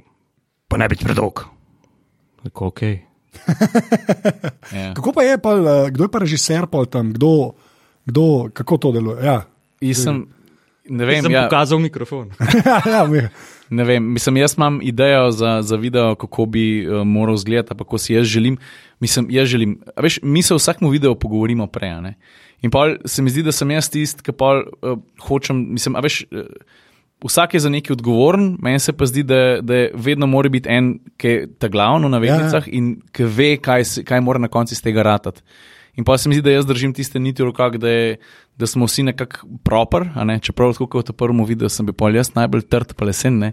pa 0.64 0.80
ne 0.80 0.88
biti 0.88 1.04
predolg. 1.04 1.44
Rekel, 2.44 2.66
ok. 2.72 2.80
Ja. 4.72 4.94
Kako 4.96 5.12
pa 5.12 5.22
je, 5.22 5.36
pa, 5.36 5.52
uh, 5.52 5.92
kdo 5.92 6.08
je 6.08 6.10
pa 6.10 6.18
režiser 6.24 6.64
pol 6.70 6.86
tam, 6.88 7.12
kdo, 7.12 7.52
kdo, 8.06 8.24
kako 8.52 8.76
to 8.78 8.92
deluje? 8.92 9.24
Ja, 9.24 9.42
Jaz 9.80 9.98
sem, 9.98 10.26
ne 10.86 11.04
vem, 11.04 11.22
Sem 11.22 11.32
ja, 11.32 11.44
pokazal 11.44 11.78
mikrofon. 11.78 12.30
ja, 12.62 12.80
ja 12.92 13.04
mi- 13.04 13.28
Ne 13.70 13.84
vem, 13.84 14.12
mislim, 14.12 14.36
jaz 14.36 14.54
imam 14.54 14.78
idejo 14.82 15.30
za, 15.30 15.62
za 15.62 15.76
video, 15.76 16.14
kako 16.14 16.44
bi 16.46 16.62
uh, 16.82 17.02
moral 17.02 17.34
izgledati, 17.34 17.68
pa 17.68 17.74
kako 17.76 17.98
si 17.98 18.14
jaz 18.14 18.26
želim. 18.26 18.58
Mislim, 19.00 19.26
jaz 19.30 19.48
želim. 19.48 19.80
a 19.88 20.00
Veš, 20.00 20.18
mi 20.22 20.42
se 20.42 20.54
v 20.54 20.58
vsakem 20.58 20.90
videu 20.90 21.14
pogovorimo 21.14 21.66
prej. 21.66 21.90
a 21.90 22.00
Ne? 22.00 22.14
In 22.62 22.70
pa 22.70 22.78
se 23.04 23.22
mi 23.22 23.30
zdi, 23.30 23.42
da 23.42 23.52
sem 23.52 23.70
jaz 23.70 23.88
tisti, 23.90 24.22
ki 24.22 24.32
pa 24.32 24.52
uh, 24.58 24.98
hočem. 25.18 25.72
Mislim, 25.72 25.96
a 25.96 26.00
veš, 26.00 26.24
uh, 26.24 26.44
vsak 27.22 27.54
je 27.54 27.60
za 27.60 27.70
nekaj 27.70 27.94
odgovoren, 27.94 28.56
meni 28.60 28.78
se 28.78 28.92
pa 28.92 29.06
zdi, 29.06 29.22
da, 29.22 29.40
da 29.62 29.74
vedno 29.94 30.26
mora 30.26 30.48
biti 30.48 30.68
en, 30.68 30.90
ki 31.16 31.28
je 31.28 31.46
ta 31.54 31.68
glavno 31.68 32.08
na 32.08 32.18
vednicah 32.18 32.52
ja, 32.60 32.68
ja. 32.68 32.74
in 32.74 33.00
ki 33.12 33.24
ve, 33.24 33.56
kaj, 33.56 33.84
se- 33.86 34.04
kaj 34.04 34.20
mora 34.20 34.38
na 34.38 34.48
koncu 34.48 34.72
iz 34.72 34.82
tega 34.82 35.02
ratati. 35.02 35.40
In 35.96 36.04
pa 36.04 36.18
se 36.18 36.28
mi 36.28 36.34
zdi, 36.34 36.42
da 36.42 36.50
jaz 36.50 36.66
držim 36.66 36.90
tiste 36.90 37.20
niti 37.20 37.42
v 37.42 37.46
rokah, 37.46 37.76
da, 37.78 37.88
je, 37.88 38.16
da 38.58 38.66
smo 38.66 38.86
vsi 38.86 39.02
nekako 39.02 39.46
proper, 39.62 40.08
a 40.14 40.24
ne? 40.24 40.38
čeprav 40.38 40.72
tako 40.72 40.86
kot 40.88 41.08
v 41.08 41.14
prvem 41.14 41.44
videu 41.44 41.68
sem 41.70 41.86
bil 41.86 41.94
pol 41.94 42.14
jaz 42.14 42.32
najbolj 42.34 42.66
trd, 42.66 42.94
pa 42.94 43.06
lesen. 43.06 43.38
Ne? 43.38 43.52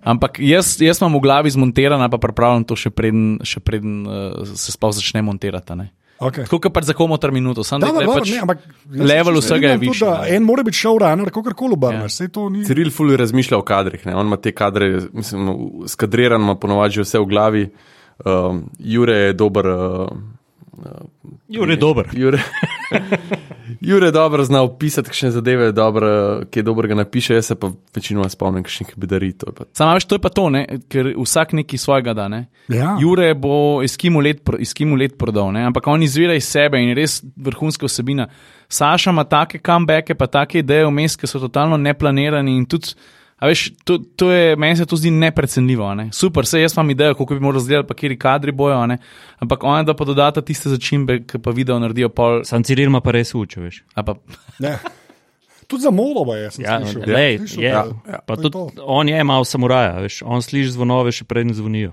Ampak 0.00 0.40
jaz, 0.40 0.80
jaz 0.80 1.02
imam 1.02 1.18
v 1.18 1.20
glavi 1.20 1.50
zmontirano, 1.50 2.08
pa 2.08 2.18
pripravljam 2.18 2.64
to 2.64 2.76
še 2.76 2.90
preden, 2.90 3.36
še 3.44 3.60
preden 3.60 4.06
uh, 4.06 4.40
se 4.56 4.72
sploh 4.72 4.94
začne 4.94 5.20
montirati. 5.22 5.72
a 5.72 5.76
ne. 5.76 5.86
okay. 6.16 6.48
Tako 6.48 6.60
kot 6.60 6.72
pač 6.72 6.84
za 6.84 6.96
komotar 6.96 7.28
minuto, 7.30 7.60
samo 7.60 7.84
da 7.84 7.92
Da, 7.92 8.00
je 8.00 8.06
dobro, 8.06 8.20
pač 8.20 8.30
ne, 8.30 8.40
ampak 8.40 8.58
level 8.88 9.36
se 9.36 9.46
vsega 9.46 9.68
je 9.68 9.78
višji. 9.78 10.06
da. 10.06 10.26
En 10.28 10.42
mora 10.42 10.62
biti 10.62 10.78
showrunner, 10.80 11.28
kako 11.28 11.54
koli 11.54 11.72
obrneš. 11.72 12.20
Ja. 12.20 12.28
ni- 12.48 12.64
Ciril 12.64 12.90
Fulj 12.90 13.16
razmišlja 13.16 13.58
o 13.58 13.62
kadrih, 13.62 14.06
ne? 14.06 14.16
on 14.16 14.26
ima 14.26 14.36
te 14.36 14.52
kadre, 14.52 15.10
mislim, 15.12 15.50
skadriran, 15.86 16.40
ima 16.40 16.54
ponovadi 16.56 17.04
vse 17.04 17.18
v 17.18 17.26
glavi. 17.26 17.64
Um, 18.24 18.70
Jure 18.78 19.12
je 19.14 19.32
dober. 19.34 19.66
Uh, 19.66 20.08
Jure 21.48 21.72
je 21.72 21.76
dober. 21.76 22.08
Jure, 22.20 22.38
Jure 23.80 24.10
dobro 24.10 24.44
zna 24.44 24.62
opisati, 24.62 25.06
kakšne 25.08 25.30
zadeve 25.30 25.64
je 25.64 25.72
dobro, 25.72 26.40
ki 26.50 26.58
je 26.58 26.62
dobro 26.62 26.88
ga 26.88 26.94
napiše, 26.94 27.34
jaz 27.34 27.46
se 27.46 27.54
pa 27.54 27.70
večinoma 27.94 28.28
spomnim, 28.28 28.62
kakšnih 28.62 28.88
je 28.88 28.96
pa- 29.52 29.64
Samo 29.72 29.94
veš, 29.94 30.04
to 30.04 30.14
je 30.14 30.18
pa 30.18 30.28
to, 30.28 30.50
ne? 30.50 30.66
ker 30.88 31.14
vsak 31.18 31.52
nekaj 31.52 31.78
svojega 31.78 32.14
da. 32.14 32.28
Ne? 32.28 32.46
Ja. 32.68 32.96
Jure 33.00 33.34
bo 33.34 33.82
Eskimo 33.82 34.20
let, 34.20 35.18
prodal, 35.18 35.52
ne? 35.52 35.64
ampak 35.64 35.86
on 35.86 36.02
izvira 36.02 36.34
iz 36.34 36.44
sebe 36.44 36.80
in 36.82 36.88
je 36.88 36.94
res 36.94 37.22
vrhunska 37.36 37.86
vsebina. 37.86 38.28
Saša 38.68 39.10
ima 39.10 39.24
take 39.24 39.58
comebacke, 39.58 40.14
pa 40.14 40.26
take 40.26 40.58
ideje 40.58 40.86
vmes, 40.86 41.16
ki 41.16 41.26
so 41.26 41.38
totalno 41.38 41.76
neplanirani 41.76 42.56
in 42.56 42.66
tudi. 42.66 42.94
A 43.42 43.48
veš, 43.50 43.72
to, 43.84 43.98
to 43.98 44.30
je, 44.30 44.54
meni 44.56 44.76
se 44.78 44.86
to 44.86 44.96
zdi 44.96 45.10
neprecenljivo. 45.10 45.82
a 45.90 45.94
Ne? 45.98 46.08
Super, 46.14 46.46
vse 46.46 46.60
jaz 46.62 46.76
imam 46.76 46.90
idejo, 46.94 47.14
kako 47.18 47.34
bi 47.34 47.40
morali 47.42 47.58
razdelati, 47.58 47.88
pa 47.88 47.94
kje 47.98 48.18
kadri 48.18 48.52
bojo, 48.54 48.76
a 48.78 48.86
ne? 48.86 48.98
ampak 49.42 49.64
on 49.66 49.84
da 49.84 49.94
pa 49.98 50.04
dodata 50.04 50.42
tiste 50.42 50.70
začimbe, 50.70 51.24
ki 51.26 51.40
pa 51.42 51.50
video 51.50 51.78
naredijo 51.82 52.08
pol. 52.08 52.44
Sam 52.46 52.62
Ciril 52.62 52.86
ima 52.86 53.00
pa 53.02 53.10
res 53.10 53.34
uče, 53.34 53.60
veš. 53.60 53.82
a 53.94 54.02
Pa, 54.02 54.14
Ne. 54.62 54.78
Tudi 55.66 55.82
za 55.82 55.90
Molova 55.90 56.36
je. 56.36 56.50
sem 56.50 56.64
Ja, 56.64 56.78
slišal. 56.84 57.02
lej, 57.06 57.38
Slišal, 57.38 57.62
je, 57.62 57.68
ja. 57.70 58.18
pa 58.26 58.36
To 58.36 58.40
je 58.40 58.50
tudi 58.50 58.76
to. 58.76 58.84
on 58.86 59.08
je 59.08 59.24
malo 59.24 59.44
samuraja, 59.44 59.98
veš. 60.04 60.22
On 60.26 60.42
sliši 60.42 60.70
zvonove, 60.70 61.12
še 61.12 61.24
prej 61.24 61.44
ne 61.44 61.54
zvonijo. 61.54 61.92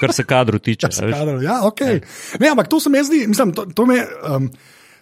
Kar 0.00 0.12
se 0.12 0.24
kadru 0.24 0.58
tiče. 0.58 0.88
a 0.98 1.04
veš. 1.06 1.14
Kadar, 1.14 1.42
ja, 1.44 1.60
okay. 1.62 2.00
ne, 2.40 2.48
ampak 2.48 2.68
to 2.68 2.80
se 2.80 2.90
mi 2.90 3.04
zdi, 3.04 3.26
mislim, 3.28 3.52
to, 3.52 3.66
to 3.70 3.86
me. 3.86 4.00
Um, 4.24 4.50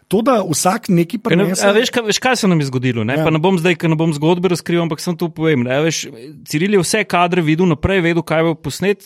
To, 0.06 0.20
da 0.20 0.38
vsak 0.40 0.86
neki 0.88 1.18
prenese. 1.18 1.66
a 1.66 1.72
veš, 1.72 1.90
kaj, 1.90 2.02
veš, 2.04 2.18
kaj 2.18 2.36
se 2.36 2.46
nam 2.46 2.60
je 2.60 2.66
zgodilo? 2.66 3.02
Ne? 3.02 3.14
Ja. 3.14 3.24
Ja. 3.24 3.30
Ne 3.30 3.38
bom 3.38 3.58
zdaj, 3.58 3.74
ker 3.74 3.90
ne 3.90 3.96
bom 3.96 4.12
zgodbe 4.12 4.48
razkril, 4.48 4.78
ampak 4.80 5.00
sem 5.00 5.16
to 5.16 5.26
povem. 5.28 5.64
Ne? 5.64 5.80
Veš, 5.82 6.06
Ciril 6.44 6.72
je 6.72 6.80
vse 6.80 7.02
kadre 7.04 7.42
videl, 7.42 7.66
naprej 7.66 8.00
vedel, 8.02 8.22
kaj 8.22 8.42
bo 8.44 8.54
posnet, 8.56 9.02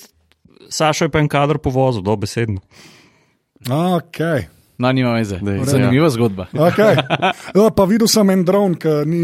Sašo 0.68 1.04
je 1.04 1.10
pa 1.10 1.18
en 1.18 1.26
kader 1.26 1.58
povozil, 1.58 2.00
dobesedno. 2.00 2.60
Okay. 3.66 4.46
no, 4.78 4.88
nima 4.90 5.12
veze. 5.12 5.38
Dej, 5.38 5.64
Zanimiva 5.64 6.08
zgodba. 6.08 6.46
Okay. 6.50 6.96
Ja, 7.56 7.70
pa 7.70 7.84
videl 7.84 8.06
sem 8.06 8.30
en 8.30 8.44
dron, 8.44 8.74
ki 8.74 8.92
ni, 9.04 9.22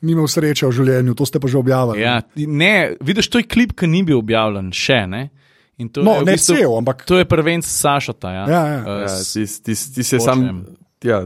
ni 0.00 0.12
imel 0.12 0.26
sreče 0.26 0.66
v 0.66 0.72
življenju, 0.72 1.14
to 1.14 1.24
ste 1.24 1.36
pa 1.36 1.48
že 1.48 1.56
objavili. 1.56 2.00
Ja, 2.00 2.18
ne, 2.36 2.96
vidiš, 2.98 3.28
to 3.28 3.38
je 3.38 3.46
klip, 3.46 3.72
ki 3.72 3.86
ni 3.86 4.02
bil 4.02 4.18
objavljen 4.18 4.72
še. 4.72 5.04
Ne? 5.06 5.22
In 5.78 5.88
to 5.88 6.02
No, 6.02 6.18
je 6.18 6.24
v 6.24 6.26
ne 6.26 6.36
cel, 6.36 6.72
ampak- 6.74 7.06
To 7.06 7.16
je 7.16 7.24
prvenc 7.24 7.64
Sašota. 7.64 8.28
Ja. 8.30 8.44
Ja, 8.46 8.62
ja. 8.66 8.80
Uh, 8.80 9.00
Ja, 9.02 9.16
ti, 9.16 9.44
ti, 9.46 9.72
ti 9.72 10.02
se 10.02 10.18
Počnem. 10.18 10.44
sam. 10.44 10.56
Ja, 11.04 11.24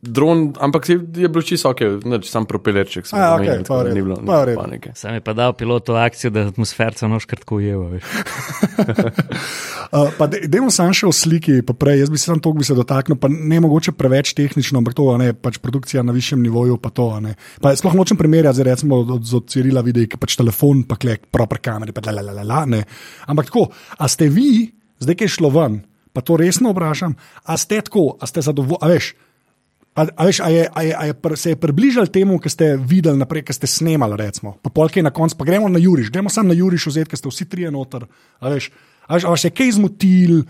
dron, 0.00 0.54
ampak 0.56 0.88
je, 0.88 0.96
je 0.96 1.28
bil 1.28 1.44
čisto 1.44 1.68
ok, 1.70 1.80
neč, 2.08 2.30
sam 2.32 2.48
propelerček. 2.48 3.04
sem 3.04 3.20
A, 3.20 3.36
zamenjal, 3.36 3.60
okej, 3.60 3.64
tako 3.64 3.68
pa 3.68 3.76
v 3.76 3.82
da 3.82 3.88
redu, 3.88 3.96
ni 3.96 4.02
bilo 4.02 4.16
pa 4.24 4.62
panike. 4.64 4.92
Sam 4.96 5.14
je 5.14 5.20
pa 5.24 5.32
dal 5.36 5.52
pilotu 5.52 5.92
akcijo, 5.96 6.32
da 6.32 6.46
atmosferca 6.48 7.08
nož 7.08 7.28
kratko 7.28 7.60
ujeva. 7.60 7.88
Veš. 7.92 8.04
Uh, 9.90 10.06
pa 10.14 10.30
de- 10.30 10.46
Dajmo 10.46 10.70
samo 10.70 10.94
še 10.94 11.08
o 11.08 11.10
sliki, 11.10 11.66
pa 11.66 11.74
prej, 11.74 11.98
jaz 11.98 12.10
bi 12.14 12.18
se 12.20 12.30
tam 12.30 12.38
toliko 12.38 12.62
bi 12.62 12.66
se 12.68 12.76
dotaknil, 12.78 13.16
pa 13.18 13.26
ne 13.26 13.58
mogoče 13.58 13.90
preveč 13.98 14.30
tehnično, 14.38 14.78
ampak 14.78 14.94
to 14.94 15.08
je 15.18 15.34
pač 15.34 15.58
produkcija 15.58 16.04
na 16.06 16.14
višjem 16.14 16.38
nivoju. 16.38 16.78
Pa 16.78 16.94
to, 16.94 17.08
a 17.10 17.18
ne. 17.18 17.34
pa 17.58 17.74
sploh 17.74 17.98
nočem 17.98 18.14
primerjati, 18.14 18.54
zdaj 18.60 18.68
recimo 18.70 19.02
od, 19.02 19.18
od 19.18 19.50
Cirila 19.50 19.82
videi, 19.82 20.06
ki 20.06 20.14
pač 20.14 20.38
telefon, 20.38 20.84
pa 20.86 20.94
klek, 20.94 21.26
proper 21.34 21.58
kamere, 21.58 21.90
pa 21.90 22.06
la, 22.06 22.22
la, 22.22 22.30
la, 22.38 22.46
la, 22.46 22.60
ne. 22.70 22.84
Ampak 23.26 23.50
tako, 23.50 23.66
a 23.98 24.06
ste 24.06 24.30
vi, 24.30 24.70
zdaj 25.02 25.18
ki 25.18 25.26
je 25.26 25.34
šlo 25.34 25.50
ven, 25.58 25.82
pa 26.20 26.26
to 26.26 26.36
resno 26.36 26.76
vprašam, 26.76 27.16
a 27.48 27.56
ste 27.56 27.80
tako, 27.80 28.20
a 28.20 28.28
ste 28.28 28.44
zadovoljni, 28.44 28.84
a 28.84 28.92
veš. 28.92 29.14
A, 29.96 30.04
a, 30.04 30.24
veš, 30.28 30.38
a, 30.44 30.48
je, 30.52 30.68
a, 30.68 30.82
je, 30.84 30.92
a 30.94 31.02
je 31.08 31.14
pr, 31.16 31.34
se 31.36 31.50
je 31.50 31.58
približal 31.58 32.06
temu, 32.12 32.38
kar 32.38 32.52
ste 32.52 32.76
videli 32.76 33.18
naprej, 33.18 33.42
kar 33.48 33.56
ste 33.56 33.66
snemali, 33.66 34.20
recimo, 34.20 34.54
pa 34.62 34.70
polk 34.70 35.00
je 35.00 35.02
na 35.02 35.10
koncu, 35.10 35.34
pa 35.40 35.48
gremo 35.48 35.68
na 35.68 35.80
Juriš, 35.80 36.12
gremo 36.12 36.30
samo 36.30 36.52
na 36.52 36.54
Juriš 36.54 36.86
vzeti, 36.92 37.10
ker 37.10 37.18
ste 37.18 37.32
vsi 37.32 37.48
trije 37.48 37.72
noter. 37.74 38.04
A 38.38 38.52
veš, 38.52 38.68
a 39.08 39.16
veš, 39.16 39.26
a 39.26 39.32
vas 39.32 39.44
je 39.44 39.50
kaj 39.50 39.72
zmotil, 39.80 40.44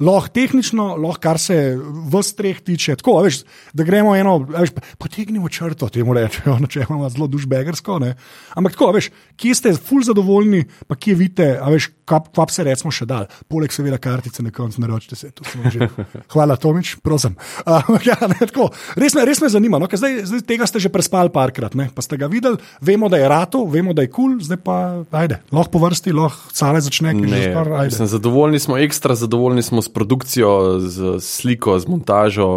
lahko 0.00 0.32
tehnično, 0.34 0.88
lahko 1.00 1.20
kar 1.22 1.40
se 1.40 1.76
v 1.76 2.22
streh 2.22 2.60
tiče. 2.64 2.96
Tako, 3.00 3.18
veš, 3.26 3.42
da 3.76 3.84
gremo 3.86 4.14
eno, 4.16 4.38
veš, 4.38 4.74
potegnimo 4.98 5.48
črto, 5.48 5.88
temu 5.92 6.16
rečejo, 6.16 6.58
če 6.72 6.86
imamo 6.88 7.08
zelo 7.12 7.28
dušbegersko. 7.32 7.98
ne. 8.04 8.14
Ampak 8.54 8.76
tako, 8.76 8.92
veš, 8.96 9.10
kje 9.36 9.54
ste 9.54 9.74
ful 9.74 10.04
zadovoljni, 10.04 10.64
pa 10.86 10.96
kje 10.96 11.14
vidite, 11.14 11.48
veš, 11.72 11.90
kva, 12.06 12.46
se 12.52 12.64
recimo 12.66 12.92
še 12.94 13.06
dal. 13.08 13.26
Poleg 13.50 13.72
seveda 13.74 13.98
kartice 14.02 14.44
na 14.44 14.52
koncu 14.54 14.80
naročite 14.84 15.16
se. 15.16 15.30
to 15.30 15.44
smo 15.44 15.70
Že... 15.70 15.88
Hvala, 16.32 16.56
Tomič, 16.60 16.96
prosim. 17.02 17.36
Uh, 17.66 17.96
ja, 18.08 18.18
ne, 18.30 18.38
tako, 18.46 18.70
res, 18.96 19.16
me, 19.16 19.24
res 19.26 19.40
me 19.42 19.50
zanima, 19.52 19.80
no, 19.82 19.88
zdaj, 19.90 20.22
zdaj 20.28 20.44
tega 20.46 20.68
ste 20.68 20.82
že 20.82 20.92
prespali 20.92 21.32
parkrat, 21.32 21.74
ne, 21.78 21.88
pa 21.94 22.04
ste 22.04 22.18
ga 22.20 22.28
videli, 22.30 22.60
vemo, 22.84 23.10
da 23.12 23.18
je 23.20 23.28
rato, 23.30 23.64
vemo, 23.66 23.96
da 23.96 24.04
je 24.06 24.12
kul, 24.12 24.36
cool, 24.36 24.44
zdaj 24.44 24.60
pa 24.62 24.76
ajde, 25.24 25.40
lahko 25.54 25.74
po 25.76 25.82
vrsti, 25.82 26.14
lahko 26.14 26.54
cale 26.54 26.80
začne, 26.84 27.16
ki 27.16 27.26
že 27.26 27.34
Ne, 27.36 27.52
ajde. 27.52 27.90
mislim, 27.90 28.08
zadovoljni 28.08 28.58
smo, 28.62 28.78
ekstra 28.78 29.14
zadovoljni 29.18 29.62
smo 29.62 29.82
s 29.86 29.92
produkcijo, 29.92 30.80
z 30.82 31.16
sliko, 31.22 31.78
z 31.78 31.90
montažo, 31.90 32.48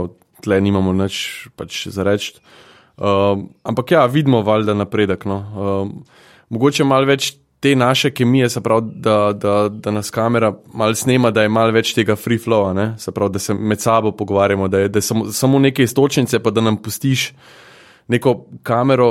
tle 0.41 0.57
nimamo 0.61 0.93
nič 0.95 1.49
pač 1.55 1.85
za 1.93 2.03
reči. 2.07 2.39
Um, 2.99 3.49
ampak 3.63 3.93
ja, 3.95 4.03
vidimo 4.11 4.41
valjda 4.43 4.73
napredek. 4.75 5.23
No. 5.29 5.37
Um, 5.39 5.93
mogoče 6.51 6.83
malo 6.83 7.07
več 7.07 7.37
te 7.59 7.75
naše 7.75 8.11
kemije, 8.11 8.49
se 8.49 8.61
pravi, 8.63 8.91
da, 8.95 9.33
da, 9.33 9.69
da 9.69 9.91
nas 9.91 10.11
kamera 10.11 10.53
malo 10.73 10.95
snema, 10.95 11.31
da 11.31 11.43
je 11.43 11.51
malo 11.51 11.75
več 11.75 11.93
tega 11.95 12.15
free 12.15 12.39
flowa, 12.39 12.73
ne? 12.73 12.93
se 12.99 13.11
pravi, 13.11 13.33
da 13.35 13.39
se 13.39 13.53
med 13.53 13.81
sabo 13.83 14.11
pogovarjamo, 14.11 14.67
da 14.67 14.79
je, 14.79 14.89
da 14.89 14.97
je 14.97 15.07
samo, 15.07 15.31
samo 15.31 15.59
neke 15.59 15.83
istočnice, 15.83 16.39
pa 16.39 16.51
da 16.51 16.61
nam 16.61 16.77
pustiš 16.77 17.33
neko 18.07 18.45
kamero, 18.63 19.09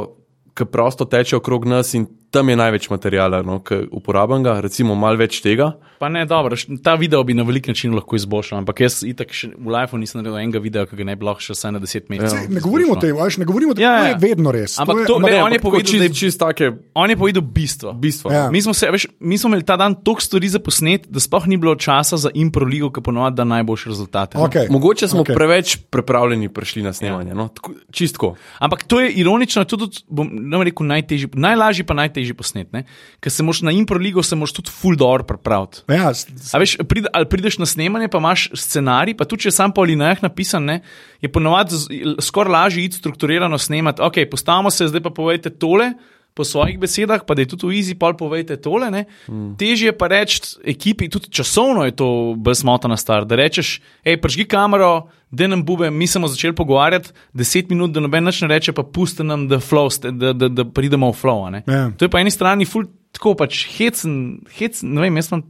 ki 0.57 0.65
prosto 0.73 1.05
teče 1.05 1.37
okrog 1.37 1.69
nas 1.69 1.95
in 1.95 2.09
tam 2.31 2.49
je 2.49 2.57
največ 2.57 2.91
materijala, 2.91 3.43
no, 3.43 3.59
ki 3.65 3.75
uporabljam 3.93 4.43
ga, 4.45 4.61
recimo 4.61 4.95
malo 4.95 5.17
več 5.17 5.41
tega. 5.41 5.73
Pa 5.99 6.09
ne, 6.09 6.27
dobro, 6.29 6.57
ta 6.85 6.95
video 6.95 7.25
bi 7.25 7.35
na 7.35 7.43
velik 7.43 7.67
način 7.67 7.95
lahko 7.97 8.17
izboljšal, 8.17 8.59
ampak 8.61 8.81
jaz 8.85 9.01
itak 9.03 9.33
še 9.35 9.49
v 9.57 9.73
lifeu 9.73 9.99
nisem 9.99 10.21
naredil 10.21 10.37
enega 10.39 10.61
videa, 10.63 10.85
ki 10.87 10.99
ga 11.01 11.07
ne 11.09 11.17
bi 11.19 11.27
lahko 11.27 11.43
še 11.43 11.57
vsaj 11.57 11.73
na 11.75 11.81
10 11.83 12.11
mesecev. 12.13 12.37
Sej, 12.37 12.51
Ne 12.53 12.61
govorimo 12.61 12.93
o 12.95 13.01
tem, 13.01 13.17
veš, 13.17 13.39
ne 13.41 13.49
govorimo 13.49 13.73
o 13.73 13.75
tem, 13.75 13.83
Ja, 13.83 13.95
to 13.99 14.05
ja. 14.05 14.13
je 14.13 14.19
vedno 14.21 14.53
res. 14.53 14.77
Ampak 14.79 14.97
je, 14.99 15.07
to- 15.07 15.17
ampak- 15.17 15.33
ne, 15.33 15.43
on 15.43 15.53
je 15.53 15.59
povedal, 15.59 15.99
da 15.99 16.05
je- 16.05 16.11
čist, 16.11 16.21
čist 16.21 16.39
take 16.39 16.71
On 16.95 17.11
je 17.11 17.17
povedal 17.17 17.43
bistvo. 17.43 17.93
bistva. 17.93 18.33
Ja. 18.33 18.45
Mi 18.51 18.63
smo, 18.63 18.75
se, 18.75 18.87
veš, 18.87 19.07
mi 19.21 19.39
smo 19.39 19.49
imeli 19.49 19.65
ta 19.65 19.77
dan 19.77 19.97
toliko 19.97 20.21
stvari 20.21 20.49
za 20.49 20.59
posnet, 20.59 21.09
da 21.09 21.21
sploh 21.21 21.47
ni 21.47 21.57
bilo 21.57 21.75
časa 21.75 22.17
za 22.17 22.31
impro 22.35 22.67
ligo, 22.67 22.93
ki 22.93 23.01
ponovadi 23.01 23.37
da 23.37 23.45
najboljše 23.45 23.89
rezultate. 23.89 24.39
no. 24.39 24.45
Okay. 24.45 24.71
Mogoče 24.71 25.09
smo 25.09 25.25
okay. 25.25 25.35
preveč 25.35 25.77
pripravljeni 25.91 26.49
prišli 26.49 26.83
na 26.83 26.93
snemanje. 26.93 27.31
Ja. 27.31 27.35
No? 27.35 27.49
Tako, 27.49 27.73
čistko. 27.91 28.37
Ampak 28.61 28.85
to 28.85 29.01
je 29.01 29.13
ironično, 29.13 29.65
tudi, 29.65 29.91
ne 30.11 30.57
bom 30.57 30.63
rekel, 30.63 30.87
najtežji, 30.87 31.29
najlažji 31.35 31.85
pa 31.85 31.95
najtežji 31.95 32.18
posnet. 32.35 32.73
ne. 32.73 32.85
Ker 33.21 33.33
se 33.33 33.43
moš 33.43 33.63
na 33.63 33.73
impro 33.73 33.99
ligo 33.99 34.23
se 34.23 34.37
moš 34.37 34.53
tudi 34.53 34.71
full 34.71 34.97
dobro 34.97 35.25
pripraviti. 35.25 35.83
Ja, 35.89 36.13
veš, 36.59 36.77
pride, 36.89 37.09
ali 37.13 37.29
prideš 37.29 37.59
na 37.59 37.67
snemanje, 37.67 38.09
pa 38.09 38.19
imaš 38.19 38.51
scenarij, 38.55 39.17
pa 39.17 39.25
tudi 39.25 39.49
če 39.49 39.55
sam 39.55 39.73
po 39.73 39.83
linijah 39.83 40.23
napisan, 40.23 40.65
ne, 40.65 40.81
je 41.21 41.33
ponovadi 41.33 41.79
skoraj 42.21 42.53
lažje 42.53 42.85
iti 42.85 42.97
strukturirano 42.97 43.59
snemati. 43.59 44.03
Ok, 44.03 44.23
postavimo 44.31 44.71
se, 44.71 44.89
zdaj 44.89 45.03
pa 45.03 45.11
povejte 45.11 45.51
tole. 45.51 45.93
Po 46.39 46.47
svojih 46.47 46.79
besedah, 46.79 47.25
pa 47.27 47.35
da 47.35 47.43
je 47.43 47.51
tudi 47.51 47.67
v 47.67 47.81
Easy, 47.81 47.99
pa 47.99 48.13
povejte 48.15 48.55
tole. 48.63 48.87
Mm. 49.27 49.57
Težje 49.59 49.91
je 49.91 49.95
pa 49.99 50.07
reči 50.07 50.55
ekipi, 50.63 51.09
tudi 51.11 51.33
časovno 51.35 51.83
je 51.83 51.97
to 51.99 52.09
bolj 52.39 52.61
smotana 52.63 52.95
stvar. 52.95 53.27
Da 53.27 53.35
rečeš, 53.35 53.81
hej, 54.07 54.21
pržgi 54.23 54.47
kamero, 54.47 55.09
da 55.35 55.49
nam 55.51 55.65
bube, 55.67 55.91
mi 55.91 56.07
smo 56.07 56.31
začeli 56.31 56.55
pogovarjati, 56.55 57.11
deset 57.35 57.75
minut, 57.75 57.91
da 57.91 58.01
noben 58.01 58.31
več 58.31 58.41
ne 58.47 58.53
reče, 58.55 58.73
pa 58.73 58.87
pusti 58.87 59.27
nam, 59.27 59.49
da, 59.51 59.59
flow, 59.59 59.91
da, 60.15 60.33
da, 60.33 60.49
da 60.49 60.65
pridemo 60.65 61.11
v 61.11 61.19
flow. 61.19 61.47
a 61.47 61.51
ne. 61.51 61.63
Ja. 61.67 61.91
To 61.91 62.07
je 62.07 62.13
po 62.13 62.23
eni 62.23 62.31
strani 62.31 62.69
ful, 62.69 62.87
tako 63.13 63.35
pač 63.35 63.65
hecen, 63.75 64.45
hecen, 64.59 64.95
ne 64.95 65.05
vem, 65.05 65.19
jaz 65.19 65.33
sem. 65.33 65.43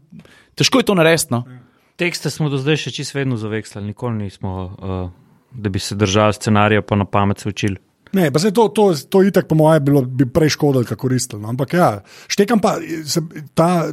Težko 0.58 0.80
je 0.80 0.88
to 0.88 0.96
narediti. 0.98 1.30
No? 1.36 1.44
Tekste 1.98 2.30
smo 2.30 2.48
do 2.48 2.58
zdaj 2.62 2.80
še 2.86 2.94
čisto 2.94 3.18
vedno 3.18 3.36
zavekslali, 3.36 3.92
nikoli 3.92 4.24
nismo, 4.24 4.54
uh, 4.72 5.10
da 5.52 5.70
bi 5.70 5.82
se 5.82 5.98
držali 5.98 6.34
scenarija, 6.34 6.82
pa 6.82 6.96
na 6.96 7.04
pamet 7.04 7.44
se 7.44 7.52
učili. 7.52 7.78
Ne, 8.12 8.30
pa 8.32 8.38
se 8.38 8.52
to, 8.54 8.68
to, 8.72 8.92
to 9.10 9.22
itak, 9.26 9.48
po 9.48 9.58
mojem, 9.58 9.84
bilo 9.84 10.02
bi 10.02 10.24
prej 10.24 10.54
škodilo, 10.56 10.84
kako 10.84 11.08
koristilo. 11.08 11.42
no. 11.42 11.52
Ampak 11.52 11.74
ja, 11.74 11.90
štekam 12.28 12.60
pa, 12.60 12.78
se, 13.04 13.20
ta, 13.54 13.90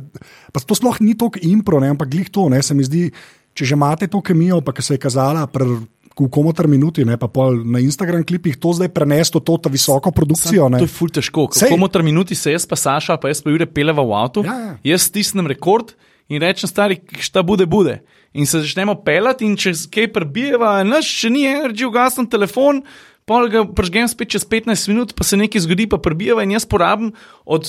pa 0.52 0.60
to 0.64 0.76
sploh 0.76 1.02
ni 1.04 1.18
toliko 1.18 1.42
impro, 1.44 1.80
ne, 1.84 1.92
ampak 1.96 2.10
glih 2.10 2.30
to, 2.30 2.48
ne, 2.50 2.62
se 2.64 2.74
mi 2.74 2.84
zdi, 2.88 3.10
če 3.56 3.66
že 3.66 3.76
imate 3.76 4.08
to 4.08 4.22
kemijo, 4.22 4.62
pa 4.64 4.72
ki 4.76 4.84
se 4.84 4.96
je 4.96 5.04
kazala 5.04 5.48
pred 5.52 5.84
v 6.16 6.30
komotar 6.32 6.68
minuti, 6.72 7.04
ne, 7.04 7.18
pa 7.20 7.28
na 7.68 7.80
Instagram 7.84 8.24
klipih, 8.24 8.56
to 8.56 8.72
zdaj 8.72 8.88
prenesto, 8.96 9.44
to 9.44 9.58
ta 9.60 9.68
visoko 9.68 10.16
produkcijo. 10.16 10.70
Ne. 10.72 10.80
To 10.80 10.88
je 10.88 10.92
ful 10.96 11.12
težko. 11.12 11.50
Sej. 11.52 11.68
Kako 11.68 11.80
motor 11.80 12.04
minuti 12.08 12.36
se 12.36 12.56
jaz 12.56 12.64
pa 12.64 12.80
Saša, 12.80 13.20
pa 13.20 13.28
jaz 13.28 13.44
pa 13.44 13.52
Jure 13.52 13.68
peleva 13.68 14.00
v 14.00 14.16
avtu, 14.16 14.46
Ja, 14.48 14.56
ja. 14.56 14.74
jaz 14.96 15.10
stisnem 15.12 15.48
rekord 15.52 15.92
in 16.32 16.40
rečem, 16.42 16.72
stari, 16.72 17.02
šta 17.20 17.44
bude, 17.44 17.68
bude. 17.68 18.00
In 18.34 18.48
se 18.48 18.64
začnemo 18.64 18.96
pelati, 19.04 19.46
in 19.46 19.60
če 19.60 19.76
kaj 19.92 20.08
prebijeva, 20.16 20.80
naš 20.88 21.12
še 21.20 21.30
ni 21.30 21.46
energy, 21.52 21.86
ugasnem 21.86 22.28
telefon. 22.32 22.82
Pol 23.26 23.48
ga 23.50 23.64
pržgem 23.66 24.06
spet 24.06 24.30
čez 24.36 24.44
15 24.46 24.92
minut, 24.92 25.14
pa 25.18 25.26
se 25.26 25.34
nekaj 25.34 25.64
zgodi, 25.66 25.88
pa 25.90 25.98
prebijeva 25.98 26.44
in 26.46 26.52
jaz 26.54 26.68
porabim 26.70 27.10
od 27.42 27.66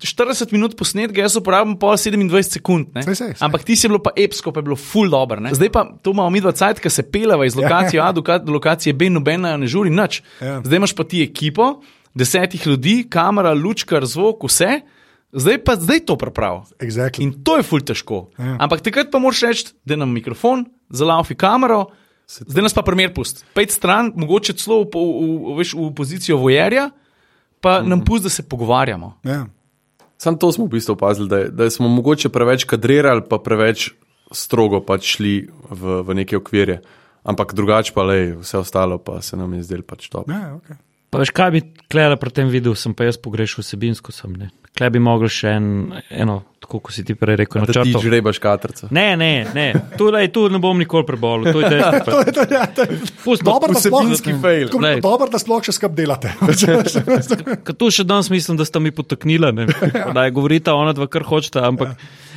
40 0.00 0.54
minut 0.56 0.78
posnetka, 0.80 1.20
jaz 1.20 1.36
uporabim 1.36 1.74
pol 1.76 1.98
27 2.00 2.56
sekund. 2.56 2.88
Sej, 2.96 3.04
sej, 3.12 3.16
sej. 3.36 3.42
Ampak 3.44 3.66
ti 3.68 3.76
si 3.76 3.84
bilo 3.84 4.00
pa 4.00 4.14
epsko, 4.16 4.48
pa 4.48 4.62
je 4.62 4.68
bilo 4.70 4.78
full 4.80 5.12
dobro. 5.12 5.44
ne. 5.44 5.52
Zdaj 5.52 5.70
pa 5.74 5.84
to 6.00 6.16
imamo 6.16 6.32
mi 6.32 6.40
dva 6.40 6.54
cajt, 6.56 6.80
ki 6.80 6.88
se 6.88 7.04
pelava 7.04 7.44
iz 7.44 7.52
lokacije 7.52 8.00
A 8.00 8.12
do 8.16 8.24
do 8.24 8.52
lokacije 8.56 8.96
B, 8.96 9.10
nobena 9.12 9.56
ne 9.60 9.68
žuri 9.68 9.92
nič. 9.92 10.22
Ja. 10.40 10.62
Zdaj 10.64 10.76
imaš 10.80 10.96
pa 10.96 11.04
ti 11.04 11.20
ekipo, 11.20 11.84
desetih 12.16 12.66
ljudi, 12.66 13.04
kamera, 13.04 13.52
lučkar, 13.52 14.08
zvok, 14.08 14.48
vse. 14.48 14.80
Zdaj 15.34 15.58
pa 15.66 15.76
zdaj 15.76 16.00
to 16.08 16.16
prav. 16.16 16.64
Exactly. 16.80 17.28
In 17.28 17.44
to 17.44 17.58
je 17.60 17.66
ful 17.66 17.84
težko. 17.84 18.30
Ja. 18.38 18.56
Ampak 18.56 18.80
takrat 18.80 19.12
pa 19.12 19.18
moraš 19.18 19.42
reči, 19.42 19.68
da 19.84 20.00
nam 20.00 20.14
mikrofon, 20.14 20.64
zalaufi 20.88 21.34
kamero, 21.34 21.90
zdaj 22.28 22.62
nas 22.62 22.74
pa 22.74 22.82
primer 22.86 23.12
pust. 23.14 23.44
Pejt 23.54 23.74
stran, 23.74 24.12
mogoče 24.16 24.56
celo 24.60 24.82
v, 24.84 24.90
v, 24.94 25.26
v, 25.34 25.56
veš, 25.60 25.74
v 25.78 25.90
pozicijo 25.96 26.38
vojerja, 26.40 26.88
pa 27.60 27.80
mm. 27.80 27.88
nam 27.88 28.04
pust, 28.04 28.24
da 28.24 28.32
se 28.32 28.46
pogovarjamo. 28.48 29.18
Ja. 29.24 29.44
Sam 30.16 30.38
to 30.40 30.52
smo 30.52 30.66
v 30.66 30.76
bistvu 30.76 30.96
opazili, 30.96 31.28
da, 31.28 31.44
da 31.48 31.70
smo 31.70 31.88
mogoče 31.88 32.30
preveč 32.32 32.64
kadrirali, 32.64 33.26
pa 33.28 33.38
preveč 33.42 33.90
strogo 34.32 34.80
pač 34.80 35.16
šli 35.16 35.34
v, 35.70 36.00
v 36.06 36.16
neke 36.16 36.38
okvirje. 36.38 36.80
Ampak 37.24 37.54
drugače 37.56 37.94
pa 37.96 38.04
le, 38.04 38.18
vse 38.40 38.58
ostalo 38.60 38.98
pa 39.00 39.20
se 39.24 39.36
nam 39.36 39.52
je 39.56 39.62
zdelo 39.64 39.86
pač 39.86 40.08
top. 40.12 40.28
Ja, 40.28 40.56
okay. 40.56 40.76
Pa 41.10 41.22
veš, 41.22 41.30
kaj 41.30 41.50
bi 41.54 41.60
klele 41.88 42.18
pri 42.20 42.32
tem 42.34 42.48
videl, 42.52 42.74
sem 42.76 42.92
pa 42.96 43.06
jaz 43.06 43.16
pogrešal 43.20 43.64
vsebinsko 43.64 44.12
sem. 44.12 44.34
Ne. 44.36 44.50
Klej 44.74 44.90
bi 44.90 44.98
mogel 44.98 45.30
še 45.30 45.52
en, 45.52 45.66
eno, 46.10 46.40
tako 46.58 46.80
kot 46.80 46.92
si 46.92 47.04
ti 47.04 47.14
prej 47.14 47.36
rekel, 47.36 47.62
Da 47.62 47.70
ti 47.72 47.78
načrto. 47.78 48.00
žrebaš 48.00 48.38
katrca. 48.38 48.88
Ne, 48.90 49.14
ne, 49.14 49.28
ne, 49.48 49.66
tu, 49.94 50.08
lej, 50.10 50.26
tu 50.28 50.48
ne 50.48 50.58
bom 50.58 50.74
nikoli 50.74 51.06
prebolel. 51.06 51.46
To 51.46 51.60
je. 51.60 51.78
To 52.04 52.18
je, 52.18 52.32
to, 52.32 52.40
je- 52.40 52.50
ja, 52.50 52.64
to 52.66 52.82
je 52.82 52.98
dobro, 53.40 53.70
da 53.70 53.78
sploh, 53.78 54.02
Vsebinski 54.02 54.34
fail. 54.36 54.66
dobro, 55.00 55.28
da 55.28 55.38
sploh 55.38 55.62
še 55.62 55.72
skup 55.72 55.94
delate. 55.94 56.34
Ker 57.64 57.74
tu 57.74 57.86
še 57.88 58.02
danes 58.04 58.26
mislim, 58.28 58.56
da 58.56 58.64
sta 58.64 58.78
mi 58.78 58.90
potaknila. 58.90 59.52
ne. 59.52 59.68
Da 60.14 60.24
je 60.24 60.30
govorita 60.32 60.74
ona 60.74 60.92
dva, 60.92 61.06
kar 61.06 61.22
hočeta, 61.22 61.62
ampak 61.64 61.94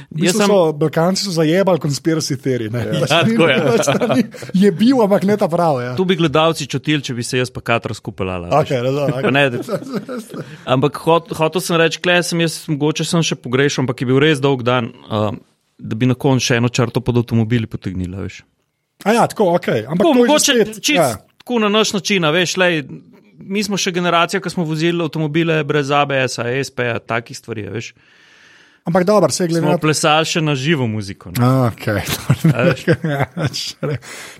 V 0.08 0.24
jaz 0.24 0.38
bistvu 0.38 0.40
sem. 0.40 0.48
so, 0.48 0.74
Balkanci 0.74 1.24
so 1.26 1.32
zajebali 1.36 1.82
konspiracy 1.84 2.38
teorije. 2.40 2.72
Ja, 2.72 3.24
tako 3.28 3.48
je. 3.48 4.24
Je 4.54 4.72
bil, 4.72 5.02
ampak 5.04 5.26
ne 5.28 5.36
ta 5.38 5.50
prav. 5.52 5.82
Ja. 5.84 5.96
Tu 6.00 6.06
bi 6.08 6.16
gledalci 6.16 6.68
čutili, 6.68 7.04
če 7.04 7.14
bi 7.14 7.26
se 7.28 7.42
jaz 7.42 7.52
pa 7.52 7.60
katra 7.62 7.94
skupelala. 7.94 8.48
Okay, 8.62 8.80
razumem, 8.84 9.12
Pa 9.12 9.20
okay. 9.20 9.32
Ne, 9.36 9.52
ampak 10.66 11.02
hot, 11.04 11.34
hotel 11.36 11.64
sem 11.64 11.80
reči, 11.82 12.00
klej 12.00 12.24
sem 12.24 12.46
jaz, 12.46 12.62
mogoče 12.72 13.04
sem 13.08 13.26
še 13.26 13.36
pogrešal, 13.36 13.84
ampak 13.84 14.02
je 14.02 14.08
bil 14.08 14.22
res 14.24 14.40
dolg 14.44 14.64
dan, 14.64 14.94
um, 15.12 15.42
da 15.78 16.00
bi 16.00 16.08
na 16.08 16.16
koncu 16.16 16.46
še 16.46 16.62
eno 16.62 16.72
črto 16.72 17.04
pod 17.04 17.20
avtomobili 17.26 17.68
potegnila. 17.68 18.24
Veš. 18.24 18.42
A 19.04 19.14
ja, 19.14 19.28
tako, 19.28 19.52
okay. 19.60 19.84
ampak 19.84 20.08
Tako, 20.08 20.18
mogoče 20.24 20.56
spet, 20.56 20.80
čist 20.80 21.04
ja. 21.04 21.14
tako 21.44 21.60
na 21.60 21.70
naš 21.70 21.92
način, 22.00 22.26
veš, 22.32 22.56
lej, 22.58 22.86
mi 23.38 23.64
smo 23.64 23.78
še 23.78 23.92
generacija, 23.92 24.40
ki 24.42 24.56
smo 24.56 24.64
vozili 24.66 25.04
avtomobile 25.04 25.60
brez 25.68 25.92
ABS-a, 25.92 26.48
ESP-a, 26.56 26.98
takih 27.04 27.38
stvari, 27.38 27.68
veš. 27.76 27.92
Ampak 28.88 29.04
dobro, 29.04 29.28
se 29.30 29.48
glede 29.48 29.62
Smo 29.66 29.72
na 29.76 29.78
plesali 29.78 30.26
še 30.26 30.40
na 30.42 30.54
živo 30.56 30.86
muziko. 30.88 31.32
ne. 31.36 31.44
Okay. 31.76 32.00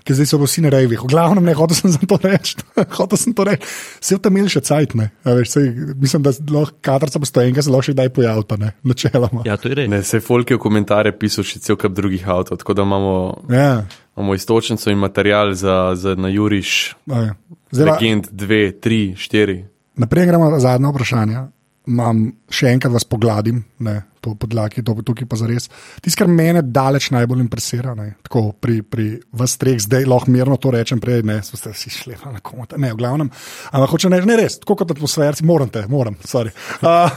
Ker 0.04 0.16
zdaj 0.16 0.28
so 0.30 0.38
vsi 0.40 0.62
na 0.64 0.70
rejvih. 0.72 1.02
V 1.04 1.10
glavnem 1.12 1.44
ne, 1.44 1.52
hotel 1.52 1.76
sem 1.76 1.92
za 1.92 2.00
to 2.08 2.16
reči. 2.22 2.56
hotel 2.98 3.20
sem 3.20 3.34
to 3.36 3.44
reči. 3.44 3.68
Vse 4.00 4.16
v 4.16 4.22
tem 4.24 4.38
imeli 4.38 4.52
še 4.52 4.62
cajt, 4.64 4.94
ne. 4.96 5.10
A 5.28 5.36
Veš, 5.36 5.52
sej, 5.52 5.68
mislim, 6.00 6.24
da 6.24 6.32
lahko 6.32 6.78
katarca 6.80 7.20
postojenka 7.20 7.60
se 7.60 7.68
lahko 7.68 7.90
še 7.90 7.94
kdaj 7.96 8.08
pojavi, 8.16 8.46
pa 8.48 8.56
ne, 8.56 8.72
načeloma. 8.88 9.44
Ja, 9.44 9.58
to 9.60 9.68
je 9.68 9.78
res. 9.82 9.90
Ne, 9.92 10.00
se 10.02 10.22
folk 10.24 10.48
je 10.48 10.56
v 10.56 10.64
komentarje 10.64 11.12
pisal 11.20 11.44
še 11.44 11.60
cel 11.60 11.76
kup 11.76 11.92
drugih 11.92 12.24
avtov, 12.24 12.56
tako 12.62 12.72
da 12.72 12.88
imamo, 12.88 13.14
Ja. 13.52 13.84
imamo 14.16 14.32
istočnico 14.34 14.88
in 14.88 14.98
material 14.98 15.52
za, 15.52 15.92
za 15.94 16.16
na 16.16 16.32
Juriš, 16.32 16.96
okay. 17.04 17.36
Zdaj, 17.70 17.86
legend 17.92 18.32
2, 18.32 18.80
3, 18.80 19.12
4. 19.14 19.60
naprej 20.00 20.26
gremo 20.26 20.48
na 20.48 20.58
zadnje 20.58 20.88
vprašanje. 20.88 21.46
imam 21.88 22.18
še 22.52 22.68
enkrat 22.68 22.92
vas 22.92 23.04
pogladim, 23.04 23.62
ne, 23.80 24.02
to 24.28 24.36
podlagi, 24.38 24.84
to 24.84 24.94
tukaj 25.02 25.28
pa 25.28 25.38
za 25.40 25.48
res. 25.48 25.68
Tisto, 26.04 26.22
kar 26.22 26.30
mene 26.32 26.62
daleč 26.62 27.10
najbolj 27.14 27.44
impresira, 27.44 27.94
ne, 27.98 28.12
tako 28.26 28.52
pri, 28.52 28.80
pri 28.82 29.08
vas 29.32 29.56
treh, 29.60 29.78
zdaj 29.80 30.06
lahko 30.08 30.32
mirno 30.34 30.58
to 30.60 30.72
rečem, 30.74 31.00
prej 31.02 31.24
ne, 31.28 31.40
ste 31.44 31.72
si 31.76 31.92
šli 31.92 32.18
na 32.24 32.42
komot, 32.44 32.76
ne, 32.76 32.92
v 32.92 32.98
glavnem. 33.00 33.30
Ampak 33.72 33.94
hoče 33.94 34.12
ne, 34.12 34.20
ne 34.28 34.38
res, 34.40 34.58
tako 34.62 34.78
kot 34.82 34.94
atmosferci, 34.96 35.46
moram 35.48 35.70
te, 35.72 35.84
moram, 35.90 36.18
sorry. 36.28 36.52
Uh, 36.82 37.08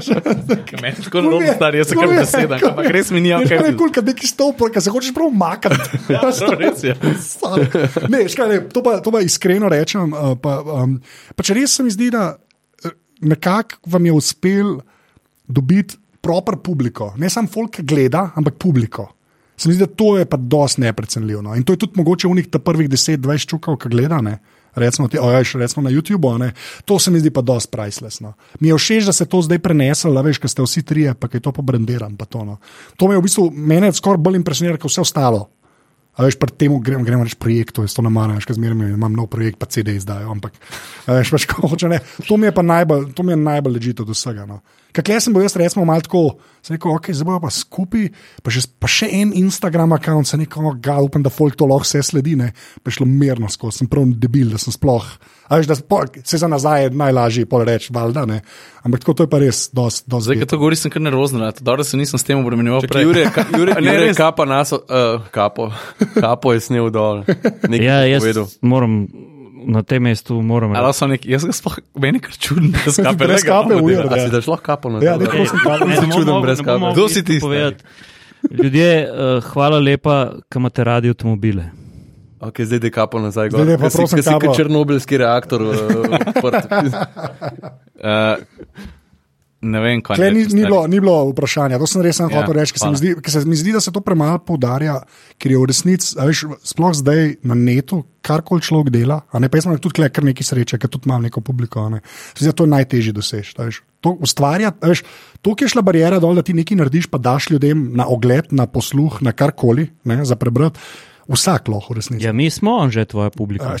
Meni 0.82 0.96
je 0.96 1.06
tako 1.06 1.24
zelo 1.24 1.40
star, 1.54 1.76
jaz 1.76 1.90
sem 1.90 2.00
kar 2.00 2.12
beseda, 2.12 2.60
ampak 2.70 2.90
res 2.94 3.12
mi 3.14 3.22
ni 3.24 3.32
Veš, 3.34 3.52
kaj 3.52 3.68
je 3.70 3.76
kul, 3.78 3.92
kad 3.94 4.06
neki 4.06 4.28
stopor, 4.28 4.72
kad 4.74 4.84
se 4.84 4.92
hočeš 4.92 5.14
prav 5.16 5.30
umakati. 5.30 5.78
Ja, 6.14 6.22
prav 6.26 6.56
res 6.58 6.82
je. 6.84 6.94
Sorry. 7.22 7.66
ne, 8.10 8.24
veš 8.24 8.34
kaj, 8.38 8.48
ne, 8.50 8.60
to, 8.72 8.82
pa, 8.84 8.98
to 9.04 9.12
pa 9.14 9.22
iskreno 9.24 9.70
rečem. 9.70 10.10
Uh, 10.10 10.34
pa, 10.40 10.58
um, 10.82 10.96
pa 11.36 11.46
če 11.46 11.56
res 11.60 11.76
se 11.78 11.86
mi 11.86 11.92
zdi, 11.94 12.10
da 12.14 12.32
eh, 12.84 12.94
nekako 13.22 13.92
vam 13.94 14.08
je 14.08 14.16
uspel 14.16 14.72
dobiti 15.50 15.98
proper 16.20 16.56
publiko, 16.62 17.12
ne 17.16 17.30
samo 17.30 17.48
folk, 17.48 17.78
ki 17.78 17.86
gleda, 17.88 18.30
ampak 18.36 18.58
publiko. 18.60 19.08
Se 19.60 19.68
mi 19.68 19.74
zdi, 19.74 19.84
da 19.84 19.92
to 19.92 20.14
je 20.18 20.24
pa 20.24 20.36
dosti 20.36 20.80
neprecenljivo. 20.80 21.42
No. 21.42 21.54
In 21.56 21.64
to 21.64 21.72
je 21.72 21.82
tudi 21.82 21.92
mogoče 21.96 22.28
v 22.28 22.38
njih 22.38 22.48
ta 22.48 22.58
prvih 22.58 22.88
10-20 22.88 23.46
čukov, 23.46 23.76
ki 23.76 23.90
gleda. 23.92 24.20
Ne. 24.24 24.38
Recimo, 24.74 25.08
ti, 25.08 25.18
ojaj, 25.18 25.44
recimo 25.60 25.82
na 25.84 25.90
YouTubu, 25.90 26.38
ne. 26.38 26.52
to 26.84 26.98
se 26.98 27.10
mi 27.10 27.20
zdi 27.20 27.30
pa 27.30 27.42
dosti 27.42 27.70
priceless. 27.70 28.20
No. 28.20 28.32
Mi 28.60 28.68
je 28.68 28.78
všeč, 28.78 29.04
da 29.04 29.12
se 29.12 29.26
to 29.26 29.42
zdaj 29.42 29.58
preneslo, 29.58 30.14
da 30.14 30.22
veš, 30.24 30.38
ker 30.38 30.50
ste 30.50 30.62
vsi 30.62 30.82
trije, 30.82 31.14
pa 31.14 31.28
je 31.32 31.40
to 31.40 31.52
pobrendiran. 31.52 32.16
Pa 32.16 32.24
to, 32.24 32.44
no. 32.44 32.56
to 32.96 33.08
me 33.08 33.14
je 33.14 33.18
v 33.18 33.26
bistvu, 33.26 33.50
mene 33.50 33.92
skoraj 33.92 34.22
bolj 34.22 34.40
impresionira, 34.40 34.78
kot 34.78 34.92
vse 34.92 35.04
ostalo. 35.04 35.48
A 36.20 36.26
veš, 36.28 36.36
pri 36.36 36.52
tem 36.52 36.74
gremo, 36.84 37.00
gremo 37.00 37.24
reči 37.24 37.38
projektu, 37.40 37.80
jaz 37.80 37.94
to 37.96 38.04
ne 38.04 38.10
maram, 38.12 38.36
kaj 38.44 38.58
zmeraj 38.58 38.92
imam 38.92 39.14
nov 39.16 39.30
projekt, 39.32 39.56
pa 39.56 39.64
CD 39.72 39.94
izdajo. 39.96 40.28
Ampak, 40.34 40.58
veš, 41.08 41.32
pač, 41.32 41.46
ko 41.48 41.70
hoče, 41.72 41.88
ne, 41.88 42.02
to 42.28 42.36
mi 42.36 42.50
je 42.50 42.52
pa 42.52 42.64
najbolj, 42.66 43.08
to 43.16 43.24
mi 43.24 43.32
je 43.32 43.40
najbolj 43.40 43.78
ležito 43.78 44.04
od 44.04 44.12
vsega. 44.12 44.44
No. 44.44 44.60
Kaj 44.92 45.22
sem 45.24 45.32
bil 45.32 45.46
jaz, 45.46 45.56
recimo, 45.56 45.86
malo 45.88 46.04
tako, 46.04 46.22
sem 46.60 46.76
rekel, 46.76 46.92
ok, 46.92 47.08
zdaj 47.16 47.28
bojo 47.30 47.40
pa 47.46 47.52
skupaj, 47.54 48.06
pa 48.44 48.52
še, 48.52 48.66
pa 48.76 48.90
še 48.90 49.08
en 49.16 49.32
Instagram 49.40 49.96
račun, 49.96 50.28
se 50.28 50.36
neko 50.36 50.74
ga, 50.82 50.98
upam, 51.00 51.24
da 51.24 51.32
folk 51.32 51.56
to 51.56 51.68
lahko 51.70 51.88
vse 51.88 52.02
sledi, 52.10 52.36
ne, 52.36 52.50
pa 52.84 52.92
šlo 52.92 53.08
mirno 53.08 53.48
skozi, 53.48 53.80
sem 53.80 53.88
prav 53.88 54.12
debil, 54.20 54.52
da 54.52 54.60
sem 54.60 54.76
sploh. 54.76 55.08
A 55.50 55.56
veš, 55.56 55.66
da 55.66 55.74
po, 55.82 55.98
se 56.22 56.38
za 56.38 56.46
nazaj 56.46 56.82
je 56.82 56.90
najlažje 56.92 57.42
pol 57.44 57.64
reči, 57.64 57.90
valjda, 57.90 58.22
ne. 58.24 58.36
Ampak 58.80 59.00
tako 59.00 59.12
to 59.12 59.22
je 59.22 59.28
pa 59.28 59.38
res 59.38 59.64
dosti, 59.68 60.06
dosti. 60.06 60.24
Zdaj, 60.24 60.36
ko 60.38 60.46
to 60.46 60.58
govoriš, 60.58 60.78
sem 60.78 60.90
kar 60.90 61.02
nervozen, 61.02 61.42
da 61.60 61.82
se 61.82 61.96
nisem 61.96 62.14
s 62.14 62.24
tem 62.24 62.38
obremenjeval. 62.38 62.80
Čakaj, 62.82 63.02
Jure, 63.02 63.24
ka, 63.28 63.44
Jure, 63.58 63.74
Ne, 63.74 63.82
Jure 63.88 64.06
res. 64.06 64.16
kapa 64.16 64.44
nas, 64.44 64.70
uh, 64.70 64.78
kapo, 65.28 65.72
kapo 66.14 66.52
je 66.52 66.60
snil 66.62 66.86
dol. 66.88 67.24
Nekaj 67.64 67.82
Ja, 67.82 67.98
je 67.98 68.12
jaz 68.12 68.22
povedal. 68.22 68.46
moram 68.62 68.94
na 69.66 69.82
tem 69.82 70.00
mestu 70.00 70.38
moram 70.40 70.70
Ali 70.70 70.86
reči. 70.86 70.94
so 70.94 71.06
neki, 71.06 71.26
jaz 71.28 71.44
ga 71.44 71.52
sploh, 71.52 71.74
meni 71.94 72.16
je 72.16 72.22
kar 72.22 72.34
čudno, 72.38 72.70
da 72.76 72.92
skape 72.92 73.16
Brez 73.18 73.42
lega, 73.42 73.50
kape, 73.52 73.74
no, 73.74 73.82
weird. 73.82 74.06
A 74.06 74.16
Ja. 74.16 74.22
si 74.22 74.30
daš 74.30 74.46
lahko 74.46 74.64
kapo 74.64 74.86
na 74.88 74.98
Ja, 75.00 75.12
dol? 75.12 75.20
ne, 75.20 75.26
prosim, 75.26 75.58
kapo. 75.58 75.78
Ne, 75.80 75.90
Nisem 75.90 76.08
ne 76.08 76.14
čuden 76.14 76.36
brez 76.40 76.58
ne 76.58 76.62
bom 76.62 76.68
kape. 76.68 76.78
mogel 76.80 76.94
Kdo 76.94 77.08
si 77.08 77.20
ti. 77.22 77.36
Ljudje, 78.52 78.90
uh, 79.04 79.44
hvala 79.44 79.78
lepa, 79.78 80.14
ki 80.46 80.56
imate 80.56 80.80
radi 80.80 81.08
avtomobile. 81.08 81.64
Ok, 82.40 82.60
zdaj 82.60 82.80
je 82.82 82.90
kapo 82.90 83.20
nazaj. 83.20 83.50
Zdaj 83.50 83.58
gor. 83.58 83.66
daj 83.66 83.76
pa 83.76 83.82
Ker 83.82 83.90
si- 83.90 83.98
prosim 83.98 84.18
si 84.18 84.24
kapo. 84.24 84.46
kot 84.46 84.56
černobylski 84.56 85.16
reaktor 85.16 85.60
uh, 85.62 85.74
odprt. 86.40 86.72
Uh, 88.00 88.40
ne 89.62 89.80
vem, 89.80 90.00
kaj 90.00 90.16
Tle 90.16 90.30
ni, 90.32 90.46
ni, 90.46 90.64
bilo, 90.64 90.86
ni 90.88 90.96
bilo 90.96 91.28
vprašanja, 91.28 91.76
to 91.76 91.84
sem 91.84 92.00
res 92.00 92.16
samo 92.16 92.32
Ja, 92.32 92.40
hotel 92.40 92.56
reči, 92.56 92.72
ker 92.72 92.80
se, 92.80 92.90
zdi, 92.96 93.10
ker 93.20 93.34
se 93.34 93.42
mi 93.44 93.58
zdi, 93.60 93.74
da 93.76 93.80
se 93.84 93.92
to 93.92 94.00
premalo 94.00 94.40
poudarja, 94.40 95.02
ker 95.36 95.52
je 95.52 95.58
v 95.60 95.68
resnici, 95.68 96.14
a 96.16 96.24
veš, 96.24 96.46
sploh 96.64 96.94
zdaj 96.96 97.34
na 97.44 97.52
netu, 97.52 98.00
karkoli 98.24 98.64
človek 98.64 98.88
dela, 98.88 99.20
a 99.28 99.36
ne 99.36 99.52
pa 99.52 99.60
jaz 99.60 99.68
imam 99.68 99.76
tudi 99.76 99.92
tukaj 99.92 100.08
kar 100.08 100.24
nekaj 100.24 100.48
sreče, 100.48 100.80
ker 100.80 100.88
tudi 100.88 101.10
imam 101.12 101.28
neko 101.28 101.44
publiko. 101.44 101.84
a 101.84 101.92
Ne. 101.92 102.00
Zdi, 102.32 102.48
da 102.48 102.56
to 102.56 102.64
je 102.64 102.72
najtežje 102.72 103.12
doseči. 103.12 103.52
To 104.00 104.16
ustvarja, 104.16 104.72
a 104.80 104.94
veš, 104.94 105.04
to, 105.44 105.52
ki 105.52 105.68
je 105.68 105.76
šla 105.76 105.84
barijera 105.84 106.16
dol, 106.16 106.32
da 106.32 106.40
ti 106.40 106.56
nekaj 106.56 106.80
narediš, 106.80 107.12
pa 107.12 107.20
daš 107.20 107.50
ljudem 107.52 107.90
na 107.92 108.08
ogled, 108.08 108.48
na 108.56 108.64
posluh, 108.64 109.20
na 109.20 109.36
karkoli, 109.36 109.90
ne, 110.08 110.24
za 110.24 110.40
prebrati. 110.40 110.80
Vsak 111.30 111.68
lahko 111.70 111.94
resnici. 111.94 112.24
Ja, 112.26 112.32
mi 112.34 112.50
smo 112.50 112.90
že 112.90 113.04
tvoja 113.04 113.30
publika. 113.30 113.76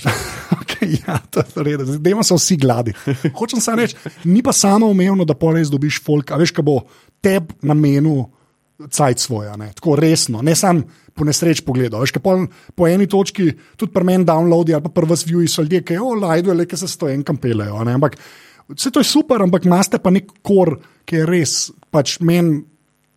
Okay, 0.60 0.96
ja, 1.04 1.18
to 1.30 1.42
je 1.44 1.64
redo. 1.64 1.84
Zdaj 1.84 2.24
so 2.24 2.38
vsi 2.38 2.56
gladi. 2.56 2.94
Hočem 3.36 3.60
samo 3.60 3.82
reči, 3.82 3.98
ni 4.24 4.40
pa 4.40 4.52
samo 4.52 4.88
umevno, 4.88 5.26
da 5.28 5.34
pa 5.36 5.50
res 5.52 5.68
dobiš 5.68 5.98
folk, 6.00 6.30
a 6.32 6.38
veš, 6.40 6.54
kaj 6.56 6.64
bo 6.64 6.76
tebi 7.20 7.52
namenil 7.68 8.24
cajt 8.88 9.20
svoja, 9.20 9.56
ne? 9.60 9.72
tako 9.76 9.96
resno, 10.00 10.40
ne 10.42 10.54
samo 10.56 10.86
po 11.14 11.26
nesreč 11.28 11.60
pogledal. 11.66 12.00
Veš, 12.00 12.16
pol, 12.22 12.46
po 12.72 12.88
eni 12.88 13.08
točki 13.10 13.50
tudi 13.76 13.92
pri 13.92 14.06
meni 14.08 14.24
downloadi 14.24 14.76
ali 14.76 14.86
pa 14.86 14.94
prvi 14.94 15.18
viewi 15.26 15.50
so 15.50 15.66
ljudje, 15.66 15.82
ki 15.84 15.98
jo 15.98 16.14
lajdo, 16.16 16.54
le 16.56 16.64
ki 16.68 16.78
se 16.80 16.88
sto 16.88 17.10
enkam 17.12 17.36
pelejo. 17.36 17.76
Ampak 17.82 18.16
vse 18.70 18.92
to 18.94 19.04
je 19.04 19.10
super, 19.10 19.42
ampak 19.44 19.68
imate 19.68 20.00
pa 20.00 20.12
nek 20.14 20.32
kor, 20.40 20.78
ki 21.04 21.20
je 21.20 21.28
res 21.28 21.56
pač 21.90 22.18
meni. 22.24 22.62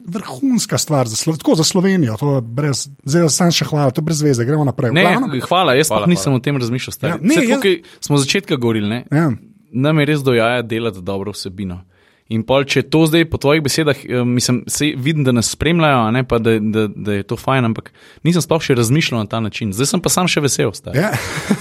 Vrhunska 0.05 0.77
stvar 0.77 1.07
za, 1.07 1.15
Slo 1.15 1.33
tako, 1.33 1.55
za 1.55 1.63
Slovenijo, 1.63 2.17
brez, 2.43 2.87
zdaj 3.03 3.29
sam 3.29 3.51
še 3.51 3.65
hvala, 3.65 3.89
to 3.89 3.99
je 3.99 4.05
brez 4.05 4.21
veze, 4.21 4.43
gremo 4.43 4.63
naprej. 4.63 4.91
Ne, 4.91 5.03
glavnem- 5.03 5.41
hvala, 5.41 5.73
jaz 5.73 5.87
Hvala, 5.87 6.07
nisem 6.07 6.29
hvala. 6.29 6.37
o 6.37 6.41
tem 6.41 6.57
razmišljal. 6.57 6.93
Ja, 6.99 7.09
Ja, 7.09 7.17
ne, 7.17 7.35
ne, 7.35 7.45
jaz-. 7.47 7.81
Smo 8.01 8.17
začetka 8.17 8.55
govorili, 8.57 8.89
ne? 8.89 9.05
ja. 9.09 9.31
nam 9.71 9.99
je 9.99 10.05
res 10.05 10.21
dojaja 10.21 10.61
delati 10.61 11.01
dobro 11.01 11.31
vsebino. 11.31 11.81
In 12.29 12.41
pol, 12.41 12.63
če 12.63 12.83
to 12.83 13.03
zdaj 13.03 13.25
po 13.25 13.37
tvojih 13.37 13.61
besedah, 13.61 13.97
eh, 13.99 14.23
mislim, 14.23 14.63
se 14.65 14.93
vidim, 14.95 15.23
da 15.23 15.31
nas 15.31 15.49
spremljajo, 15.49 15.97
a 15.99 16.11
ne 16.11 16.23
pa 16.23 16.37
da, 16.37 16.53
da, 16.57 16.87
da 16.87 17.13
je 17.13 17.23
to 17.23 17.35
fajn, 17.35 17.65
ampak 17.65 17.91
nisem 18.23 18.39
sploh 18.39 18.61
še 18.61 18.73
razmišljal 18.73 19.19
na 19.19 19.27
ta 19.27 19.39
način. 19.39 19.71
Zdaj 19.71 19.85
sem 19.87 19.99
pa 19.99 20.09
sam 20.09 20.27
še 20.27 20.39
vesel. 20.39 20.71
stari. 20.71 20.99
Ja. 20.99 21.11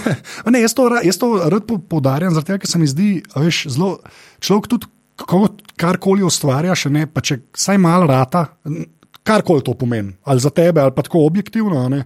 Ne, 0.47 0.61
jaz, 0.61 0.73
to, 0.73 0.87
jaz 0.99 1.17
to 1.17 1.41
rad 1.43 1.63
po- 1.63 1.79
poudarjam, 1.79 2.33
zato 2.33 2.53
ker 2.53 2.67
se 2.67 2.77
mi 2.77 2.87
zdi, 2.87 3.09
a 3.29 3.41
veš, 3.41 3.67
zelo 3.69 3.99
človek 4.39 4.67
tudi 4.69 4.87
kako 5.15 5.47
karkoli 5.77 6.23
ustvarja, 6.23 6.75
še 6.75 6.89
ne, 6.89 7.07
pa 7.07 7.21
če 7.21 7.39
vsaj 7.53 7.77
malo 7.81 8.07
rata, 8.09 8.45
karkoli 9.23 9.63
to 9.63 9.73
pomeni, 9.73 10.15
ali 10.25 10.39
za 10.43 10.49
tebe, 10.49 10.81
ali 10.81 10.95
pa 10.95 11.05
tako 11.05 11.25
objektivno. 11.27 11.89
ne, 11.89 12.03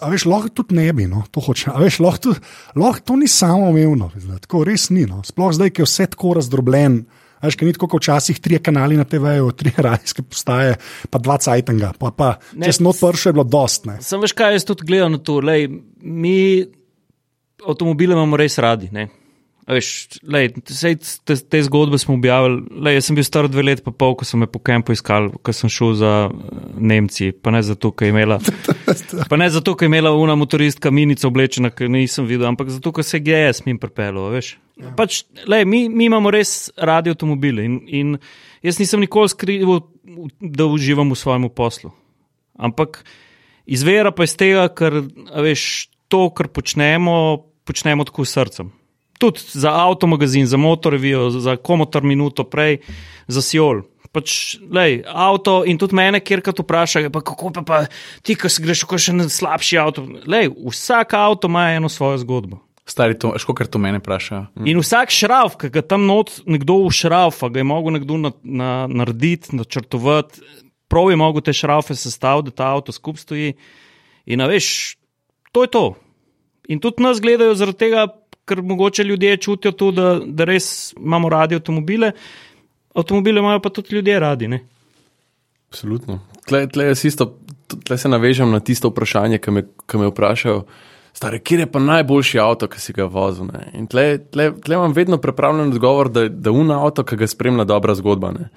A 0.00 0.08
veš, 0.08 0.24
lahko 0.24 0.48
tudi 0.48 0.78
ne 0.78 0.86
bi, 0.96 1.04
no, 1.04 1.24
to 1.30 1.42
hoče. 1.44 1.68
A 1.74 1.80
veš, 1.82 1.98
lahko, 2.00 2.18
tudi- 2.30 2.40
lahko 2.74 3.04
to 3.04 3.16
ni 3.20 3.28
samo 3.28 3.68
umevno, 3.68 4.08
tako 4.40 4.64
res 4.64 4.88
ni. 4.90 5.04
No. 5.04 5.20
Sploh 5.20 5.52
zdaj, 5.52 5.70
ki 5.70 5.82
je 5.82 5.84
vse 5.84 6.06
tako 6.14 6.38
razdrobljen. 6.38 7.02
Veš, 7.42 7.54
ker 7.54 7.68
ni 7.68 7.74
tako 7.76 7.86
kot 7.92 8.02
včasih 8.02 8.40
tri 8.40 8.56
kanali 8.58 8.96
na 8.96 9.04
TV-ju, 9.04 9.52
tri 9.52 9.70
radijske 9.86 10.24
postaje, 10.24 10.78
pa 11.10 11.20
dva 11.20 11.36
cajtanga. 11.36 11.92
Pa, 12.00 12.10
pa, 12.10 12.30
Ne, 12.56 12.64
če 12.66 12.78
smo 12.80 12.90
odprli, 12.90 13.20
je 13.28 13.32
bilo 13.36 13.44
dost. 13.44 13.84
Ne. 13.84 13.98
Sem 14.00 14.24
veš, 14.24 14.32
kaj 14.32 14.56
jaz 14.56 14.64
tudi 14.64 14.88
gledam 14.88 15.12
na 15.12 15.20
to. 15.20 15.36
Lej, 15.44 15.68
mi 16.00 16.64
avtomobile 17.68 18.16
imamo 18.16 18.40
res 18.40 18.56
radi. 18.58 18.88
Ne? 18.92 19.08
Veš, 19.68 19.88
lej, 20.24 20.54
sej, 20.72 20.94
te, 21.28 21.34
te 21.36 21.58
zgodbe 21.66 21.98
smo 22.00 22.14
objavili. 22.16 22.62
Lej, 22.72 22.94
jaz 22.96 23.08
sem 23.10 23.18
bil 23.18 23.24
star 23.26 23.50
dve 23.52 23.66
leti, 23.66 23.82
pa 23.84 23.92
pol, 23.92 24.14
ko 24.16 24.24
so 24.24 24.38
me 24.40 24.46
po 24.48 24.62
kampu 24.64 24.94
iskali, 24.96 25.28
ko 25.44 25.52
sem 25.52 25.68
šel 25.68 25.92
za 25.98 26.12
eh, 26.30 26.62
Nemci. 26.80 27.34
Pa 27.36 27.52
ne 27.52 27.60
zato, 27.66 27.90
ker 27.92 28.08
je 28.08 28.14
imela, 28.14 28.38
pa 29.28 29.36
ne 29.36 29.50
zato, 29.52 29.74
ker 29.76 29.84
je 29.84 29.90
imela 29.92 30.14
una 30.16 30.38
motoristka 30.40 30.92
minica 30.94 31.28
oblečena, 31.28 31.68
ker 31.68 31.92
nisem 31.92 32.24
videl, 32.28 32.46
ampak 32.48 32.72
zato, 32.72 32.94
ker 32.96 33.04
se 33.04 33.20
je 33.20 33.26
GS 33.28 33.66
mi 33.66 33.76
pripeljal. 33.76 34.30
veš. 34.32 34.54
Pač, 34.96 35.20
lej, 35.50 35.68
mi, 35.68 35.84
mi 35.92 36.08
imamo 36.08 36.32
res 36.32 36.70
radi 36.78 37.12
avtomobile 37.12 37.66
in, 37.68 37.78
in 37.92 38.16
jaz 38.64 38.80
nisem 38.80 39.04
nikoli 39.04 39.28
skrival, 39.28 39.82
da 40.40 40.64
uživam 40.64 41.12
v 41.12 41.20
svojem 41.20 41.48
poslu. 41.52 41.92
Ampak 42.56 43.02
izvira 43.68 44.14
pa 44.16 44.24
iz 44.24 44.32
tega, 44.38 44.64
ker 44.72 45.02
veš, 45.36 45.90
to, 46.08 46.30
kar 46.32 46.48
počnemo, 46.48 47.44
počnemo 47.68 48.08
tako 48.08 48.24
s 48.24 48.32
srcem. 48.32 48.72
Tudi 49.18 49.42
za 49.58 49.72
avtomagazin, 49.86 50.46
za 50.46 50.56
motorvijo, 50.56 51.30
za 51.30 51.56
komotor 51.56 52.02
minuto 52.02 52.44
prej, 52.44 52.78
za 53.26 53.42
Siol. 53.42 53.82
Pač, 54.08 54.56
lej, 54.72 55.02
avto 55.04 55.60
in 55.68 55.76
tudi 55.76 55.96
mene, 55.98 56.22
kjer 56.24 56.40
kad 56.40 56.56
vprašajo, 56.56 57.10
pa 57.12 57.20
kako 57.20 57.50
pa, 57.58 57.62
pa 57.62 57.78
ti, 58.24 58.38
ki 58.38 58.48
si 58.48 58.64
greš 58.64 58.86
v 58.88 59.00
še 59.02 59.12
slabši 59.28 59.80
avto. 59.82 60.06
Lej, 60.24 60.48
vsak 60.48 61.12
avto 61.18 61.50
ima 61.50 61.68
eno 61.76 61.92
svojo 61.92 62.22
zgodbo. 62.24 62.62
Stari 62.88 63.18
to, 63.20 63.34
ško 63.36 63.52
kar 63.52 63.68
to 63.68 63.76
mene 63.76 64.00
vprašajo. 64.00 64.64
In 64.64 64.80
vsak 64.80 65.12
šrauf, 65.12 65.58
ki 65.60 65.68
ga 65.74 65.82
tam 65.84 66.06
not 66.08 66.38
nekdo 66.48 66.78
ušraufa, 66.88 67.50
ga 67.52 67.60
je 67.60 67.68
mogel 67.68 67.98
nekdo 67.98 68.16
na, 68.16 68.32
na, 68.42 68.70
narediti, 68.88 69.52
načrtovati, 69.58 70.40
prav 70.88 71.10
je 71.12 71.18
mogel 71.20 71.44
te 71.44 71.52
šraufe 71.52 71.92
sestaviti, 71.92 72.48
da 72.48 72.56
ta 72.62 72.70
avto 72.72 72.94
skupaj 72.96 73.26
stoji. 73.26 73.52
In 74.32 74.40
veš, 74.48 74.96
to 75.52 75.66
je 75.66 75.72
to. 75.76 75.84
In 76.72 76.80
tudi 76.80 77.04
nas 77.04 77.20
gledajo 77.20 77.52
zaradi 77.60 77.80
tega, 77.84 78.06
ker 78.48 78.62
mogoče 78.64 79.04
ljudje 79.04 79.36
čutijo 79.36 79.72
to, 79.72 79.90
da, 79.92 80.08
da 80.24 80.48
res 80.48 80.92
imamo 80.96 81.28
radi 81.28 81.58
avtomobile. 81.60 82.12
Avtomobile 82.94 83.44
imajo 83.44 83.60
pa 83.62 83.70
tudi 83.70 83.94
ljudje 83.96 84.20
radi. 84.20 84.48
Ne? 84.48 84.62
Absolutno. 85.68 86.20
Tle, 86.48 86.64
tle, 86.72 86.92
isto, 87.04 87.34
tle 87.84 87.98
se 87.98 88.08
navežem 88.08 88.50
na 88.50 88.60
tisto 88.60 88.88
vprašanje, 88.88 89.38
ki 89.44 89.52
me, 89.52 89.64
ki 89.86 90.00
me 90.00 90.08
vprašajo, 90.08 90.62
stare, 91.12 91.42
kje 91.44 91.64
je 91.64 91.68
pa 91.72 91.82
najboljši 91.82 92.40
avto, 92.40 92.68
ki 92.72 92.80
si 92.80 92.94
ga 92.96 93.08
vozil. 93.12 93.50
Ne? 93.52 93.68
In 93.76 93.86
tle, 93.90 94.06
tle, 94.32 94.50
tle 94.64 94.80
imam 94.80 94.96
vedno 94.96 95.20
pripravljen 95.20 95.74
odgovor, 95.74 96.08
da 96.08 96.24
je 96.24 96.56
un 96.56 96.72
avto, 96.72 97.04
ki 97.04 97.20
ga 97.20 97.28
spremlja 97.28 97.68
dobra 97.68 97.94
zgodba. 97.98 98.32
Ne? 98.32 98.48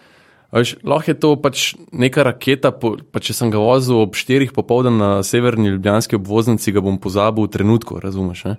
Veš, 0.51 0.75
lahko 0.83 1.11
je 1.11 1.19
to 1.19 1.35
pač 1.39 1.65
neka 1.95 2.25
raketa, 2.27 2.73
po, 2.75 2.97
pa 2.99 3.23
če 3.23 3.35
sem 3.35 3.51
ga 3.51 3.59
vozil 3.59 4.01
ob 4.03 4.15
4 4.19 4.51
popoldan 4.55 4.99
na 4.99 5.11
severni 5.23 5.71
ljubljanski 5.71 6.19
obvoznici, 6.19 6.73
ga 6.75 6.83
bom 6.83 6.99
pozabil 6.99 7.47
v 7.47 7.53
trenutku, 7.53 7.99
razumeš? 8.03 8.43
Ne? 8.49 8.57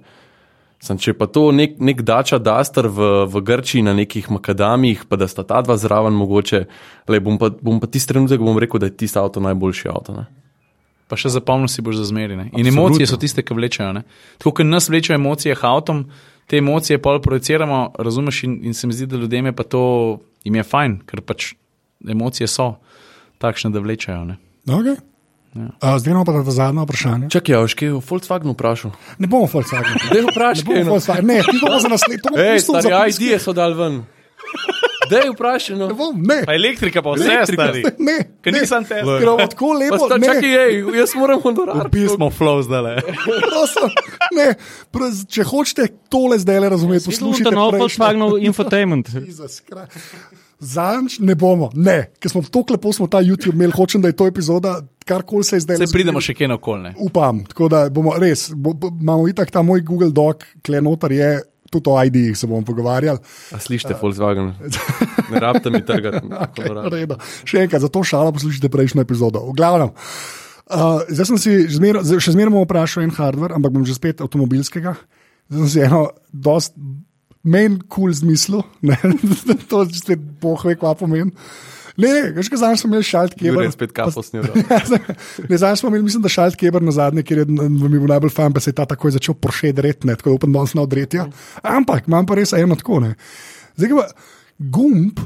Sam, 0.83 0.99
če 0.99 1.15
pa 1.15 1.29
to 1.31 1.45
nek, 1.55 1.77
nek 1.79 2.01
dača 2.03 2.41
daster 2.43 2.89
v, 2.91 3.11
v 3.31 3.43
Grčiji 3.47 3.85
na 3.87 3.93
nekih 3.95 4.27
makadamih, 4.35 5.05
pa 5.07 5.15
da 5.21 5.29
sta 5.31 5.45
ta 5.47 5.61
dva 5.63 5.77
zraven 5.79 6.17
mogoče, 6.19 6.65
le, 7.07 7.21
bom, 7.23 7.39
pa, 7.39 7.53
bom 7.55 7.79
pa 7.79 7.87
tisti 7.87 8.11
trenutek 8.11 8.43
bom 8.43 8.59
rekel, 8.59 8.83
da 8.83 8.91
je 8.91 8.97
tisti 9.05 9.21
avto 9.21 9.39
najboljši 9.45 9.93
avto. 9.93 10.17
Ne? 10.17 10.27
Pa 11.07 11.19
še 11.21 11.31
zapomnil 11.31 11.71
si 11.71 11.85
boš 11.87 12.01
za 12.01 12.09
zmeri. 12.11 12.35
In 12.59 12.67
emocije 12.67 13.07
so 13.07 13.21
tiste, 13.21 13.45
ki 13.47 13.55
vlečejo. 13.55 13.93
Ne? 13.95 14.03
Tako 14.43 14.57
kot 14.59 14.67
nas 14.67 14.91
vlečejo 14.91 15.21
emocije 15.21 15.55
avtom, 15.55 16.03
te 16.51 16.59
emocije 16.59 16.99
pol 16.99 17.23
projiciramo, 17.23 17.93
razumeš, 18.03 18.43
in, 18.49 18.59
in 18.67 18.75
se 18.75 18.91
mi 18.91 18.99
zdi, 18.99 19.07
da 19.07 19.23
ljudem 19.23 19.53
je 19.53 19.55
pa 19.55 19.63
to, 19.63 19.85
jim 20.43 20.59
je 20.59 20.67
fajn, 20.67 20.99
ker 21.07 21.23
pač 21.23 21.53
emocije 22.03 22.51
so 22.51 22.73
takšne, 23.39 23.71
da 23.71 23.79
vlečejo. 23.87 24.25
Ne? 24.35 24.41
Okay. 24.67 24.99
Ja. 25.53 25.69
Uh, 25.85 25.99
zdaj 26.01 26.11
imamo 26.11 26.25
pa 26.45 26.51
zadnje 26.51 26.81
vprašanje. 26.83 27.27
Čakaj, 27.31 27.53
ja, 27.53 27.61
še 27.69 27.77
kaj 27.77 27.91
o 27.93 28.01
Volkswagenu 28.01 28.55
vprašal? 28.57 28.95
Ne 29.21 29.29
bomo 29.29 29.45
Volkswagen. 29.45 29.99
Dej 30.09 30.23
vprašaj, 30.31 30.63
Ne 30.63 30.65
bomo 30.65 30.73
kaj 30.73 30.81
je. 30.81 30.89
Volkswagen. 30.89 31.27
Ne, 31.27 31.39
ti 31.45 31.59
bomo 31.61 31.79
za 31.79 31.89
naslednje. 31.93 32.23
To 32.23 32.31
bomo 32.31 32.41
Ej, 32.43 32.57
pustil 32.57 32.75
stari, 32.75 32.89
za 32.89 33.01
aj, 33.03 33.11
idije 33.11 33.37
so 33.39 33.53
dal 33.53 33.75
ven. 33.77 33.99
Dej 35.11 35.29
vprašaj, 35.35 35.77
no. 35.77 35.89
Ne 35.91 35.95
bom, 35.95 36.15
ne. 36.25 36.39
Pa 36.49 36.55
elektrika, 36.57 37.03
pa 37.05 37.13
vse 37.13 37.27
Elektrika. 37.27 37.67
stari. 37.69 37.83
Ne, 38.01 38.15
ne. 38.47 38.53
nisem 38.55 38.87
te. 38.89 39.03
Ker 39.03 39.27
imamo 39.27 39.47
tako 39.47 39.73
lepo. 39.77 39.99
sta, 40.07 40.17
ne. 40.17 40.27
čakaj, 40.27 40.57
ej, 40.63 40.73
jaz 40.97 41.13
moram 41.21 41.43
honorar. 41.45 41.91
Pismo 41.93 42.31
flow 42.33 42.63
zdaj 42.65 42.81
le. 42.81 42.95
Ne, 44.33 44.47
pros, 44.89 45.27
če 45.29 45.45
hočete 45.45 45.91
tole 46.09 46.39
zdaj 46.41 46.65
le 46.65 46.73
razumeti, 46.73 47.05
Slušajte, 47.05 47.21
poslušajte. 47.21 47.53
no, 47.53 47.69
prejšnje. 47.69 47.83
Volkswagenov 47.85 48.39
infotainment. 48.41 49.13
Zanč 50.63 51.19
ne 51.19 51.35
bomo, 51.35 51.73
ne, 51.75 52.13
ker 52.23 52.31
smo 52.31 52.43
tako 52.47 52.77
lepo 52.77 52.93
smo 52.95 53.09
ta 53.11 53.19
YouTube 53.19 53.57
imeli, 53.59 53.75
hočem, 53.75 54.03
da 54.03 54.13
je 54.13 54.17
to 54.17 54.29
epizoda, 54.31 54.77
karkoli 55.05 55.45
se 55.45 55.57
je 55.57 55.65
zdaj 55.65 55.81
Se 55.81 55.89
pridemo 55.91 56.23
še 56.23 56.37
kje 56.39 56.49
na 56.53 56.59
okolje. 56.61 56.93
Upam, 57.03 57.41
tako 57.51 57.67
da 57.73 57.89
bomo 57.91 58.15
res, 58.23 58.47
bo, 58.55 58.71
bo, 58.71 58.93
imamo 58.95 59.27
itak 59.33 59.51
ta 59.51 59.65
moj 59.67 59.83
Google 59.83 60.13
Doc, 60.15 60.47
kle 60.63 60.79
noter 60.85 61.17
je, 61.19 61.33
tudi 61.73 61.91
o 61.91 61.97
ID-jih 61.99 62.39
se 62.39 62.47
bomo 62.47 62.63
pogovarjali. 62.69 63.19
A 63.51 63.59
slišite, 63.59 63.97
Volkswagen? 63.99 64.53
Ne 65.33 65.43
rabite 65.43 65.73
mi 65.75 65.83
trgati. 65.87 66.23
Okay. 66.53 67.07
Še 67.49 67.65
enkrat, 67.65 67.83
za 67.83 67.89
to 67.91 68.03
šalo 68.07 68.33
poslušajte 68.37 68.69
prejšnjo 68.71 69.03
epizodo. 69.03 69.43
V 69.49 69.57
glavnem. 69.57 69.91
Uh, 70.73 71.03
zdaj 71.09 71.33
sem 71.33 71.41
si 71.41 71.55
zmer, 71.75 71.99
še 72.05 72.35
zmeraj 72.37 72.55
vprašal 72.67 73.07
en 73.07 73.15
hardware, 73.17 73.57
ampak 73.57 73.75
bom 73.75 73.87
že 73.89 73.97
spet 73.97 74.23
avtomobilskega. 74.23 74.95
Zdaj 75.51 75.65
sem 75.65 75.73
si 75.73 75.83
eno, 75.89 76.05
dost 76.31 76.77
meni 77.43 77.79
kul 77.83 78.07
cool 78.07 78.15
zmislil, 78.15 78.63
ne, 78.83 78.97
to 79.71 79.85
spet 79.91 80.23
boh 80.43 80.65
ve, 80.67 80.77
kva 80.79 80.95
pomeni. 80.99 81.33
Ne, 81.97 82.09
ne, 82.09 82.21
veš, 82.33 82.49
kaj 82.49 82.61
znam, 82.63 82.77
smo 82.81 82.89
imeli 82.89 83.05
šalt, 83.05 83.35
je 83.37 83.51
Jure 83.51 83.67
je 83.67 83.75
spet 83.75 83.91
kapo 83.93 84.23
snil. 84.25 84.47
Ne, 85.49 85.59
zdaj 85.59 85.77
smo 85.77 85.91
imeli, 85.91 86.07
mislim, 86.07 86.23
da 86.25 86.31
šalt 86.33 86.57
keber 86.57 86.83
na 86.83 86.95
zadnje, 86.95 87.25
ker 87.27 87.43
je 87.43 87.45
mi 87.45 87.99
bil 87.99 88.09
najbolj 88.09 88.33
fan, 88.33 88.55
pa 88.55 88.63
se 88.65 88.73
je 88.73 88.79
ta 88.79 88.87
takoj 88.89 89.13
začel 89.19 89.37
Porsche 89.37 89.75
dreti, 89.77 90.09
ne, 90.09 90.17
tako 90.17 90.33
da 90.33 90.39
upam, 90.41 90.57
da 90.57 90.65
se 90.67 90.79
ne 90.79 90.87
odretja. 90.87 91.27
Ampak 91.63 92.09
imam 92.09 92.27
pa 92.27 92.39
res 92.39 92.55
eno 92.57 92.79
tako, 92.81 93.03
ne. 93.05 93.13
Zdaj 93.77 93.95
pa 93.99 94.09
gumb, 94.73 95.21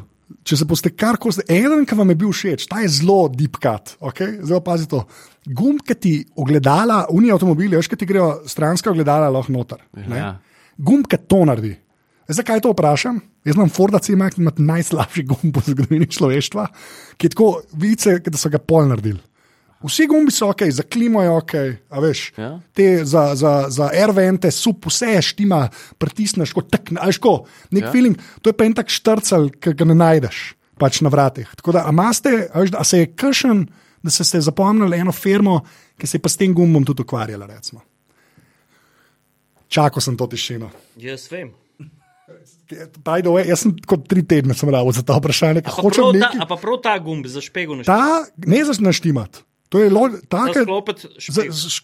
če 0.46 0.58
se 0.58 0.66
boste 0.66 0.90
karkoli, 0.90 1.46
eden, 1.46 1.86
ki 1.86 1.98
vam 1.98 2.10
je 2.10 2.18
bil 2.18 2.34
všeč, 2.34 2.66
ta 2.70 2.82
je 2.82 2.90
zelo 2.98 3.20
deep 3.30 3.60
cut, 3.62 3.94
okay? 4.00 4.40
pa 4.42 4.62
pazi 4.72 4.90
to. 4.90 5.04
Gumb, 5.46 5.84
ki 5.86 5.94
ti 5.94 6.16
ogledala, 6.34 7.04
unije 7.14 7.36
avtomobili, 7.36 7.78
veš, 7.78 7.92
ki 7.92 8.00
ti 8.00 8.10
grejo 8.10 8.40
stranska 8.50 8.90
ogledala 8.90 9.30
lahko 9.30 9.54
noter. 9.54 9.86
ne. 9.94 10.18
Ja. 10.18 10.36
Gumb, 10.76 11.06
ki 11.06 11.22
to 11.30 11.44
naredi. 11.46 11.76
Veš, 12.26 12.40
Zakaj 12.40 12.60
to 12.64 12.72
vprašam? 12.74 13.20
Jaz 13.46 13.54
imam 13.56 13.70
Forda 13.70 14.00
C-Mac, 14.02 14.34
ki 14.34 14.42
ima 14.42 14.52
najslabši 14.58 15.22
gumb 15.28 15.56
v 15.56 15.62
zgodovini 15.70 16.08
človeštva, 16.10 16.66
ki 17.16 17.28
je 17.28 17.34
tako, 17.34 17.50
vidite, 17.78 18.18
da 18.26 18.38
so 18.38 18.50
ga 18.50 18.58
pol 18.58 18.88
naredili. 18.90 19.22
Vsi 19.86 20.06
gumbi 20.08 20.32
so 20.32 20.48
ok, 20.50 20.64
za 20.72 20.82
klimo 20.82 21.22
je 21.22 21.30
ok, 21.30 21.52
a 21.90 22.00
veš. 22.00 22.20
Ja. 22.36 22.50
Te 22.74 23.04
za, 23.04 23.34
za, 23.38 23.66
za 23.70 23.90
airvente, 23.92 24.50
sup, 24.50 24.88
vse 24.88 25.12
je 25.14 25.22
štima, 25.22 25.66
pritisneš, 26.00 26.54
kot 26.56 26.70
tak, 26.72 26.90
a 26.96 27.06
veš, 27.06 27.20
ko, 27.22 27.36
nek 27.70 27.84
Ja. 27.84 27.86
ja. 27.86 27.92
feeling, 27.92 28.16
to 28.42 28.50
je 28.50 28.56
pa 28.56 28.66
en 28.66 28.74
tak 28.74 28.90
štrcel, 28.90 29.50
ki 29.60 29.76
ga 29.76 29.86
ne 29.86 29.94
najdeš 29.94 30.56
pač 30.80 31.00
na 31.04 31.12
vratih. 31.12 31.50
Tako 31.60 31.76
da, 31.76 31.84
a, 31.86 31.92
maste, 31.92 32.48
a, 32.48 32.64
veš, 32.64 32.72
a 32.74 32.84
se 32.84 33.04
je 33.04 33.12
kršen, 33.12 33.66
da 34.02 34.10
ste 34.10 34.24
se 34.24 34.40
zapomnili 34.40 34.98
eno 34.98 35.12
firmo, 35.12 35.60
ki 35.98 36.08
se 36.08 36.18
je 36.18 36.24
pa 36.24 36.32
s 36.32 36.40
tem 36.40 36.54
gumbom 36.54 36.84
tudi 36.84 37.04
ukvarjala, 37.04 37.46
recimo. 37.46 37.84
Čakal 39.68 40.02
sem 40.02 40.16
to 40.16 40.26
tišino. 40.30 40.70
Jaz 40.96 41.28
vem. 41.30 41.52
By 43.06 43.22
the 43.22 43.30
way, 43.30 43.46
jaz 43.46 43.62
sem 43.62 43.74
kot 43.86 44.08
tri 44.10 44.24
tedne 44.26 44.54
sem 44.58 44.70
rabo 44.72 44.90
za 44.90 45.04
ta 45.06 45.14
vprašanje, 45.20 45.62
A 45.62 45.70
pa, 45.70 45.74
hočem 45.78 46.02
prav 46.02 46.10
ta, 46.10 46.18
nekaj. 46.18 46.40
a 46.42 46.46
pa 46.50 46.56
prav 46.58 46.80
ta 46.82 46.94
gumb 46.98 47.26
za 47.30 47.40
špego 47.40 47.78
na 47.78 47.86
Ta 47.86 48.26
ne 48.46 48.64
znaš 48.66 48.82
naštimat. 48.82 49.46
To 49.68 49.82
je 49.82 49.90
tako, 50.30 50.82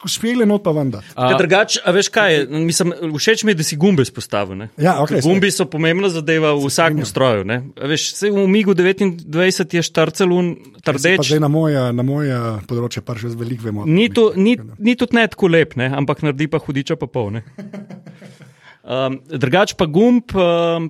špele 0.06 0.46
not 0.46 0.62
pa 0.62 0.70
vendar. 0.70 1.02
Ker 1.02 1.34
drugače, 1.38 1.80
a 1.82 1.90
veš 1.90 2.08
kaj, 2.14 2.46
mislim, 2.46 2.92
všeč 3.10 3.42
mi 3.42 3.50
je, 3.50 3.58
da 3.58 3.66
si 3.66 3.76
gumbe 3.76 4.06
izpostavil. 4.06 4.54
ne. 4.56 4.68
Ja, 4.78 4.94
Ker 5.06 5.18
gumbi 5.22 5.50
so 5.50 5.66
pomembna 5.66 6.06
zadeva 6.08 6.54
v 6.54 6.70
vsakem 6.70 7.02
stroju. 7.02 7.42
Veš, 7.82 8.14
se 8.14 8.30
v 8.30 8.46
Migu 8.46 8.74
29 8.78 9.74
je 9.74 9.82
štrcel 9.82 10.30
un 10.30 10.54
Pa 10.78 10.94
trdeč. 10.94 11.26
zdaj 11.26 11.42
na 11.42 11.50
moje, 11.50 11.82
na 11.92 12.02
moje 12.02 12.38
področje 12.70 13.02
pa 13.02 13.18
že 13.18 13.34
veliko 13.34 13.66
vemo. 13.66 13.86
Ni, 13.86 14.06
to, 14.08 14.30
ni, 14.38 14.54
ni 14.78 14.94
tudi 14.94 15.18
ne 15.18 15.26
tako 15.26 15.50
lep, 15.50 15.74
ne? 15.74 15.90
ampak 15.90 16.22
naredi 16.22 16.46
pa 16.46 16.62
hudiča 16.62 16.94
pa 16.94 17.10
pol. 17.10 17.34
Um, 18.82 19.20
drugač 19.30 19.76
pa 19.78 19.86
gumb, 19.86 20.34
um, 20.34 20.88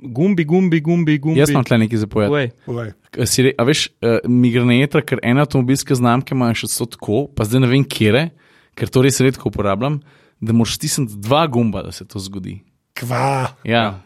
gumbi, 0.00 0.44
gumbi, 0.44 0.80
gumbi, 0.82 1.18
gumbi. 1.22 1.38
Jaz 1.40 1.52
imam 1.54 1.64
tle 1.66 1.78
nekaj 1.84 2.02
zapovedati. 2.02 2.52
Re, 3.16 3.52
a 3.56 3.66
veš, 3.68 3.86
uh, 4.02 4.18
mi 4.28 4.50
gre 4.52 4.66
na 4.66 4.76
jetra, 4.80 5.02
ker 5.06 5.22
ene 5.22 5.44
avtomobilske 5.44 5.94
znamke 5.96 6.34
imajo 6.34 6.58
še 6.64 6.72
to 6.74 6.88
tako, 6.96 7.26
pa 7.30 7.46
zdaj 7.46 7.62
ne 7.64 7.70
vem, 7.70 7.84
kje, 7.86 8.26
ker 8.76 8.92
to 8.92 9.04
res 9.06 9.22
redko 9.24 9.48
uporabljam, 9.52 10.00
da 10.42 10.52
moraš 10.52 10.76
stisniti 10.80 11.16
dva 11.22 11.46
gumba, 11.48 11.86
da 11.86 11.94
se 11.94 12.04
to 12.04 12.20
zgodi. 12.20 12.58
Kva, 12.96 13.54
Ja. 13.64 14.02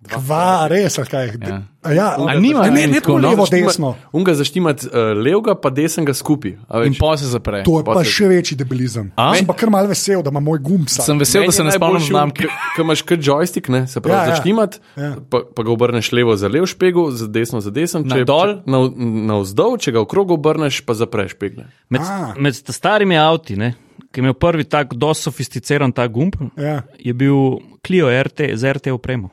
Kva, 0.00 0.66
res, 0.66 0.96
kaj. 1.00 1.34
Ja. 1.38 1.62
A 1.80 1.92
ja, 1.92 2.06
A 2.18 2.34
nima 2.34 2.66
ne, 2.66 2.86
ne, 2.86 3.00
tako, 3.00 3.00
tako 3.00 3.18
no, 3.18 3.28
levo, 3.28 3.44
desno. 3.46 3.90
Unga 4.12 4.34
zaštimati 4.34 4.86
uh, 4.86 4.92
levega, 5.14 5.54
pa 5.54 5.70
desnega 5.70 6.12
skupaj. 6.12 6.58
a 6.68 6.82
In 6.84 6.92
pa 6.94 7.16
se 7.16 7.24
zapre. 7.24 7.62
To 7.64 7.78
je 7.78 7.84
Pa 7.84 8.04
še 8.04 8.28
večji 8.28 8.56
debilizem. 8.56 9.12
A? 9.14 9.30
Sem 9.34 9.46
pa 9.46 9.54
kar 9.54 9.72
mal 9.72 9.86
vesel, 9.86 10.20
da 10.22 10.28
ima 10.28 10.40
moj 10.40 10.58
gumb 10.58 10.88
sam. 10.88 11.04
Sem 11.04 11.18
vesel, 11.18 11.46
da 11.46 11.52
se 11.52 11.64
ne 11.64 11.72
spomnim 11.72 12.04
znamke. 12.04 12.48
Ker 12.76 12.84
imaš 12.84 13.02
kot 13.02 13.20
joystick, 13.20 13.68
ne, 13.68 13.86
se 13.86 14.00
pravi, 14.00 14.16
Ja, 14.16 14.22
ja, 14.22 14.36
zaštimati, 14.36 14.80
Ja. 14.96 15.10
pa, 15.30 15.40
pa 15.46 15.62
ga 15.62 15.72
obrneš 15.72 16.12
levo 16.12 16.36
za 16.36 16.48
lev 16.48 16.66
špegel, 16.66 17.10
za 17.10 17.28
desno 17.28 17.60
za 17.60 17.70
desen, 17.70 18.04
Na 18.04 18.20
dol? 18.24 18.60
na, 18.66 18.84
na 19.26 19.40
vzdolj, 19.40 19.78
če 19.80 19.92
ga 19.92 20.04
v 20.04 20.06
krog 20.06 20.36
obrneš, 20.36 20.80
pa 20.84 20.92
zapreš 20.92 21.32
špegle. 21.32 21.64
Med, 21.88 22.00
A. 22.00 22.34
med 22.36 22.56
sta 22.56 22.72
starimi 22.72 23.16
avti, 23.16 23.56
ne, 23.56 23.72
ki 24.12 24.20
je 24.20 24.24
imel 24.24 24.36
prvi 24.36 24.64
tak 24.64 24.92
dosto 24.94 25.30
sofisticiran 25.30 25.92
ta 25.92 26.04
gumb, 26.08 26.36
Ja. 26.60 26.82
je 26.98 27.12
bil 27.12 27.60
Clio 27.80 28.08
RT 28.12 28.52
z 28.52 28.64
RT 28.68 28.92
opremo. 28.92 29.30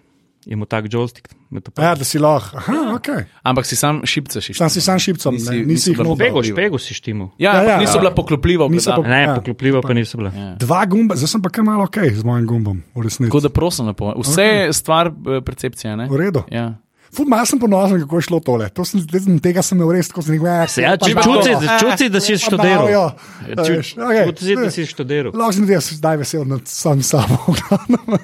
Je 0.48 0.56
imel 0.56 0.66
tak 0.66 0.86
joystick. 0.88 1.28
Ja, 1.76 1.92
da 1.92 2.04
si 2.04 2.16
lahko. 2.18 2.56
Aha, 2.56 2.96
okay. 2.96 3.26
Ampak 3.44 3.66
si 3.66 3.76
sam 3.76 4.00
šipce 4.04 4.40
šiš. 4.40 4.58
Sam 4.58 4.70
si 4.70 4.80
sam 4.82 4.96
šipcem, 4.98 5.34
Nisi- 5.34 5.50
ne, 5.50 5.56
nisi 5.58 5.68
nisi 5.68 5.90
jih 5.90 5.98
bila 5.98 6.10
noter. 6.10 6.24
Špego, 6.24 6.44
špego 6.46 6.78
si 6.78 6.94
štimal. 6.94 7.28
Ja, 7.38 7.52
Ja, 7.52 7.62
ja, 7.62 7.70
ja. 7.70 7.78
niso 7.78 8.00
bila 8.00 8.12
poklopljiva. 8.12 8.68
Niso 8.68 8.96
pa- 8.96 9.04
Ne, 9.04 9.22
Ja. 9.22 9.36
poklopljiva 9.36 9.82
pa 9.82 9.94
niso 9.94 10.18
bila. 10.18 10.32
Ja. 10.32 10.56
Dva 10.56 10.86
gumba, 10.86 11.16
zdaj 11.16 11.28
sem 11.28 11.42
pa 11.42 11.50
kar 11.50 11.64
malo 11.64 11.84
ok 11.84 11.98
z 12.10 12.24
mojim 12.24 12.46
gumbom, 12.46 12.80
v 12.96 13.02
resnici. 13.02 13.28
Tako 13.28 13.40
da 13.40 13.50
prosim, 13.50 13.86
lepo. 13.86 14.14
Vse 14.18 14.42
je 14.44 14.74
stvar 14.74 15.08
eh, 15.08 15.42
percepcije. 15.42 15.98
Ne? 15.98 16.08
V 16.08 16.16
redu. 16.16 16.44
Ja. 16.50 16.80
Fud, 17.16 17.28
malo 17.32 17.46
sem 17.48 17.60
ponosen, 17.60 18.02
kako 18.04 18.20
je 18.20 18.26
šlo 18.28 18.40
tole. 18.44 18.68
To 18.76 18.84
sem, 18.86 19.00
zdaj, 19.00 19.28
tega 19.44 19.64
sem 19.64 19.78
imel 19.80 19.94
res, 19.96 20.10
tako 20.12 20.26
sem 20.26 20.36
rekel. 20.36 20.68
Se, 20.72 20.84
ja, 20.84 20.96
čuti, 21.00 21.70
čuti, 21.82 22.10
da 22.12 22.22
si 22.24 22.38
študiral. 22.42 22.90
Ja, 22.92 23.04
Čuti, 23.48 23.78
čuti, 23.94 24.56
da 24.60 24.72
si 24.74 24.88
študiral. 24.90 25.36
Lahko 25.38 25.56
sem 25.56 25.70
jaz 25.72 25.92
zdaj 25.96 26.20
vesel 26.24 26.48
nad 26.50 26.68
sam 26.68 27.04
sabo. 27.06 27.40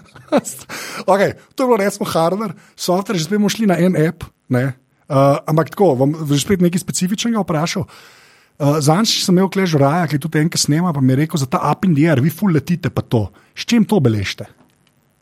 okay, 1.14 1.38
to 1.56 1.64
je 1.64 1.68
bilo 1.68 1.80
recimo 1.80 2.10
hardware, 2.10 2.58
software, 2.76 3.20
že 3.20 3.32
bomo 3.32 3.52
šli 3.52 3.70
na 3.72 3.80
en 3.80 3.96
app. 3.96 4.28
Ne? 4.52 4.74
Uh, 5.08 5.40
ampak 5.48 5.72
tako, 5.72 5.94
bom 6.00 6.12
že 6.28 6.44
spet 6.44 6.64
nekaj 6.64 6.84
specifičnega 6.84 7.44
vprašal. 7.44 7.88
Uh, 7.88 8.78
Zanj 8.84 9.10
sem 9.24 9.36
imel 9.36 9.50
klež 9.52 9.76
raja, 9.80 10.08
ki 10.08 10.20
je 10.20 10.24
tudi 10.28 10.44
enkrat 10.44 10.62
snema, 10.62 10.94
pa 10.96 11.02
mi 11.02 11.16
je 11.16 11.24
rekel, 11.24 11.40
za 11.42 11.48
ta 11.50 11.64
up 11.72 11.88
in 11.88 11.96
the 11.96 12.06
air, 12.08 12.22
vi 12.24 12.32
ful 12.32 12.52
letite 12.54 12.92
pa 12.94 13.02
to. 13.02 13.28
S 13.56 13.68
čim 13.68 13.88
to 13.88 14.00
beležite? 14.04 14.48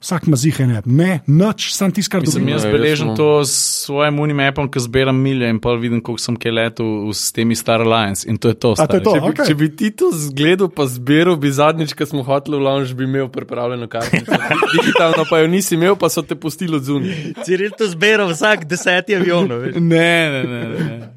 Vsak 0.01 0.27
ima 0.27 0.37
zih 0.37 0.59
en 0.59 0.71
app. 0.75 0.87
Ne, 0.89 1.19
nič, 1.27 1.73
sam 1.75 1.91
tisti, 1.91 2.17
Mislim, 2.17 2.41
dobim. 2.41 2.53
jaz 2.55 2.63
Ja, 2.65 2.95
sem- 2.95 3.15
to 3.15 3.45
s 3.45 3.85
svojim 3.85 4.19
unimapom, 4.19 4.71
ki 4.71 4.79
zbiram 4.79 5.15
milje 5.15 5.49
in 5.49 5.59
pa 5.59 5.73
vidim, 5.73 6.01
koliko 6.01 6.21
sem 6.21 6.35
kaj 6.35 6.51
letel 6.51 7.13
s 7.13 7.31
temi 7.31 7.55
Star 7.55 7.81
Alliance. 7.81 8.25
In 8.29 8.37
to 8.37 8.47
je 8.47 8.53
to. 8.53 8.73
A 8.79 8.87
to 8.87 8.97
je 8.97 9.03
to? 9.03 9.13
Če 9.13 9.21
bi, 9.21 9.27
okej. 9.29 9.45
če 9.45 9.55
bi 9.55 9.67
ti 9.75 9.91
to 9.91 10.09
zgledal, 10.11 10.69
pa 10.69 10.87
zbiral, 10.89 11.37
bi 11.37 11.51
zadnjič, 11.51 11.93
ko 11.93 12.05
smo 12.05 12.23
hoteli 12.23 12.57
v 12.57 12.61
lounge, 12.61 12.93
bi 12.93 13.03
imel 13.03 13.29
pripravljeno 13.29 13.87
kartico. 13.87 14.31
Digitalno 14.73 15.25
pa 15.29 15.39
jo 15.39 15.47
nisi 15.47 15.75
imel, 15.75 15.93
pa 15.95 16.09
so 16.09 16.21
te 16.21 16.35
pustili 16.35 16.75
od 16.75 16.83
zunaj. 16.83 17.13
Ciril 17.45 17.69
to 17.77 17.85
zbira 17.87 18.25
vsak 18.25 18.65
deseti 18.65 19.15
avion. 19.15 19.47
Ne, 19.77 20.09
ne, 20.31 20.43
ne. 20.43 20.63
ne, 20.65 20.97
ne. 20.97 21.13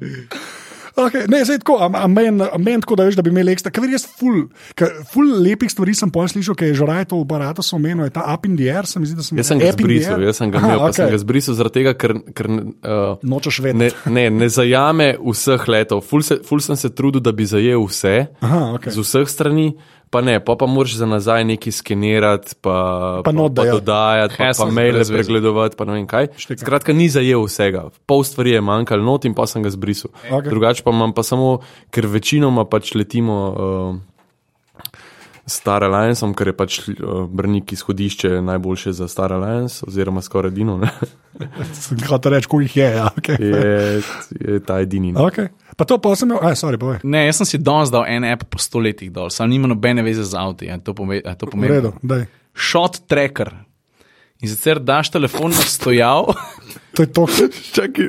Okay, 0.95 1.25
ne, 1.27 1.41
zdaj 1.43 1.59
tako, 1.59 1.75
a, 1.83 1.89
a 1.91 2.07
meni 2.07 2.31
men 2.63 2.81
tako, 2.81 2.95
da 2.95 3.03
veš, 3.03 3.17
da 3.19 3.23
bi 3.25 3.31
imeli 3.33 3.51
ekstra. 3.51 3.71
Ker 3.75 3.83
res 3.83 4.05
ful, 4.07 4.45
ker 4.79 4.93
ful 5.11 5.27
lepih 5.43 5.71
stvari 5.71 5.95
sem 5.97 6.11
pol 6.13 6.29
slišal, 6.31 6.55
ker 6.55 6.71
je 6.71 6.77
že 6.79 6.87
raj 6.87 7.09
to 7.11 7.19
v 7.19 7.25
aparatu 7.27 7.65
omenil, 7.75 8.07
je 8.07 8.13
ta 8.15 8.23
up 8.31 8.47
in 8.47 8.55
the 8.55 8.69
air, 8.71 8.87
se 8.87 9.01
mi 9.03 9.09
zdi, 9.09 9.17
da 9.19 9.25
sem 9.25 9.41
Jaz 9.41 9.51
sem 9.51 9.59
ga 9.59 9.73
zbrisal, 9.75 10.23
jaz 10.23 10.39
sem 10.39 10.53
ga 10.53 10.61
imel, 10.63 10.79
pa 10.79 10.87
okej. 10.87 10.99
sem 11.01 11.11
ga 11.11 11.19
zbrisal 11.25 11.57
zaradi 11.59 11.81
tega, 11.81 11.95
ker, 11.99 12.15
ker 12.37 12.47
uh, 12.47 13.19
Nočeš 13.27 13.59
ne, 13.59 13.73
vedeti. 13.73 14.13
ne, 14.15 14.25
ne 14.31 14.49
zajame 14.51 15.09
vseh 15.19 15.67
letov. 15.67 16.05
Ful, 16.07 16.23
se, 16.23 16.39
ful 16.47 16.63
sem 16.63 16.79
se 16.79 16.93
trudil, 16.95 17.23
da 17.23 17.35
bi 17.35 17.47
zajel 17.49 17.83
vse. 17.83 18.15
Aha, 18.39 18.61
okej. 18.79 18.95
Z 18.95 19.03
vseh 19.03 19.27
strani, 19.31 19.67
Pa 20.09 20.21
ne, 20.21 20.39
pa, 20.39 20.55
pa 20.55 20.65
moraš 20.65 20.95
za 20.95 21.05
nazaj 21.05 21.43
nekaj 21.43 21.71
skenirati, 21.71 22.55
pa, 22.61 22.75
Pa 23.25 23.31
not 23.31 23.51
pa 23.55 23.63
dajati. 23.63 23.75
dodajati, 23.81 24.33
pa, 24.37 24.37
pa 24.37 24.47
Hassle, 24.47 24.71
maile 24.71 25.03
pregledovati, 25.03 25.75
pa 25.75 25.85
ne 25.85 25.93
vem 25.99 26.07
kaj. 26.07 26.27
Štekam. 26.37 26.63
Skratka, 26.65 26.93
ni 26.93 27.09
zajel 27.09 27.43
vsega. 27.43 27.89
Pol 28.05 28.23
stvari 28.23 28.55
je 28.55 28.61
manjkalo 28.61 29.03
not 29.03 29.25
in 29.25 29.33
pa 29.35 29.47
sem 29.49 29.63
ga 29.65 29.69
zbrisal. 29.73 30.13
Okay. 30.29 30.49
Drugače 30.49 30.83
pa 30.85 30.93
imam 30.95 31.13
pa 31.13 31.23
samo, 31.23 31.59
ker 31.91 32.07
večinoma 32.07 32.63
pač 32.69 32.95
letimo. 32.95 33.35
Uh, 33.51 34.14
Star 35.45 35.83
Alliance, 35.83 36.25
ker 36.33 36.47
je 36.47 36.53
pač 36.53 36.79
uh, 36.87 36.95
brnik 37.29 37.71
izhodišče 37.71 38.41
najboljše 38.41 38.93
za 38.93 39.07
Star 39.07 39.29
Alliance, 39.31 39.85
oziroma 39.85 40.21
skoraj 40.21 40.49
edino, 40.49 40.79
hotel 42.09 42.31
reči, 42.31 42.47
koliko 42.47 42.65
jih 42.65 42.77
je. 42.77 42.87
Ja, 42.91 43.09
okay. 43.11 43.37
je, 43.39 44.01
je 44.31 44.59
ta 44.59 44.79
edini. 44.79 45.11
ne. 45.11 45.19
Okay. 45.21 45.47
Pa 45.77 45.85
to 45.85 45.97
pa 45.97 46.15
sem 46.15 46.31
imel, 46.31 46.39
aj, 46.41 46.55
sorry, 46.55 46.79
povej. 46.79 47.03
Ne, 47.03 47.25
jaz 47.25 47.37
sem 47.37 47.45
si 47.45 47.57
danes 47.59 47.91
dal 47.91 48.07
en 48.07 48.23
app 48.23 48.47
po 48.49 48.57
stoletjih 48.57 49.11
dol, 49.11 49.29
sam 49.29 49.49
nima 49.51 49.67
nobene 49.67 50.01
veze 50.01 50.23
z 50.23 50.33
avti. 50.33 50.69
a 50.71 50.79
To 50.79 50.93
pome- 50.93 51.21
a 51.21 51.35
to 51.35 51.45
V 51.45 51.51
pomeni. 51.51 51.73
redu, 51.73 51.93
daj. 52.01 52.25
Shot 52.55 53.03
tracker. 53.07 53.51
In 54.41 54.49
sicer 54.49 54.79
daš 54.79 55.09
telefon 55.11 55.51
na 55.51 55.61
stojav, 55.63 56.33
To 56.95 57.03
je 57.03 57.09
to. 57.11 57.25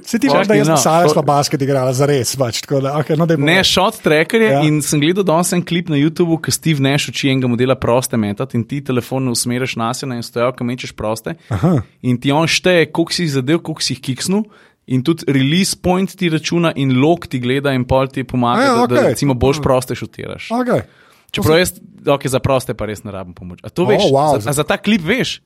Si 0.06 0.18
ti 0.22 0.28
veš, 0.30 0.46
da 0.46 0.54
jaz 0.54 0.68
no, 0.70 0.76
Sara 0.78 1.08
to- 1.08 1.14
sva 1.14 1.22
basket 1.26 1.62
igrala, 1.62 1.92
za 1.96 2.06
res. 2.06 2.36
Pač, 2.38 2.60
da, 2.70 2.94
okay, 3.00 3.18
no, 3.18 3.26
ne 3.26 3.58
shot 3.66 3.98
tracker 4.04 4.42
je. 4.42 4.50
Ja. 4.52 4.60
In 4.66 4.78
sem 4.82 5.00
gledal 5.02 5.26
danes 5.26 5.50
en 5.56 5.64
klip 5.66 5.90
na 5.90 5.98
YouTubu, 5.98 6.38
ki 6.42 6.54
Steve 6.54 6.84
Nash 6.84 7.08
uči 7.10 7.32
enega 7.32 7.50
modela 7.50 7.74
proste 7.74 8.18
metati 8.20 8.56
in 8.56 8.64
ti 8.64 8.78
telefon 8.84 9.26
usmeriš 9.32 9.76
na 9.80 9.90
sebe 9.94 10.14
in 10.14 10.22
stojav, 10.22 10.54
kam 10.58 10.70
mečeš 10.70 10.94
proste. 10.96 11.34
Aha. 11.50 11.80
In 12.06 12.20
ti 12.22 12.30
on 12.32 12.46
šteje, 12.46 12.92
koliko 12.94 13.12
si 13.16 13.26
jih 13.26 13.34
zadev, 13.40 13.62
koliko 13.66 13.82
si 13.82 13.96
jih 13.96 14.04
kiksnul. 14.12 14.46
In 14.86 15.02
tudi 15.02 15.26
release 15.26 15.74
point 15.74 16.06
ti 16.14 16.28
računa, 16.30 16.70
in 16.78 16.94
log 17.02 17.26
ti 17.26 17.40
gleda, 17.42 17.72
in 17.74 17.82
pol 17.90 18.06
ti 18.06 18.22
pomaga, 18.22 18.62
A 18.62 18.64
ja, 18.64 18.74
ja, 18.76 18.86
da, 18.86 18.94
da 18.94 19.08
recimo 19.08 19.34
boljš 19.34 19.58
proste 19.64 19.96
šutiraš. 19.98 20.46
Okay. 20.54 20.86
Čeprav 21.34 21.58
jaz, 21.58 21.72
okay, 22.06 22.30
za 22.30 22.38
proste 22.38 22.74
pa 22.78 22.86
res 22.86 23.02
ne 23.02 23.10
rabim 23.10 23.34
pomoč. 23.34 23.58
A 23.66 23.68
to 23.68 23.82
O, 23.82 23.90
veš? 23.90 24.06
wow. 24.14 24.38
za, 24.38 24.50
a 24.50 24.52
za 24.54 24.62
ta 24.62 24.78
klip 24.78 25.02
veš? 25.02 25.40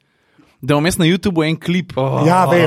Da 0.61 0.77
jaz 0.77 0.99
na 0.99 1.07
YouTubu 1.09 1.43
en 1.45 1.57
klip. 1.57 1.93
Oh. 1.97 2.21
Ja, 2.27 2.45
vem. 2.51 2.67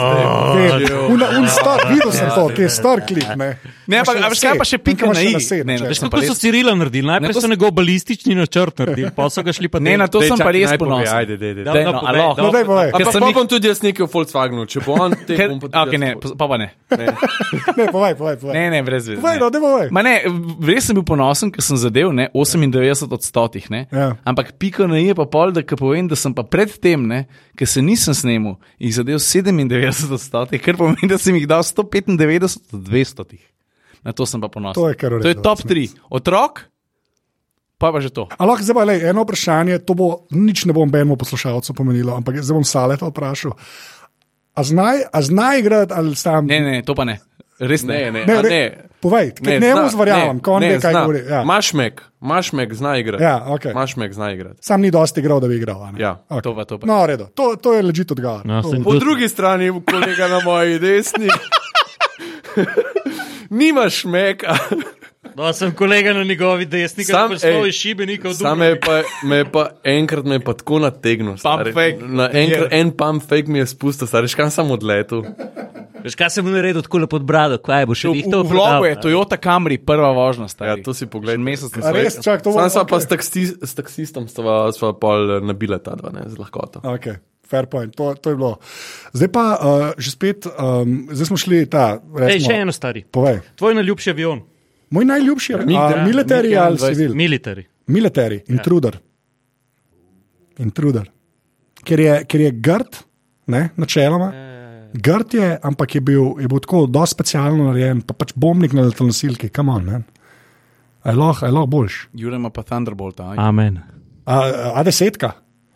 vem. 0.56 1.14
Un, 1.14 1.48
star, 1.48 1.86
videl 1.91 2.11
sem 2.11 2.30
to, 2.34 2.48
ki 2.56 2.65
je 2.65 2.70
star 2.70 3.06
klip. 3.06 3.36
Ne, 3.38 3.53
Ne, 3.88 3.99
ampak 3.99 4.15
a 4.15 4.30
veš 4.32 4.41
kaj 4.45 4.56
pa 4.56 4.65
še 4.68 4.78
pika 4.80 5.10
na 5.11 5.20
i? 5.20 5.34
Ne, 5.36 5.76
ne, 5.76 5.90
Veš, 5.90 5.99
kako 6.06 6.11
pa 6.14 6.22
so 6.24 6.36
Cirila 6.40 6.72
naredili? 6.78 7.03
Najprej 7.10 7.28
Ne, 7.28 7.34
to 7.36 7.41
so 7.44 7.49
njegov 7.52 7.74
balistični 7.76 8.36
načrt 8.38 8.80
naredili, 8.80 9.11
pa 9.15 9.28
so 9.34 9.44
ga 9.44 9.52
šli 9.56 9.68
pa 9.72 9.82
Ne, 9.84 9.98
na 9.99 10.07
to 10.07 10.22
Dej, 10.24 10.32
sem 10.32 10.40
pa 10.40 10.53
res 10.56 10.72
ponosen. 10.80 11.11
Ajde, 11.11 11.38
dej, 11.38 11.53
dej. 11.57 11.65
Daj, 11.68 11.84
no, 11.90 11.91
no. 11.99 12.28
No, 12.40 12.48
daj, 12.56 12.64
povej. 12.70 12.91
Ker 12.95 13.03
Ampak 13.03 13.18
sem 13.18 13.36
bom 13.36 13.49
tudi 13.52 13.72
jaz 13.72 13.84
nekaj 13.84 14.07
v 14.07 14.10
Volkswagenu, 14.14 14.65
če 14.72 14.84
bo 14.86 14.95
on 15.03 15.18
te 15.28 15.36
bom 15.41 15.60
pa 15.60 15.68
tudi 15.68 15.82
okay, 15.84 15.99
ne, 15.99 16.11
pa 16.15 16.48
pa 16.48 16.60
ne. 16.61 16.70
ne, 17.80 17.88
povej, 17.91 18.15
povej. 18.15 18.38
povej. 18.40 18.53
Ne, 18.56 18.64
ne, 18.72 18.80
brez 18.88 19.10
veze. 19.11 19.20
Povej, 19.20 19.36
ne. 19.36 19.44
no, 19.44 19.52
daj, 19.52 19.64
povej. 19.68 19.91
Ma 19.91 20.06
ne, 20.07 20.15
res 20.72 20.88
sem 20.88 20.98
bil 20.98 21.06
ponosen, 21.11 21.52
ker 21.52 21.65
sem 21.65 21.80
zadev 21.82 22.15
ne, 22.15 22.30
98 22.32 23.11
od 23.11 23.28
stotih. 23.28 23.68
Ne, 23.74 23.86
Ja. 23.94 24.15
Ampak 24.26 24.56
pika 24.57 24.88
na 24.90 24.98
i 24.98 25.10
je 25.10 25.14
pa 25.14 25.28
pol, 25.30 25.52
da 25.53 25.61
ko 25.61 25.78
povem, 25.78 26.07
da 26.10 26.15
sem 26.18 26.34
pa 26.34 26.41
predtem, 26.48 27.03
ker 27.60 27.70
se 27.70 27.82
nisem 27.84 28.15
snemal, 28.18 28.57
jih 28.80 28.95
zadev 28.95 29.19
97 29.19 30.14
od 30.14 30.22
stotih, 30.22 30.61
kar 30.64 30.80
pomeni, 30.80 31.10
da 31.11 31.19
sem 31.22 31.35
jih 31.35 31.47
dal 31.49 31.64
195 31.68 32.60
od 32.73 32.88
200. 32.89 33.41
Na 34.03 34.11
to 34.11 34.27
sem 34.27 34.41
pa 34.43 34.49
ponosen. 34.51 34.80
To 34.80 34.89
je 34.91 34.95
kar 34.99 35.15
v 35.15 35.23
To 35.23 35.31
je 35.31 35.39
top 35.39 35.64
resnici. 35.64 35.95
3. 35.95 36.11
Otrok, 36.19 36.65
pa 37.80 37.91
pa 37.91 37.99
že 38.03 38.11
to. 38.11 38.27
A 38.35 38.43
lahko 38.47 38.64
zdaj 38.64 38.76
pa 38.76 38.84
lej, 38.88 39.03
eno 39.07 39.23
vprašanje, 39.23 39.80
to 39.84 39.95
bo 39.95 40.07
nič 40.31 40.68
ne 40.68 40.76
bom 40.76 40.91
benemu 40.91 41.19
poslušalcu 41.19 41.76
pomenilo, 41.76 42.15
ampak 42.15 42.39
zdaj 42.39 42.55
bom 42.55 42.68
Saleta 42.68 43.07
vprašal. 43.11 43.55
A 44.53 44.61
znaj, 44.61 45.07
a 45.10 45.19
znaj 45.22 45.60
igrati 45.60 45.93
ali 45.95 46.15
sam? 46.15 46.45
Ne, 46.45 46.60
ne, 46.60 46.81
to 46.85 46.95
pa 46.95 47.07
ne. 47.07 47.19
Res 47.60 47.84
ne. 47.88 48.11
Ne, 48.11 48.11
ne, 48.11 48.22
ne, 48.27 48.34
a 48.34 48.41
re, 48.43 48.49
ne. 48.49 48.93
Povej, 49.04 49.34
ne, 49.42 49.60
ne 49.60 49.76
mu 49.76 49.90
zverjamem, 49.90 50.40
ko 50.40 50.54
on 50.54 50.64
ve, 50.64 50.80
kaj 50.80 50.94
govori. 50.96 51.22
Ja. 51.28 51.44
Mašmek, 51.44 52.02
Mašmek 52.22 52.74
zna 52.74 52.96
igrati. 52.98 53.24
Ja, 53.24 53.36
okej. 53.48 53.74
Mašmek 53.74 54.14
zna 54.14 54.32
igrati. 54.32 54.58
Sam 54.62 54.82
ni 54.82 54.88
dosti 54.90 55.20
igral, 55.20 55.40
da 55.40 55.48
bi 55.48 55.56
igral. 55.56 55.84
a 55.84 55.92
ne? 55.92 56.00
Ja, 56.00 56.14
Okej. 56.30 56.42
to 56.42 56.56
pa, 56.56 56.64
to 56.66 56.80
pa. 56.80 56.88
No, 56.88 57.02
v 57.02 57.08
redu, 57.08 57.26
to, 57.36 57.56
to 57.56 57.74
je 57.74 57.84
ležit 57.84 58.12
odgovor. 58.12 58.42
No, 58.46 58.62
To- 58.62 58.80
Po 58.80 58.96
drugi 58.96 59.28
strani, 59.28 59.68
kolega 59.84 60.28
na 60.28 60.40
moji 60.40 60.80
desni, 60.80 61.28
nimaš 63.52 64.06
meka. 64.06 64.56
No, 65.36 65.48
sem 65.54 65.72
kolega 65.74 66.14
na 66.14 66.24
njegovi 66.24 66.66
desni, 66.66 67.04
Sam, 67.04 67.32
je 67.32 67.40
ej, 67.41 67.68
iz 67.70 67.76
šibenika. 67.76 68.34
Sam 68.34 68.60
me 68.60 68.66
je 68.66 68.80
pa, 68.80 69.02
me 69.24 69.41
je 69.41 69.45
pa 69.52 69.70
enkrat 69.84 70.26
me 70.26 70.36
je 70.36 70.44
pa 70.44 70.54
tako 70.54 70.80
nategnil. 70.84 71.40
Na 72.08 72.30
enkrat, 72.30 72.68
en 72.72 72.91
pump 72.91 73.24
fake 73.24 73.50
mi 73.50 73.60
je 73.64 73.68
spustil, 73.72 74.08
stari, 74.08 74.28
škam 74.28 74.52
sem 74.54 74.72
odletel. 74.72 75.24
Veš, 76.04 76.18
kaj 76.20 76.30
sem 76.36 76.44
mu 76.45 76.52
naredil 76.52 76.84
tako 76.84 77.00
lepo 77.00 77.16
pod 77.16 77.24
brado, 77.24 77.58
kaj 77.64 77.86
bo 77.88 77.95
še 77.95 78.12
V, 78.12 78.28
v 78.28 78.44
vlogu 78.52 78.86
je 78.90 78.95
Toyota 79.00 79.40
Camry 79.40 79.80
prva 79.80 80.12
vožnja. 80.12 80.50
Ja, 80.60 80.76
to 80.84 80.91
si 80.91 81.08
pogled. 81.08 81.40
Mesec 81.40 81.72
res, 81.95 82.20
čak, 82.20 82.44
to 82.44 82.52
bo- 82.52 82.60
Sam 82.60 82.70
sva 82.70 82.84
pa 82.84 83.00
okej. 83.00 83.08
s, 83.08 83.08
taksi, 83.08 83.44
s 83.64 83.72
taksistom 83.78 84.28
sva, 84.28 84.68
sva 84.76 84.91
pol 84.91 85.40
nabila 85.40 85.80
ta 85.80 85.95
dva, 85.95 86.12
ne, 86.12 86.28
z 86.28 86.36
lahkoto. 86.36 86.84
Okay. 86.84 87.24
Fair 87.48 87.68
point, 87.72 87.95
to, 87.95 88.16
to 88.20 88.34
je 88.34 88.36
bilo. 88.36 88.58
Zdaj 89.16 89.30
pa 89.32 89.45
uh, 89.56 89.88
že 89.95 90.12
spet, 90.12 90.48
um, 90.48 91.08
zdaj 91.12 91.28
smo 91.32 91.38
šli 91.40 91.64
ta. 91.72 92.00
Ej, 92.00 92.20
Recimo, 92.20 92.48
še 92.52 92.56
eno 92.68 92.74
stari. 92.76 93.04
Povej. 93.08 93.40
Tvoj 93.60 93.76
najljubši 93.80 94.12
avion, 94.12 94.44
Moj 94.94 95.06
najljubši 95.10 95.53
je 95.53 95.57
ja, 95.57 96.06
military 96.06 96.49
Mig 96.53 96.60
ali 96.61 96.78
21. 96.78 96.94
civil. 96.94 97.14
military. 97.18 97.64
Military, 97.88 98.40
intruder. 98.48 98.98
Intruder. 100.57 101.10
Ker 101.84 101.99
je, 101.99 102.18
ker 102.30 102.41
je 102.41 102.52
grd, 102.52 102.99
ne, 103.49 103.70
načeloma. 103.76 104.32
Grd 104.94 105.34
je, 105.34 105.48
ampak 105.65 105.95
je 105.98 106.02
bil, 106.02 106.38
je 106.40 106.48
bil 106.48 106.61
tako 106.61 106.86
dosti 106.86 107.18
specialno 107.18 107.72
narejen, 107.72 108.03
pa 108.06 108.14
pač 108.14 108.36
bombnik 108.38 108.76
na 108.78 108.86
letalnosilki, 108.86 109.49
kam 109.49 109.74
on. 109.74 109.86
ne. 109.90 110.03
A 111.03 111.11
je 111.11 111.18
lahko 111.18 111.49
lahko 111.49 111.72
boljš. 111.74 111.98
Jure 112.14 112.38
ima 112.38 112.53
pa 112.53 112.64
Thunderbolt. 112.64 113.20
A? 113.20 113.34
Amen. 113.38 113.82
A, 114.26 114.38
a 114.78 114.84
desetka, 114.86 115.34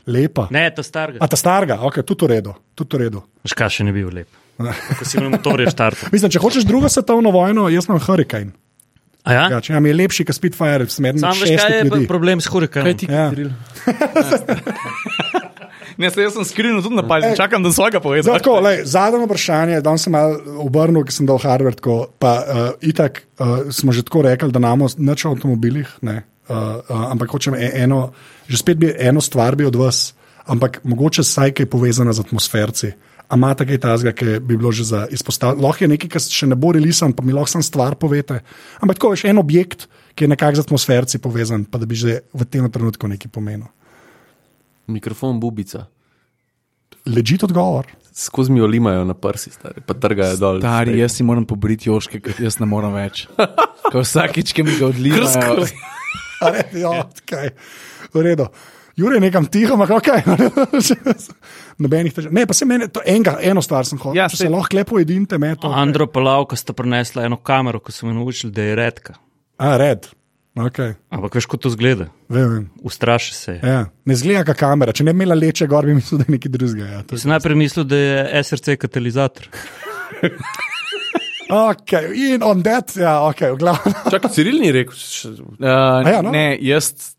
lepa. 0.07 0.47
Ne, 0.53 0.69
to 0.71 0.85
starega. 0.85 1.19
A 1.21 1.27
ta 1.27 1.35
starega, 1.35 1.81
ok, 1.81 1.99
tudi 2.05 2.27
v 2.27 2.31
redu. 2.37 2.53
Tudi 2.77 2.95
v 2.95 3.01
redu. 3.01 3.23
Veš, 3.43 3.57
kaj 3.57 3.73
še 3.79 3.89
ne 3.89 3.95
bil 3.97 4.13
lep. 4.13 4.29
Ko 4.99 5.05
si 5.05 5.17
imel 5.17 5.33
motorje 5.35 5.73
štartov. 5.73 6.13
Mislim, 6.13 6.31
če 6.31 6.41
hočeš 6.45 6.69
drugo 6.69 6.89
svetovno 6.89 7.33
vojno, 7.33 7.67
jaz 7.73 7.89
imam 7.89 7.99
Hurricane. 8.05 8.53
A 9.27 9.33
ja? 9.35 9.45
Ja, 9.51 9.61
če 9.63 9.75
nam 9.75 9.85
je 9.89 9.93
lepši, 9.97 10.23
kot 10.27 10.37
Spitfire, 10.37 10.87
smerni 10.91 11.19
Sam 11.19 11.35
veš, 11.35 11.51
kaj 11.59 11.73
je 11.75 11.83
ljudi. 11.89 12.07
problem 12.07 12.39
s 12.39 12.47
hurikanom? 12.47 12.95
Ja. 13.11 13.27
Ne, 15.97 16.11
se 16.13 16.21
jaz 16.21 16.35
sem 16.37 16.45
skrivno 16.45 16.81
tudi 16.85 16.93
napadel, 16.93 17.33
čakam, 17.33 17.63
da 17.65 17.71
svojega 17.73 17.97
povedal. 17.97 18.37
tako, 18.37 18.59
lej, 18.61 18.83
zadnje 18.85 19.25
vprašanje, 19.25 19.79
danes 19.81 20.03
sem 20.05 20.13
malo 20.13 20.37
obrnil, 20.61 21.01
ker 21.01 21.15
sem 21.15 21.25
dal 21.25 21.39
Harvard, 21.41 21.79
tako, 21.79 21.95
pa 22.21 22.33
uh, 22.37 22.67
itak 22.85 23.23
uh, 23.41 23.71
smo 23.73 23.89
že 23.89 24.03
tako 24.05 24.21
rekli, 24.27 24.53
da 24.53 24.61
namo 24.61 24.85
neč 25.01 25.25
o 25.25 25.31
avtomobilih, 25.33 25.89
ne, 26.05 26.21
uh, 26.21 26.53
uh, 26.85 27.07
ampak 27.09 27.33
hočem 27.33 27.57
e- 27.57 27.71
eno, 27.81 28.11
že 28.45 28.61
spet 28.61 28.77
bi 28.77 28.93
eno 28.93 29.25
stvar 29.25 29.57
bi 29.57 29.65
od 29.65 29.73
vas, 29.73 30.13
ampak 30.45 30.83
mogoče 30.85 31.25
saj 31.25 31.57
kaj 31.57 31.65
povezana 31.65 32.13
z 32.13 32.21
atmosferci. 32.21 32.93
A 33.16 33.16
imate 33.35 33.65
kaj 33.67 33.79
tazga, 33.83 34.11
ki 34.15 34.39
bi 34.39 34.55
bilo 34.57 34.71
že 34.71 34.83
za 34.87 35.07
izpostavljeno? 35.11 35.63
Lahko 35.67 35.83
je 35.83 35.91
nekaj, 35.91 36.09
kar 36.15 36.21
še 36.23 36.47
ne 36.47 36.55
bo 36.55 36.71
relisan, 36.71 37.13
pa 37.13 37.25
mi 37.25 37.35
lahko 37.35 37.57
sam 37.57 37.63
stvar 37.65 37.97
povete. 37.99 38.39
Ampak 38.79 38.99
tako 38.99 39.11
veš, 39.15 39.25
en 39.27 39.41
objekt, 39.41 39.87
ki 40.15 40.25
je 40.25 40.31
nekako 40.31 40.61
z 40.61 40.65
atmosferci 40.65 41.19
povezan, 41.19 41.65
pa 41.67 41.77
da 41.81 41.85
bi 41.85 41.95
že 41.95 42.21
v 42.33 42.47
tem 42.47 42.65
trenutku 42.71 43.07
nekaj 43.07 43.31
pomenil. 43.31 43.67
Mikrofon 44.87 45.39
bubica. 45.39 45.87
Ležit 47.07 47.43
odgovor. 47.43 47.87
Skozi 48.17 48.51
mi 48.51 48.59
jo 48.59 48.67
limajo 48.67 49.03
na 49.05 49.13
prsi, 49.13 49.51
stari, 49.53 49.83
pa 49.85 49.93
trgajo 49.93 50.37
dol. 50.41 50.57
Stari, 50.63 50.95
jaz 50.99 51.13
si 51.19 51.23
moram 51.23 51.45
pobriti 51.45 51.89
joške, 51.89 52.19
ker 52.23 52.39
jaz 52.41 52.57
ne 52.59 52.65
morem 52.65 52.95
več. 52.95 53.27
Ko 53.91 54.01
vsakič, 54.01 54.55
ki 54.57 54.65
mi 54.65 54.73
ga 54.79 54.87
odlivajo. 54.91 55.67
A 56.41 56.49
ne, 56.55 56.63
Ja, 56.79 57.03
okay. 57.05 57.53
v 58.13 58.23
redu. 58.25 58.47
Jure, 58.97 59.19
nekam 59.21 59.45
tiho, 59.45 59.75
ampak 59.77 59.91
ok. 59.99 60.07
Nobenih 61.83 62.13
težav. 62.15 62.31
Ne, 62.33 62.47
pa 62.49 62.55
se 62.57 62.65
meni, 62.65 62.87
to 62.89 63.03
enega, 63.05 63.35
eno 63.45 63.61
stvar 63.61 63.85
sem 63.85 63.99
hotel. 64.01 64.17
Ja, 64.17 64.25
saj- 64.31 64.47
se 64.47 64.49
lahko 64.49 64.73
lepo 64.79 64.97
jedinte, 64.97 65.37
me 65.37 65.51
to. 65.55 65.69
Andro 65.69 66.07
Palavka 66.09 66.57
sta 66.57 66.73
prinesla 66.73 67.27
eno 67.29 67.37
kamero, 67.37 67.79
ko 67.79 67.93
so 67.93 68.09
me 68.09 68.15
naučili, 68.17 68.49
da 68.55 68.65
je 68.65 68.75
redka. 68.79 69.13
A, 69.61 69.75
red. 69.77 70.09
Okay. 70.57 70.95
Ampak 71.13 71.35
veš, 71.37 71.45
kako 71.45 71.57
to 71.67 71.69
zgleda? 71.69 72.07
Vem, 72.33 72.47
vem. 72.49 72.63
Ustraši 72.81 73.33
se. 73.37 73.51
je. 73.51 73.59
Ja. 73.61 73.83
Ne 74.09 74.15
zgleda 74.17 74.41
kot 74.47 74.57
kamera. 74.57 74.95
Če 74.97 75.05
ne 75.05 75.13
bi 75.13 75.21
imela 75.21 75.37
leče 75.37 75.67
gor, 75.69 75.85
bi 75.85 75.93
mislil, 75.99 76.23
da 76.23 76.25
je 76.25 76.33
nekaj 76.33 76.53
drugega. 76.55 76.87
Ja. 76.95 77.03
Sem 77.13 77.29
najprej 77.29 77.59
mislil, 77.61 77.85
da 77.85 77.99
je 78.01 78.43
SRC 78.43 78.79
katalizator. 78.81 79.51
Okay. 81.47 82.11
In 82.33 82.43
on 82.43 82.59
that, 82.63 82.91
ja, 82.99 83.21
ok, 83.23 83.41
v 83.53 83.57
glavnem. 83.61 83.93
Čakaj, 84.11 84.31
Ciril 84.35 84.57
ni 84.59 84.71
rekel. 84.75 84.97
Uh, 85.55 86.03
ja, 86.03 86.17
no? 86.19 86.33
Ne, 86.35 86.57
jaz, 86.59 87.13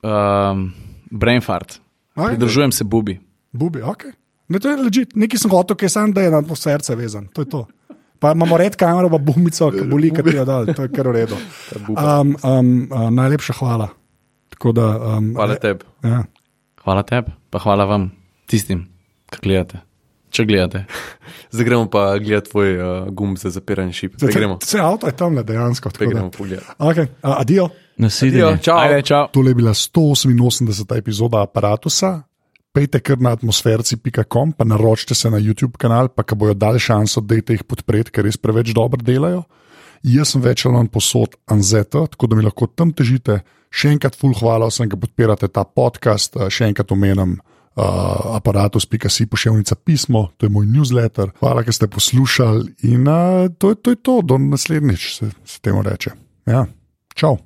um, 0.00 0.70
brain 1.10 1.40
fart. 1.40 1.80
Okay. 2.16 2.34
Pridržujem 2.34 2.72
se 2.72 2.84
bubi. 2.84 3.20
Bubi, 3.52 3.82
ok. 3.82 4.04
Ne, 4.48 4.58
to 4.58 4.70
je 4.70 4.76
ležit. 4.76 5.16
Nekaj 5.16 5.44
sem 5.44 5.52
hotel, 5.52 5.76
ki 5.76 5.88
sam, 5.92 6.12
da 6.12 6.24
je 6.24 6.32
na 6.32 6.42
to 6.42 6.56
srce 6.56 6.96
vezan. 6.96 7.28
To 7.36 7.44
je 7.44 7.50
to. 7.52 7.66
Pa 8.18 8.32
imamo 8.34 8.56
red 8.58 8.74
kamero, 8.76 9.10
pa 9.10 9.18
bumico, 9.22 9.70
ki 9.70 9.84
boli, 9.86 10.10
ki 10.10 10.34
jo 10.34 10.44
dal. 10.48 10.66
To 10.74 10.86
je 10.86 10.90
kar 10.90 11.06
v 11.06 11.12
redu. 11.20 11.36
Um, 11.94 12.34
um, 12.42 12.70
uh, 12.90 13.08
najlepša 13.14 13.54
hvala. 13.60 13.92
Tako 14.56 14.72
da, 14.74 14.86
um, 15.16 15.34
Hvala 15.36 15.58
tebi. 15.62 15.86
Ja. 16.02 16.24
Hvala 16.82 17.04
tebi, 17.06 17.34
pa 17.50 17.62
hvala 17.62 17.86
vam, 17.86 18.08
tistim, 18.50 18.88
ki 19.30 19.44
gledate. 19.44 19.84
Če 20.34 20.44
gledate. 20.48 20.84
Zdaj 21.54 21.68
gremo 21.68 21.86
pa 21.92 22.18
gledati 22.18 22.50
tvoj 22.50 22.74
uh, 22.74 22.88
gumb 23.14 23.38
za 23.38 23.52
zapiranje 23.54 23.94
šip. 23.96 24.18
Zdaj 24.18 24.34
gremo. 24.34 24.58
Vse 24.64 24.80
avto 24.82 25.06
je 25.08 25.16
tam 25.16 25.38
le 25.38 25.44
dejansko. 25.46 25.92
Zdaj 25.94 26.10
gremo 26.10 26.32
pogledati. 26.34 26.74
Okay. 26.78 27.12
Uh, 27.22 27.36
adijo. 27.38 27.68
Nasvidenje. 27.98 28.62
Čau. 28.62 28.78
Ajde, 28.78 29.02
čau. 29.02 29.26
Tole 29.34 29.50
je 29.50 29.58
bila 29.58 29.74
188. 29.74 30.98
epizoda 30.98 31.42
aparata. 31.42 31.90
Pejte 32.72 33.00
kar 33.00 33.18
na 33.18 33.32
atmosferci.com, 33.34 34.52
pa 34.52 34.64
naročite 34.64 35.14
se 35.14 35.30
na 35.30 35.38
YouTube 35.38 35.74
kanal, 35.78 36.08
pa 36.08 36.22
ko 36.22 36.36
bojo 36.36 36.54
dali 36.54 36.78
šanso, 36.78 37.20
da 37.20 37.34
jih 37.34 37.64
podprete, 37.66 38.12
ker 38.14 38.22
res 38.28 38.36
preveč 38.36 38.70
dobro 38.76 39.02
delajo. 39.02 39.42
Jaz 40.06 40.34
sem 40.34 40.42
več 40.44 40.62
ali 40.66 40.76
manj 40.76 40.90
posod 40.94 41.34
Anzeta, 41.50 42.04
tako 42.06 42.28
da 42.30 42.38
mi 42.38 42.44
lahko 42.46 42.68
tam 42.70 42.92
težite. 42.94 43.40
Še 43.74 43.96
enkrat, 43.96 44.14
full 44.16 44.36
hvala 44.38 44.68
vsem, 44.70 44.86
ki 44.88 45.00
podpirate 45.00 45.48
ta 45.50 45.64
podcast, 45.64 46.38
še 46.52 46.68
enkrat 46.70 46.92
omenjam 46.94 47.34
uh, 47.34 48.36
aparatus.si 48.38 49.26
pošiljnica 49.26 49.80
pismo, 49.82 50.28
to 50.36 50.46
je 50.46 50.54
moj 50.54 50.70
newsletter. 50.70 51.34
Hvala, 51.42 51.66
ker 51.66 51.74
ste 51.74 51.90
poslušali 51.90 52.92
in 52.92 53.10
uh, 53.10 53.50
to, 53.58 53.74
je, 53.74 53.82
to 53.82 53.96
je 53.96 54.02
to, 54.04 54.20
do 54.22 54.38
naslednjič 54.38 55.10
se, 55.18 55.32
se 55.44 55.60
temu 55.64 55.82
reče. 55.82 56.14
Ja, 56.46 56.66
čau. 57.18 57.40